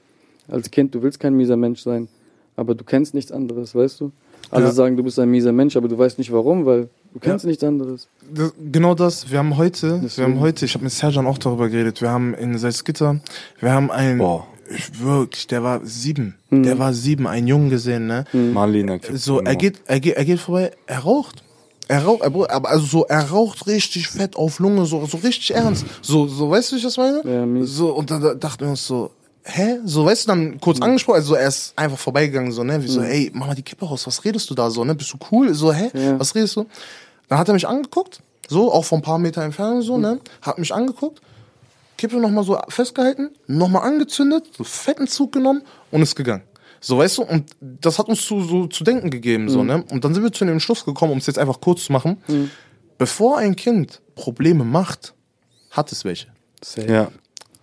Als 0.48 0.72
Kind, 0.72 0.96
du 0.96 1.04
willst 1.04 1.20
kein 1.20 1.36
mieser 1.36 1.58
Mensch 1.58 1.82
sein, 1.82 2.08
aber 2.56 2.74
du 2.76 2.84
kennst 2.84 3.14
nichts 3.14 3.32
anderes, 3.32 3.76
weißt 3.76 4.00
du? 4.02 4.12
Alle 4.52 4.66
Ja. 4.66 4.72
sagen, 4.72 4.96
du 4.96 5.04
bist 5.04 5.20
ein 5.20 5.30
mieser 5.30 5.52
Mensch, 5.52 5.76
aber 5.76 5.88
du 5.88 5.98
weißt 5.98 6.18
nicht 6.18 6.32
warum, 6.32 6.66
weil 6.66 6.88
du 7.14 7.20
kennst 7.20 7.46
nichts 7.46 7.64
anderes. 7.64 8.08
Das, 8.34 8.54
genau 8.72 8.94
das, 8.96 9.30
wir 9.32 9.40
haben 9.40 9.58
heute, 9.58 10.02
wir 10.16 10.24
haben 10.24 10.40
heute, 10.40 10.66
ich 10.66 10.74
habe 10.76 10.84
mit 10.84 10.94
Serjan 10.94 11.26
auch 11.28 11.40
darüber 11.40 11.68
geredet, 11.68 12.02
wir 12.02 12.10
haben 12.10 12.34
in 12.36 12.58
Salzgitter, 12.58 13.20
wir 13.60 13.72
haben 13.72 13.92
einen, 13.92 14.20
Boah. 14.20 14.48
Ich, 14.70 15.00
wirklich, 15.00 15.48
der 15.48 15.64
war 15.64 15.82
sieben, 15.84 16.36
Mhm. 16.50 16.64
der 16.64 16.80
war 16.80 16.94
sieben, 16.94 17.28
einen 17.28 17.48
Jungen 17.48 17.70
gesehen, 17.70 18.08
ne? 18.08 18.26
Marlena. 18.34 18.98
kippt 19.00 19.20
So, 19.20 19.40
er 19.42 19.56
geht, 19.56 19.82
er 19.86 20.00
geht, 20.00 20.16
er 20.16 20.26
geht 20.26 20.40
vorbei, 20.40 20.72
er 20.88 21.00
raucht. 21.00 21.44
Er 21.88 22.04
raucht, 22.04 22.22
er, 22.22 22.28
aber 22.52 22.70
also 22.70 22.86
so, 22.86 23.06
er 23.06 23.30
raucht 23.30 23.68
richtig 23.68 24.08
fett 24.08 24.36
auf 24.36 24.58
Lunge, 24.60 24.86
so, 24.86 25.06
so 25.06 25.18
richtig 25.18 25.54
ernst. 25.54 25.86
So, 26.02 26.28
so, 26.28 26.50
weißt 26.50 26.72
du, 26.72 26.76
wie 26.76 26.78
ich 26.80 26.84
das 26.84 26.98
meine? 26.98 27.22
Ja, 27.24 27.46
mies. 27.46 27.70
so, 27.76 27.90
und 27.94 28.10
dann 28.10 28.22
da 28.22 28.34
dachten 28.34 28.62
wir 28.62 28.70
uns 28.70 28.88
so, 28.88 29.12
hä? 29.44 29.78
So, 29.86 30.04
weißt 30.06 30.24
du, 30.26 30.28
dann 30.30 30.60
kurz 30.60 30.82
angesprochen, 30.82 31.18
also 31.18 31.36
er 31.36 31.48
ist 31.48 31.74
einfach 31.76 32.00
vorbeigegangen, 32.00 32.52
so, 32.52 32.64
ne? 32.64 32.82
Wie 32.84 32.88
so, 32.88 33.02
ey, 33.02 33.30
mach 33.36 33.48
mal 33.48 33.54
die 33.56 33.62
Kippe 33.62 33.86
raus, 33.86 34.08
was 34.08 34.26
redest 34.26 34.50
du 34.50 34.56
da 34.56 34.72
so, 34.72 34.84
ne? 34.84 34.96
Bist 34.96 35.14
du 35.14 35.18
cool? 35.32 35.54
So, 35.54 35.72
hä? 35.72 35.92
Ja. 35.94 36.20
Was 36.20 36.34
redest 36.34 36.56
du? 36.56 36.66
Dann 37.30 37.38
hat 37.38 37.48
er 37.48 37.54
mich 37.54 37.68
angeguckt, 37.68 38.20
so, 38.48 38.72
auch 38.74 38.86
von 38.86 39.00
ein 39.00 39.04
paar 39.04 39.20
Meter 39.20 39.44
Entfernung, 39.44 39.84
so, 39.84 39.98
ne? 40.00 40.20
Hat 40.42 40.58
mich 40.58 40.74
angeguckt, 40.74 41.22
Kippe 41.98 42.18
nochmal 42.18 42.44
so 42.44 42.60
festgehalten, 42.70 43.32
nochmal 43.48 43.88
angezündet, 43.88 44.48
so 44.58 44.64
fetten 44.64 45.08
Zug 45.08 45.32
genommen 45.32 45.62
und 45.92 46.02
ist 46.02 46.16
gegangen. 46.16 46.44
So, 46.82 47.00
weißt 47.00 47.18
du, 47.18 47.24
und 47.24 47.56
das 47.60 47.98
hat 47.98 48.10
uns 48.10 48.22
zu, 48.22 48.42
so 48.42 48.68
zu 48.68 48.84
denken 48.84 49.10
gegeben, 49.10 49.50
so, 49.50 49.64
ne? 49.64 49.84
Und 49.90 50.06
dann 50.06 50.14
sind 50.14 50.22
wir 50.22 50.32
zu 50.32 50.46
dem 50.46 50.60
Schluss 50.60 50.86
gekommen, 50.86 51.14
um 51.14 51.18
es 51.18 51.26
jetzt 51.26 51.40
einfach 51.40 51.60
kurz 51.60 51.86
zu 51.86 51.92
machen. 51.92 52.18
Bevor 52.98 53.40
ein 53.40 53.56
Kind 53.56 54.02
Probleme 54.14 54.64
macht, 54.64 55.14
hat 55.72 55.92
es 55.92 56.06
welche. 56.06 56.28
Safe. 56.62 56.92
Ja. 56.92 57.12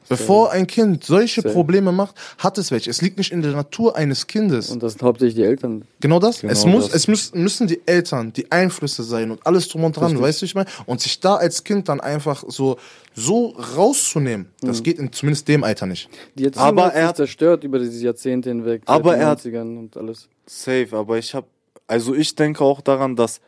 Bevor 0.08 0.50
ein 0.50 0.66
Kind 0.66 1.04
solche 1.04 1.40
Safe. 1.40 1.54
Probleme 1.54 1.92
macht, 1.92 2.16
hat 2.36 2.58
es 2.58 2.70
welche. 2.70 2.90
Es 2.90 3.00
liegt 3.00 3.16
nicht 3.16 3.32
in 3.32 3.40
der 3.40 3.52
Natur 3.52 3.96
eines 3.96 4.26
Kindes. 4.26 4.70
Und 4.70 4.82
das 4.82 4.92
sind 4.92 5.02
hauptsächlich 5.02 5.36
die 5.36 5.44
Eltern. 5.44 5.84
Genau 6.00 6.18
das. 6.18 6.40
Genau 6.40 6.52
es 6.52 6.66
muss, 6.66 6.86
das. 6.86 6.94
es 6.94 7.08
muss, 7.08 7.32
müssen 7.32 7.66
die 7.66 7.80
Eltern, 7.86 8.32
die 8.32 8.50
Einflüsse 8.52 9.04
sein 9.04 9.30
und 9.30 9.46
alles 9.46 9.68
drum 9.68 9.84
und 9.84 9.96
dran, 9.96 10.06
Richtig. 10.06 10.22
weißt 10.22 10.42
du, 10.42 10.46
ich 10.46 10.54
meine? 10.54 10.68
Und 10.84 11.00
sich 11.00 11.20
da 11.20 11.36
als 11.36 11.64
Kind 11.64 11.88
dann 11.88 12.00
einfach 12.00 12.44
so, 12.46 12.78
so 13.14 13.48
rauszunehmen, 13.76 14.48
das 14.60 14.78
Mhm. 14.80 14.82
geht 14.84 14.98
in 14.98 15.12
zumindest 15.12 15.48
dem 15.48 15.64
Alter 15.64 15.86
nicht. 15.86 16.08
Die 16.34 16.44
Erziehung 16.44 16.66
Aber 16.66 16.84
hat 16.86 16.94
er 16.94 17.00
sich 17.00 17.08
hat- 17.08 17.16
zerstört 17.16 17.64
über 17.64 17.78
diese 17.78 18.04
Jahrzehnte 18.04 18.48
hinweg. 18.50 18.82
Aber 18.86 19.16
er 19.16 19.26
hat- 19.26 19.38
90ern 19.44 19.76
und 19.78 19.96
alles. 19.96 20.28
Safe, 20.46 20.88
aber 20.92 21.18
ich 21.18 21.34
habe, 21.34 21.46
also 21.86 22.14
ich 22.14 22.34
denke 22.34 22.64
auch 22.64 22.80
daran, 22.80 23.16
dass 23.16 23.40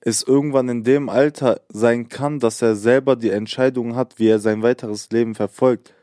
es 0.00 0.22
irgendwann 0.22 0.68
in 0.68 0.82
dem 0.82 1.08
Alter 1.08 1.60
sein 1.68 2.08
kann, 2.08 2.40
dass 2.40 2.60
er 2.60 2.74
selber 2.74 3.14
die 3.16 3.30
Entscheidung 3.30 3.94
hat, 3.94 4.18
wie 4.18 4.28
er 4.28 4.40
sein 4.40 4.62
weiteres 4.62 5.08
Leben 5.10 5.34
verfolgt. 5.34 5.94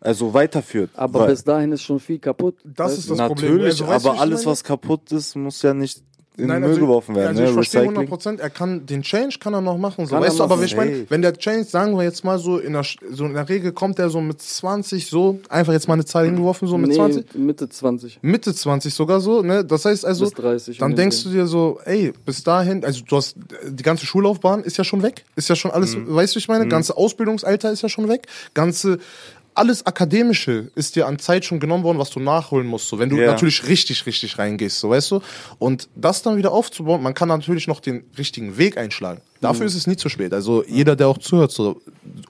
Also 0.00 0.34
weiterführt. 0.34 0.90
Aber 0.94 1.20
Weil- 1.20 1.28
bis 1.30 1.44
dahin 1.44 1.70
ist 1.72 1.82
schon 1.82 2.00
viel 2.00 2.18
kaputt. 2.18 2.56
Das 2.64 2.90
weißt 2.92 2.98
ist 2.98 3.10
das 3.10 3.18
Problem. 3.18 3.52
Natürlich, 3.52 3.66
Also, 3.72 3.86
weißt 3.88 4.04
du, 4.04 4.10
aber 4.10 4.20
alles, 4.20 4.40
meine? 4.40 4.50
was 4.52 4.64
kaputt 4.64 5.12
ist, 5.12 5.36
muss 5.36 5.62
ja 5.62 5.74
nicht 5.74 6.02
in 6.38 6.46
Nein, 6.46 6.56
den 6.56 6.60
Müll 6.62 6.70
also, 6.70 6.80
geworfen 6.80 7.14
werden. 7.14 7.28
Also 7.28 7.42
ne? 7.42 7.48
ich 7.48 7.54
verstehe 7.54 7.82
Recycling. 7.82 8.08
100%, 8.08 8.40
er 8.40 8.48
kann, 8.50 8.86
den 8.86 9.02
Change 9.02 9.36
kann 9.38 9.52
er 9.52 9.60
noch 9.60 9.76
machen, 9.76 10.06
so, 10.06 10.14
Kann 10.14 10.24
weißt 10.24 10.38
du, 10.38 10.44
aber 10.44 10.62
ich 10.62 10.74
meine, 10.74 11.04
wenn 11.10 11.20
der 11.20 11.34
Change, 11.34 11.64
sagen 11.64 11.94
wir 11.96 12.04
jetzt 12.04 12.24
mal 12.24 12.38
so, 12.38 12.58
in 12.58 12.72
der, 12.72 12.84
so 13.10 13.26
in 13.26 13.34
der 13.34 13.48
Regel 13.48 13.72
kommt 13.72 13.98
er 13.98 14.08
so 14.08 14.20
mit 14.22 14.40
20, 14.40 15.06
so, 15.06 15.40
einfach 15.50 15.74
jetzt 15.74 15.88
mal 15.88 15.94
eine 15.94 16.06
Zahl 16.06 16.24
hingeworfen, 16.24 16.66
so 16.68 16.78
mit 16.78 16.90
nee, 16.90 16.96
20, 16.96 17.34
Mitte 17.34 17.68
20 17.68 18.18
Mitte 18.22 18.54
20 18.54 18.94
sogar 18.94 19.20
so, 19.20 19.42
ne, 19.42 19.62
das 19.62 19.84
heißt 19.84 20.06
also, 20.06 20.24
bis 20.24 20.34
30. 20.34 20.78
dann 20.78 20.92
den 20.92 20.96
denkst 20.96 21.22
du 21.24 21.30
dir 21.30 21.46
so, 21.46 21.78
ey, 21.84 22.12
bis 22.24 22.42
dahin, 22.42 22.82
also 22.82 23.02
du 23.06 23.16
hast, 23.16 23.36
die 23.68 23.82
ganze 23.82 24.06
Schullaufbahn 24.06 24.64
ist 24.64 24.78
ja 24.78 24.84
schon 24.84 25.02
weg, 25.02 25.24
ist 25.36 25.50
ja 25.50 25.54
schon 25.54 25.70
alles, 25.70 25.94
Mhm. 25.96 26.14
weißt 26.14 26.34
du, 26.34 26.38
ich 26.38 26.48
meine, 26.48 26.66
ganze 26.66 26.96
Ausbildungsalter 26.96 27.70
ist 27.70 27.82
ja 27.82 27.90
schon 27.90 28.08
weg, 28.08 28.26
ganze, 28.54 28.98
alles 29.54 29.84
Akademische 29.86 30.70
ist 30.74 30.96
dir 30.96 31.06
an 31.06 31.18
Zeit 31.18 31.44
schon 31.44 31.60
genommen 31.60 31.84
worden, 31.84 31.98
was 31.98 32.10
du 32.10 32.20
nachholen 32.20 32.66
musst, 32.66 32.88
so, 32.88 32.98
wenn 32.98 33.08
du 33.10 33.16
Ja. 33.16 33.32
natürlich 33.32 33.66
richtig, 33.68 34.06
richtig 34.06 34.38
reingehst, 34.38 34.78
so, 34.78 34.90
weißt 34.90 35.10
du, 35.10 35.20
und 35.58 35.88
das 35.94 36.22
dann 36.22 36.36
wieder 36.36 36.52
aufzubauen, 36.52 37.02
man 37.02 37.14
kann 37.14 37.28
natürlich 37.28 37.66
noch 37.68 37.80
den 37.80 38.04
richtigen 38.16 38.56
Weg 38.58 38.76
einschlagen. 38.78 39.20
Dafür 39.40 39.66
ist 39.66 39.74
es 39.74 39.86
nie 39.88 39.96
zu 39.96 40.08
spät, 40.08 40.32
also 40.32 40.64
jeder, 40.64 40.94
der 40.96 41.08
auch 41.08 41.18
zuhört, 41.18 41.50
so, 41.50 41.80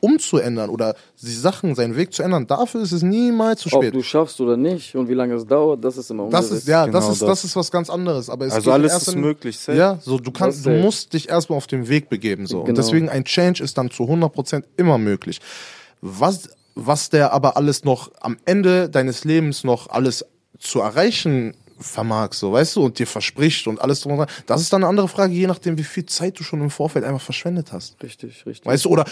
umzuändern 0.01 0.71
oder 0.71 0.95
die 1.21 1.31
Sachen, 1.33 1.75
seinen 1.75 1.95
Weg 1.97 2.13
zu 2.13 2.23
ändern, 2.23 2.47
dafür 2.47 2.83
ist 2.83 2.93
es 2.93 3.03
niemals 3.03 3.61
zu 3.61 3.69
Ob 3.73 3.83
spät. 3.83 3.95
du 3.95 4.03
schaffst 4.03 4.41
oder 4.41 4.57
nicht 4.57 4.95
und 4.97 5.09
wie 5.09 5.15
lange 5.15 5.35
es 5.35 5.47
dauert, 5.47 5.85
das 5.85 5.97
ist 5.99 6.11
immer 6.11 6.29
Das 6.31 6.45
ungewiss. 6.47 6.63
ist, 6.63 6.69
ja, 6.69 6.87
Genau 6.87 6.99
das 6.99 7.09
ist, 7.11 7.23
das. 7.23 7.29
das. 7.29 7.45
ist 7.45 7.57
was 7.57 7.71
ganz 7.71 7.91
anderes. 7.91 8.31
Aber 8.31 8.47
es 8.47 8.53
Also 8.55 8.73
alles 8.73 8.95
ist 8.97 9.15
in- 9.15 9.21
möglich, 9.21 9.59
safe. 9.59 9.77
Ja, 9.79 9.99
so 10.03 10.19
du 10.19 10.31
kannst, 10.31 10.59
Das 10.59 10.65
du 10.65 10.71
safe. 10.71 10.83
musst 10.83 11.13
dich 11.13 11.29
erstmal 11.29 11.57
auf 11.59 11.67
den 11.67 11.89
Weg 11.89 12.09
begeben, 12.09 12.47
so. 12.47 12.61
Und 12.61 12.65
Genau. 12.67 12.77
deswegen 12.77 13.09
ein 13.09 13.25
Change 13.25 13.63
ist 13.63 13.77
dann 13.79 13.91
zu 13.91 14.05
100% 14.09 14.65
immer 14.77 14.99
möglich. 14.99 15.41
Was, 16.01 16.49
was 16.75 17.11
der 17.11 17.33
aber 17.33 17.57
alles 17.57 17.85
noch 17.85 18.11
am 18.21 18.37
Ende 18.45 18.89
deines 18.89 19.25
Lebens 19.25 19.65
noch 19.65 19.91
alles 19.91 20.25
zu 20.59 20.81
erreichen 20.81 21.55
vermag, 21.83 22.33
so, 22.33 22.53
weißt 22.53 22.77
du, 22.77 22.85
und 22.85 22.99
dir 22.99 23.07
verspricht 23.07 23.67
und 23.67 23.81
alles 23.81 24.01
drum 24.01 24.13
und 24.13 24.19
dran, 24.19 24.29
das 24.47 24.61
ist 24.61 24.73
dann 24.73 24.83
eine 24.83 24.89
andere 24.89 25.09
Frage, 25.09 25.33
je 25.33 25.47
nachdem, 25.47 25.77
wie 25.79 25.85
viel 25.85 26.07
Zeit 26.07 26.39
du 26.39 26.45
schon 26.45 26.61
im 26.61 26.71
Vorfeld 26.71 27.05
einfach 27.05 27.21
verschwendet 27.21 27.73
hast. 27.73 28.03
Richtig, 28.03 28.47
richtig. 28.47 28.67
Weißt 28.67 28.85
du, 28.85 28.91
oder 28.91 29.05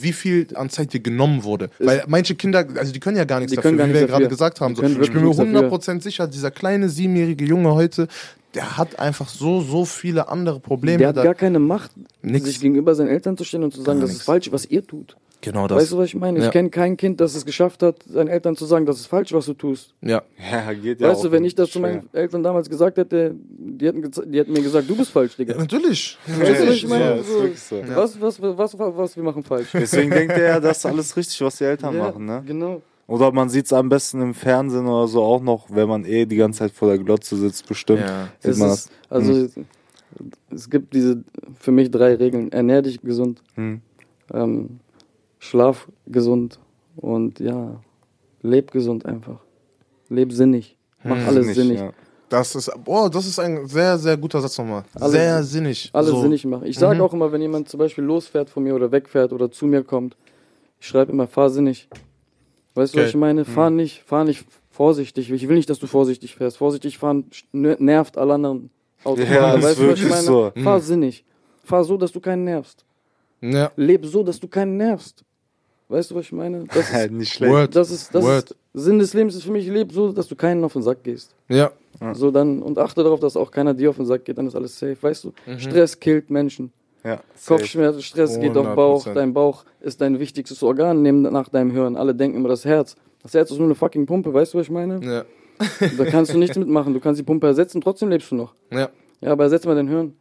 wie 0.00 0.12
viel 0.12 0.48
an 0.54 0.68
Zeit 0.68 0.92
dir 0.92 1.00
genommen 1.00 1.44
wurde. 1.44 1.70
Weil 1.78 2.04
manche 2.06 2.34
Kinder, 2.34 2.66
also 2.76 2.92
die 2.92 3.00
können 3.00 3.16
ja 3.16 3.24
gar 3.24 3.40
nichts 3.40 3.54
dafür, 3.54 3.72
gar 3.72 3.88
wie 3.88 3.94
wir 3.94 4.06
gerade 4.06 4.28
gesagt 4.28 4.60
haben. 4.60 4.74
So. 4.74 4.82
Ich 4.82 4.88
bin 4.88 4.98
mir 4.98 5.06
wirklich 5.06 5.22
nichts 5.22 5.38
dafür. 5.38 5.98
100% 5.98 6.02
sicher, 6.02 6.26
dieser 6.26 6.50
kleine 6.50 6.88
siebenjährige 6.88 7.44
Junge 7.44 7.72
heute, 7.74 8.08
der 8.54 8.76
hat 8.76 8.98
einfach 8.98 9.28
so, 9.28 9.60
so 9.60 9.84
viele 9.84 10.28
andere 10.28 10.60
Probleme. 10.60 10.98
der 10.98 11.08
hat 11.08 11.22
gar 11.22 11.34
keine 11.34 11.58
Macht, 11.58 11.90
Nix. 12.22 12.46
sich 12.46 12.60
gegenüber 12.60 12.94
seinen 12.94 13.08
Eltern 13.08 13.36
zu 13.36 13.44
stellen 13.44 13.64
und 13.64 13.74
zu 13.74 13.82
sagen, 13.82 14.00
das 14.00 14.10
nix. 14.10 14.20
ist 14.20 14.26
falsch, 14.26 14.50
was 14.50 14.64
ihr 14.66 14.86
tut. 14.86 15.16
Genau 15.46 15.66
das. 15.66 15.78
Weißt 15.82 15.92
du, 15.92 15.98
was 15.98 16.06
ich 16.08 16.14
meine? 16.14 16.38
Ja. 16.40 16.44
Ich 16.46 16.50
kenne 16.52 16.68
kein 16.70 16.96
Kind, 16.96 17.20
das 17.20 17.34
es 17.34 17.44
geschafft 17.46 17.82
hat, 17.82 18.02
seinen 18.04 18.28
Eltern 18.28 18.54
zu 18.56 18.66
sagen, 18.66 18.84
das 18.86 19.00
ist 19.00 19.06
falsch, 19.06 19.32
was 19.32 19.46
du 19.46 19.54
tust. 19.54 19.94
ja. 20.02 20.22
Ja, 20.52 20.72
geht 20.74 21.00
ja 21.00 21.08
weißt 21.08 21.20
auch 21.20 21.24
du, 21.24 21.32
wenn 21.32 21.44
ich 21.44 21.54
das 21.54 21.70
zu 21.70 21.80
meinen 21.80 22.08
Eltern 22.12 22.42
damals 22.42 22.68
gesagt 22.68 22.98
hätte, 22.98 23.34
die 23.34 23.86
hätten, 23.86 24.10
die 24.30 24.38
hätten 24.38 24.52
mir 24.52 24.62
gesagt, 24.62 24.88
du 24.88 24.94
bist 24.96 25.10
falsch, 25.10 25.36
Digga. 25.36 25.54
ja, 25.54 25.58
natürlich. 25.60 26.18
Weißt 26.26 26.60
du, 26.62 26.66
was 26.68 26.74
ich 26.74 26.86
meine? 26.88 27.16
Ja, 27.16 27.22
So, 27.22 27.48
so. 27.54 27.82
was, 27.94 28.20
was, 28.20 28.42
was, 28.42 28.78
was, 28.78 28.96
was 28.96 29.16
wir 29.16 29.22
machen 29.22 29.42
falsch. 29.42 29.68
Deswegen 29.72 30.10
denkt 30.10 30.34
er 30.34 30.44
ja, 30.44 30.60
das 30.60 30.78
ist 30.78 30.86
alles 30.86 31.16
richtig, 31.16 31.40
was 31.40 31.56
die 31.56 31.64
Eltern 31.64 31.94
Ja, 31.96 32.02
machen, 32.04 32.24
ne? 32.26 32.42
Genau. 32.46 32.82
Oder 33.08 33.30
man 33.30 33.48
sieht 33.48 33.66
es 33.66 33.72
am 33.72 33.88
besten 33.88 34.20
im 34.20 34.34
Fernsehen 34.34 34.84
oder 34.86 35.06
so 35.06 35.22
auch 35.22 35.40
noch, 35.40 35.66
wenn 35.70 35.88
man 35.88 36.04
eh 36.04 36.26
die 36.26 36.34
ganze 36.36 36.58
Zeit 36.60 36.72
vor 36.72 36.88
der 36.88 36.98
Glotze 36.98 37.36
sitzt, 37.36 37.68
bestimmt. 37.68 38.00
Ja. 38.00 38.28
Sieht 38.40 38.56
man 38.58 38.70
ist, 38.70 38.90
also, 39.08 39.46
es 40.50 40.70
gibt 40.70 40.92
diese, 40.94 41.22
für 41.58 41.70
mich 41.72 41.90
drei 41.90 42.14
Regeln. 42.14 42.50
Ernähr 42.52 42.82
dich 42.82 43.00
gesund, 43.00 43.42
Hm. 43.54 43.80
ähm, 44.34 44.80
schlaf 45.38 45.88
gesund 46.06 46.58
und 46.96 47.40
ja, 47.40 47.80
leb 48.42 48.70
gesund 48.70 49.04
einfach. 49.06 49.38
Leb 50.08 50.32
sinnig. 50.32 50.76
Mach 51.04 51.16
Hm, 51.16 51.28
alles 51.28 51.46
Nicht, 51.46 51.56
sinnig. 51.56 51.78
ja. 51.80 51.92
Das 52.28 52.54
ist, 52.56 52.70
boah, 52.84 53.08
das 53.08 53.26
ist 53.26 53.38
ein 53.38 53.66
sehr, 53.68 53.96
sehr 53.98 54.16
guter 54.16 54.40
Satz 54.40 54.58
nochmal. 54.58 54.84
Alles- 54.94 55.12
sehr 55.12 55.42
sinnig. 55.44 55.90
Alles 55.92 56.10
so. 56.10 56.22
sinnig 56.22 56.44
machen. 56.44 56.66
Ich 56.66 56.76
sage 56.78 56.96
Mhm. 56.96 57.00
auch 57.02 57.12
immer, 57.14 57.30
wenn 57.30 57.40
jemand 57.40 57.68
zum 57.68 57.78
Beispiel 57.78 58.02
losfährt 58.02 58.50
von 58.50 58.64
mir 58.64 58.74
oder 58.74 58.90
wegfährt 58.90 59.32
oder 59.32 59.50
zu 59.50 59.66
mir 59.66 59.84
kommt, 59.84 60.16
ich 60.80 60.88
schreibe 60.88 61.12
immer, 61.12 61.26
fahr 61.28 61.50
sinnig. 61.50 61.88
Weißt 62.74 62.94
du, 62.94 63.00
was 63.00 63.08
ich 63.10 63.14
meine? 63.16 63.44
Fahr 63.44 63.70
nicht, 63.70 64.02
fahr 64.02 64.24
nicht 64.24 64.44
vorsichtig. 64.70 65.30
Ich 65.30 65.48
will 65.48 65.56
nicht, 65.56 65.70
dass 65.70 65.78
du 65.78 65.86
vorsichtig 65.86 66.34
fährst. 66.34 66.56
Vorsichtig 66.58 66.98
fahren 66.98 67.24
nervt 67.52 68.18
alle 68.18 68.34
anderen 68.34 68.70
Autofahrer. 69.04 69.34
Ja, 69.34 69.52
das 69.52 69.56
ist 69.56 69.64
weißt 69.64 69.78
du, 69.80 69.88
was 69.92 70.00
ich 70.00 70.08
meine? 70.08 70.22
so. 70.22 70.52
Fahr 70.62 70.80
sinnig. 70.80 71.24
Fahr 71.64 71.84
so, 71.84 71.96
dass 71.96 72.10
du 72.12 72.20
keinen 72.20 72.44
nervst. 72.44 72.84
Ja. 73.40 73.70
Leb 73.76 74.04
so, 74.04 74.22
dass 74.24 74.40
du 74.40 74.48
keinen 74.48 74.76
nervst. 74.76 75.24
Weißt 75.88 76.10
du, 76.10 76.14
was 76.16 76.24
ich 76.26 76.32
meine? 76.32 76.64
Das 76.72 76.90
ist, 76.92 77.10
Nicht 77.12 77.32
schlecht. 77.32 77.52
Word. 77.52 77.76
das 77.76 77.90
ist, 77.90 78.14
das 78.14 78.24
Word. 78.24 78.50
ist 78.50 78.56
Sinn 78.74 78.98
des 78.98 79.14
Lebens 79.14 79.34
ist 79.36 79.44
für 79.44 79.52
mich, 79.52 79.66
leb 79.68 79.92
so, 79.92 80.12
dass 80.12 80.26
du 80.28 80.34
keinen 80.36 80.62
auf 80.64 80.72
den 80.72 80.82
Sack 80.82 81.02
gehst. 81.04 81.34
Ja. 81.48 81.70
So 82.12 82.30
dann 82.30 82.60
und 82.62 82.78
achte 82.78 83.02
darauf, 83.02 83.20
dass 83.20 83.36
auch 83.36 83.50
keiner 83.50 83.72
dir 83.72 83.88
auf 83.90 83.96
den 83.96 84.04
Sack 84.04 84.24
geht, 84.24 84.36
dann 84.36 84.46
ist 84.48 84.54
alles 84.54 84.78
safe. 84.78 84.96
Weißt 85.00 85.24
du, 85.24 85.32
Mhm. 85.46 85.58
Stress 85.60 85.98
killt 85.98 86.28
Menschen. 86.30 86.72
Ja, 87.04 87.20
safe. 87.36 87.60
Kopfschmerzen, 87.60 88.02
Stress 88.02 88.38
geht 88.40 88.56
auf 88.56 88.66
100%. 88.66 88.74
Bauch. 88.74 89.04
Dein 89.14 89.32
Bauch 89.32 89.64
ist 89.80 90.00
dein 90.00 90.18
wichtigstes 90.18 90.62
Organ 90.62 91.02
neben, 91.02 91.22
nach 91.22 91.48
deinem 91.48 91.70
Hirn. 91.70 91.96
Alle 91.96 92.14
denken 92.14 92.36
immer 92.36 92.48
das 92.48 92.64
Herz. 92.64 92.96
Das 93.22 93.32
Herz 93.32 93.50
ist 93.50 93.56
nur 93.58 93.66
eine 93.66 93.74
fucking 93.76 94.06
Pumpe, 94.06 94.34
weißt 94.34 94.52
du, 94.54 94.58
was 94.58 94.66
ich 94.66 94.70
meine? 94.72 95.00
Ja. 95.02 95.24
Da 95.96 96.04
kannst 96.04 96.34
du 96.34 96.38
nichts 96.38 96.56
mitmachen. 96.58 96.92
Du 96.92 97.00
kannst 97.00 97.18
die 97.18 97.24
Pumpe 97.24 97.46
ersetzen, 97.46 97.80
trotzdem 97.80 98.08
lebst 98.10 98.30
du 98.30 98.34
noch. 98.34 98.54
Ja. 98.70 98.90
Ja, 99.20 99.32
aber 99.32 99.44
ersetz 99.44 99.64
mal 99.64 99.74
dein 99.76 99.88
Hirn. 99.88 100.14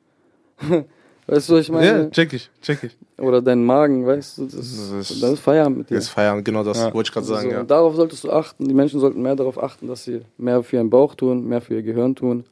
weißt 1.28 1.50
du, 1.50 1.54
was 1.54 1.62
ich 1.62 1.68
ja, 1.70 1.74
meine? 1.74 2.12
check 2.12 2.34
ich, 2.34 2.50
check 2.62 2.84
ich. 2.84 2.98
Oder 3.18 3.42
deinen 3.42 3.66
Magen, 3.66 4.06
weißt 4.06 4.38
du? 4.38 4.44
Das, 4.46 4.54
Das 4.56 4.92
ist- 5.12 5.24
das 5.24 5.32
ist 5.34 5.40
Feierabend 5.40 5.78
mit 5.80 5.90
dir. 5.90 5.96
Jetzt 5.96 6.10
feiern, 6.10 6.44
genau 6.44 6.64
das 6.64 6.78
Ja. 6.80 6.94
wollte 6.94 7.08
ich 7.10 7.14
gerade 7.14 7.26
sagen, 7.26 7.50
so, 7.50 7.54
ja. 7.56 7.62
und 7.62 7.72
darauf 7.72 7.96
solltest 7.96 8.24
du 8.24 8.32
achten. 8.32 8.68
Die 8.68 8.74
Menschen 8.74 9.00
sollten 9.00 9.22
mehr 9.22 9.36
darauf 9.36 9.62
achten, 9.62 9.88
dass 9.88 10.04
sie 10.04 10.22
mehr 10.38 10.62
für 10.64 10.76
ihren 10.78 10.90
Bauch 10.90 11.16
tun, 11.16 11.48
mehr 11.48 11.62
für 11.62 11.76
ihr 11.76 11.82
Gehirn 11.84 12.16
tun, 12.16 12.44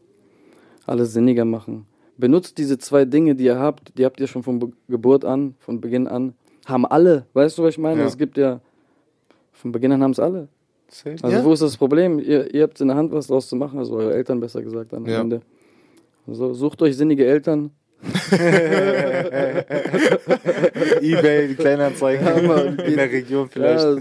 alles 0.86 1.14
sinniger 1.14 1.46
machen. 1.46 1.86
Benutzt 2.18 2.58
diese 2.58 2.78
zwei 2.78 3.06
Dinge, 3.06 3.36
die 3.36 3.46
ihr 3.46 3.58
habt, 3.60 3.98
die 3.98 4.06
habt 4.06 4.20
ihr 4.20 4.28
schon 4.28 4.44
von 4.44 4.60
Be 4.60 4.70
Geburt 4.88 5.26
an, 5.26 5.56
von 5.60 5.82
Beginn 5.82 6.08
an. 6.08 6.34
Haben 6.66 6.86
alle, 6.86 7.26
weißt 7.34 7.58
du, 7.58 7.64
was 7.64 7.72
ich 7.72 7.78
meine? 7.80 8.02
Ja. 8.02 8.08
Es 8.08 8.18
gibt 8.18 8.38
ja, 8.38 8.62
von 9.52 9.72
Beginn 9.72 9.92
an 9.92 10.02
haben 10.04 10.12
es 10.12 10.20
alle. 10.20 10.48
Also 11.24 11.28
Ja. 11.28 11.44
wo 11.44 11.52
ist 11.54 11.62
das 11.64 11.76
Problem? 11.76 12.20
Ihr, 12.20 12.54
ihr 12.54 12.64
habt 12.64 12.80
in 12.80 12.88
der 12.88 12.96
Hand, 12.98 13.12
was 13.12 13.28
draus 13.28 13.48
zu 13.50 13.56
machen, 13.56 13.80
also 13.80 13.96
eure 13.96 14.14
Eltern 14.14 14.40
besser 14.40 14.62
gesagt 14.62 14.94
am 14.94 15.06
Ja. 15.08 15.22
Ende. 15.22 15.42
Also 16.28 16.54
sucht 16.54 16.82
euch 16.84 16.96
sinnige 16.96 17.26
Eltern. 17.26 17.72
Ebay, 21.02 21.48
die 21.50 21.56
Kleinanzeigen 21.56 22.26
Ja, 22.26 22.62
in 22.62 22.96
der 22.98 23.12
Region 23.12 23.50
vielleicht. 23.50 23.84
Ja, 23.84 23.98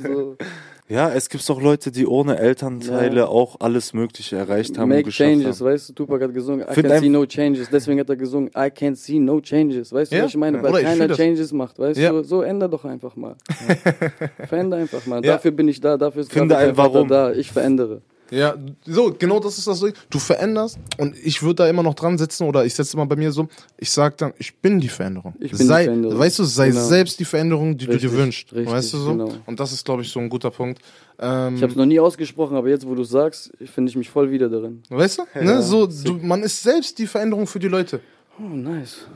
Ja, 0.89 1.11
so. 1.11 1.17
es 1.17 1.29
gibt 1.29 1.49
doch 1.49 1.61
Leute, 1.63 1.91
die 1.91 2.07
ohne 2.07 2.39
Elternteile 2.39 3.21
Ja. 3.21 3.27
auch 3.27 3.57
alles 3.61 3.93
Mögliche 3.95 4.37
erreicht 4.37 4.77
haben 4.79 4.89
Make 4.91 5.05
geschafft 5.05 5.31
changes, 5.31 5.61
haben. 5.61 5.67
weißt 5.69 5.89
du, 5.91 5.93
Tupac 5.95 6.23
hat 6.25 6.35
gesungen, 6.35 6.67
I 6.69 6.75
Find 6.75 6.87
can 6.87 6.93
ein- 6.97 7.01
see 7.03 7.09
no 7.09 7.25
changes, 7.27 7.69
deswegen 7.71 8.01
hat 8.01 8.09
er 8.11 8.17
gesungen, 8.17 8.51
I 8.57 8.71
can 8.71 8.95
see 8.95 9.19
no 9.19 9.41
changes, 9.41 9.93
weißt 9.93 10.13
du, 10.13 10.17
Ja. 10.17 10.25
was 10.25 10.31
ich 10.31 10.37
meine, 10.37 10.63
weil 10.63 10.71
Oder 10.73 10.83
keiner 10.83 11.09
das. 11.09 11.17
Changes 11.17 11.53
macht, 11.53 11.79
weißt 11.79 11.99
Ja. 12.01 12.11
du, 12.13 12.23
so 12.25 12.43
änder 12.43 12.69
doch 12.69 12.85
einfach 12.85 13.17
mal. 13.17 13.37
Veränder 14.49 14.77
einfach 14.77 15.07
mal, 15.07 15.25
Ja. 15.25 15.33
dafür 15.35 15.51
bin 15.53 15.69
ich 15.69 15.81
da, 15.81 15.97
dafür 15.97 16.23
ist 16.23 16.33
Finde 16.33 16.57
ein 16.57 16.77
Warum. 16.77 17.09
da, 17.09 17.33
ich 17.33 17.51
verändere. 17.53 18.03
Ja, 18.33 18.55
so, 18.87 19.15
genau 19.19 19.41
das 19.41 19.59
ist 19.59 19.67
das 19.67 19.81
Ding. 19.81 19.93
Du 20.09 20.19
veränderst 20.19 20.79
und 20.97 21.15
ich 21.23 21.43
würde 21.43 21.57
da 21.57 21.69
immer 21.69 21.83
noch 21.83 21.93
dran 21.95 22.17
sitzen 22.17 22.45
oder 22.45 22.65
ich 22.65 22.75
setze 22.75 22.97
immer 22.97 23.05
bei 23.05 23.15
mir 23.17 23.31
so, 23.31 23.47
ich 23.77 23.91
sag 23.91 24.17
dann, 24.17 24.33
ich 24.39 24.57
bin 24.57 24.81
die 24.81 24.89
Veränderung. 24.89 25.35
Ich 25.39 25.51
bin 25.51 25.61
die 25.61 25.67
sei, 25.67 25.85
Veränderung. 25.85 26.19
Weißt 26.19 26.39
du, 26.39 26.45
sei 26.45 26.71
Genau. 26.71 26.81
selbst 26.83 27.21
die 27.21 27.27
Veränderung, 27.27 27.77
die 27.77 27.85
Richtig, 27.85 28.11
du 28.11 28.17
dir 28.17 28.23
wünschst. 28.23 28.53
richtig, 28.55 28.73
weißt 28.73 28.93
du 28.95 28.97
so? 28.97 29.11
genau. 29.13 29.33
Und 29.45 29.61
das 29.61 29.73
ist, 29.73 29.85
glaube 29.85 30.01
ich, 30.01 30.09
so 30.09 30.19
ein 30.19 30.31
guter 30.31 30.51
Punkt. 30.51 30.81
Ähm, 31.19 31.57
Ich 31.57 31.63
habe 31.63 31.73
es 31.73 31.77
noch 31.77 31.85
nie 31.85 32.01
ausgesprochen, 32.01 32.57
aber 32.57 32.69
jetzt, 32.71 32.87
wo 32.89 32.95
du 32.95 33.05
sagst, 33.05 33.53
finde 33.67 33.91
ich 33.91 33.97
mich 33.97 34.09
voll 34.09 34.31
wieder 34.31 34.49
darin. 34.49 34.83
weißt 34.89 35.19
du? 35.19 35.45
Ne? 35.45 35.63
So, 35.63 35.87
du? 35.87 36.15
Man 36.15 36.43
ist 36.43 36.63
selbst 36.63 36.99
die 36.99 37.07
Veränderung 37.07 37.47
für 37.47 37.59
die 37.59 37.69
Leute. 37.69 38.01
Oh, 38.39 38.45
nice. 38.49 39.07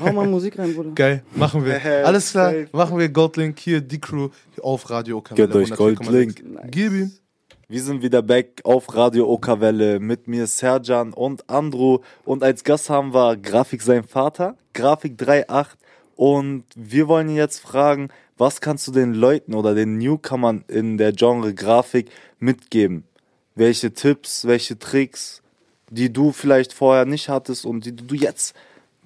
Hau 0.00 0.12
mal 0.12 0.28
Musik 0.28 0.56
rein, 0.60 0.72
Bruder. 0.74 0.90
Geil, 0.94 1.24
machen 1.34 1.64
wir. 1.64 1.72
Ja, 1.72 2.04
Alles 2.04 2.30
klar, 2.30 2.54
machen 2.72 2.96
wir 2.98 3.08
Goldlink 3.08 3.58
hier, 3.58 3.80
die 3.80 4.00
Crew 4.00 4.28
auf 4.62 4.88
Radio 4.90 5.18
Okawelle. 5.18 5.48
Gönnt 5.48 5.56
euch 5.56 5.72
104,6. 5.72 5.76
Goldlink. 5.76 6.44
Gib 6.70 6.92
ihm. 6.92 7.10
Wir 7.66 7.82
sind 7.82 8.02
wieder 8.02 8.20
back 8.20 8.60
auf 8.64 8.94
Radio 8.94 9.26
Okawelle 9.26 9.98
mit 9.98 10.28
mir 10.28 10.46
Serjan 10.46 11.14
und 11.14 11.48
Andrew 11.48 12.00
und 12.26 12.42
als 12.42 12.62
Gast 12.62 12.90
haben 12.90 13.14
wir 13.14 13.38
Grafik 13.38 13.80
sein 13.80 14.04
Vater, 14.04 14.54
Grafik 14.74 15.18
3.8 15.18 15.68
und 16.14 16.64
wir 16.76 17.08
wollen 17.08 17.30
ihn 17.30 17.36
jetzt 17.36 17.60
fragen, 17.60 18.08
was 18.36 18.60
kannst 18.60 18.86
du 18.86 18.92
den 18.92 19.14
Leuten 19.14 19.54
oder 19.54 19.74
den 19.74 19.96
Newcomern 19.96 20.64
in 20.68 20.98
der 20.98 21.12
Genre 21.12 21.54
Grafik 21.54 22.10
mitgeben? 22.38 23.04
Welche 23.54 23.94
Tipps, 23.94 24.44
welche 24.46 24.78
Tricks, 24.78 25.40
die 25.88 26.12
du 26.12 26.32
vielleicht 26.32 26.74
vorher 26.74 27.06
nicht 27.06 27.30
hattest 27.30 27.64
und 27.64 27.86
die 27.86 27.96
du 27.96 28.14
jetzt 28.14 28.54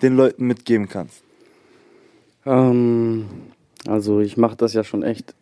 den 0.03 0.17
Leuten 0.17 0.49
mitgeben 0.49 0.89
kannst? 0.89 1.23
Ähm, 2.45 3.29
also 3.87 4.19
ich 4.19 4.37
mache 4.37 4.57
das 4.57 4.73
ja 4.73 4.83
schon 4.83 5.05
echt 5.05 5.35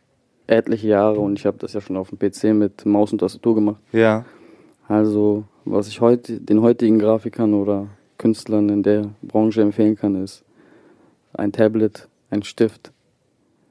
etliche 0.47 0.89
Jahre 0.89 1.19
und 1.21 1.39
ich 1.39 1.47
habe 1.47 1.59
das 1.59 1.73
ja 1.73 1.81
schon 1.81 1.97
auf 1.97 2.11
dem 2.11 2.19
PC 2.19 2.55
mit 2.55 2.87
Maus 2.87 3.13
und 3.13 3.19
Tastatur 3.19 3.55
gemacht. 3.57 3.81
Ja, 3.93 4.25
Also 4.89 5.45
was 5.65 5.89
ich 5.89 6.01
heute 6.01 6.41
den 6.41 6.63
heutigen 6.63 6.99
Grafikern 6.99 7.55
oder 7.55 7.89
Künstlern 8.19 8.69
in 8.69 8.83
der 8.83 9.11
Branche 9.23 9.61
empfehlen 9.63 9.97
kann, 9.97 10.23
ist 10.23 10.45
ein 11.35 11.53
Tablet, 11.53 12.09
ein 12.31 12.43
Stift. 12.43 12.93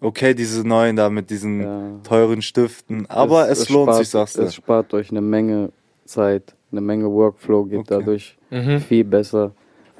okay, 0.01 0.33
diese 0.35 0.67
neuen 0.67 0.95
da 0.95 1.09
mit 1.09 1.29
diesen 1.29 1.61
Ja. 1.61 1.81
teuren 2.03 2.41
Stiften, 2.41 3.05
aber 3.09 3.49
es, 3.49 3.69
lohnt 3.69 3.85
spart, 3.85 3.97
sich, 3.99 4.09
sagst 4.09 4.37
du. 4.37 4.41
Es 4.43 4.53
spart 4.55 4.93
euch 4.93 5.09
eine 5.09 5.21
Menge 5.21 5.71
Zeit, 6.03 6.53
eine 6.71 6.81
Menge 6.81 7.09
Workflow 7.09 7.63
geht 7.65 7.79
Okay. 7.79 7.87
dadurch 7.99 8.37
Mhm. 8.51 8.79
viel 8.81 9.03
besser. 9.05 9.51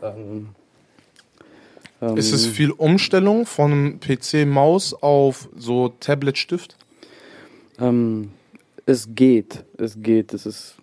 Ähm, 0.03 0.49
ähm, 2.01 2.17
Ist 2.17 2.31
es 2.33 2.45
viel 2.45 2.71
Umstellung 2.71 3.45
von 3.45 3.71
einem 3.71 3.99
PC-Maus 3.99 4.93
auf 5.01 5.49
so 5.55 5.89
Tablet-Stift? 5.99 6.75
Ähm, 7.79 8.31
es 8.85 9.09
geht, 9.15 9.63
es 9.77 10.01
geht, 10.01 10.33
es 10.33 10.45
ist. 10.45 10.75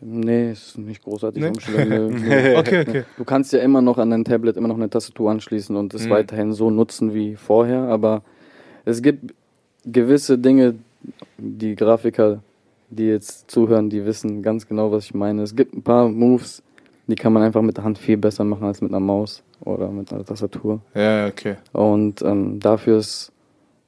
Nee, 0.00 0.50
es 0.50 0.68
ist 0.68 0.78
nicht 0.78 1.02
großartig 1.02 1.42
Nee? 1.42 1.48
umstellen. 1.48 1.88
Nö, 1.88 2.10
nö. 2.10 2.56
Okay, 2.58 2.80
okay. 2.86 3.04
Du 3.16 3.24
kannst 3.24 3.52
ja 3.52 3.58
immer 3.60 3.82
noch 3.82 3.98
an 3.98 4.10
dein 4.10 4.24
Tablet 4.24 4.56
immer 4.56 4.68
noch 4.68 4.76
eine 4.76 4.88
Tastatur 4.88 5.30
anschließen 5.30 5.74
und 5.74 5.92
es 5.94 6.06
Mhm. 6.06 6.10
weiterhin 6.10 6.52
so 6.52 6.70
nutzen 6.70 7.14
wie 7.14 7.34
vorher, 7.34 7.82
aber 7.82 8.22
es 8.84 9.02
gibt 9.02 9.34
gewisse 9.84 10.38
Dinge, 10.38 10.76
die 11.36 11.74
Grafiker, 11.74 12.42
die 12.90 13.06
jetzt 13.06 13.50
zuhören, 13.50 13.90
die 13.90 14.04
wissen 14.06 14.42
ganz 14.42 14.68
genau, 14.68 14.92
was 14.92 15.04
ich 15.06 15.14
meine. 15.14 15.42
Es 15.42 15.56
gibt 15.56 15.74
ein 15.74 15.82
paar 15.82 16.08
Moves, 16.08 16.62
die 17.08 17.16
kann 17.16 17.32
man 17.32 17.42
einfach 17.42 17.62
mit 17.62 17.76
der 17.76 17.84
Hand 17.84 17.98
viel 17.98 18.16
besser 18.16 18.44
machen 18.44 18.64
als 18.64 18.80
mit 18.80 18.90
einer 18.92 19.00
Maus 19.00 19.42
oder 19.68 19.88
mit 19.90 20.12
einer 20.12 20.24
Tastatur. 20.24 20.80
Ja, 20.94 21.26
okay. 21.26 21.56
Und 21.72 22.22
ähm, 22.22 22.58
dafür 22.60 22.98
ist 22.98 23.32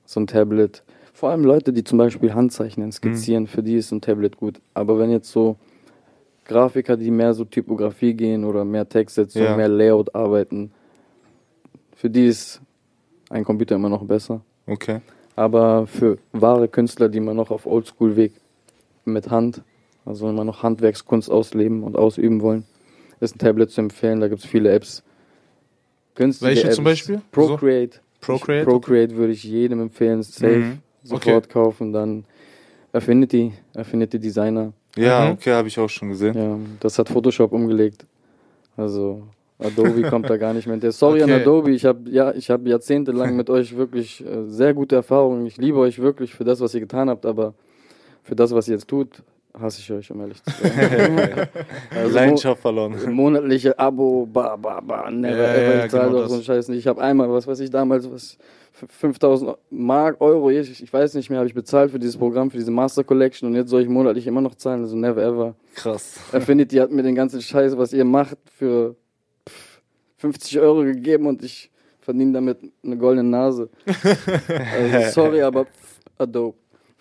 so 0.04 0.20
ein 0.20 0.26
Tablet, 0.26 0.82
vor 1.12 1.30
allem 1.30 1.44
Leute, 1.44 1.72
die 1.72 1.84
zum 1.84 1.98
Beispiel 1.98 2.32
Handzeichnen, 2.34 2.92
skizzieren, 2.92 3.46
für 3.46 3.62
die 3.62 3.76
ist 3.76 3.92
ein 3.92 4.00
Tablet 4.00 4.36
gut. 4.36 4.60
Aber 4.74 4.98
wenn 4.98 5.10
jetzt 5.10 5.30
so 5.30 5.56
Grafiker, 6.46 6.96
die 6.96 7.10
mehr 7.10 7.34
so 7.34 7.44
Typografie 7.44 8.14
gehen 8.14 8.44
oder 8.44 8.64
mehr 8.64 8.88
Textsetzung, 8.88 9.42
Ja. 9.42 9.56
mehr 9.56 9.68
Layout 9.68 10.14
arbeiten, 10.14 10.72
für 11.94 12.08
die 12.10 12.26
ist 12.26 12.60
ein 13.28 13.44
Computer 13.44 13.76
immer 13.76 13.88
noch 13.90 14.02
besser. 14.04 14.40
Okay. 14.66 15.00
Aber 15.36 15.86
für 15.86 16.16
wahre 16.32 16.68
Künstler, 16.68 17.08
die 17.08 17.18
immer 17.18 17.34
noch 17.34 17.50
auf 17.50 17.66
Oldschool-Weg 17.66 18.32
mit 19.04 19.30
Hand, 19.30 19.62
also 20.04 20.28
immer 20.28 20.44
noch 20.44 20.62
Handwerkskunst 20.62 21.30
ausleben 21.30 21.82
und 21.82 21.96
ausüben 21.96 22.40
wollen, 22.40 22.64
ist 23.20 23.36
ein 23.36 23.38
Tablet 23.38 23.70
zu 23.70 23.82
empfehlen. 23.82 24.20
Da 24.20 24.28
gibt 24.28 24.42
es 24.42 24.46
viele 24.48 24.72
Apps. 24.72 25.02
Günstige 26.20 26.50
Welche 26.50 26.66
Apps. 26.66 26.76
zum 26.76 26.84
Beispiel? 26.84 27.22
Procreate. 27.32 27.98
Procreate? 28.20 28.66
Procreate 28.66 29.16
würde 29.16 29.32
ich 29.32 29.42
jedem 29.42 29.80
empfehlen. 29.80 30.22
Safe. 30.22 30.56
Mhm. 30.58 30.78
Sofort 31.02 31.48
kaufen. 31.48 31.94
Dann 31.94 32.24
Affinity. 32.92 33.54
Affinity 33.74 34.18
Designer. 34.18 34.74
Ja, 34.96 35.24
Mhm. 35.24 35.32
okay, 35.32 35.52
habe 35.52 35.68
ich 35.68 35.78
auch 35.78 35.88
schon 35.88 36.10
gesehen. 36.10 36.34
Ja, 36.36 36.58
das 36.80 36.98
hat 36.98 37.08
Photoshop 37.08 37.52
umgelegt. 37.52 38.04
Also 38.76 39.22
Adobe 39.58 40.02
kommt 40.10 40.28
da 40.28 40.36
gar 40.36 40.52
nicht 40.52 40.66
mehr. 40.66 40.74
hinterher. 40.74 40.92
Sorry 40.92 41.22
Okay. 41.22 41.32
an 41.32 41.40
Adobe, 41.40 41.70
ich 41.70 41.84
habe 41.86 42.10
ja, 42.10 42.32
ich 42.34 42.50
habe 42.50 42.68
jahrzehntelang 42.68 43.34
mit 43.34 43.48
euch 43.48 43.74
wirklich 43.76 44.22
äh, 44.22 44.44
sehr 44.46 44.74
gute 44.74 44.96
Erfahrungen. 44.96 45.46
Ich 45.46 45.56
liebe 45.56 45.78
euch 45.78 45.98
wirklich 46.00 46.34
für 46.34 46.44
das, 46.44 46.60
was 46.60 46.74
ihr 46.74 46.80
getan 46.80 47.08
habt, 47.08 47.24
aber 47.24 47.54
für 48.24 48.34
das, 48.36 48.52
was 48.52 48.68
ihr 48.68 48.74
jetzt 48.74 48.88
tut, 48.88 49.22
hasse 49.58 49.80
ich 49.80 49.90
euch, 49.92 50.10
um 50.10 50.20
ehrlich 50.20 50.42
zu 50.42 50.50
sein. 50.62 51.48
also, 51.94 52.14
Leidenschaft 52.14 52.60
verloren. 52.62 52.94
mo- 53.06 53.10
monatliche 53.10 53.78
Abo, 53.78 54.26
ba, 54.26 54.56
ba, 54.56 54.80
ba, 54.80 55.10
never 55.10 55.36
Ja, 55.36 55.54
ever, 55.54 55.74
ja, 55.76 55.84
ich 55.86 55.90
zahle 55.90 56.10
genau 56.10 56.26
so 56.26 56.34
einen 56.34 56.42
Scheiß 56.44 56.68
nicht. 56.68 56.78
Ich 56.78 56.86
habe 56.86 57.00
einmal, 57.00 57.30
was 57.30 57.46
weiß 57.46 57.60
ich 57.60 57.70
damals, 57.70 58.10
was, 58.10 58.38
f- 58.72 58.86
5000 58.88 59.56
Mark, 59.70 60.20
Euro, 60.20 60.50
ich, 60.50 60.82
ich 60.82 60.92
weiß 60.92 61.14
nicht 61.14 61.30
mehr, 61.30 61.38
habe 61.40 61.48
ich 61.48 61.54
bezahlt 61.54 61.90
für 61.90 61.98
dieses 61.98 62.16
Programm, 62.16 62.50
für 62.50 62.58
diese 62.58 62.70
Master 62.70 63.02
Collection 63.04 63.48
und 63.48 63.54
jetzt 63.56 63.70
soll 63.70 63.82
ich 63.82 63.88
monatlich 63.88 64.26
immer 64.26 64.40
noch 64.40 64.54
zahlen, 64.54 64.82
also 64.82 64.96
never 64.96 65.22
ever. 65.22 65.54
Krass. 65.74 66.18
Affinity 66.32 66.76
hat 66.76 66.90
mir 66.90 67.02
den 67.02 67.14
ganzen 67.14 67.42
Scheiß, 67.42 67.76
was 67.76 67.92
ihr 67.92 68.04
macht, 68.04 68.38
für 68.56 68.94
pff, 69.48 69.80
50 70.18 70.58
Euro 70.60 70.82
gegeben 70.84 71.26
und 71.26 71.42
ich 71.42 71.70
verdiene 72.00 72.32
damit 72.32 72.58
eine 72.84 72.96
goldene 72.96 73.28
Nase. 73.28 73.68
Also 74.48 75.10
sorry, 75.12 75.42
aber 75.42 75.66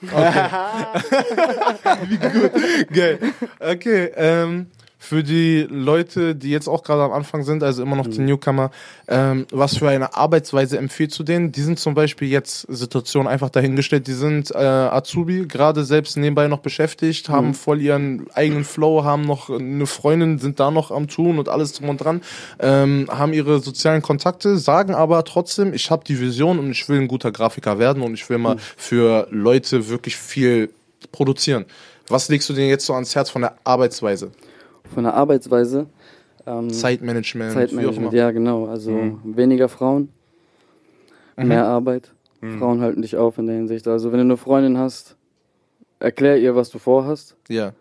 pff, 0.01 1.85
Adobe. 1.85 2.85
Geil. 2.91 3.19
Okay, 3.59 4.05
ähm, 4.15 4.67
für 5.01 5.23
die 5.23 5.65
Leute, 5.69 6.35
die 6.35 6.51
jetzt 6.51 6.67
auch 6.67 6.83
gerade 6.83 7.03
am 7.03 7.13
Anfang 7.13 7.43
sind, 7.43 7.63
also 7.63 7.81
immer 7.81 7.95
noch 7.95 8.05
die 8.05 8.19
Newcomer, 8.19 8.69
ähm, 9.07 9.47
was 9.49 9.77
für 9.77 9.87
eine 9.87 10.13
Arbeitsweise 10.13 10.77
empfiehlst 10.77 11.17
du 11.17 11.23
denen? 11.23 11.53
Die 11.53 11.61
sind 11.61 11.79
zum 11.79 11.93
Beispiel 11.93 12.27
jetzt 12.27 12.67
Situation 12.67 13.25
einfach 13.25 13.49
dahingestellt, 13.49 14.07
die 14.07 14.13
sind 14.13 14.51
äh, 14.51 14.57
Azubi, 14.57 15.45
gerade 15.47 15.85
selbst 15.85 16.17
nebenbei 16.17 16.49
noch 16.49 16.59
beschäftigt, 16.59 17.29
haben 17.29 17.53
voll 17.53 17.81
ihren 17.81 18.29
eigenen 18.33 18.65
Flow, 18.65 19.05
haben 19.05 19.23
noch 19.23 19.49
eine 19.49 19.87
Freundin, 19.87 20.37
sind 20.37 20.59
da 20.59 20.69
noch 20.69 20.91
am 20.91 21.07
Tun 21.07 21.39
und 21.39 21.47
alles 21.47 21.71
drum 21.71 21.87
und 21.87 22.01
dran, 22.01 22.21
ähm, 22.59 23.07
haben 23.09 23.31
ihre 23.31 23.61
sozialen 23.61 24.01
Kontakte, 24.01 24.57
sagen 24.57 24.93
aber 24.93 25.23
trotzdem, 25.23 25.73
ich 25.73 25.89
habe 25.91 26.03
die 26.03 26.19
Vision 26.19 26.59
und 26.59 26.71
ich 26.71 26.89
will 26.89 26.99
ein 26.99 27.07
guter 27.07 27.31
Grafiker 27.31 27.79
werden 27.79 28.03
und 28.03 28.15
ich 28.15 28.29
will 28.29 28.37
mal 28.37 28.57
für 28.75 29.27
Leute 29.31 29.87
wirklich 29.87 30.17
viel 30.17 30.71
produzieren. 31.13 31.65
Was 32.09 32.27
legst 32.27 32.49
du 32.49 32.53
denen 32.53 32.69
jetzt 32.69 32.85
so 32.85 32.93
ans 32.93 33.15
Herz 33.15 33.29
von 33.29 33.43
der 33.43 33.55
Arbeitsweise? 33.63 34.31
Von 34.93 35.03
der 35.03 35.13
Arbeitsweise. 35.13 35.87
Ähm, 36.45 36.69
Zeitmanagement, 36.69 37.51
Zeitmanagement, 37.51 38.13
ja 38.13 38.31
genau. 38.31 38.65
Also 38.65 39.19
weniger 39.23 39.69
Frauen, 39.69 40.09
mehr 41.37 41.65
Arbeit. 41.65 42.11
Frauen 42.41 42.81
halten 42.81 43.01
dich 43.01 43.17
auf 43.17 43.37
in 43.37 43.47
der 43.47 43.57
Hinsicht. 43.57 43.87
Also 43.87 44.11
wenn 44.11 44.19
du 44.19 44.23
eine 44.23 44.37
Freundin 44.37 44.77
hast, 44.77 45.17
erklär 45.99 46.37
ihr, 46.37 46.55
was 46.55 46.69
du 46.69 46.79
vorhast. 46.79 47.35
Ja. 47.49 47.73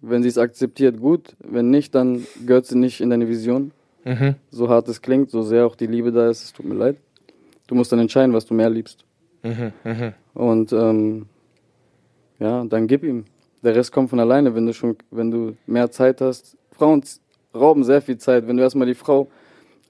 Wenn 0.00 0.22
sie 0.22 0.28
es 0.28 0.38
akzeptiert, 0.38 0.98
gut. 0.98 1.36
Wenn 1.40 1.70
nicht, 1.70 1.94
dann 1.94 2.26
gehört 2.46 2.66
sie 2.66 2.78
nicht 2.78 3.00
in 3.00 3.10
deine 3.10 3.28
Vision. 3.28 3.72
Mhm. 4.04 4.36
So 4.50 4.68
hart 4.68 4.88
es 4.88 5.02
klingt, 5.02 5.30
so 5.30 5.42
sehr 5.42 5.66
auch 5.66 5.76
die 5.76 5.86
Liebe 5.86 6.12
da 6.12 6.30
ist, 6.30 6.44
es 6.44 6.52
tut 6.52 6.66
mir 6.66 6.74
leid. 6.74 6.96
Du 7.66 7.74
musst 7.74 7.92
dann 7.92 7.98
entscheiden, 7.98 8.32
was 8.32 8.46
du 8.46 8.54
mehr 8.54 8.70
liebst. 8.70 9.04
Mhm. 9.42 9.72
Mhm. 9.84 10.14
Und 10.34 10.72
ähm, 10.72 11.26
ja, 12.38 12.64
dann 12.64 12.86
gib 12.86 13.02
ihm. 13.02 13.24
Der 13.62 13.74
Rest 13.74 13.92
kommt 13.92 14.10
von 14.10 14.20
alleine, 14.20 14.54
wenn 14.54 14.66
du 14.66 14.72
schon, 14.72 14.96
wenn 15.10 15.30
du 15.30 15.56
mehr 15.66 15.90
Zeit 15.90 16.20
hast. 16.20 16.56
Frauen 16.72 17.02
rauben 17.54 17.84
sehr 17.84 18.00
viel 18.00 18.18
Zeit. 18.18 18.46
Wenn 18.46 18.56
du 18.56 18.62
erstmal 18.62 18.86
die 18.86 18.94
Frau 18.94 19.28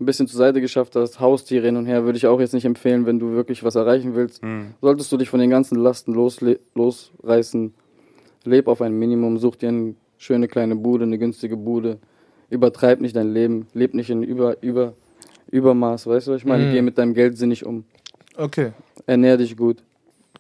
ein 0.01 0.07
bisschen 0.07 0.27
zur 0.29 0.39
Seite 0.39 0.61
geschafft 0.61 0.97
hast, 0.97 1.21
Haustiere 1.21 1.67
hin 1.67 1.77
und 1.77 1.87
her, 1.87 2.05
würde 2.05 2.17
ich 2.17 2.27
auch 2.27 2.41
jetzt 2.41 2.55
nicht 2.55 2.65
empfehlen, 2.65 3.05
wenn 3.05 3.19
du 3.19 3.33
wirklich 3.33 3.65
was 3.65 3.75
erreichen 3.75 4.15
willst. 4.15 4.41
Solltest 4.81 5.11
du 5.11 5.17
dich 5.17 5.29
von 5.29 5.41
den 5.41 5.51
ganzen 5.51 5.77
Lasten 5.77 6.15
losreißen, 6.15 7.75
leb 8.45 8.69
auf 8.69 8.81
ein 8.81 8.97
Minimum, 8.97 9.39
such 9.39 9.57
dir 9.57 9.69
eine 9.69 9.95
schöne 10.17 10.49
kleine 10.49 10.77
Bude, 10.77 11.05
eine 11.05 11.19
günstige 11.19 11.57
Bude. 11.57 11.99
Übertreib 12.49 13.01
nicht 13.01 13.17
dein 13.17 13.35
Leben, 13.35 13.67
leb 13.75 13.93
nicht 13.93 14.09
in 14.09 14.23
über, 14.23 14.63
über, 14.63 14.95
Übermaß, 15.51 16.07
weißt 16.07 16.27
du, 16.27 16.33
was 16.33 16.39
ich 16.39 16.47
meine? 16.47 16.67
Mhm. 16.67 16.73
Geh 16.73 16.83
mit 16.83 16.99
deinem 16.99 17.15
Geld 17.15 17.39
sinnig 17.39 17.65
um. 17.65 17.85
Okay. 18.37 18.73
Ernähr 19.07 19.37
dich 19.37 19.57
gut. 19.57 19.83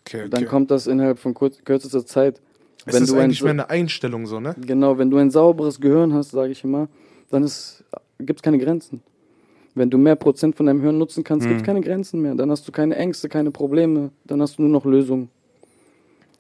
okay, 0.01 0.21
okay. 0.21 0.29
Dann 0.31 0.47
kommt 0.47 0.71
das 0.71 0.87
innerhalb 0.87 1.19
von 1.19 1.35
kurz, 1.35 1.65
kürzester 1.65 2.05
Zeit. 2.05 2.41
Es 2.89 2.95
wenn 2.95 3.03
ist 3.03 3.11
du 3.11 3.15
ein, 3.17 3.21
eigentlich 3.23 3.43
mehr 3.43 3.53
eine 3.53 3.71
Einstellung 3.71 4.27
so, 4.27 4.41
ne? 4.41 4.55
genau, 4.61 4.99
wenn 4.99 5.11
du 5.11 5.17
ein 5.17 5.31
sauberes 5.31 5.81
Gehirn 5.81 6.13
hast, 6.13 6.31
sage 6.31 6.53
ich 6.53 6.65
immer, 6.65 6.89
dann 7.31 7.43
gibt 8.19 8.41
es 8.41 8.43
keine 8.43 8.59
Grenzen. 8.59 9.03
Wenn 9.75 9.91
du 9.91 9.99
mehr 9.99 10.17
Prozent 10.17 10.57
von 10.57 10.67
deinem 10.67 10.81
Hirn 10.81 10.99
nutzen 10.99 11.23
kannst, 11.23 11.47
gibt 11.47 11.61
es 11.61 11.67
keine 11.67 11.81
Grenzen 11.81 12.21
mehr. 12.21 12.35
Dann 12.35 12.51
hast 12.51 12.67
du 12.67 12.73
keine 12.73 12.97
Ängste, 12.97 13.29
keine 13.29 13.53
Probleme. 13.53 14.11
Dann 14.25 14.43
hast 14.43 14.59
du 14.59 14.63
nur 14.63 14.71
noch 14.71 14.85
Lösungen. 14.85 15.31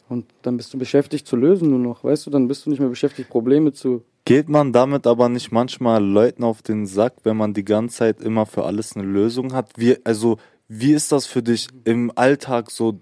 Und 0.08 0.24
dann 0.42 0.56
bist 0.56 0.72
du 0.74 0.78
beschäftigt 0.78 1.26
zu 1.26 1.36
lösen 1.36 1.70
nur 1.70 1.78
noch. 1.78 2.02
Weißt 2.02 2.26
du, 2.26 2.30
dann 2.30 2.48
bist 2.48 2.66
du 2.66 2.70
nicht 2.70 2.80
mehr 2.80 2.88
beschäftigt, 2.88 3.28
Probleme 3.28 3.72
zu. 3.72 4.02
Geht 4.24 4.48
man 4.48 4.72
damit 4.72 5.06
aber 5.06 5.28
nicht 5.28 5.52
manchmal 5.52 6.04
Leuten 6.04 6.42
auf 6.44 6.62
den 6.62 6.86
Sack, 6.86 7.14
wenn 7.24 7.36
man 7.36 7.54
die 7.54 7.64
ganze 7.64 7.98
Zeit 7.98 8.20
immer 8.20 8.46
für 8.46 8.64
alles 8.64 8.96
eine 8.96 9.06
Lösung 9.06 9.52
hat? 9.52 9.70
Wie, 9.76 9.96
also, 10.04 10.38
wie 10.66 10.92
ist 10.92 11.12
das 11.12 11.26
für 11.26 11.42
dich 11.42 11.68
im 11.84 12.10
Alltag 12.14 12.70
so? 12.70 12.98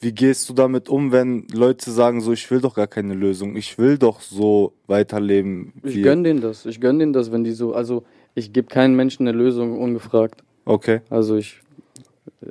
Wie 0.00 0.12
gehst 0.12 0.48
du 0.48 0.52
damit 0.54 0.88
um, 0.88 1.10
wenn 1.12 1.46
Leute 1.52 1.90
sagen 1.90 2.20
so, 2.20 2.32
ich 2.32 2.50
will 2.50 2.60
doch 2.60 2.74
gar 2.74 2.86
keine 2.86 3.14
Lösung, 3.14 3.56
ich 3.56 3.78
will 3.78 3.96
doch 3.98 4.20
so 4.20 4.72
weiterleben? 4.86 5.72
Ich 5.82 5.96
wie- 5.96 6.02
gönn 6.02 6.22
denen 6.24 6.40
das. 6.40 6.66
Ich 6.66 6.80
gönn 6.80 6.98
denen 6.98 7.12
das, 7.12 7.32
wenn 7.32 7.44
die 7.44 7.52
so. 7.52 7.74
Also, 7.74 8.04
ich 8.34 8.52
gebe 8.52 8.68
keinem 8.68 8.94
Menschen 8.96 9.26
eine 9.26 9.36
Lösung 9.36 9.78
ungefragt. 9.80 10.42
Okay. 10.66 11.00
Also, 11.08 11.36
ich 11.36 11.60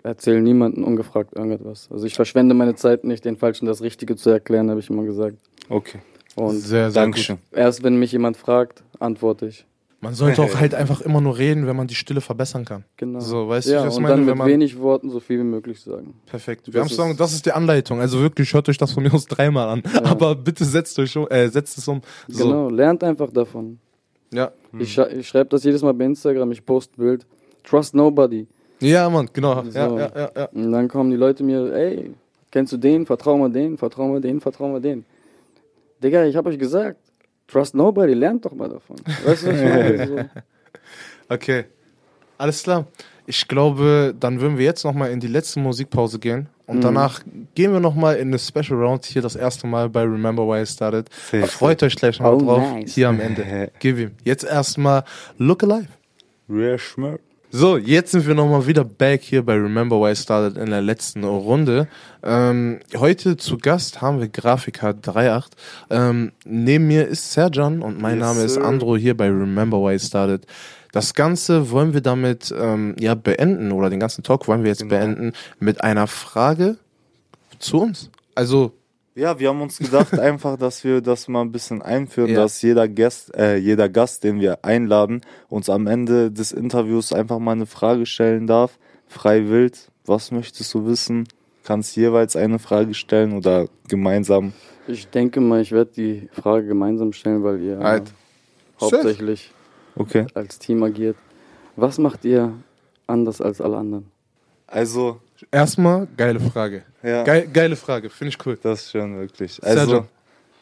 erzähle 0.04 0.42
niemandem 0.42 0.84
ungefragt 0.84 1.34
irgendetwas. 1.36 1.90
Also, 1.92 2.06
ich 2.08 2.16
verschwende 2.16 2.56
meine 2.56 2.76
Zeit 2.76 3.04
nicht, 3.04 3.24
den 3.26 3.38
Falschen 3.38 3.66
das 3.68 3.82
Richtige 3.82 4.16
zu 4.16 4.30
erklären, 4.32 4.70
habe 4.70 4.80
ich 4.80 4.90
immer 4.90 5.04
gesagt. 5.04 5.38
Okay. 5.70 6.00
Und 6.36 6.56
sehr, 6.60 6.92
sehr 6.92 7.02
Dankeschön. 7.04 7.38
erst 7.52 7.84
wenn 7.84 7.98
mich 7.98 8.12
jemand 8.12 8.36
fragt, 8.38 8.84
antworte 9.00 9.48
ich. 9.48 9.66
Man 10.06 10.14
sollte 10.14 10.42
auch 10.42 10.56
halt 10.56 10.74
einfach 10.76 11.02
immer 11.02 11.20
nur 11.20 11.38
reden, 11.38 11.68
wenn 11.68 11.76
man 11.76 11.88
die 11.88 11.96
Stille 11.96 12.22
verbessern 12.22 12.64
kann. 12.66 12.86
Genau. 12.98 13.20
So, 13.20 13.50
weißt 13.50 13.68
du, 13.68 13.72
ja, 13.74 13.86
was 13.86 13.94
ich 13.94 13.98
und 13.98 14.04
meine? 14.04 14.16
dann 14.16 14.22
Wenn 14.22 14.26
mit 14.34 14.38
man- 14.38 14.48
wenig 14.48 14.80
Worten 14.80 15.10
so 15.10 15.20
viel 15.20 15.40
wie 15.40 15.44
möglich 15.44 15.82
sagen. 15.82 16.14
Perfekt. 16.26 16.72
Wir 16.74 16.80
haben 16.82 16.90
sagen, 16.90 17.16
das 17.18 17.34
ist 17.34 17.46
die 17.46 17.52
Anleitung. 17.52 18.00
Also 18.00 18.20
wirklich, 18.22 18.54
hört 18.54 18.70
euch 18.70 18.78
das 18.78 18.92
von 18.92 19.04
mir 19.04 19.14
aus 19.14 19.26
dreimal 19.26 19.68
an. 19.70 19.84
Aber 20.04 20.36
bitte 20.36 20.64
setzt 20.66 20.98
euch 21.00 21.16
um, 21.18 21.28
äh, 21.30 21.48
setzt 21.50 21.78
es 21.78 21.88
um. 21.88 22.02
So. 22.28 22.46
Genau, 22.46 22.70
lernt 22.70 23.04
einfach 23.04 23.32
davon. 23.32 23.80
Ja. 24.34 24.52
Ich, 24.78 24.94
schrei 24.94 25.10
ich 25.12 25.28
schreibe 25.28 25.50
das 25.50 25.64
jedes 25.64 25.82
Mal 25.82 25.94
bei 25.94 26.06
Instagram, 26.06 26.52
ich 26.52 26.66
poste 26.66 26.96
Bild. 26.98 27.26
Trust 27.64 27.96
nobody. 27.96 28.48
Ja, 28.80 29.10
Mann, 29.10 29.30
genau. 29.34 29.64
So. 29.64 29.70
Ja, 29.72 29.98
ja, 29.98 30.12
ja, 30.16 30.32
ja. 30.36 30.46
Und 30.54 30.72
dann 30.72 30.88
kommen 30.88 31.10
die 31.10 31.16
Leute 31.18 31.44
mir, 31.44 31.74
ey, 31.74 32.12
kennst 32.52 32.74
du 32.74 32.78
den? 32.78 33.06
Vertrau 33.06 33.38
mal 33.38 33.50
den, 33.52 33.78
vertrau 33.78 34.08
mal 34.08 34.22
den, 34.22 34.42
vertrau 34.42 34.68
mal 34.68 34.82
den. 34.82 35.06
Digga, 36.04 36.26
ich 36.26 36.36
hab 36.36 36.46
euch 36.46 36.60
gesagt, 36.60 37.00
trust 37.48 37.76
nobody, 37.76 38.14
lernt 38.14 38.46
doch 38.46 38.54
mal 38.54 38.70
davon. 38.70 38.98
Weißt 39.26 39.44
du, 39.44 39.48
was 39.48 39.56
ich 39.56 39.64
meine? 39.70 40.08
So. 40.08 40.16
Okay. 41.30 41.66
Alles 42.38 42.62
klar. 42.64 42.86
Ich 43.26 43.48
glaube, 43.48 44.14
dann 44.20 44.40
würden 44.40 44.58
wir 44.60 44.66
jetzt 44.66 44.84
nochmal 44.84 45.10
in 45.12 45.20
die 45.20 45.28
letzte 45.28 45.60
Musikpause 45.60 46.20
gehen. 46.20 46.48
Und 46.68 46.78
Mhm. 46.78 46.82
danach 46.82 47.22
gehen 47.56 47.72
wir 47.74 47.80
nochmal 47.80 48.18
in 48.18 48.28
eine 48.28 48.38
Special 48.38 48.78
Round 48.80 49.06
hier 49.06 49.24
das 49.24 49.36
erste 49.36 49.66
Mal 49.66 49.90
bei 49.90 50.02
Remember 50.04 50.44
Why 50.48 50.62
I 50.62 50.66
Started. 50.68 51.10
Safe. 51.12 51.48
Freut 51.48 51.82
euch 51.82 51.96
gleich 51.96 52.20
noch 52.20 52.34
Oh, 52.34 52.40
drauf. 52.40 52.60
nice. 52.74 52.94
Hier 52.94 53.10
am 53.10 53.20
Ende. 53.20 53.72
Gib 53.80 53.98
ihm. 53.98 54.12
Jetzt 54.24 54.44
erstmal 54.44 55.04
Look 55.40 55.64
Alive. 55.64 55.88
Rare 56.48 56.78
Schmerz. 56.78 57.22
So, 57.58 57.78
jetzt 57.78 58.12
sind 58.12 58.28
wir 58.28 58.36
nochmal 58.36 58.68
wieder 58.68 58.84
back 58.84 59.22
hier 59.22 59.42
bei 59.42 59.54
Remember 59.54 60.02
Why 60.02 60.12
I 60.12 60.16
Started 60.18 60.58
in 60.58 60.72
der 60.72 60.82
letzten 60.82 61.24
Runde. 61.24 61.88
Ähm, 62.22 62.82
heute 62.98 63.38
zu 63.38 63.58
Gast 63.58 64.02
haben 64.02 64.20
wir 64.20 64.28
Grafiker 64.28 64.90
38. 64.90 65.52
Ähm, 65.90 66.34
neben 66.44 66.88
mir 66.88 67.08
ist 67.08 67.32
Serjan 67.32 67.82
und 67.82 68.02
mein 68.02 68.18
Yes, 68.18 68.28
Name 68.28 68.42
ist. 68.44 68.58
Andro 68.58 68.98
hier 68.98 69.16
bei 69.16 69.28
Remember 69.28 69.78
Why 69.78 69.96
I 69.96 70.00
Started. 70.00 70.46
Das 70.92 71.14
Ganze 71.14 71.72
wollen 71.72 71.94
wir 71.94 72.02
damit 72.02 72.54
ähm, 72.60 72.94
ja 73.00 73.16
beenden 73.16 73.72
oder 73.72 73.90
den 73.90 74.02
ganzen 74.02 74.22
Talk 74.22 74.50
wollen 74.50 74.64
wir 74.64 74.72
jetzt 74.72 74.80
Genau. 74.80 74.94
beenden 74.94 75.32
mit 75.58 75.82
einer 75.82 76.08
Frage 76.08 76.76
zu 77.60 77.78
uns. 77.80 78.10
Also 78.36 78.74
Ja, 79.16 79.40
wir 79.40 79.48
haben 79.50 79.62
uns 79.62 79.78
gedacht 79.80 80.14
einfach, 80.20 80.58
dass 80.58 80.84
wir 80.84 81.02
das 81.02 81.28
mal 81.30 81.42
ein 81.42 81.52
bisschen 81.52 81.82
einführen, 81.82 82.32
Ja. 82.32 82.42
dass 82.42 82.62
jeder 82.62 82.88
Gast, 82.88 83.34
äh, 83.36 83.56
jeder 83.56 83.88
Gast, 83.88 84.24
den 84.26 84.40
wir 84.42 84.64
einladen, 84.66 85.22
uns 85.50 85.70
am 85.70 85.88
Ende 85.88 86.32
des 86.32 86.52
Interviews 86.52 87.14
einfach 87.14 87.40
mal 87.40 87.54
eine 87.54 87.66
Frage 87.66 88.06
stellen 88.06 88.46
darf. 88.46 88.78
Frei 89.08 89.48
wild. 89.50 89.90
Was 90.06 90.32
möchtest 90.32 90.74
du 90.74 90.86
wissen? 90.86 91.28
Kannst 91.64 91.96
jeweils 91.96 92.36
eine 92.36 92.60
Frage 92.60 92.94
stellen 92.94 93.34
oder 93.34 93.68
gemeinsam. 93.88 94.54
Ich 94.88 95.08
denke 95.08 95.40
mal, 95.40 95.62
ich 95.62 95.72
werde 95.72 95.92
die 95.96 96.30
Frage 96.34 96.68
gemeinsam 96.68 97.12
stellen, 97.14 97.44
weil 97.44 97.60
ihr 97.62 97.80
Halt. 97.80 98.12
hauptsächlich 98.80 99.52
Okay. 99.96 100.28
als 100.34 100.60
Team 100.60 100.84
agiert. 100.84 101.16
Was 101.78 101.98
macht 101.98 102.26
ihr 102.26 102.54
anders 103.08 103.40
als 103.42 103.62
alle 103.62 103.78
anderen? 103.78 104.12
Also, 104.68 105.22
erstmal 105.52 106.08
geile 106.18 106.40
Frage. 106.40 106.84
ja, 107.04 107.24
Geil, 107.24 107.48
geile 107.52 107.76
Frage, 107.76 108.10
finde 108.10 108.30
ich 108.30 108.46
cool. 108.46 108.58
das 108.62 108.82
ist 108.86 108.92
schön, 108.92 109.18
wirklich. 109.18 109.54
Sergio. 109.62 109.80
Also, 109.82 110.06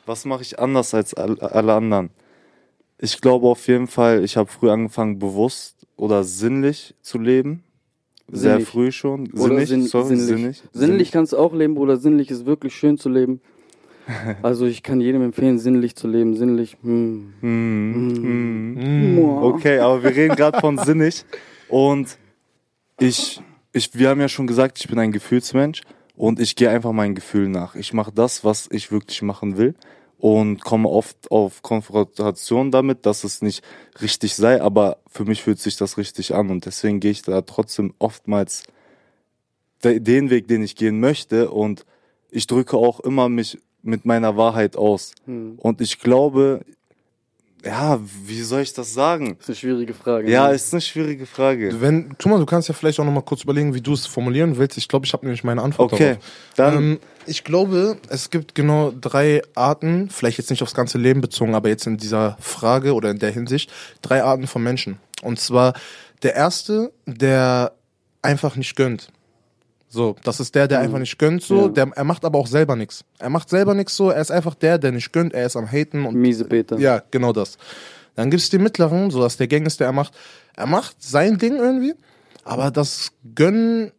was 0.05 0.25
mache 0.25 0.41
ich 0.41 0.59
anders 0.59 0.93
als 0.93 1.13
all, 1.13 1.39
alle 1.39 1.73
anderen? 1.73 2.09
Ich 2.97 3.19
glaube 3.21 3.47
auf 3.47 3.67
jeden 3.67 3.87
Fall, 3.87 4.23
ich 4.23 4.37
habe 4.37 4.49
früh 4.49 4.69
angefangen, 4.69 5.19
bewusst 5.19 5.75
oder 5.97 6.23
sinnlich 6.23 6.95
zu 7.01 7.17
leben. 7.19 7.63
Sehr 8.31 8.51
Sinnlich. 8.51 8.69
früh 8.69 8.91
schon. 8.91 9.31
Oder 9.33 9.41
Sinnig, 9.49 9.67
sinn- 9.69 9.83
sorry, 9.87 10.15
sinnlich. 10.15 10.27
sinnig. 10.57 10.63
Sinnlich 10.71 11.11
kannst 11.11 11.33
du 11.33 11.37
auch 11.37 11.53
leben, 11.53 11.75
Bruder. 11.75 11.97
Sinnlich 11.97 12.31
ist 12.31 12.45
wirklich 12.45 12.73
schön 12.75 12.97
zu 12.97 13.09
leben. 13.09 13.41
Also 14.41 14.65
ich 14.65 14.81
kann 14.83 14.99
jedem 15.01 15.21
empfehlen, 15.21 15.59
sinnlich 15.59 15.95
zu 15.95 16.07
leben. 16.07 16.35
Sinnlich, 16.35 16.77
hm. 16.83 17.33
Hm, 17.41 18.75
hm. 18.75 19.15
Mua. 19.15 19.43
Okay, 19.43 19.79
aber 19.79 20.03
wir 20.03 20.09
reden 20.15 20.35
gerade 20.35 20.59
von 20.59 20.77
sinnig. 20.77 21.23
Und 21.69 22.17
ich, 22.99 23.41
ich, 23.73 23.93
wir 23.93 24.09
haben 24.09 24.21
ja 24.21 24.29
schon 24.29 24.47
gesagt, 24.47 24.79
ich 24.79 24.87
bin 24.87 24.99
ein 24.99 25.11
Gefühlsmensch 25.11 25.81
und 26.15 26.39
ich 26.39 26.55
gehe 26.55 26.69
einfach 26.69 26.91
meinen 26.91 27.15
Gefühlen 27.15 27.51
nach. 27.51 27.75
Ich 27.75 27.91
mache 27.91 28.11
das, 28.11 28.43
was 28.43 28.69
ich 28.71 28.91
wirklich 28.91 29.21
machen 29.21 29.57
will 29.57 29.73
und 30.19 30.63
komme 30.63 30.87
oft 30.87 31.31
auf 31.31 31.63
Konfrontation 31.63 32.71
damit, 32.71 33.05
dass 33.05 33.23
es 33.23 33.41
nicht 33.41 33.63
richtig 34.01 34.35
sei, 34.35 34.61
aber 34.61 34.97
für 35.07 35.25
mich 35.25 35.43
fühlt 35.43 35.59
sich 35.59 35.75
das 35.75 35.97
richtig 35.97 36.33
an 36.33 36.49
und 36.49 36.65
deswegen 36.65 36.99
gehe 36.99 37.11
ich 37.11 37.23
da 37.23 37.41
trotzdem 37.41 37.93
oftmals 37.99 38.63
de- 39.83 39.99
den 39.99 40.29
Weg, 40.29 40.47
den 40.47 40.63
ich 40.63 40.75
gehen 40.75 40.99
möchte 40.99 41.51
und 41.51 41.85
ich 42.29 42.47
drücke 42.47 42.77
auch 42.77 42.99
immer 42.99 43.27
mich 43.27 43.59
mit 43.81 44.05
meiner 44.05 44.37
Wahrheit 44.37 44.77
aus. 44.77 45.13
Hm. 45.25 45.55
Und 45.57 45.81
ich 45.81 45.99
glaube, 45.99 46.61
ja, 47.65 47.99
wie 48.25 48.41
soll 48.41 48.61
ich 48.61 48.73
das 48.73 48.93
sagen? 48.93 49.37
Das 49.39 49.43
ist 49.43 49.49
eine 49.49 49.55
schwierige 49.55 49.93
Frage. 49.93 50.29
Ja, 50.29 50.49
ne? 50.49 50.55
ist 50.55 50.73
eine 50.73 50.81
schwierige 50.81 51.25
Frage. 51.25 51.79
Wenn, 51.79 52.15
guck 52.17 52.31
mal, 52.31 52.39
du 52.39 52.45
kannst 52.45 52.67
ja 52.67 52.73
vielleicht 52.73 52.99
auch 52.99 53.05
noch 53.05 53.11
mal 53.13 53.21
kurz 53.21 53.43
überlegen, 53.43 53.73
wie 53.73 53.81
du 53.81 53.93
es 53.93 54.05
formulieren 54.05 54.57
willst. 54.57 54.77
Ich 54.77 54.87
glaube, 54.87 55.05
ich 55.05 55.13
habe 55.13 55.25
nämlich 55.25 55.43
meine 55.43 55.61
Antwort 55.61 55.93
Okay, 55.93 56.17
darauf. 56.55 56.73
dann 56.73 56.77
Ähm, 56.77 56.99
ich 57.25 57.45
glaube, 57.45 57.97
es 58.09 58.29
gibt 58.29 58.53
genau 58.53 58.91
drei 58.99 59.41
Arten, 59.55 60.09
vielleicht 60.09 60.37
jetzt 60.39 60.49
nicht 60.49 60.61
aufs 60.61 60.73
ganze 60.73 60.97
Leben 60.97 61.21
bezogen, 61.21 61.55
aber 61.55 61.69
jetzt 61.69 61.87
in 61.87 61.97
dieser 61.97 62.37
Frage 62.41 62.93
oder 62.93 63.11
in 63.11 63.19
der 63.19 63.31
Hinsicht, 63.31 63.71
drei 64.01 64.23
Arten 64.23 64.47
von 64.47 64.61
Menschen. 64.61 64.99
Und 65.21 65.39
zwar 65.39 65.73
der 66.21 66.35
erste, 66.35 66.91
der 67.05 67.73
einfach 68.21 68.55
nicht 68.57 68.75
gönnt. 68.75 69.09
So, 69.93 70.15
das 70.23 70.39
ist 70.39 70.55
der, 70.55 70.67
der 70.67 70.79
einfach 70.79 70.97
nicht 70.97 71.19
gönnt, 71.19 71.43
so. 71.43 71.67
Ja. 71.67 71.67
Der, 71.67 71.91
er 71.93 72.03
macht 72.03 72.25
aber 72.25 72.39
auch 72.39 72.47
selber 72.47 72.75
nichts. 72.75 73.05
Er 73.19 73.29
macht 73.29 73.47
selber 73.47 73.75
nichts 73.75 73.95
so. 73.95 74.09
Er 74.09 74.21
ist 74.21 74.31
einfach 74.31 74.55
der, 74.55 74.79
der 74.79 74.91
nicht 74.91 75.13
gönnt. 75.13 75.35
Er 75.35 75.45
ist 75.45 75.55
am 75.55 75.71
Haten 75.71 76.05
und 76.05 76.15
Miese 76.15 76.45
Peter. 76.45 76.79
ja, 76.79 77.03
genau 77.11 77.31
das. 77.31 77.59
Dann 78.15 78.31
gibt's 78.31 78.49
den 78.49 78.63
mittleren, 78.63 79.11
so 79.11 79.21
dass 79.21 79.37
der 79.37 79.47
Gangster, 79.47 79.85
er 79.85 79.91
macht, 79.91 80.13
er 80.55 80.65
macht 80.65 80.95
sein 81.03 81.37
Ding 81.37 81.57
irgendwie, 81.57 81.93
aber 82.43 82.71
das 82.71 83.11
Gönnen, 83.35 83.91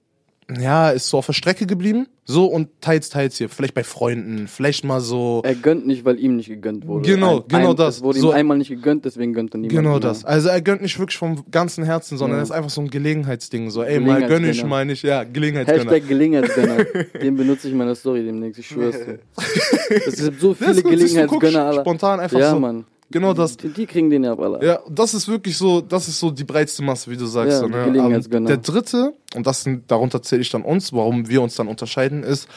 ja, 0.61 0.90
ist 0.90 1.09
so 1.09 1.18
auf 1.18 1.26
der 1.26 1.32
Strecke 1.32 1.66
geblieben. 1.66 2.07
So 2.26 2.47
und 2.47 2.68
teils, 2.80 3.11
teils 3.11 3.36
hier. 3.36 3.51
Vielleicht 3.51 3.74
bei 3.74 3.84
Freunden, 3.84 4.49
vielleicht 4.49 4.82
mal 4.82 5.01
so. 5.03 5.42
Er 5.45 5.55
gönnt 5.55 5.86
nicht, 5.86 6.07
weil 6.07 6.18
ihm 6.18 6.36
nicht 6.36 6.49
gegönnt 6.49 6.86
wurde. 6.86 7.07
Genau, 7.07 7.40
ein, 7.40 7.49
genau 7.49 7.70
ein, 7.72 7.76
das. 7.76 7.97
Es 7.97 8.03
wurde 8.03 8.18
So- 8.18 8.30
ihm 8.30 8.36
einmal 8.36 8.57
nicht 8.57 8.70
gegönnt, 8.70 9.05
deswegen 9.05 9.34
gönnt 9.34 9.55
er 9.55 9.59
niemand. 9.59 9.76
Genau 9.76 9.90
mehr. 9.90 10.01
das. 10.01 10.24
Also 10.24 10.49
er 10.49 10.62
gönnt 10.62 10.80
nicht 10.80 10.99
wirklich 10.99 11.18
vom 11.18 11.45
ganzen 11.51 11.84
Herzen, 11.84 12.16
sondern 12.16 12.38
Ja. 12.38 12.42
es 12.42 12.49
ist 12.49 12.55
einfach 12.55 12.70
so 12.70 12.80
ein 12.80 12.88
Gelegenheitsding. 12.88 13.68
So, 13.70 13.82
ey, 13.82 14.01
mal 14.01 14.26
gönn 14.26 14.45
ich, 14.49 14.64
mal 14.64 14.86
nicht. 14.86 15.03
Ja, 15.03 15.24
Gelegenheitsgönner. 15.24 15.82
Hashtag 15.90 16.09
Gelegenheitsgönner. 16.09 16.84
Den 17.22 17.36
benutze 17.36 17.66
ich 17.66 17.72
in 17.72 17.78
meiner 17.78 17.95
Story 17.95 18.24
demnächst, 18.24 18.59
ich 18.59 18.68
schwör's 18.68 18.97
dir. 19.05 19.18
Es 20.07 20.24
gibt 20.24 20.40
so 20.40 20.55
viele 20.55 20.82
Gelegenheitsgönner. 20.82 21.74
Spontan 21.80 22.20
einfach 22.20 22.38
Ja, 22.38 22.51
so. 22.53 22.59
Mann. 22.59 22.84
Genau 23.11 23.32
das. 23.34 23.57
Die, 23.57 23.68
die 23.68 23.86
kriegen 23.86 24.11
den 24.11 24.24
ab, 24.24 24.40
Alter. 24.40 24.64
Ja, 24.64 24.80
das 24.88 25.14
ist 25.14 25.28
wirklich 25.28 25.57
so, 25.57 25.80
das 25.80 26.09
ist 26.09 26.18
so 26.18 26.30
die 26.30 26.44
breiteste 26.44 26.82
Masse, 26.82 27.11
wie 27.11 27.16
du 27.16 27.26
sagst. 27.26 27.62
Ja, 27.62 27.68
die 27.68 27.98
ne? 27.98 28.22
Ähm, 28.32 28.46
Der 28.46 28.57
dritte, 28.57 29.14
und 29.34 29.46
das 29.46 29.62
sind, 29.62 29.90
darunter 29.90 30.22
zähle 30.22 30.42
ich 30.42 30.50
dann 30.50 30.62
uns, 30.62 30.92
warum 30.92 31.28
wir 31.28 31.42
uns 31.42 31.55
dann 31.55 31.68
unterscheiden, 31.68 32.22
ist, 32.22 32.48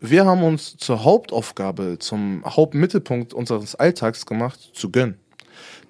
wir 0.00 0.26
haben 0.26 0.42
uns 0.42 0.76
zur 0.76 1.04
Hauptaufgabe, 1.04 1.96
zum 1.98 2.42
Hauptmittelpunkt 2.44 3.32
unseres 3.32 3.74
Alltags 3.74 4.26
gemacht, 4.26 4.70
zu 4.74 4.90
gönnen. 4.90 5.18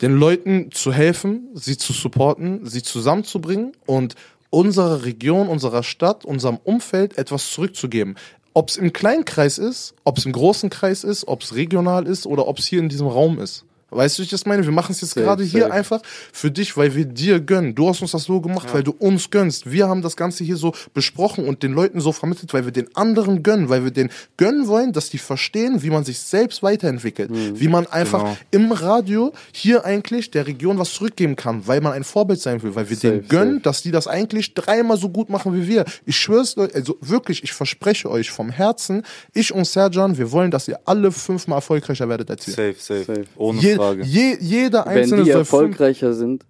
Den 0.00 0.16
Leuten 0.16 0.70
zu 0.72 0.92
helfen, 0.92 1.48
sie 1.54 1.76
zu 1.76 1.92
supporten, 1.92 2.66
sie 2.66 2.82
zusammenzubringen 2.82 3.72
und 3.86 4.14
unserer 4.50 5.04
Region, 5.04 5.48
unserer 5.48 5.82
Stadt, 5.82 6.24
unserem 6.24 6.58
Umfeld 6.62 7.18
etwas 7.18 7.50
zurückzugeben. 7.50 8.16
Ob 8.54 8.70
es 8.70 8.76
im 8.78 8.92
kleinen 8.92 9.26
Kreis 9.26 9.58
ist, 9.58 9.94
ob 10.04 10.16
es 10.16 10.24
im 10.24 10.32
großen 10.32 10.70
Kreis 10.70 11.04
ist, 11.04 11.28
ob 11.28 11.42
es 11.42 11.54
regional 11.54 12.06
ist 12.06 12.26
oder 12.26 12.48
ob 12.48 12.58
es 12.58 12.66
hier 12.66 12.78
in 12.78 12.88
diesem 12.88 13.06
Raum 13.06 13.38
ist. 13.38 13.65
Weißt 13.90 14.18
du, 14.18 14.20
wie 14.20 14.24
ich 14.24 14.30
das 14.30 14.44
meine? 14.46 14.64
Wir 14.64 14.72
machen 14.72 14.90
es 14.92 15.00
jetzt 15.00 15.14
gerade 15.14 15.44
hier 15.44 15.62
safe. 15.62 15.72
einfach 15.72 16.00
für 16.32 16.50
dich, 16.50 16.76
weil 16.76 16.94
wir 16.96 17.04
dir 17.04 17.38
gönnen. 17.40 17.74
Du 17.74 17.88
hast 17.88 18.02
uns 18.02 18.10
das 18.10 18.24
so 18.24 18.40
gemacht, 18.40 18.68
weil 18.74 18.82
du 18.82 18.90
uns 18.90 19.30
gönnst. 19.30 19.70
Wir 19.70 19.88
haben 19.88 20.02
das 20.02 20.16
Ganze 20.16 20.42
hier 20.42 20.56
so 20.56 20.72
besprochen 20.92 21.46
und 21.46 21.62
den 21.62 21.72
Leuten 21.72 22.00
so 22.00 22.10
vermittelt, 22.10 22.52
weil 22.52 22.64
wir 22.64 22.72
den 22.72 22.94
anderen 22.96 23.44
gönnen, 23.44 23.68
weil 23.68 23.84
wir 23.84 23.92
den 23.92 24.10
gönnen 24.36 24.66
wollen, 24.66 24.92
dass 24.92 25.08
die 25.10 25.18
verstehen, 25.18 25.82
wie 25.82 25.90
man 25.90 26.04
sich 26.04 26.18
selbst 26.18 26.62
weiterentwickelt. 26.64 27.30
Mhm. 27.30 27.60
Wie 27.60 27.68
man 27.68 27.86
einfach 27.86 28.22
Genau. 28.22 28.36
im 28.50 28.72
Radio 28.72 29.32
hier 29.52 29.84
eigentlich 29.84 30.30
der 30.32 30.46
Region 30.48 30.78
was 30.78 30.92
zurückgeben 30.92 31.36
kann, 31.36 31.66
weil 31.68 31.80
man 31.80 31.92
ein 31.92 32.04
Vorbild 32.04 32.40
sein 32.40 32.62
will, 32.64 32.74
weil 32.74 32.90
wir 32.90 32.96
Safe, 32.96 33.08
denen 33.18 33.28
gönnen, 33.28 33.52
safe. 33.54 33.62
dass 33.62 33.82
die 33.82 33.92
das 33.92 34.08
eigentlich 34.08 34.54
dreimal 34.54 34.96
so 34.96 35.08
gut 35.10 35.30
machen 35.30 35.54
wie 35.54 35.68
wir. 35.68 35.84
Ich 36.04 36.16
schwör's 36.18 36.56
euch, 36.58 36.74
also 36.74 36.96
wirklich, 37.00 37.44
ich 37.44 37.52
verspreche 37.52 38.10
euch 38.10 38.30
vom 38.32 38.50
Herzen, 38.50 39.04
ich 39.32 39.54
und 39.54 39.64
Serjan, 39.66 40.18
wir 40.18 40.32
wollen, 40.32 40.50
dass 40.50 40.66
ihr 40.66 40.80
alle 40.86 41.12
fünfmal 41.12 41.58
erfolgreicher 41.58 42.08
werdet 42.08 42.30
als 42.30 42.46
wir. 42.48 42.54
safe, 42.54 42.74
safe, 42.78 43.04
Safe. 43.04 43.24
Ohne 43.36 43.75
Je, 43.76 43.82
Frage. 43.82 44.02
je, 44.04 44.36
jeder 44.40 44.84
Wenn 44.86 44.98
einzelne 45.02 45.24
die 45.24 45.30
soll 45.32 45.44
fünf, 45.44 45.52
erfolgreicher 45.52 46.12
sind 46.14 46.44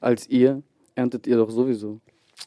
als 0.00 0.28
ihr, 0.28 0.62
erntet 0.94 1.26
ihr 1.26 1.36
doch 1.36 1.50
sowieso. 1.50 2.00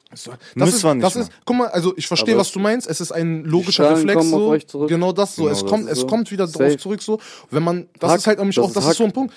Das 0.10 0.28
Müssen 0.56 0.76
ist, 0.76 0.84
wir 0.84 0.94
nicht 0.94 1.06
das 1.06 1.16
mal. 1.16 1.22
ist, 1.22 1.32
guck 1.46 1.56
mal, 1.56 1.68
also 1.70 1.94
ich 1.98 2.08
verstehe, 2.08 2.38
was 2.38 2.52
du 2.52 2.60
meinst. 2.60 2.88
Es 2.88 3.02
ist 3.02 3.12
ein 3.12 3.44
logischer 3.46 3.90
Reflex 3.92 4.28
so. 4.30 4.48
euch 4.48 4.68
zurück. 4.68 4.90
Genau 4.90 5.12
das 5.12 5.36
so. 5.36 5.44
Genau, 5.44 5.54
es 5.54 5.62
das 5.62 5.70
kommt, 5.70 5.86
ist 5.86 5.92
es 5.92 6.00
so. 6.00 6.08
kommt 6.08 6.32
wieder 6.32 6.46
drauf 6.46 6.54
Safe. 6.68 6.78
zurück 6.78 7.02
so. 7.02 7.20
Wenn 7.50 7.64
man, 7.64 7.88
das 8.00 8.12
Hack, 8.12 8.18
ist 8.20 8.28
halt 8.28 8.40
nämlich 8.40 8.60
auch, 8.60 8.68
ist 8.68 8.76
das 8.76 8.84
ist 8.84 8.90
Hack. 8.92 8.98
so 8.98 9.04
ein 9.06 9.12
Punkt. 9.12 9.34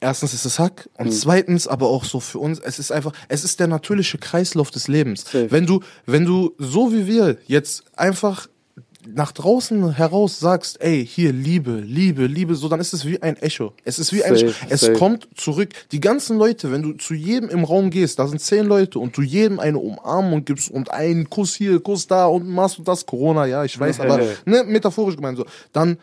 Erstens 0.00 0.34
ist 0.34 0.44
es 0.44 0.58
Hack 0.58 0.88
und 0.98 1.06
Mhm. 1.06 1.12
zweitens 1.12 1.66
aber 1.68 1.88
auch 1.88 2.04
so 2.04 2.20
für 2.20 2.38
uns, 2.38 2.58
es 2.60 2.78
ist 2.78 2.92
einfach, 2.92 3.12
es 3.28 3.42
ist 3.44 3.58
der 3.60 3.68
natürliche 3.68 4.18
Kreislauf 4.18 4.70
des 4.70 4.88
Lebens. 4.88 5.22
Safe. 5.22 5.50
Wenn 5.50 5.66
du, 5.66 5.80
wenn 6.06 6.24
du 6.26 6.54
so 6.58 6.92
wie 6.92 7.06
wir 7.06 7.38
jetzt 7.46 7.84
einfach 7.96 8.48
nach 9.06 9.32
draußen 9.32 9.94
heraus 9.94 10.38
sagst, 10.38 10.80
ey, 10.80 11.06
hier 11.06 11.32
Liebe, 11.32 11.80
Liebe, 11.80 12.26
Liebe, 12.26 12.54
so, 12.54 12.68
dann 12.68 12.80
ist 12.80 12.92
es 12.92 13.04
wie 13.04 13.20
ein 13.22 13.36
Echo. 13.36 13.72
Es 13.84 13.98
ist 13.98 14.12
wie 14.12 14.24
ein, 14.24 14.36
Safe, 14.36 14.54
es 14.68 14.80
safe. 14.82 14.92
kommt 14.94 15.28
zurück. 15.34 15.70
Die 15.92 16.00
ganzen 16.00 16.38
Leute, 16.38 16.72
wenn 16.72 16.82
du 16.82 16.92
zu 16.94 17.14
jedem 17.14 17.48
im 17.48 17.64
Raum 17.64 17.90
gehst, 17.90 18.18
da 18.18 18.26
sind 18.26 18.40
zehn 18.40 18.66
Leute 18.66 18.98
und 18.98 19.16
du 19.16 19.22
jedem 19.22 19.60
eine 19.60 19.78
Umarmung 19.78 20.44
gibst 20.44 20.70
und 20.70 20.90
einen 20.90 21.28
Kuss 21.30 21.54
hier, 21.54 21.80
Kuss 21.80 22.06
da 22.06 22.26
und 22.26 22.48
machst 22.48 22.78
du 22.78 22.82
das, 22.82 23.06
Corona, 23.06 23.46
ja, 23.46 23.64
ich 23.64 23.78
weiß, 23.78 24.00
aber, 24.00 24.20
ne, 24.44 24.64
metaphorisch 24.64 25.16
gemeint 25.16 25.38
so, 25.38 25.46
dann 25.72 25.98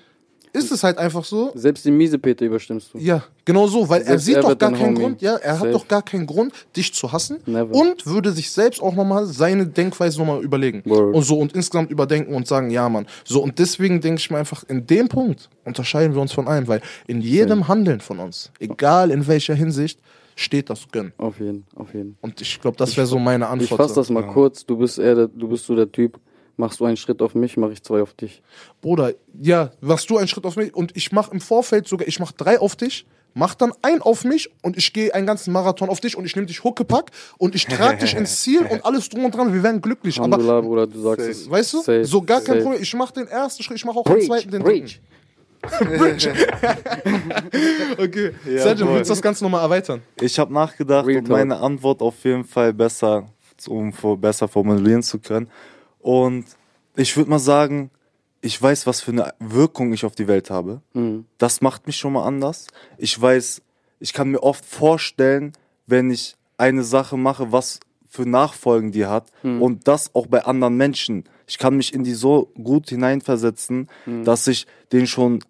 ist 0.53 0.71
es 0.71 0.83
halt 0.83 0.97
einfach 0.97 1.23
so, 1.23 1.51
Selbst 1.55 1.85
den 1.85 1.95
miese 1.97 2.19
Peter 2.19 2.45
überstimmst 2.45 2.93
du. 2.93 2.97
ja, 2.97 3.23
genau 3.45 3.67
so, 3.67 3.87
weil 3.89 4.01
er 4.01 4.07
Selbst 4.19 4.25
sieht 4.25 4.35
er 4.35 4.41
doch 4.41 4.57
gar 4.57 4.71
keinen 4.71 4.85
Homie. 4.95 4.99
Grund, 4.99 5.21
ja, 5.21 5.35
er 5.37 5.53
hat 5.53 5.59
Safe. 5.59 5.71
doch 5.71 5.87
gar 5.87 6.01
keinen 6.01 6.25
Grund, 6.27 6.53
dich 6.75 6.93
zu 6.93 7.11
hassen 7.11 7.37
Never. 7.45 7.73
und 7.73 8.05
würde 8.05 8.31
sich 8.31 8.51
selbst 8.51 8.81
auch 8.81 8.93
nochmal 8.95 9.25
seine 9.25 9.65
Denkweise 9.67 10.19
nochmal 10.19 10.41
überlegen 10.43 10.81
Word. 10.85 11.15
und 11.15 11.23
so 11.23 11.37
und 11.39 11.53
insgesamt 11.53 11.89
überdenken 11.91 12.33
und 12.33 12.47
sagen, 12.47 12.69
ja, 12.69 12.87
Mann. 12.89 13.07
So 13.23 13.41
und 13.41 13.59
deswegen 13.59 14.01
denke 14.01 14.19
ich 14.19 14.29
mir 14.29 14.37
einfach, 14.37 14.63
in 14.67 14.85
dem 14.87 15.07
Punkt 15.07 15.49
unterscheiden 15.65 16.13
wir 16.15 16.21
uns 16.21 16.33
von 16.33 16.47
allen, 16.47 16.67
weil 16.67 16.81
in 17.07 17.21
jedem 17.21 17.67
Handeln 17.67 18.01
von 18.01 18.19
uns, 18.19 18.51
egal 18.59 19.11
in 19.11 19.27
welcher 19.27 19.55
Hinsicht, 19.55 19.99
steht 20.35 20.69
das 20.69 20.87
Gönnen. 20.91 21.13
Auf 21.17 21.39
jeden, 21.39 21.65
auf 21.75 21.93
jeden. 21.93 22.17
Und 22.21 22.41
ich 22.41 22.59
glaube, 22.59 22.77
das 22.77 22.97
wäre 22.97 23.05
so 23.05 23.19
meine 23.19 23.45
Ich 23.45 23.49
Antwort. 23.51 23.77
fasse 23.77 23.95
das 23.95 24.09
mal 24.09 24.25
kurz. 24.25 24.65
Du 24.65 24.77
bist 24.77 24.97
eher 24.97 25.13
der, 25.15 25.27
du 25.27 25.47
bist 25.49 25.65
so 25.65 25.75
der 25.75 25.91
Typ, 25.91 26.19
Machst 26.61 26.79
du 26.79 26.85
einen 26.85 26.95
Schritt 26.97 27.23
auf 27.23 27.33
mich, 27.33 27.57
mache 27.57 27.71
ich 27.73 27.81
zwei 27.81 28.03
auf 28.03 28.13
dich. 28.13 28.43
Bruder, 28.81 29.13
ja, 29.41 29.71
machst 29.81 30.07
du 30.11 30.17
einen 30.19 30.27
Schritt 30.27 30.45
auf 30.45 30.57
mich 30.57 30.75
und 30.75 30.95
ich 30.95 31.11
mach 31.11 31.31
im 31.31 31.41
Vorfeld 31.41 31.87
sogar, 31.87 32.07
ich 32.07 32.19
mach 32.19 32.31
drei 32.33 32.59
auf 32.59 32.75
dich, 32.75 33.07
mach 33.33 33.55
dann 33.55 33.73
einen 33.81 34.03
auf 34.03 34.23
mich 34.25 34.51
und 34.61 34.77
ich 34.77 34.93
gehe 34.93 35.11
einen 35.15 35.25
ganzen 35.25 35.51
Marathon 35.53 35.89
auf 35.89 36.01
dich 36.01 36.15
und 36.15 36.23
ich 36.25 36.35
nehme 36.35 36.45
dich 36.45 36.63
Huckepack 36.63 37.09
und 37.39 37.55
ich 37.55 37.65
trage 37.65 37.97
dich 37.97 38.15
ins 38.15 38.43
Ziel 38.43 38.61
und 38.69 38.85
alles 38.85 39.09
drum 39.09 39.25
und 39.25 39.33
dran, 39.35 39.51
wir 39.55 39.63
werden 39.63 39.81
glücklich. 39.81 40.21
Aber, 40.21 40.61
Bruder, 40.61 40.85
du 40.85 41.01
sagst 41.01 41.27
es. 41.27 41.49
weißt 41.49 41.73
du, 41.73 41.77
Safe, 41.79 42.05
so 42.05 42.21
gar 42.21 42.41
kein 42.41 42.57
safe. 42.57 42.61
Problem. 42.61 42.83
Ich 42.83 42.93
mach 42.93 43.09
den 43.09 43.25
ersten 43.27 43.63
Schritt, 43.63 43.77
ich 43.77 43.85
mach 43.85 43.95
auch 43.95 44.03
den 44.03 44.13
Preach, 44.13 44.27
zweiten, 44.27 44.51
den 44.51 44.61
preach. 44.63 45.01
dritten. 45.01 45.63
Okay, 47.97 48.31
Ja, 48.45 48.63
Sergio, 48.63 48.87
willst 48.93 49.09
du 49.09 49.13
das 49.13 49.21
Ganze 49.21 49.43
nochmal 49.43 49.61
erweitern? 49.63 50.01
Ich 50.19 50.37
habe 50.39 50.53
nachgedacht 50.53 51.05
Real 51.07 51.19
und 51.19 51.25
Talk. 51.25 51.37
meine 51.37 51.57
Antwort 51.57 52.01
auf 52.01 52.15
jeden 52.23 52.43
Fall 52.43 52.73
besser, 52.73 53.25
um 53.67 53.93
besser 54.19 54.47
formulieren 54.47 55.03
zu 55.03 55.19
können. 55.19 55.49
Und 56.01 56.45
ich 56.95 57.15
würde 57.15 57.29
mal 57.29 57.39
sagen, 57.39 57.91
ich 58.41 58.59
weiß, 58.61 58.87
was 58.87 59.01
für 59.01 59.11
eine 59.11 59.33
Wirkung 59.39 59.93
ich 59.93 60.03
auf 60.03 60.15
die 60.15 60.27
Welt 60.27 60.49
habe. 60.49 60.81
Mhm. 60.93 61.25
Das 61.37 61.61
macht 61.61 61.87
mich 61.87 61.97
schon 61.97 62.13
mal 62.13 62.25
anders. 62.25 62.67
Ich 62.97 63.19
weiß, 63.19 63.61
ich 63.99 64.13
kann 64.13 64.29
mir 64.29 64.41
oft 64.41 64.65
vorstellen, 64.65 65.53
wenn 65.85 66.09
ich 66.09 66.35
eine 66.57 66.83
Sache 66.83 67.17
mache, 67.17 67.51
was 67.51 67.79
für 68.07 68.27
Nachfolgen 68.27 68.91
die 68.91 69.05
hat 69.05 69.31
und 69.41 69.87
das 69.87 70.13
auch 70.13 70.27
bei 70.27 70.43
anderen 70.43 70.75
Menschen. 70.75 71.23
Ich 71.47 71.57
kann 71.57 71.77
mich 71.77 71.93
in 71.93 72.03
die 72.03 72.13
so 72.13 72.51
gut 72.61 72.89
hineinversetzen, 72.89 73.89
dass 74.25 74.47
ich 74.47 74.67
den 74.91 75.07
schon 75.07 75.43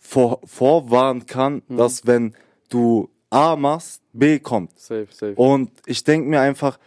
vor, 0.00 0.40
vorwarnen 0.44 1.26
kann, 1.26 1.62
dass 1.68 2.06
wenn 2.06 2.34
du 2.70 3.08
A 3.30 3.56
machst, 3.56 4.02
B 4.12 4.38
kommt. 4.38 4.78
Safe, 4.78 5.06
safe. 5.10 5.34
Und 5.34 5.70
ich 5.86 6.02
denke 6.02 6.28
mir 6.28 6.40
einfach, 6.40 6.78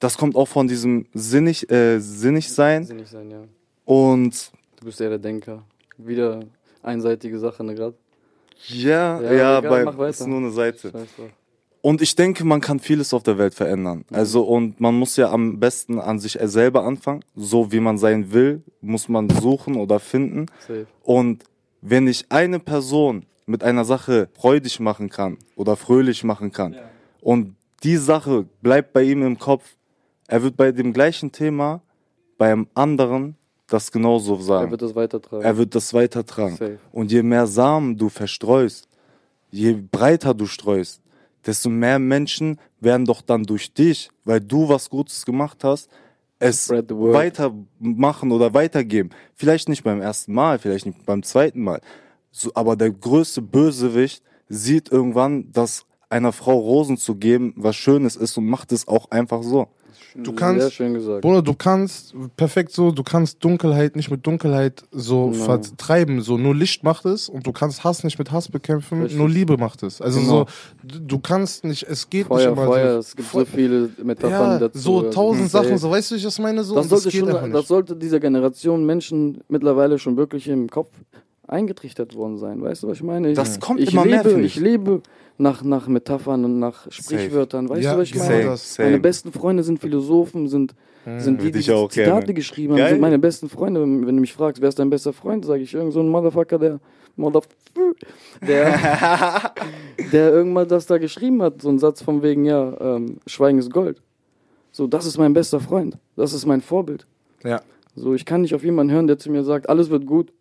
das 0.00 0.16
kommt 0.16 0.36
auch 0.36 0.48
von 0.48 0.68
diesem 0.68 1.06
sinnig, 1.14 1.70
äh, 1.70 1.98
sinnig 1.98 2.52
sein 2.52 2.84
Sinnig 2.84 3.08
sein, 3.08 3.30
ja. 3.30 3.44
und 3.84 4.52
Du 4.78 4.84
bist 4.84 5.00
eher 5.00 5.10
der 5.10 5.18
Denker. 5.18 5.64
Wieder 5.96 6.40
einseitige 6.82 7.38
Sache, 7.38 7.64
ne, 7.64 7.74
gerade? 7.74 7.96
ja, 8.68 9.20
Ja, 9.20 9.32
ja, 9.32 9.58
egal, 9.58 9.92
bei, 9.92 10.08
ist 10.08 10.26
nur 10.26 10.38
eine 10.38 10.50
Seite. 10.50 10.92
Und 11.80 12.02
ich 12.02 12.14
denke, 12.14 12.44
man 12.44 12.60
kann 12.60 12.80
vieles 12.80 13.14
auf 13.14 13.22
der 13.22 13.38
Welt 13.38 13.54
verändern. 13.54 14.04
Also, 14.10 14.42
und 14.42 14.80
man 14.80 14.94
muss 14.98 15.16
ja 15.16 15.30
am 15.30 15.58
besten 15.58 15.98
an 15.98 16.18
sich 16.18 16.38
selber 16.40 16.84
anfangen. 16.84 17.24
So 17.34 17.72
wie 17.72 17.80
man 17.80 17.98
sein 17.98 18.32
will, 18.32 18.62
muss 18.80 19.08
man 19.08 19.30
suchen 19.30 19.76
oder 19.76 20.00
finden. 20.00 20.46
Safe. 20.60 20.86
Und 21.02 21.44
wenn 21.80 22.08
ich 22.08 22.26
eine 22.30 22.58
Person 22.58 23.24
mit 23.46 23.62
einer 23.62 23.84
Sache 23.84 24.28
freudig 24.34 24.80
machen 24.80 25.08
kann 25.08 25.38
oder 25.56 25.76
fröhlich 25.76 26.24
machen 26.24 26.52
kann 26.52 26.76
und 27.20 27.54
die 27.84 27.96
Sache 27.96 28.46
bleibt 28.60 28.92
bei 28.92 29.02
ihm 29.04 29.22
im 29.22 29.38
Kopf, 29.38 29.64
er 30.28 30.42
wird 30.42 30.56
bei 30.56 30.70
dem 30.70 30.92
gleichen 30.92 31.32
Thema 31.32 31.82
beim 32.36 32.68
anderen 32.74 33.34
das 33.66 33.90
genauso 33.90 34.36
Er 34.36 34.42
sagen. 34.42 34.70
wird 34.70 34.82
das 34.82 34.94
weitertragen. 34.94 35.44
Er 35.44 35.56
wird 35.56 35.74
das 35.74 35.92
weitertragen. 35.92 36.56
Safe. 36.56 36.78
Und 36.92 37.10
je 37.10 37.22
mehr 37.22 37.46
Samen 37.46 37.96
du 37.96 38.08
verstreust, 38.08 38.88
je 39.50 39.72
breiter 39.72 40.34
du 40.34 40.46
streust, 40.46 41.02
desto 41.44 41.68
mehr 41.68 41.98
Menschen 41.98 42.58
werden 42.80 43.04
doch 43.04 43.22
dann 43.22 43.42
durch 43.44 43.72
dich, 43.72 44.10
weil 44.24 44.40
du 44.40 44.68
was 44.68 44.88
Gutes 44.88 45.24
gemacht 45.24 45.64
hast, 45.64 45.90
es 46.38 46.70
weitermachen 46.70 48.30
oder 48.30 48.54
weitergeben. 48.54 49.10
Vielleicht 49.34 49.68
nicht 49.68 49.82
beim 49.82 50.00
ersten 50.00 50.32
Mal, 50.32 50.58
vielleicht 50.58 50.86
nicht 50.86 51.04
beim 51.04 51.22
zweiten 51.22 51.62
Mal. 51.62 51.80
So, 52.30 52.52
aber 52.54 52.76
der 52.76 52.90
größte 52.90 53.42
Bösewicht 53.42 54.22
sieht 54.48 54.90
irgendwann, 54.92 55.50
dass 55.52 55.84
einer 56.08 56.32
Frau 56.32 56.56
Rosen 56.58 56.96
zu 56.96 57.16
geben, 57.16 57.52
was 57.56 57.76
Schönes 57.76 58.16
ist 58.16 58.38
und 58.38 58.46
macht 58.46 58.72
es 58.72 58.86
auch 58.88 59.10
einfach 59.10 59.42
so. 59.42 59.68
Du 60.14 60.24
Sehr 60.30 60.34
kannst, 60.34 60.72
schön 60.72 60.94
gesagt. 60.94 61.20
Bruder, 61.20 61.42
du 61.42 61.54
kannst, 61.54 62.14
perfekt 62.36 62.72
so, 62.72 62.90
du 62.90 63.02
kannst 63.02 63.44
Dunkelheit 63.44 63.94
nicht 63.94 64.10
mit 64.10 64.26
Dunkelheit 64.26 64.82
so 64.90 65.28
Genau. 65.30 65.44
vertreiben. 65.44 66.22
So, 66.22 66.38
nur 66.38 66.54
Licht 66.54 66.82
macht 66.82 67.04
es 67.04 67.28
und 67.28 67.46
du 67.46 67.52
kannst 67.52 67.84
Hass 67.84 68.04
nicht 68.04 68.18
mit 68.18 68.32
Hass 68.32 68.48
bekämpfen, 68.48 69.02
Richtig. 69.02 69.18
nur 69.18 69.28
Liebe 69.28 69.56
macht 69.58 69.82
es. 69.82 70.00
Also 70.00 70.20
Genau. 70.20 70.46
so, 70.82 70.98
du, 70.98 71.18
kannst 71.18 71.64
nicht, 71.64 71.82
es 71.84 72.08
geht 72.08 72.26
Feuer, 72.26 72.38
nicht 72.38 72.46
immer 72.58 72.66
Feuer, 72.66 72.92
so. 72.94 72.98
es 73.00 73.16
gibt 73.16 73.28
Feu- 73.28 73.40
so 73.40 73.46
viele 73.46 73.90
Metaphern 74.02 74.52
ja, 74.52 74.58
dazu. 74.58 74.78
so 74.78 74.98
also 75.00 75.10
tausend 75.10 75.50
safe. 75.50 75.64
Sachen, 75.66 75.78
so 75.78 75.90
weißt 75.90 76.10
du, 76.10 76.14
wie 76.14 76.18
ich 76.18 76.24
das 76.24 76.38
meine? 76.38 76.64
So, 76.64 76.74
Das 76.74 76.88
sollte, 76.88 77.10
geht 77.10 77.20
schon, 77.28 77.52
das 77.52 77.68
sollte 77.68 77.94
dieser 77.96 78.18
Generation 78.20 78.86
Menschen 78.86 79.42
mittlerweile 79.48 79.98
schon 79.98 80.16
wirklich 80.16 80.48
im 80.48 80.68
Kopf 80.70 80.90
eingetrichtert 81.48 82.14
worden 82.14 82.38
sein. 82.38 82.62
Weißt 82.62 82.82
du, 82.82 82.88
was 82.88 82.98
ich 82.98 83.02
meine? 83.02 83.30
Ich, 83.30 83.36
Das 83.36 83.58
kommt 83.60 83.80
ich 83.80 83.92
immer 83.92 84.04
lebe, 84.04 84.14
mehr, 84.16 84.24
finde 84.24 84.46
ich. 84.46 84.56
ich 84.56 84.62
lebe 84.62 85.02
nach, 85.38 85.62
nach 85.62 85.88
Metaphern 85.88 86.44
und 86.44 86.58
nach 86.58 86.90
Sprichwörtern. 86.90 87.68
Weißt 87.68 87.82
Ja, 87.84 87.94
du, 87.94 88.00
was 88.00 88.08
ich 88.08 88.14
meine? 88.16 88.56
Same. 88.56 88.88
Meine 88.90 89.00
besten 89.00 89.32
Freunde 89.32 89.62
sind 89.62 89.78
Philosophen, 89.80 90.48
sind, 90.48 90.74
sind 91.18 91.40
die, 91.42 91.50
die 91.50 91.60
ich 91.60 91.70
auch 91.72 91.88
Zitate 91.88 92.10
gerne. 92.20 92.34
geschrieben 92.34 92.72
haben, 92.74 92.78
Geil. 92.78 92.90
sind 92.90 93.00
meine 93.00 93.18
besten 93.18 93.48
Freunde. 93.48 93.80
Wenn 93.82 94.04
du 94.06 94.12
mich 94.20 94.32
fragst, 94.32 94.60
wer 94.60 94.68
ist 94.68 94.78
dein 94.78 94.90
bester 94.90 95.12
Freund, 95.12 95.44
sage 95.44 95.62
ich 95.62 95.74
irgend 95.74 95.92
so 95.92 96.00
ein 96.00 96.08
Motherfucker, 96.08 96.58
der 96.58 96.80
der, 98.46 98.78
der 100.12 100.32
irgendwann 100.32 100.68
das 100.68 100.86
da 100.86 100.98
geschrieben 100.98 101.42
hat, 101.42 101.62
so 101.62 101.68
ein 101.68 101.78
Satz 101.78 102.02
von 102.02 102.22
wegen, 102.22 102.44
ja, 102.44 102.76
ähm, 102.80 103.16
Schweigen 103.26 103.58
ist 103.58 103.72
Gold. 103.72 104.00
So, 104.70 104.86
das 104.86 105.06
ist 105.06 105.18
mein 105.18 105.32
bester 105.32 105.60
Freund. 105.60 105.98
Das 106.16 106.32
ist 106.32 106.46
mein 106.46 106.60
Vorbild. 106.60 107.06
Ja. 107.42 107.60
So, 107.96 108.14
ich 108.14 108.24
kann 108.24 108.42
nicht 108.42 108.54
auf 108.54 108.62
jemanden 108.62 108.92
hören, 108.92 109.06
der 109.08 109.18
zu 109.18 109.30
mir 109.32 109.42
sagt, 109.42 109.68
alles 109.68 109.90
wird 109.90 110.06
gut, 110.06 110.32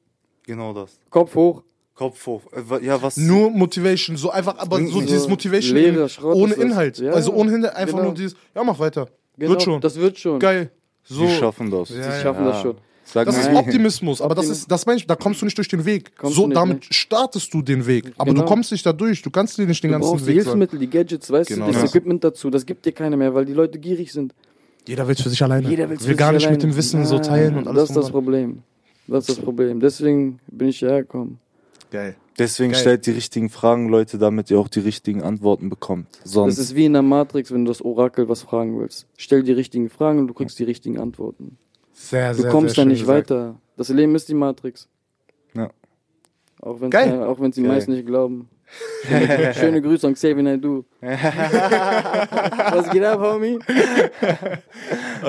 Genau 0.47 0.73
das. 0.73 0.97
Kopf 1.11 1.35
hoch. 1.35 1.61
Kopf 1.93 2.25
hoch. 2.25 2.41
Äh, 2.53 2.83
Ja, 2.85 2.99
was? 3.01 3.17
Nur 3.17 3.51
Motivation, 3.51 4.17
so 4.17 4.29
einfach, 4.31 4.57
aber 4.57 4.79
so 4.79 4.87
So 4.87 5.01
dieses 5.01 5.27
Motivation 5.27 5.75
leerer 5.75 6.03
in- 6.03 6.09
Schrott 6.09 6.35
ohne 6.35 6.53
ist 6.53 6.57
das. 6.57 6.65
Inhalt. 6.65 6.97
Ja, 6.99 7.11
also 7.11 7.33
ohne 7.33 7.51
Hinter, 7.51 7.75
einfach 7.75 7.93
genau. 7.97 8.05
nur 8.09 8.13
dieses, 8.15 8.35
ja, 8.55 8.63
mach 8.63 8.79
weiter. 8.79 9.07
Genau, 9.37 9.51
Wird 9.51 9.61
schon. 9.61 9.81
Das 9.81 9.95
wird 9.95 10.17
schon. 10.17 10.39
Geil. 10.39 10.71
So. 11.03 11.21
Die 11.25 11.29
schaffen 11.31 11.69
das. 11.69 11.89
Ja, 11.89 11.95
Die 11.95 12.01
ja. 12.01 12.19
schaffen 12.21 12.45
das 12.45 12.61
schon. 12.61 12.75
Sag 13.03 13.25
Das 13.25 13.37
ist 13.37 13.51
mal. 13.53 13.61
Optimismus, 13.61 14.19
aber 14.21 14.35
das 14.35 14.47
Optim- 14.47 14.51
ist, 14.51 14.69
das 14.71 14.85
meine 14.85 14.97
ich, 14.99 15.07
da 15.07 15.15
kommst 15.15 15.41
du 15.41 15.45
nicht 15.45 15.57
durch 15.57 15.69
den 15.69 15.85
Weg. 15.85 16.15
Kommst 16.17 16.35
so, 16.35 16.45
nicht, 16.47 16.57
damit 16.57 16.79
ne? 16.81 16.87
startest 16.91 17.53
du 17.53 17.61
den 17.61 17.85
Weg, 17.87 18.11
aber 18.17 18.31
Genau. 18.31 18.41
du 18.43 18.47
kommst 18.49 18.71
nicht 18.73 18.85
da 18.85 18.91
durch, 18.91 19.21
du 19.21 19.29
kannst 19.31 19.57
dir 19.57 19.65
nicht 19.65 19.81
den 19.81 19.91
Du 19.93 19.99
ganzen 19.99 20.17
die 20.17 20.25
Weg 20.27 20.43
sagen. 20.43 20.59
Hilfsmittel, 20.59 20.79
die 20.79 20.89
Gadgets, 20.89 21.31
weißt 21.31 21.49
Genau 21.49 21.67
du, 21.67 21.71
das 21.71 21.81
das. 21.83 21.89
Equipment 21.91 22.21
dazu, 22.23 22.49
das 22.49 22.65
gibt 22.65 22.85
dir 22.85 22.91
keiner 22.91 23.15
mehr, 23.15 23.33
weil 23.33 23.45
die 23.45 23.53
Leute 23.53 23.79
gierig 23.79 24.11
sind. 24.11 24.33
Jeder 24.85 25.07
will 25.07 25.15
es 25.15 25.21
für 25.21 25.29
sich 25.29 25.41
alleine. 25.41 25.69
Jeder 25.69 25.89
will 25.89 25.97
für 25.97 26.15
gar 26.15 26.33
sich 26.33 26.41
nicht 26.43 26.51
mit 26.51 26.59
alleine. 26.59 26.73
dem 26.73 26.77
Wissen 26.77 27.05
so 27.05 27.15
Nein, 27.15 27.23
teilen 27.23 27.57
und 27.57 27.67
alles. 27.69 27.83
Das 27.83 27.89
ist 27.91 27.95
das 27.95 28.11
Problem. 28.11 28.63
Das 29.07 29.27
ist 29.29 29.37
das 29.37 29.43
Problem. 29.43 29.79
Deswegen 29.79 30.39
bin 30.47 30.67
ich 30.69 30.79
hierher 30.79 31.01
gekommen. 31.03 31.39
Geil. 31.91 32.15
Deswegen 32.37 32.73
Geil. 32.73 32.81
stellt 32.81 33.05
die 33.05 33.11
richtigen 33.11 33.49
Fragen, 33.49 33.89
Leute, 33.89 34.17
damit 34.17 34.51
ihr 34.51 34.59
auch 34.59 34.67
die 34.67 34.81
richtigen 34.81 35.23
Antworten 35.23 35.69
bekommt. 35.69 36.07
Sonst 36.23 36.57
Das 36.57 36.65
ist 36.65 36.75
wie 36.75 36.85
in 36.85 36.93
der 36.93 37.01
Matrix, 37.01 37.51
wenn 37.51 37.65
du 37.65 37.71
das 37.71 37.81
Orakel 37.81 38.27
was 38.29 38.41
fragen 38.43 38.77
willst. 38.79 39.07
Stell 39.17 39.41
die 39.43 39.53
richtigen 39.53 39.89
Fragen 39.89 40.19
und 40.19 40.27
du 40.27 40.33
kriegst 40.33 40.59
die 40.59 40.63
richtigen 40.65 40.99
Antworten. 40.99 41.57
Sehr, 41.93 42.33
Du 42.33 42.41
sehr, 42.41 42.51
kommst 42.51 42.75
sehr 42.75 42.83
da 42.83 42.89
schön 42.89 42.91
nicht 42.91 43.01
gesagt. 43.01 43.31
weiter. 43.31 43.55
Das 43.77 43.89
Leben 43.89 44.13
ist 44.15 44.29
die 44.29 44.33
Matrix. 44.35 44.87
Ja. 45.55 45.71
Auch 46.61 46.81
wenn 46.81 46.89
Geil. 46.89 47.23
auch 47.23 47.39
wenn 47.39 47.51
die 47.51 47.61
meisten 47.61 47.91
nicht 47.93 48.05
glauben. 48.05 48.49
Schöne, 49.53 49.81
Grüße 49.81 50.07
an 50.07 50.13
Xavier 50.13 50.43
Naidoo. 50.43 50.83
Was 51.01 52.89
geht 52.89 53.03
ab, 53.03 53.19
Homie? 53.21 53.59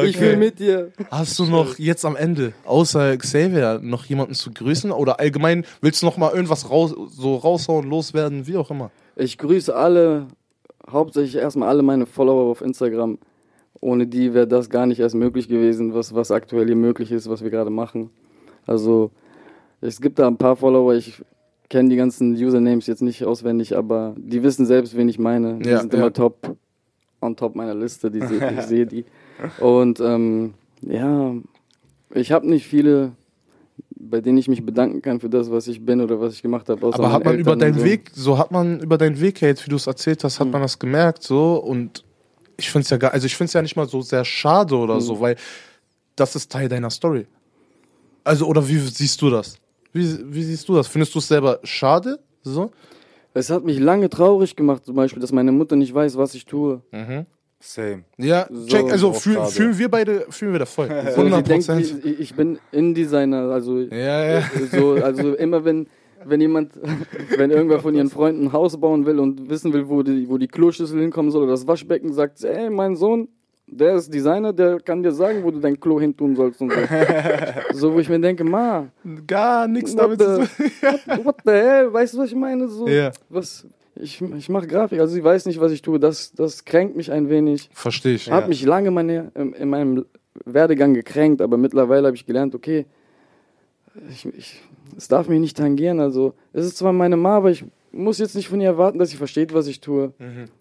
Ich 0.05 0.16
fühle 0.16 0.36
mit 0.36 0.59
dir. 0.59 0.90
Hast 1.10 1.39
du 1.39 1.44
noch 1.44 1.78
jetzt 1.78 2.05
am 2.05 2.16
Ende, 2.16 2.52
außer 2.65 3.16
Xavier, 3.16 3.78
noch 3.82 4.05
jemanden 4.06 4.35
zu 4.35 4.51
grüßen? 4.51 4.90
Oder 4.90 5.20
allgemein 5.20 5.65
willst 5.81 6.02
du 6.02 6.06
noch 6.06 6.16
mal 6.16 6.32
irgendwas 6.32 6.69
raus, 6.69 6.94
so 7.10 7.36
raushauen, 7.36 7.89
loswerden, 7.89 8.47
wie 8.47 8.56
auch 8.56 8.70
immer? 8.70 8.90
Ich 9.16 9.39
grüße 9.39 9.74
alle, 9.74 10.27
hauptsächlich 10.90 11.36
erstmal 11.36 11.69
alle 11.69 11.82
meine 11.82 12.06
Follower 12.06 12.51
auf 12.51 12.60
Instagram. 12.60 13.19
Ohne 13.81 14.06
die 14.09 14.35
wäre 14.35 14.48
das 14.48 14.70
gar 14.70 14.86
nicht 14.86 14.98
erst 14.98 15.15
möglich 15.15 15.48
gewesen, 15.48 15.94
was, 15.94 16.15
was 16.15 16.32
aktuell 16.32 16.66
hier 16.66 16.77
möglich 16.77 17.12
ist, 17.12 17.31
was 17.31 17.43
wir 17.43 17.51
gerade 17.51 17.70
machen. 17.70 18.10
Also 18.66 19.12
es 19.81 20.01
gibt 20.01 20.19
da 20.19 20.27
ein 20.27 20.36
paar 20.36 20.56
Follower, 20.56 20.94
ich 20.94 21.23
kenne 21.69 21.89
die 21.90 21.97
ganzen 21.97 22.32
Usernames 22.35 22.86
jetzt 22.86 23.03
nicht 23.03 23.24
auswendig, 23.24 23.77
aber 23.77 24.15
die 24.19 24.43
wissen 24.43 24.66
selbst, 24.66 24.97
wen 24.97 25.09
ich 25.09 25.19
meine. 25.19 25.59
Die 25.59 25.69
Ja, 25.69 25.81
sind 25.81 25.93
ja. 25.93 25.99
immer 26.01 26.12
top, 26.12 26.57
on 27.20 27.36
top 27.36 27.55
meiner 27.55 27.74
Liste, 27.74 28.11
die 28.11 28.20
seh, 28.20 28.36
ich 28.59 28.65
sehe 28.66 28.86
die. 28.86 29.05
Und 29.59 30.01
ähm, 30.01 30.55
ja, 30.82 31.35
ich 32.15 32.32
habe 32.32 32.49
nicht 32.49 32.66
viele, 32.66 33.12
bei 34.01 34.20
denen 34.20 34.39
ich 34.39 34.49
mich 34.49 34.65
bedanken 34.65 35.03
kann 35.03 35.20
für 35.20 35.28
das, 35.28 35.51
was 35.51 35.69
ich 35.69 35.85
bin 35.85 36.01
oder 36.01 36.20
was 36.20 36.35
ich 36.35 36.43
gemacht 36.43 36.69
habe. 36.69 36.86
Aber 36.93 37.12
hat 37.12 37.24
man 37.24 37.35
über 37.39 37.53
Eltern 37.53 37.53
und 37.53 37.61
deinen 37.61 37.78
so. 37.81 37.85
Weg, 37.85 38.11
so 38.15 38.39
hat 38.39 38.51
man 38.51 38.81
über 38.81 38.97
deinen 38.97 39.20
Weg 39.20 39.40
jetzt 39.43 39.66
wie 39.66 39.70
du 39.70 39.77
es 39.77 39.86
erzählt 39.86 40.24
hast, 40.24 40.40
hat 40.40 40.47
Mhm. 40.47 40.53
man 40.53 40.62
das 40.62 40.78
gemerkt, 40.78 41.23
so 41.23 41.57
und 41.57 42.05
ich 42.57 42.70
finde 42.70 42.85
es 42.85 42.90
ja 42.90 42.97
gar, 42.97 43.12
also 43.12 43.27
ich 43.27 43.36
finde 43.36 43.49
es 43.49 43.53
ja 43.53 43.62
nicht 43.62 43.77
mal 43.77 43.89
so 43.89 44.01
sehr 44.01 44.24
schade 44.24 44.77
oder 44.77 44.97
Mhm. 44.97 45.01
so, 45.01 45.20
weil 45.20 45.36
das 46.16 46.35
ist 46.35 46.51
Teil 46.51 46.69
deiner 46.69 46.90
Story. 46.90 47.27
Also, 48.24 48.47
oder 48.47 48.66
wie 48.69 48.78
siehst 48.78 49.23
du 49.23 49.31
das? 49.31 49.59
Wie, 49.93 50.19
wie 50.35 50.43
siehst 50.43 50.69
du 50.69 50.74
das? 50.74 50.86
Findest 50.89 51.15
du 51.15 51.19
es 51.19 51.28
selber 51.28 51.60
schade? 51.65 52.19
So? 52.43 52.70
Es 53.35 53.51
hat 53.51 53.65
mich 53.65 53.78
lange 53.78 54.09
traurig 54.09 54.56
gemacht, 54.56 54.85
zum 54.85 54.97
Beispiel, 54.97 55.20
dass 55.20 55.32
meine 55.32 55.52
Mutter 55.52 55.77
nicht 55.77 55.94
weiß, 55.94 56.16
was 56.16 56.35
ich 56.35 56.44
tue. 56.44 56.82
same. 57.60 58.05
Ja, 58.16 58.47
So, 58.51 58.66
check, 58.66 58.90
also 58.90 59.12
fühl, 59.12 59.44
fühlen 59.47 59.78
wir 59.78 59.89
beide, 59.89 60.27
fühlen 60.31 60.52
wir 60.52 60.59
da 60.60 60.66
voll. 60.66 60.89
So, 61.15 61.20
100 61.23 61.36
sie 61.36 61.43
denkt, 61.43 61.66
Prozent. 61.66 62.05
ich, 62.05 62.20
ich 62.20 62.35
bin 62.35 62.59
Innendesigner, 62.73 63.51
also, 63.51 63.81
Ja, 63.81 64.24
ja. 64.40 64.43
so, 64.73 64.94
also 64.94 65.35
immer 65.35 65.65
wenn, 65.65 65.89
wenn 66.24 66.40
jemand, 66.40 66.73
wenn 67.36 67.51
irgendwer 67.51 67.81
von 67.81 67.94
ihren 67.94 68.10
Freunden 68.10 68.47
ein 68.47 68.52
Haus 68.52 68.77
bauen 68.81 69.06
will 69.06 69.19
und 69.19 69.48
wissen 69.51 69.73
will, 69.73 69.89
wo 69.89 70.02
die, 70.02 70.28
wo 70.28 70.39
die 70.39 70.48
Kloschüssel 70.48 71.01
hinkommen 71.01 71.31
soll 71.31 71.44
oder 71.44 71.52
das 71.52 71.66
Waschbecken, 71.66 72.12
sagt 72.12 72.39
sie, 72.39 72.48
ey, 72.48 72.70
mein 72.70 72.97
Sohn, 72.97 73.28
der 73.70 73.97
ist 73.97 74.12
Designer, 74.12 74.53
der 74.53 74.81
kann 74.81 75.03
dir 75.03 75.12
sagen, 75.12 75.43
wo 75.45 75.51
du 75.51 75.61
dein 75.61 75.78
Klo 75.78 76.01
hin 76.01 76.16
tun 76.16 76.35
sollst 76.35 76.61
und 76.61 76.73
so. 76.73 76.78
so, 77.74 77.95
wo 77.95 77.99
ich 77.99 78.09
mir 78.09 78.19
denke, 78.20 78.45
ma, 78.45 78.89
Gar 79.27 79.69
nichts 79.69 79.95
damit 79.95 80.20
zu 80.20 80.36
tun. 80.39 80.49
what, 81.07 81.24
what 81.24 81.36
the 81.45 81.53
hell, 81.53 81.93
weißt 81.93 82.15
du, 82.15 82.19
was 82.19 82.28
ich 82.28 82.35
meine? 82.35 82.69
So, 82.69 82.89
Ja. 82.89 83.12
was, 83.28 83.66
ich, 83.95 84.20
ich 84.23 84.49
mache 84.49 84.66
Grafik, 84.66 85.01
also 85.01 85.12
sie 85.15 85.23
weiß 85.23 85.47
nicht, 85.47 85.61
was 85.61 85.73
ich 85.73 85.82
tue, 85.82 85.99
das, 85.99 86.32
das 86.32 86.65
kränkt 86.65 86.97
mich 86.97 87.11
ein 87.12 87.28
wenig. 87.28 87.69
Verstehe 87.73 88.15
ich. 88.15 88.31
Hat 88.31 88.49
mich 88.49 88.65
lange 88.65 88.90
meine, 88.90 89.31
in, 89.35 89.53
in 89.53 89.69
meinem 89.69 90.07
Werdegang 90.45 90.95
gekränkt, 90.95 91.43
aber 91.43 91.57
mittlerweile 91.57 92.07
habe 92.07 92.16
ich 92.16 92.27
gelernt, 92.27 92.55
okay, 92.55 92.86
ich, 94.11 94.27
ich, 94.27 94.62
es 94.97 95.09
darf 95.09 95.28
mich 95.28 95.40
nicht 95.40 95.57
tangieren. 95.57 96.01
Also, 96.01 96.35
es 96.53 96.65
ist 96.65 96.78
zwar 96.78 96.93
meine 96.93 97.16
Ma, 97.16 97.36
aber 97.36 97.51
ich 97.51 97.65
muss 97.90 98.19
jetzt 98.19 98.36
nicht 98.36 98.49
von 98.49 98.61
ihr 98.61 98.69
erwarten, 98.69 98.99
dass 98.99 99.11
sie 99.11 99.16
versteht, 99.16 99.53
was 99.53 99.66
ich 99.66 99.81
tue. 99.81 100.12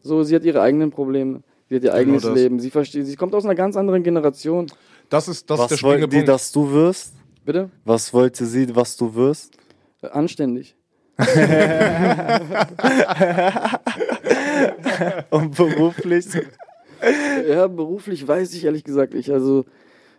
So, 0.01 0.23
sie 0.23 0.35
hat 0.35 0.43
ihre 0.43 0.61
eigenen 0.61 0.91
Probleme. 0.91 1.41
Sie 1.69 1.75
hat 1.75 1.83
ihr 1.83 1.93
eigenes 1.93 2.23
das. 2.23 2.33
Leben. 2.33 2.59
Sie 2.59 2.69
versteht, 2.69 3.05
sie 3.05 3.15
kommt 3.15 3.35
aus 3.35 3.43
einer 3.43 3.55
ganz 3.55 3.75
anderen 3.75 4.03
Generation. 4.03 4.67
Das 5.09 5.27
ist, 5.27 5.49
das 5.49 5.59
ist 5.59 5.69
der 5.69 5.75
Was 5.75 5.79
springende 5.79 6.07
die, 6.07 6.15
Punkt. 6.17 6.29
dass 6.29 6.51
du 6.51 6.71
wirst? 6.71 7.13
Bitte? 7.45 7.69
Was 7.85 8.13
wollte 8.13 8.45
sie, 8.45 8.73
was 8.75 8.95
du 8.97 9.13
wirst? 9.15 9.57
Äh, 10.01 10.07
Anständig. 10.07 10.75
Und 15.29 15.55
beruflich? 15.55 16.25
Ja, 17.49 17.67
beruflich 17.67 18.27
weiß 18.27 18.53
ich 18.53 18.65
ehrlich 18.65 18.83
gesagt 18.83 19.13
nicht. 19.13 19.29
Also, 19.31 19.65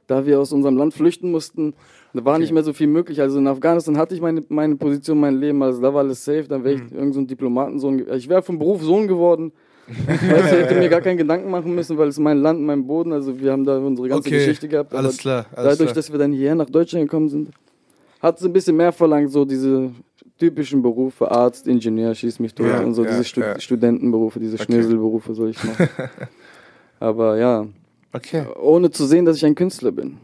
da 0.07 0.27
wir 0.27 0.41
aus 0.41 0.53
unserem 0.53 0.77
Land 0.77 0.95
flüchten 0.95 1.31
mussten, 1.31 1.75
da 2.15 2.25
war 2.25 2.39
nicht 2.39 2.53
mehr 2.53 2.63
so 2.63 2.73
viel 2.73 2.87
möglich. 2.87 3.21
Also 3.21 3.39
in 3.39 3.47
Afghanistan 3.47 3.99
hatte 3.99 4.15
ich 4.15 4.21
meine, 4.21 4.43
meine 4.49 4.77
Position, 4.77 5.21
mein 5.21 5.39
Leben, 5.39 5.63
also 5.63 5.81
da 5.83 5.93
war 5.93 6.01
alles 6.01 6.25
safe. 6.25 6.45
Dann 6.49 6.65
wäre 6.65 6.77
ich 6.77 6.93
irgend 6.93 7.15
so 7.15 7.21
ein 7.21 7.27
Diplomatensohn. 7.27 8.07
Ich 8.15 8.29
wäre 8.29 8.43
vom 8.43 8.59
Beruf 8.59 8.83
Sohn 8.83 9.07
geworden. 9.07 9.53
weißt 10.07 10.53
du, 10.53 10.57
ich 10.59 10.65
hätte 10.65 10.75
mir 10.75 10.89
gar 10.89 11.01
keinen 11.01 11.17
Gedanken 11.17 11.51
machen 11.51 11.75
müssen, 11.75 11.97
weil 11.99 12.09
es 12.09 12.19
mein 12.19 12.39
Land, 12.39 12.61
mein 12.61 12.87
Boden, 12.87 13.13
also 13.13 13.39
wir 13.41 13.53
haben 13.53 13.65
da 13.65 13.79
unsere 13.79 14.09
ganze 14.09 14.29
Okay, 14.29 14.39
Geschichte 14.39 14.69
gehabt. 14.69 14.93
aber 14.93 15.05
alles 15.05 15.17
klar, 15.19 15.47
alles 15.55 15.71
dadurch, 15.79 15.79
klar. 15.89 15.95
dass 15.95 16.13
wir 16.13 16.19
dann 16.19 16.33
hierher 16.33 16.55
nach 16.55 16.69
Deutschland 16.69 17.07
gekommen 17.07 17.29
sind, 17.29 17.51
hat 18.21 18.39
es 18.39 18.45
ein 18.45 18.53
bisschen 18.53 18.77
mehr 18.77 18.93
verlangt, 18.93 19.31
so 19.33 19.45
diese 19.45 19.91
typischen 20.39 20.83
Berufe, 20.83 21.31
Arzt, 21.31 21.67
Ingenieur, 21.67 22.15
schieß 22.15 22.39
mich 22.39 22.55
tot 22.55 22.67
Ja, 22.67 22.81
und 22.81 22.95
so, 22.95 23.05
ja, 23.05 23.11
diese 23.11 23.25
Stu 23.25 23.41
ja. 23.41 23.59
Studentenberufe, 23.59 24.39
diese 24.39 24.59
Schnöselberufe 24.59 25.35
soll 25.35 25.51
ich 25.51 25.65
machen. 25.65 25.89
Aber 27.01 27.37
ja, 27.39 27.67
Okay. 28.13 28.45
ohne 28.61 28.91
zu 28.91 29.07
sehen, 29.07 29.25
dass 29.25 29.37
ich 29.37 29.45
ein 29.45 29.55
Künstler 29.55 29.93
bin. 29.93 30.17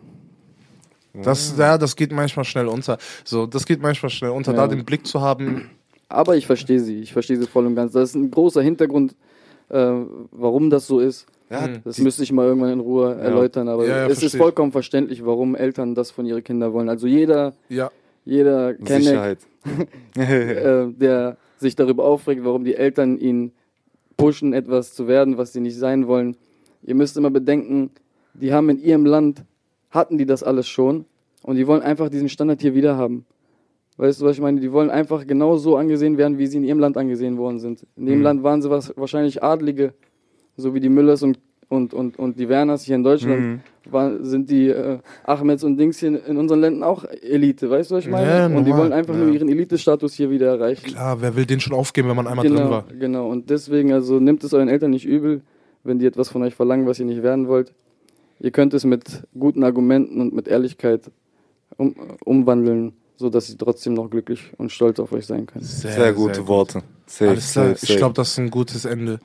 Das, 1.23 1.55
ja, 1.57 1.79
das 1.79 1.95
geht 1.95 2.13
manchmal 2.13 2.45
schnell 2.45 2.67
unter. 2.67 2.99
So, 3.25 3.47
das 3.47 3.67
geht 3.67 3.81
manchmal 3.81 4.11
schnell 4.11 4.31
unter. 4.31 4.53
Ja. 4.53 4.59
Da 4.59 4.67
den 4.69 4.85
Blick 4.85 5.07
zu 5.07 5.21
haben, 5.21 5.71
Aber 6.09 6.37
ich 6.37 6.47
verstehe 6.47 6.81
sie, 6.81 7.01
ich 7.01 7.13
verstehe 7.13 7.37
sie 7.37 7.47
voll 7.47 7.67
und 7.67 7.77
ganz. 7.77 7.93
Das 7.93 8.09
ist 8.11 8.15
ein 8.17 8.31
großer 8.31 8.63
Hintergrund, 8.63 9.15
äh, 9.71 9.93
warum 10.31 10.71
das 10.71 10.87
so 10.87 11.01
ist. 11.01 11.27
Ja, 11.51 11.69
Das 11.85 11.97
die- 11.97 12.03
müsste 12.03 12.23
ich 12.23 12.33
mal 12.33 12.47
irgendwann 12.47 12.73
in 12.73 12.81
Ruhe 12.81 13.15
erläutern, 13.15 13.69
aber 13.69 13.87
Ja, 13.87 13.97
ja, 13.99 14.07
es 14.09 14.23
ist 14.23 14.35
vollkommen 14.37 14.73
verständlich, 14.73 15.25
warum 15.25 15.55
Eltern 15.55 15.95
das 15.95 16.11
von 16.11 16.25
ihren 16.27 16.43
Kindern 16.43 16.73
wollen. 16.73 16.89
Also 16.89 17.07
jeder, 17.07 17.53
ja, 17.69 17.91
jeder 18.25 18.75
Sicherheit. 18.85 19.39
äh, 20.17 20.87
der 20.93 21.37
sich 21.59 21.77
darüber 21.77 22.05
aufregt, 22.05 22.45
warum 22.45 22.65
die 22.65 22.75
Eltern 22.75 23.19
ihn 23.19 23.53
pushen, 24.17 24.53
etwas 24.53 24.95
zu 24.95 25.07
werden, 25.09 25.39
was 25.39 25.53
sie 25.53 25.61
nicht 25.61 25.77
sein 25.79 26.07
wollen. 26.07 26.37
Ihr 26.83 26.95
müsst 26.95 27.17
immer 27.17 27.31
bedenken, 27.31 27.91
die 28.35 28.53
haben 28.53 28.69
in 28.71 28.79
ihrem 28.83 29.07
Land, 29.07 29.45
hatten 29.91 30.19
die 30.19 30.27
das 30.27 30.43
alles 30.43 30.67
schon 30.69 31.05
und 31.43 31.57
die 31.57 31.67
wollen 31.67 31.83
einfach 31.83 32.09
diesen 32.09 32.29
Standard 32.29 32.61
hier 32.61 32.75
wieder 32.75 32.97
haben. 32.97 33.27
Weißt 33.97 34.21
du, 34.21 34.25
was 34.25 34.37
ich 34.37 34.43
meine? 34.43 34.61
Die 34.61 34.73
wollen 34.73 34.91
einfach 34.91 35.25
genau 35.27 35.57
so 35.57 35.77
angesehen 35.77 36.19
werden, 36.19 36.37
wie 36.39 36.47
sie 36.49 36.57
in 36.59 36.65
ihrem 36.65 36.81
Land 36.81 36.97
angesehen 36.97 37.37
worden 37.39 37.61
sind. 37.61 37.87
In 37.97 38.07
dem 38.07 38.23
Land 38.23 38.43
waren 38.43 38.61
sie 38.61 38.69
was, 38.69 38.93
wahrscheinlich 38.97 39.43
Adlige, 39.43 39.95
so 40.57 40.75
wie 40.75 40.81
die 40.81 40.89
Müllers 40.89 41.23
und, 41.23 41.39
und, 41.69 41.95
und, 41.95 42.19
und 42.19 42.39
die 42.39 42.49
Werners 42.49 42.83
hier 42.83 42.97
in 42.97 43.05
Deutschland. 43.05 43.61
War, 43.91 44.25
sind 44.25 44.49
die 44.51 44.69
äh, 44.69 44.99
Ahmeds 45.25 45.63
und 45.63 45.77
Dings 45.77 45.99
hier 46.01 46.27
in 46.27 46.37
unseren 46.39 46.61
Ländern 46.61 46.83
auch 46.83 47.05
Elite, 47.05 47.69
weißt 47.69 47.91
du, 47.91 47.97
was 47.97 48.05
ich 48.07 48.11
meine? 48.11 48.27
Ja, 48.27 48.47
und 48.47 48.65
die 48.65 48.73
wollen 48.73 48.95
einfach 48.95 49.15
nur 49.15 49.27
Ja. 49.29 49.35
ihren 49.35 49.49
Elite-Status 49.51 50.15
hier 50.15 50.31
wieder 50.31 50.47
erreichen. 50.49 50.87
klar, 50.87 51.21
wer 51.21 51.37
will 51.37 51.45
den 51.45 51.61
schon 51.61 51.75
aufgeben, 51.75 52.09
wenn 52.09 52.17
man 52.17 52.27
einmal 52.27 52.47
drin 52.47 52.57
Genau, 52.57 52.71
war? 52.71 52.85
genau. 52.99 53.29
Und 53.31 53.51
deswegen, 53.51 53.93
also 53.93 54.19
nimmt 54.21 54.43
es 54.43 54.55
euren 54.55 54.69
Eltern 54.69 54.91
nicht 54.91 55.05
übel, 55.05 55.43
wenn 55.85 55.99
die 55.99 56.07
etwas 56.07 56.31
von 56.31 56.43
euch 56.43 56.55
verlangen, 56.55 56.87
was 56.87 56.99
ihr 56.99 57.05
nicht 57.05 57.23
werden 57.23 57.47
wollt. 57.47 57.75
Ihr 58.41 58.51
könnt 58.53 58.73
es 58.73 58.85
mit 58.87 59.05
guten 59.39 59.63
Argumenten 59.63 60.19
und 60.23 60.35
mit 60.35 60.49
Ehrlichkeit 60.49 61.11
um, 61.77 61.95
umwandeln, 62.25 62.95
sodass 63.17 63.47
sie 63.47 63.57
trotzdem 63.57 63.95
noch 63.95 64.09
glücklich 64.11 64.53
und 64.59 64.73
stolz 64.73 64.99
auf 64.99 65.13
euch 65.13 65.27
sein 65.27 65.47
können. 65.47 65.65
Sehr, 65.65 66.13
gute 66.13 66.41
gut. 66.41 66.49
Worte. 66.49 66.83
Safe, 67.07 67.31
Alles 67.31 67.53
klar, 67.53 67.69
safe, 67.77 67.87
ich 67.93 67.97
glaube, 67.97 68.15
das 68.15 68.31
ist 68.31 68.39
ein 68.39 68.51
gutes 68.51 68.85
Ende. 68.85 69.21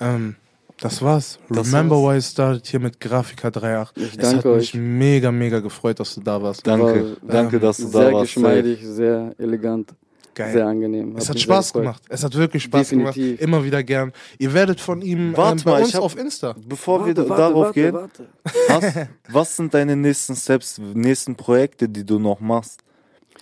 Ähm, 0.00 0.36
das 0.80 1.00
war's. 1.02 1.38
Das 1.48 1.68
Remember 1.72 1.96
war's. 2.02 2.14
why 2.14 2.18
I 2.18 2.22
started 2.22 2.66
hier 2.66 2.80
mit 2.80 2.98
Grafiker 3.00 3.48
3.8. 3.48 3.88
Ich 3.96 4.02
Es 4.04 4.16
danke 4.16 4.36
hat 4.38 4.46
euch. 4.46 4.74
mich 4.74 4.82
mega, 4.82 5.30
mega 5.30 5.60
gefreut, 5.60 6.00
dass 6.00 6.14
du 6.14 6.20
da 6.20 6.42
warst. 6.42 6.66
Danke, 6.66 7.16
War, 7.22 7.32
danke, 7.34 7.56
ähm, 7.56 7.62
dass 7.62 7.76
du 7.78 7.86
sehr 7.88 8.10
da 8.10 8.12
warst. 8.12 8.34
geschmeidig, 8.34 8.80
sehr 8.82 9.34
elegant, 9.38 9.94
Geil. 10.34 10.52
sehr 10.52 10.66
angenehm. 10.66 11.14
Es 11.16 11.28
hat 11.28 11.38
Spaß 11.38 11.68
sehr 11.70 11.82
gemacht. 11.82 12.02
Es 12.08 12.24
hat 12.24 12.34
wirklich 12.34 12.64
Spaß 12.64 12.88
Definitiv. 12.88 13.14
gemacht. 13.14 13.40
Immer 13.42 13.64
wieder 13.64 13.82
gern. 13.84 14.12
Ihr 14.38 14.52
werdet 14.54 14.80
von 14.80 15.02
ihm 15.02 15.36
Warte 15.36 15.58
ähm, 15.58 15.64
bei 15.64 15.70
mal, 15.70 15.80
uns 15.80 15.88
ich 15.90 15.94
hab- 15.94 16.02
auf 16.02 16.18
Insta. 16.18 16.54
Bevor 16.66 17.06
wir 17.06 17.16
Warte, 17.16 17.22
da- 17.22 17.28
warte, 17.28 17.42
darauf 17.42 17.64
warte, 17.66 17.80
gehen, 17.80 17.94
warte. 17.94 18.26
was, 18.68 19.08
was 19.34 19.56
sind 19.56 19.74
deine 19.74 19.94
nächsten 19.96 20.34
Steps, 20.34 20.78
nächsten 20.94 21.36
Projekte, 21.36 21.88
die 21.88 22.04
du 22.04 22.18
noch 22.18 22.40
machst? 22.40 22.82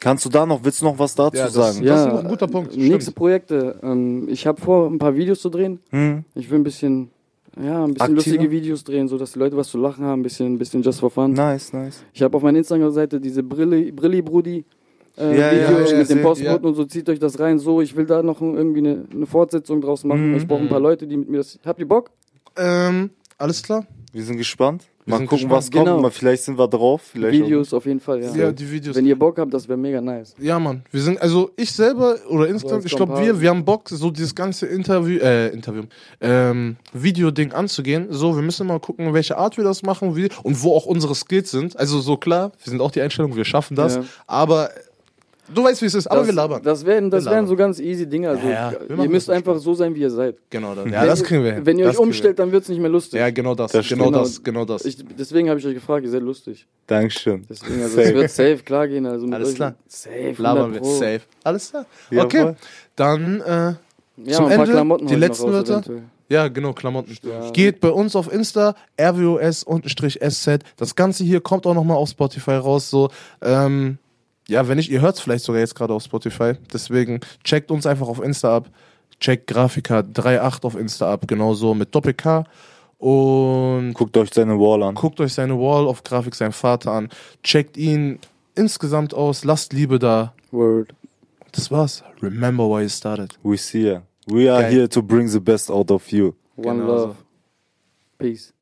Kannst 0.01 0.24
du 0.24 0.28
da 0.31 0.47
noch, 0.47 0.64
willst 0.64 0.81
du 0.81 0.86
noch 0.86 0.98
was 0.98 1.14
dazu 1.14 1.36
Ja, 1.36 1.44
das- 1.44 1.52
sagen? 1.55 1.82
Ja. 1.85 2.06
ist 2.06 2.12
noch 2.12 2.20
ein 2.24 2.28
guter 2.28 2.47
Punkt, 2.48 2.74
Nächste 2.77 3.01
stimmt. 3.02 3.14
Projekte. 3.16 3.78
Ähm, 3.82 4.28
ich 4.28 4.47
habe 4.47 4.60
vor, 4.60 4.86
ein 4.90 4.98
paar 4.98 5.14
Videos 5.14 5.40
zu 5.40 5.51
drehen. 5.51 5.78
Hm? 5.90 6.24
Ich 6.35 6.51
will 6.51 6.59
ein 6.59 6.64
bisschen, 6.64 7.10
ja, 7.62 7.85
ein 7.85 7.93
bisschen 7.94 8.01
Aktiver? 8.01 8.14
lustige 8.14 8.51
Videos 8.51 8.82
drehen, 8.85 9.09
so 9.09 9.18
dass 9.18 9.32
die 9.32 9.39
Leute 9.39 9.56
was 9.56 9.68
zu 9.68 9.78
lachen 9.78 10.05
haben, 10.05 10.20
ein 10.20 10.22
bisschen, 10.22 10.55
ein 10.55 10.59
bisschen 10.59 10.82
just 10.82 11.01
for 11.01 11.10
fun. 11.10 11.32
Nice, 11.35 11.72
nice. 11.74 12.02
Ich 12.14 12.22
habe 12.22 12.35
auf 12.36 12.43
meiner 12.43 12.59
Instagram-Seite 12.59 13.20
diese 13.20 13.43
Brilli, 13.43 13.93
Brilli 13.93 14.22
Brudi 14.22 14.64
äh, 15.18 15.39
Ja, 15.39 15.52
ja, 15.52 15.68
Videos 15.70 15.90
ja, 15.90 15.98
mit 15.98 16.09
ja, 16.09 16.14
den 16.14 16.22
Postboten 16.22 16.62
ja. 16.64 16.68
und 16.70 16.74
so, 16.74 16.85
zieht 16.85 17.09
euch 17.10 17.18
das 17.18 17.39
rein. 17.39 17.59
So, 17.59 17.81
ich 17.82 17.94
will 17.94 18.06
da 18.06 18.22
noch 18.22 18.40
irgendwie 18.40 18.78
eine, 18.78 19.05
eine 19.12 19.27
Fortsetzung 19.27 19.81
draus 19.82 20.05
machen. 20.05 20.31
Mhm. 20.31 20.36
Ich 20.39 20.47
brauche 20.48 20.60
ein 20.62 20.68
paar 20.70 20.81
Leute, 20.81 21.06
die 21.06 21.16
mit 21.18 21.28
mir 21.28 21.39
das. 21.39 21.59
Habt 21.64 21.78
ihr 21.78 21.89
Bock? 21.89 22.10
Ähm, 22.56 23.10
alles 23.36 23.62
klar? 23.62 23.86
Wir 24.12 24.22
sind 24.24 24.39
gespannt. 24.39 24.85
Wir 25.11 25.19
Mal 25.19 25.27
gucken, 25.27 25.49
gespannt. 25.49 25.53
was 25.53 25.70
kommt. 25.70 25.85
Genau. 25.87 26.01
Mal, 26.01 26.11
vielleicht 26.11 26.43
sind 26.45 26.59
wir 26.59 26.69
drauf. 26.69 27.03
Vielleicht 27.12 27.45
Videos 27.45 27.74
auf 27.74 27.87
jeden 27.87 28.01
Fall, 28.01 28.23
ja. 28.23 28.35
Ja, 28.35 28.53
die 28.53 28.70
Videos. 28.70 28.97
Wenn 28.97 29.07
ihr 29.07 29.19
Bock 29.19 29.39
habt, 29.39 29.53
das 29.53 29.69
wäre 29.69 29.78
mega 29.78 30.01
nice. 30.01 30.35
Ja, 30.39 30.59
Mann. 30.59 30.82
Wir 30.91 31.01
sind, 31.01 31.20
also 31.20 31.51
ich 31.57 31.73
selber 31.73 32.16
oder 32.28 32.47
insgesamt, 32.49 32.82
als 32.82 32.93
ich 32.93 32.97
glaube 32.97 33.20
wir, 33.20 33.41
wir 33.41 33.51
haben 33.51 33.65
Bock, 33.65 33.89
so 33.89 34.11
dieses 34.11 34.35
ganze 34.35 34.66
Interview, 34.66 35.19
äh, 35.19 35.49
Interview, 35.49 35.82
ähm, 36.20 36.77
Video-Ding 36.93 37.53
anzugehen. 37.53 38.07
So, 38.11 38.37
wir 38.37 38.43
müssen 38.43 38.66
mal 38.66 38.81
gucken, 38.81 39.12
welche 39.12 39.37
Art 39.37 39.57
wir 39.57 39.65
das 39.65 39.82
machen 39.82 40.16
wie, 40.16 40.28
und 40.43 40.62
wo 40.62 40.74
auch 40.74 40.87
unsere 40.87 41.15
Skills 41.15 41.51
sind. 41.51 41.78
Also 41.78 42.01
so 42.01 42.16
klar, 42.16 42.53
wir 42.62 42.70
sind 42.70 42.81
auch 42.81 42.91
die 42.91 43.01
Einstellung, 43.01 43.35
wir 43.37 43.45
schaffen 43.45 43.74
das. 43.77 43.97
Ja. 43.97 44.05
Aber 44.27 44.70
du 45.55 45.64
weißt, 45.64 45.82
wie 45.82 45.86
es 45.86 45.94
ist, 45.94 46.06
aber 46.06 46.20
das, 46.20 46.27
wir 46.28 46.35
labern. 46.35 46.62
Das 46.62 46.85
wären, 46.85 47.10
das 47.10 47.24
wären 47.24 47.47
so 47.47 47.56
ganz 47.56 47.78
easy 47.81 48.06
Dinge. 48.09 48.31
Also, 48.31 48.47
Ja, 48.48 48.72
ja. 48.72 49.02
Ihr 49.02 49.09
müsst 49.10 49.28
einfach 49.31 49.59
so 49.59 49.74
sein, 49.74 49.94
wie 49.94 50.01
ihr 50.01 50.10
seid. 50.10 50.36
genau 50.51 50.74
das. 50.74 50.86
Ja, 50.86 51.01
Wenn 51.02 51.09
das 51.09 51.20
ihr- 51.20 51.27
kriegen 51.27 51.44
wir 51.44 51.52
hin. 51.55 51.66
Wenn 51.66 51.78
ihr 51.78 51.86
Das 51.86 51.97
euch 51.97 52.01
umstellt, 52.02 52.39
dann 52.39 52.52
wird 52.52 52.62
es 52.62 52.68
nicht 52.68 52.81
mehr 52.81 52.90
lustig. 52.90 53.18
Ja, 53.20 53.31
genau 53.31 53.55
das. 53.55 53.72
Das 53.72 53.89
genau 53.89 54.05
stimmt. 54.05 54.16
das, 54.16 54.43
genau 54.43 54.64
das. 54.64 54.85
Ich, 54.85 54.97
deswegen 55.18 55.48
habe 55.48 55.59
ich 55.60 55.66
euch 55.66 55.74
gefragt, 55.74 56.05
ihr 56.05 56.10
seid 56.10 56.22
lustig. 56.22 56.66
Dankeschön. 56.86 57.44
Deswegen, 57.48 57.82
also 57.82 58.01
es 58.01 58.14
wird 58.14 58.31
safe 58.31 58.59
klar 58.64 58.89
gehen. 58.89 59.06
Also 59.06 59.27
mit 59.27 59.35
Alles 59.35 59.55
klar. 59.55 59.74
Safe, 59.86 60.35
labern 60.39 60.72
wir 60.72 60.81
100 60.81 60.82
Pro. 60.82 60.94
safe. 60.94 61.20
Alles 61.44 61.70
klar. 61.70 61.86
Ja, 62.10 62.24
okay, 62.24 62.40
voll. 62.43 62.56
dann, 62.97 63.40
äh, 63.40 63.74
Ja, 64.24 64.36
Zum 64.36 64.51
Ende, 64.51 64.66
Klamotten 64.70 65.06
die 65.06 65.14
letzten 65.14 65.51
Wörter? 65.51 65.72
eventuell. 65.74 66.02
Ja, 66.28 66.47
genau, 66.48 66.72
Klamotten. 66.74 67.16
Ja. 67.22 67.51
Geht 67.51 67.81
bei 67.81 67.89
uns 67.90 68.14
auf 68.14 68.32
Insta, 68.32 68.74
rwos-sz. 69.01 70.62
Das 70.77 70.94
Ganze 70.94 71.24
hier 71.24 71.40
kommt 71.40 71.66
auch 71.66 71.74
nochmal 71.74 71.97
auf 71.97 72.09
Spotify 72.10 72.52
raus. 72.52 72.90
So, 72.90 73.10
ähm, 73.43 73.98
ja, 74.51 74.68
wenn 74.68 74.77
nicht, 74.77 74.90
ihr 74.90 75.01
hört 75.01 75.16
es 75.16 75.20
vielleicht 75.20 75.44
sogar 75.44 75.60
jetzt 75.60 75.74
gerade 75.74 75.94
auf 75.94 76.02
Spotify. 76.02 76.55
Deswegen 76.72 77.20
checkt 77.44 77.70
uns 77.70 77.86
einfach 77.86 78.09
auf 78.09 78.22
Insta 78.22 78.56
ab. 78.56 78.68
Checkt 79.20 79.47
Grafika 79.47 79.98
38 80.01 80.64
auf 80.64 80.74
Insta 80.77 81.12
ab, 81.12 81.27
genauso 81.28 81.74
mit 81.74 81.94
Doppel-K. 81.94 82.44
Und 82.98 83.94
Guckt 83.94 84.16
euch 84.16 84.31
seine 84.32 84.59
Wall 84.59 84.82
an. 84.82 84.94
guckt 84.94 85.20
euch 85.20 85.32
seine 85.32 85.59
Wall 85.59 85.86
auf 85.86 86.02
Grafik 86.05 86.35
seinen 86.35 86.52
Vater 86.52 86.93
an. 86.93 87.09
Checkt 87.43 87.77
ihn 87.77 88.18
insgesamt 88.55 89.14
aus, 89.14 89.44
lasst 89.44 89.72
Liebe 89.72 89.98
da. 89.98 90.35
Word. 90.51 90.93
Das 91.52 91.70
war's. 91.70 92.02
Remember 92.20 92.64
why 92.68 92.82
you 92.82 92.89
started. 92.89 93.39
We 93.43 93.56
see 93.56 93.86
ya. 93.89 94.02
We 94.27 94.52
are 94.52 94.62
Geil. 94.62 94.72
here 94.72 94.89
to 94.89 95.02
bring 95.02 95.28
the 95.28 95.40
best 95.40 95.70
out 95.70 95.90
of 95.90 96.10
you. 96.12 96.35
One 96.56 96.78
Genau 96.81 96.86
love. 96.86 97.14
so. 97.14 97.16
Peace. 98.18 98.52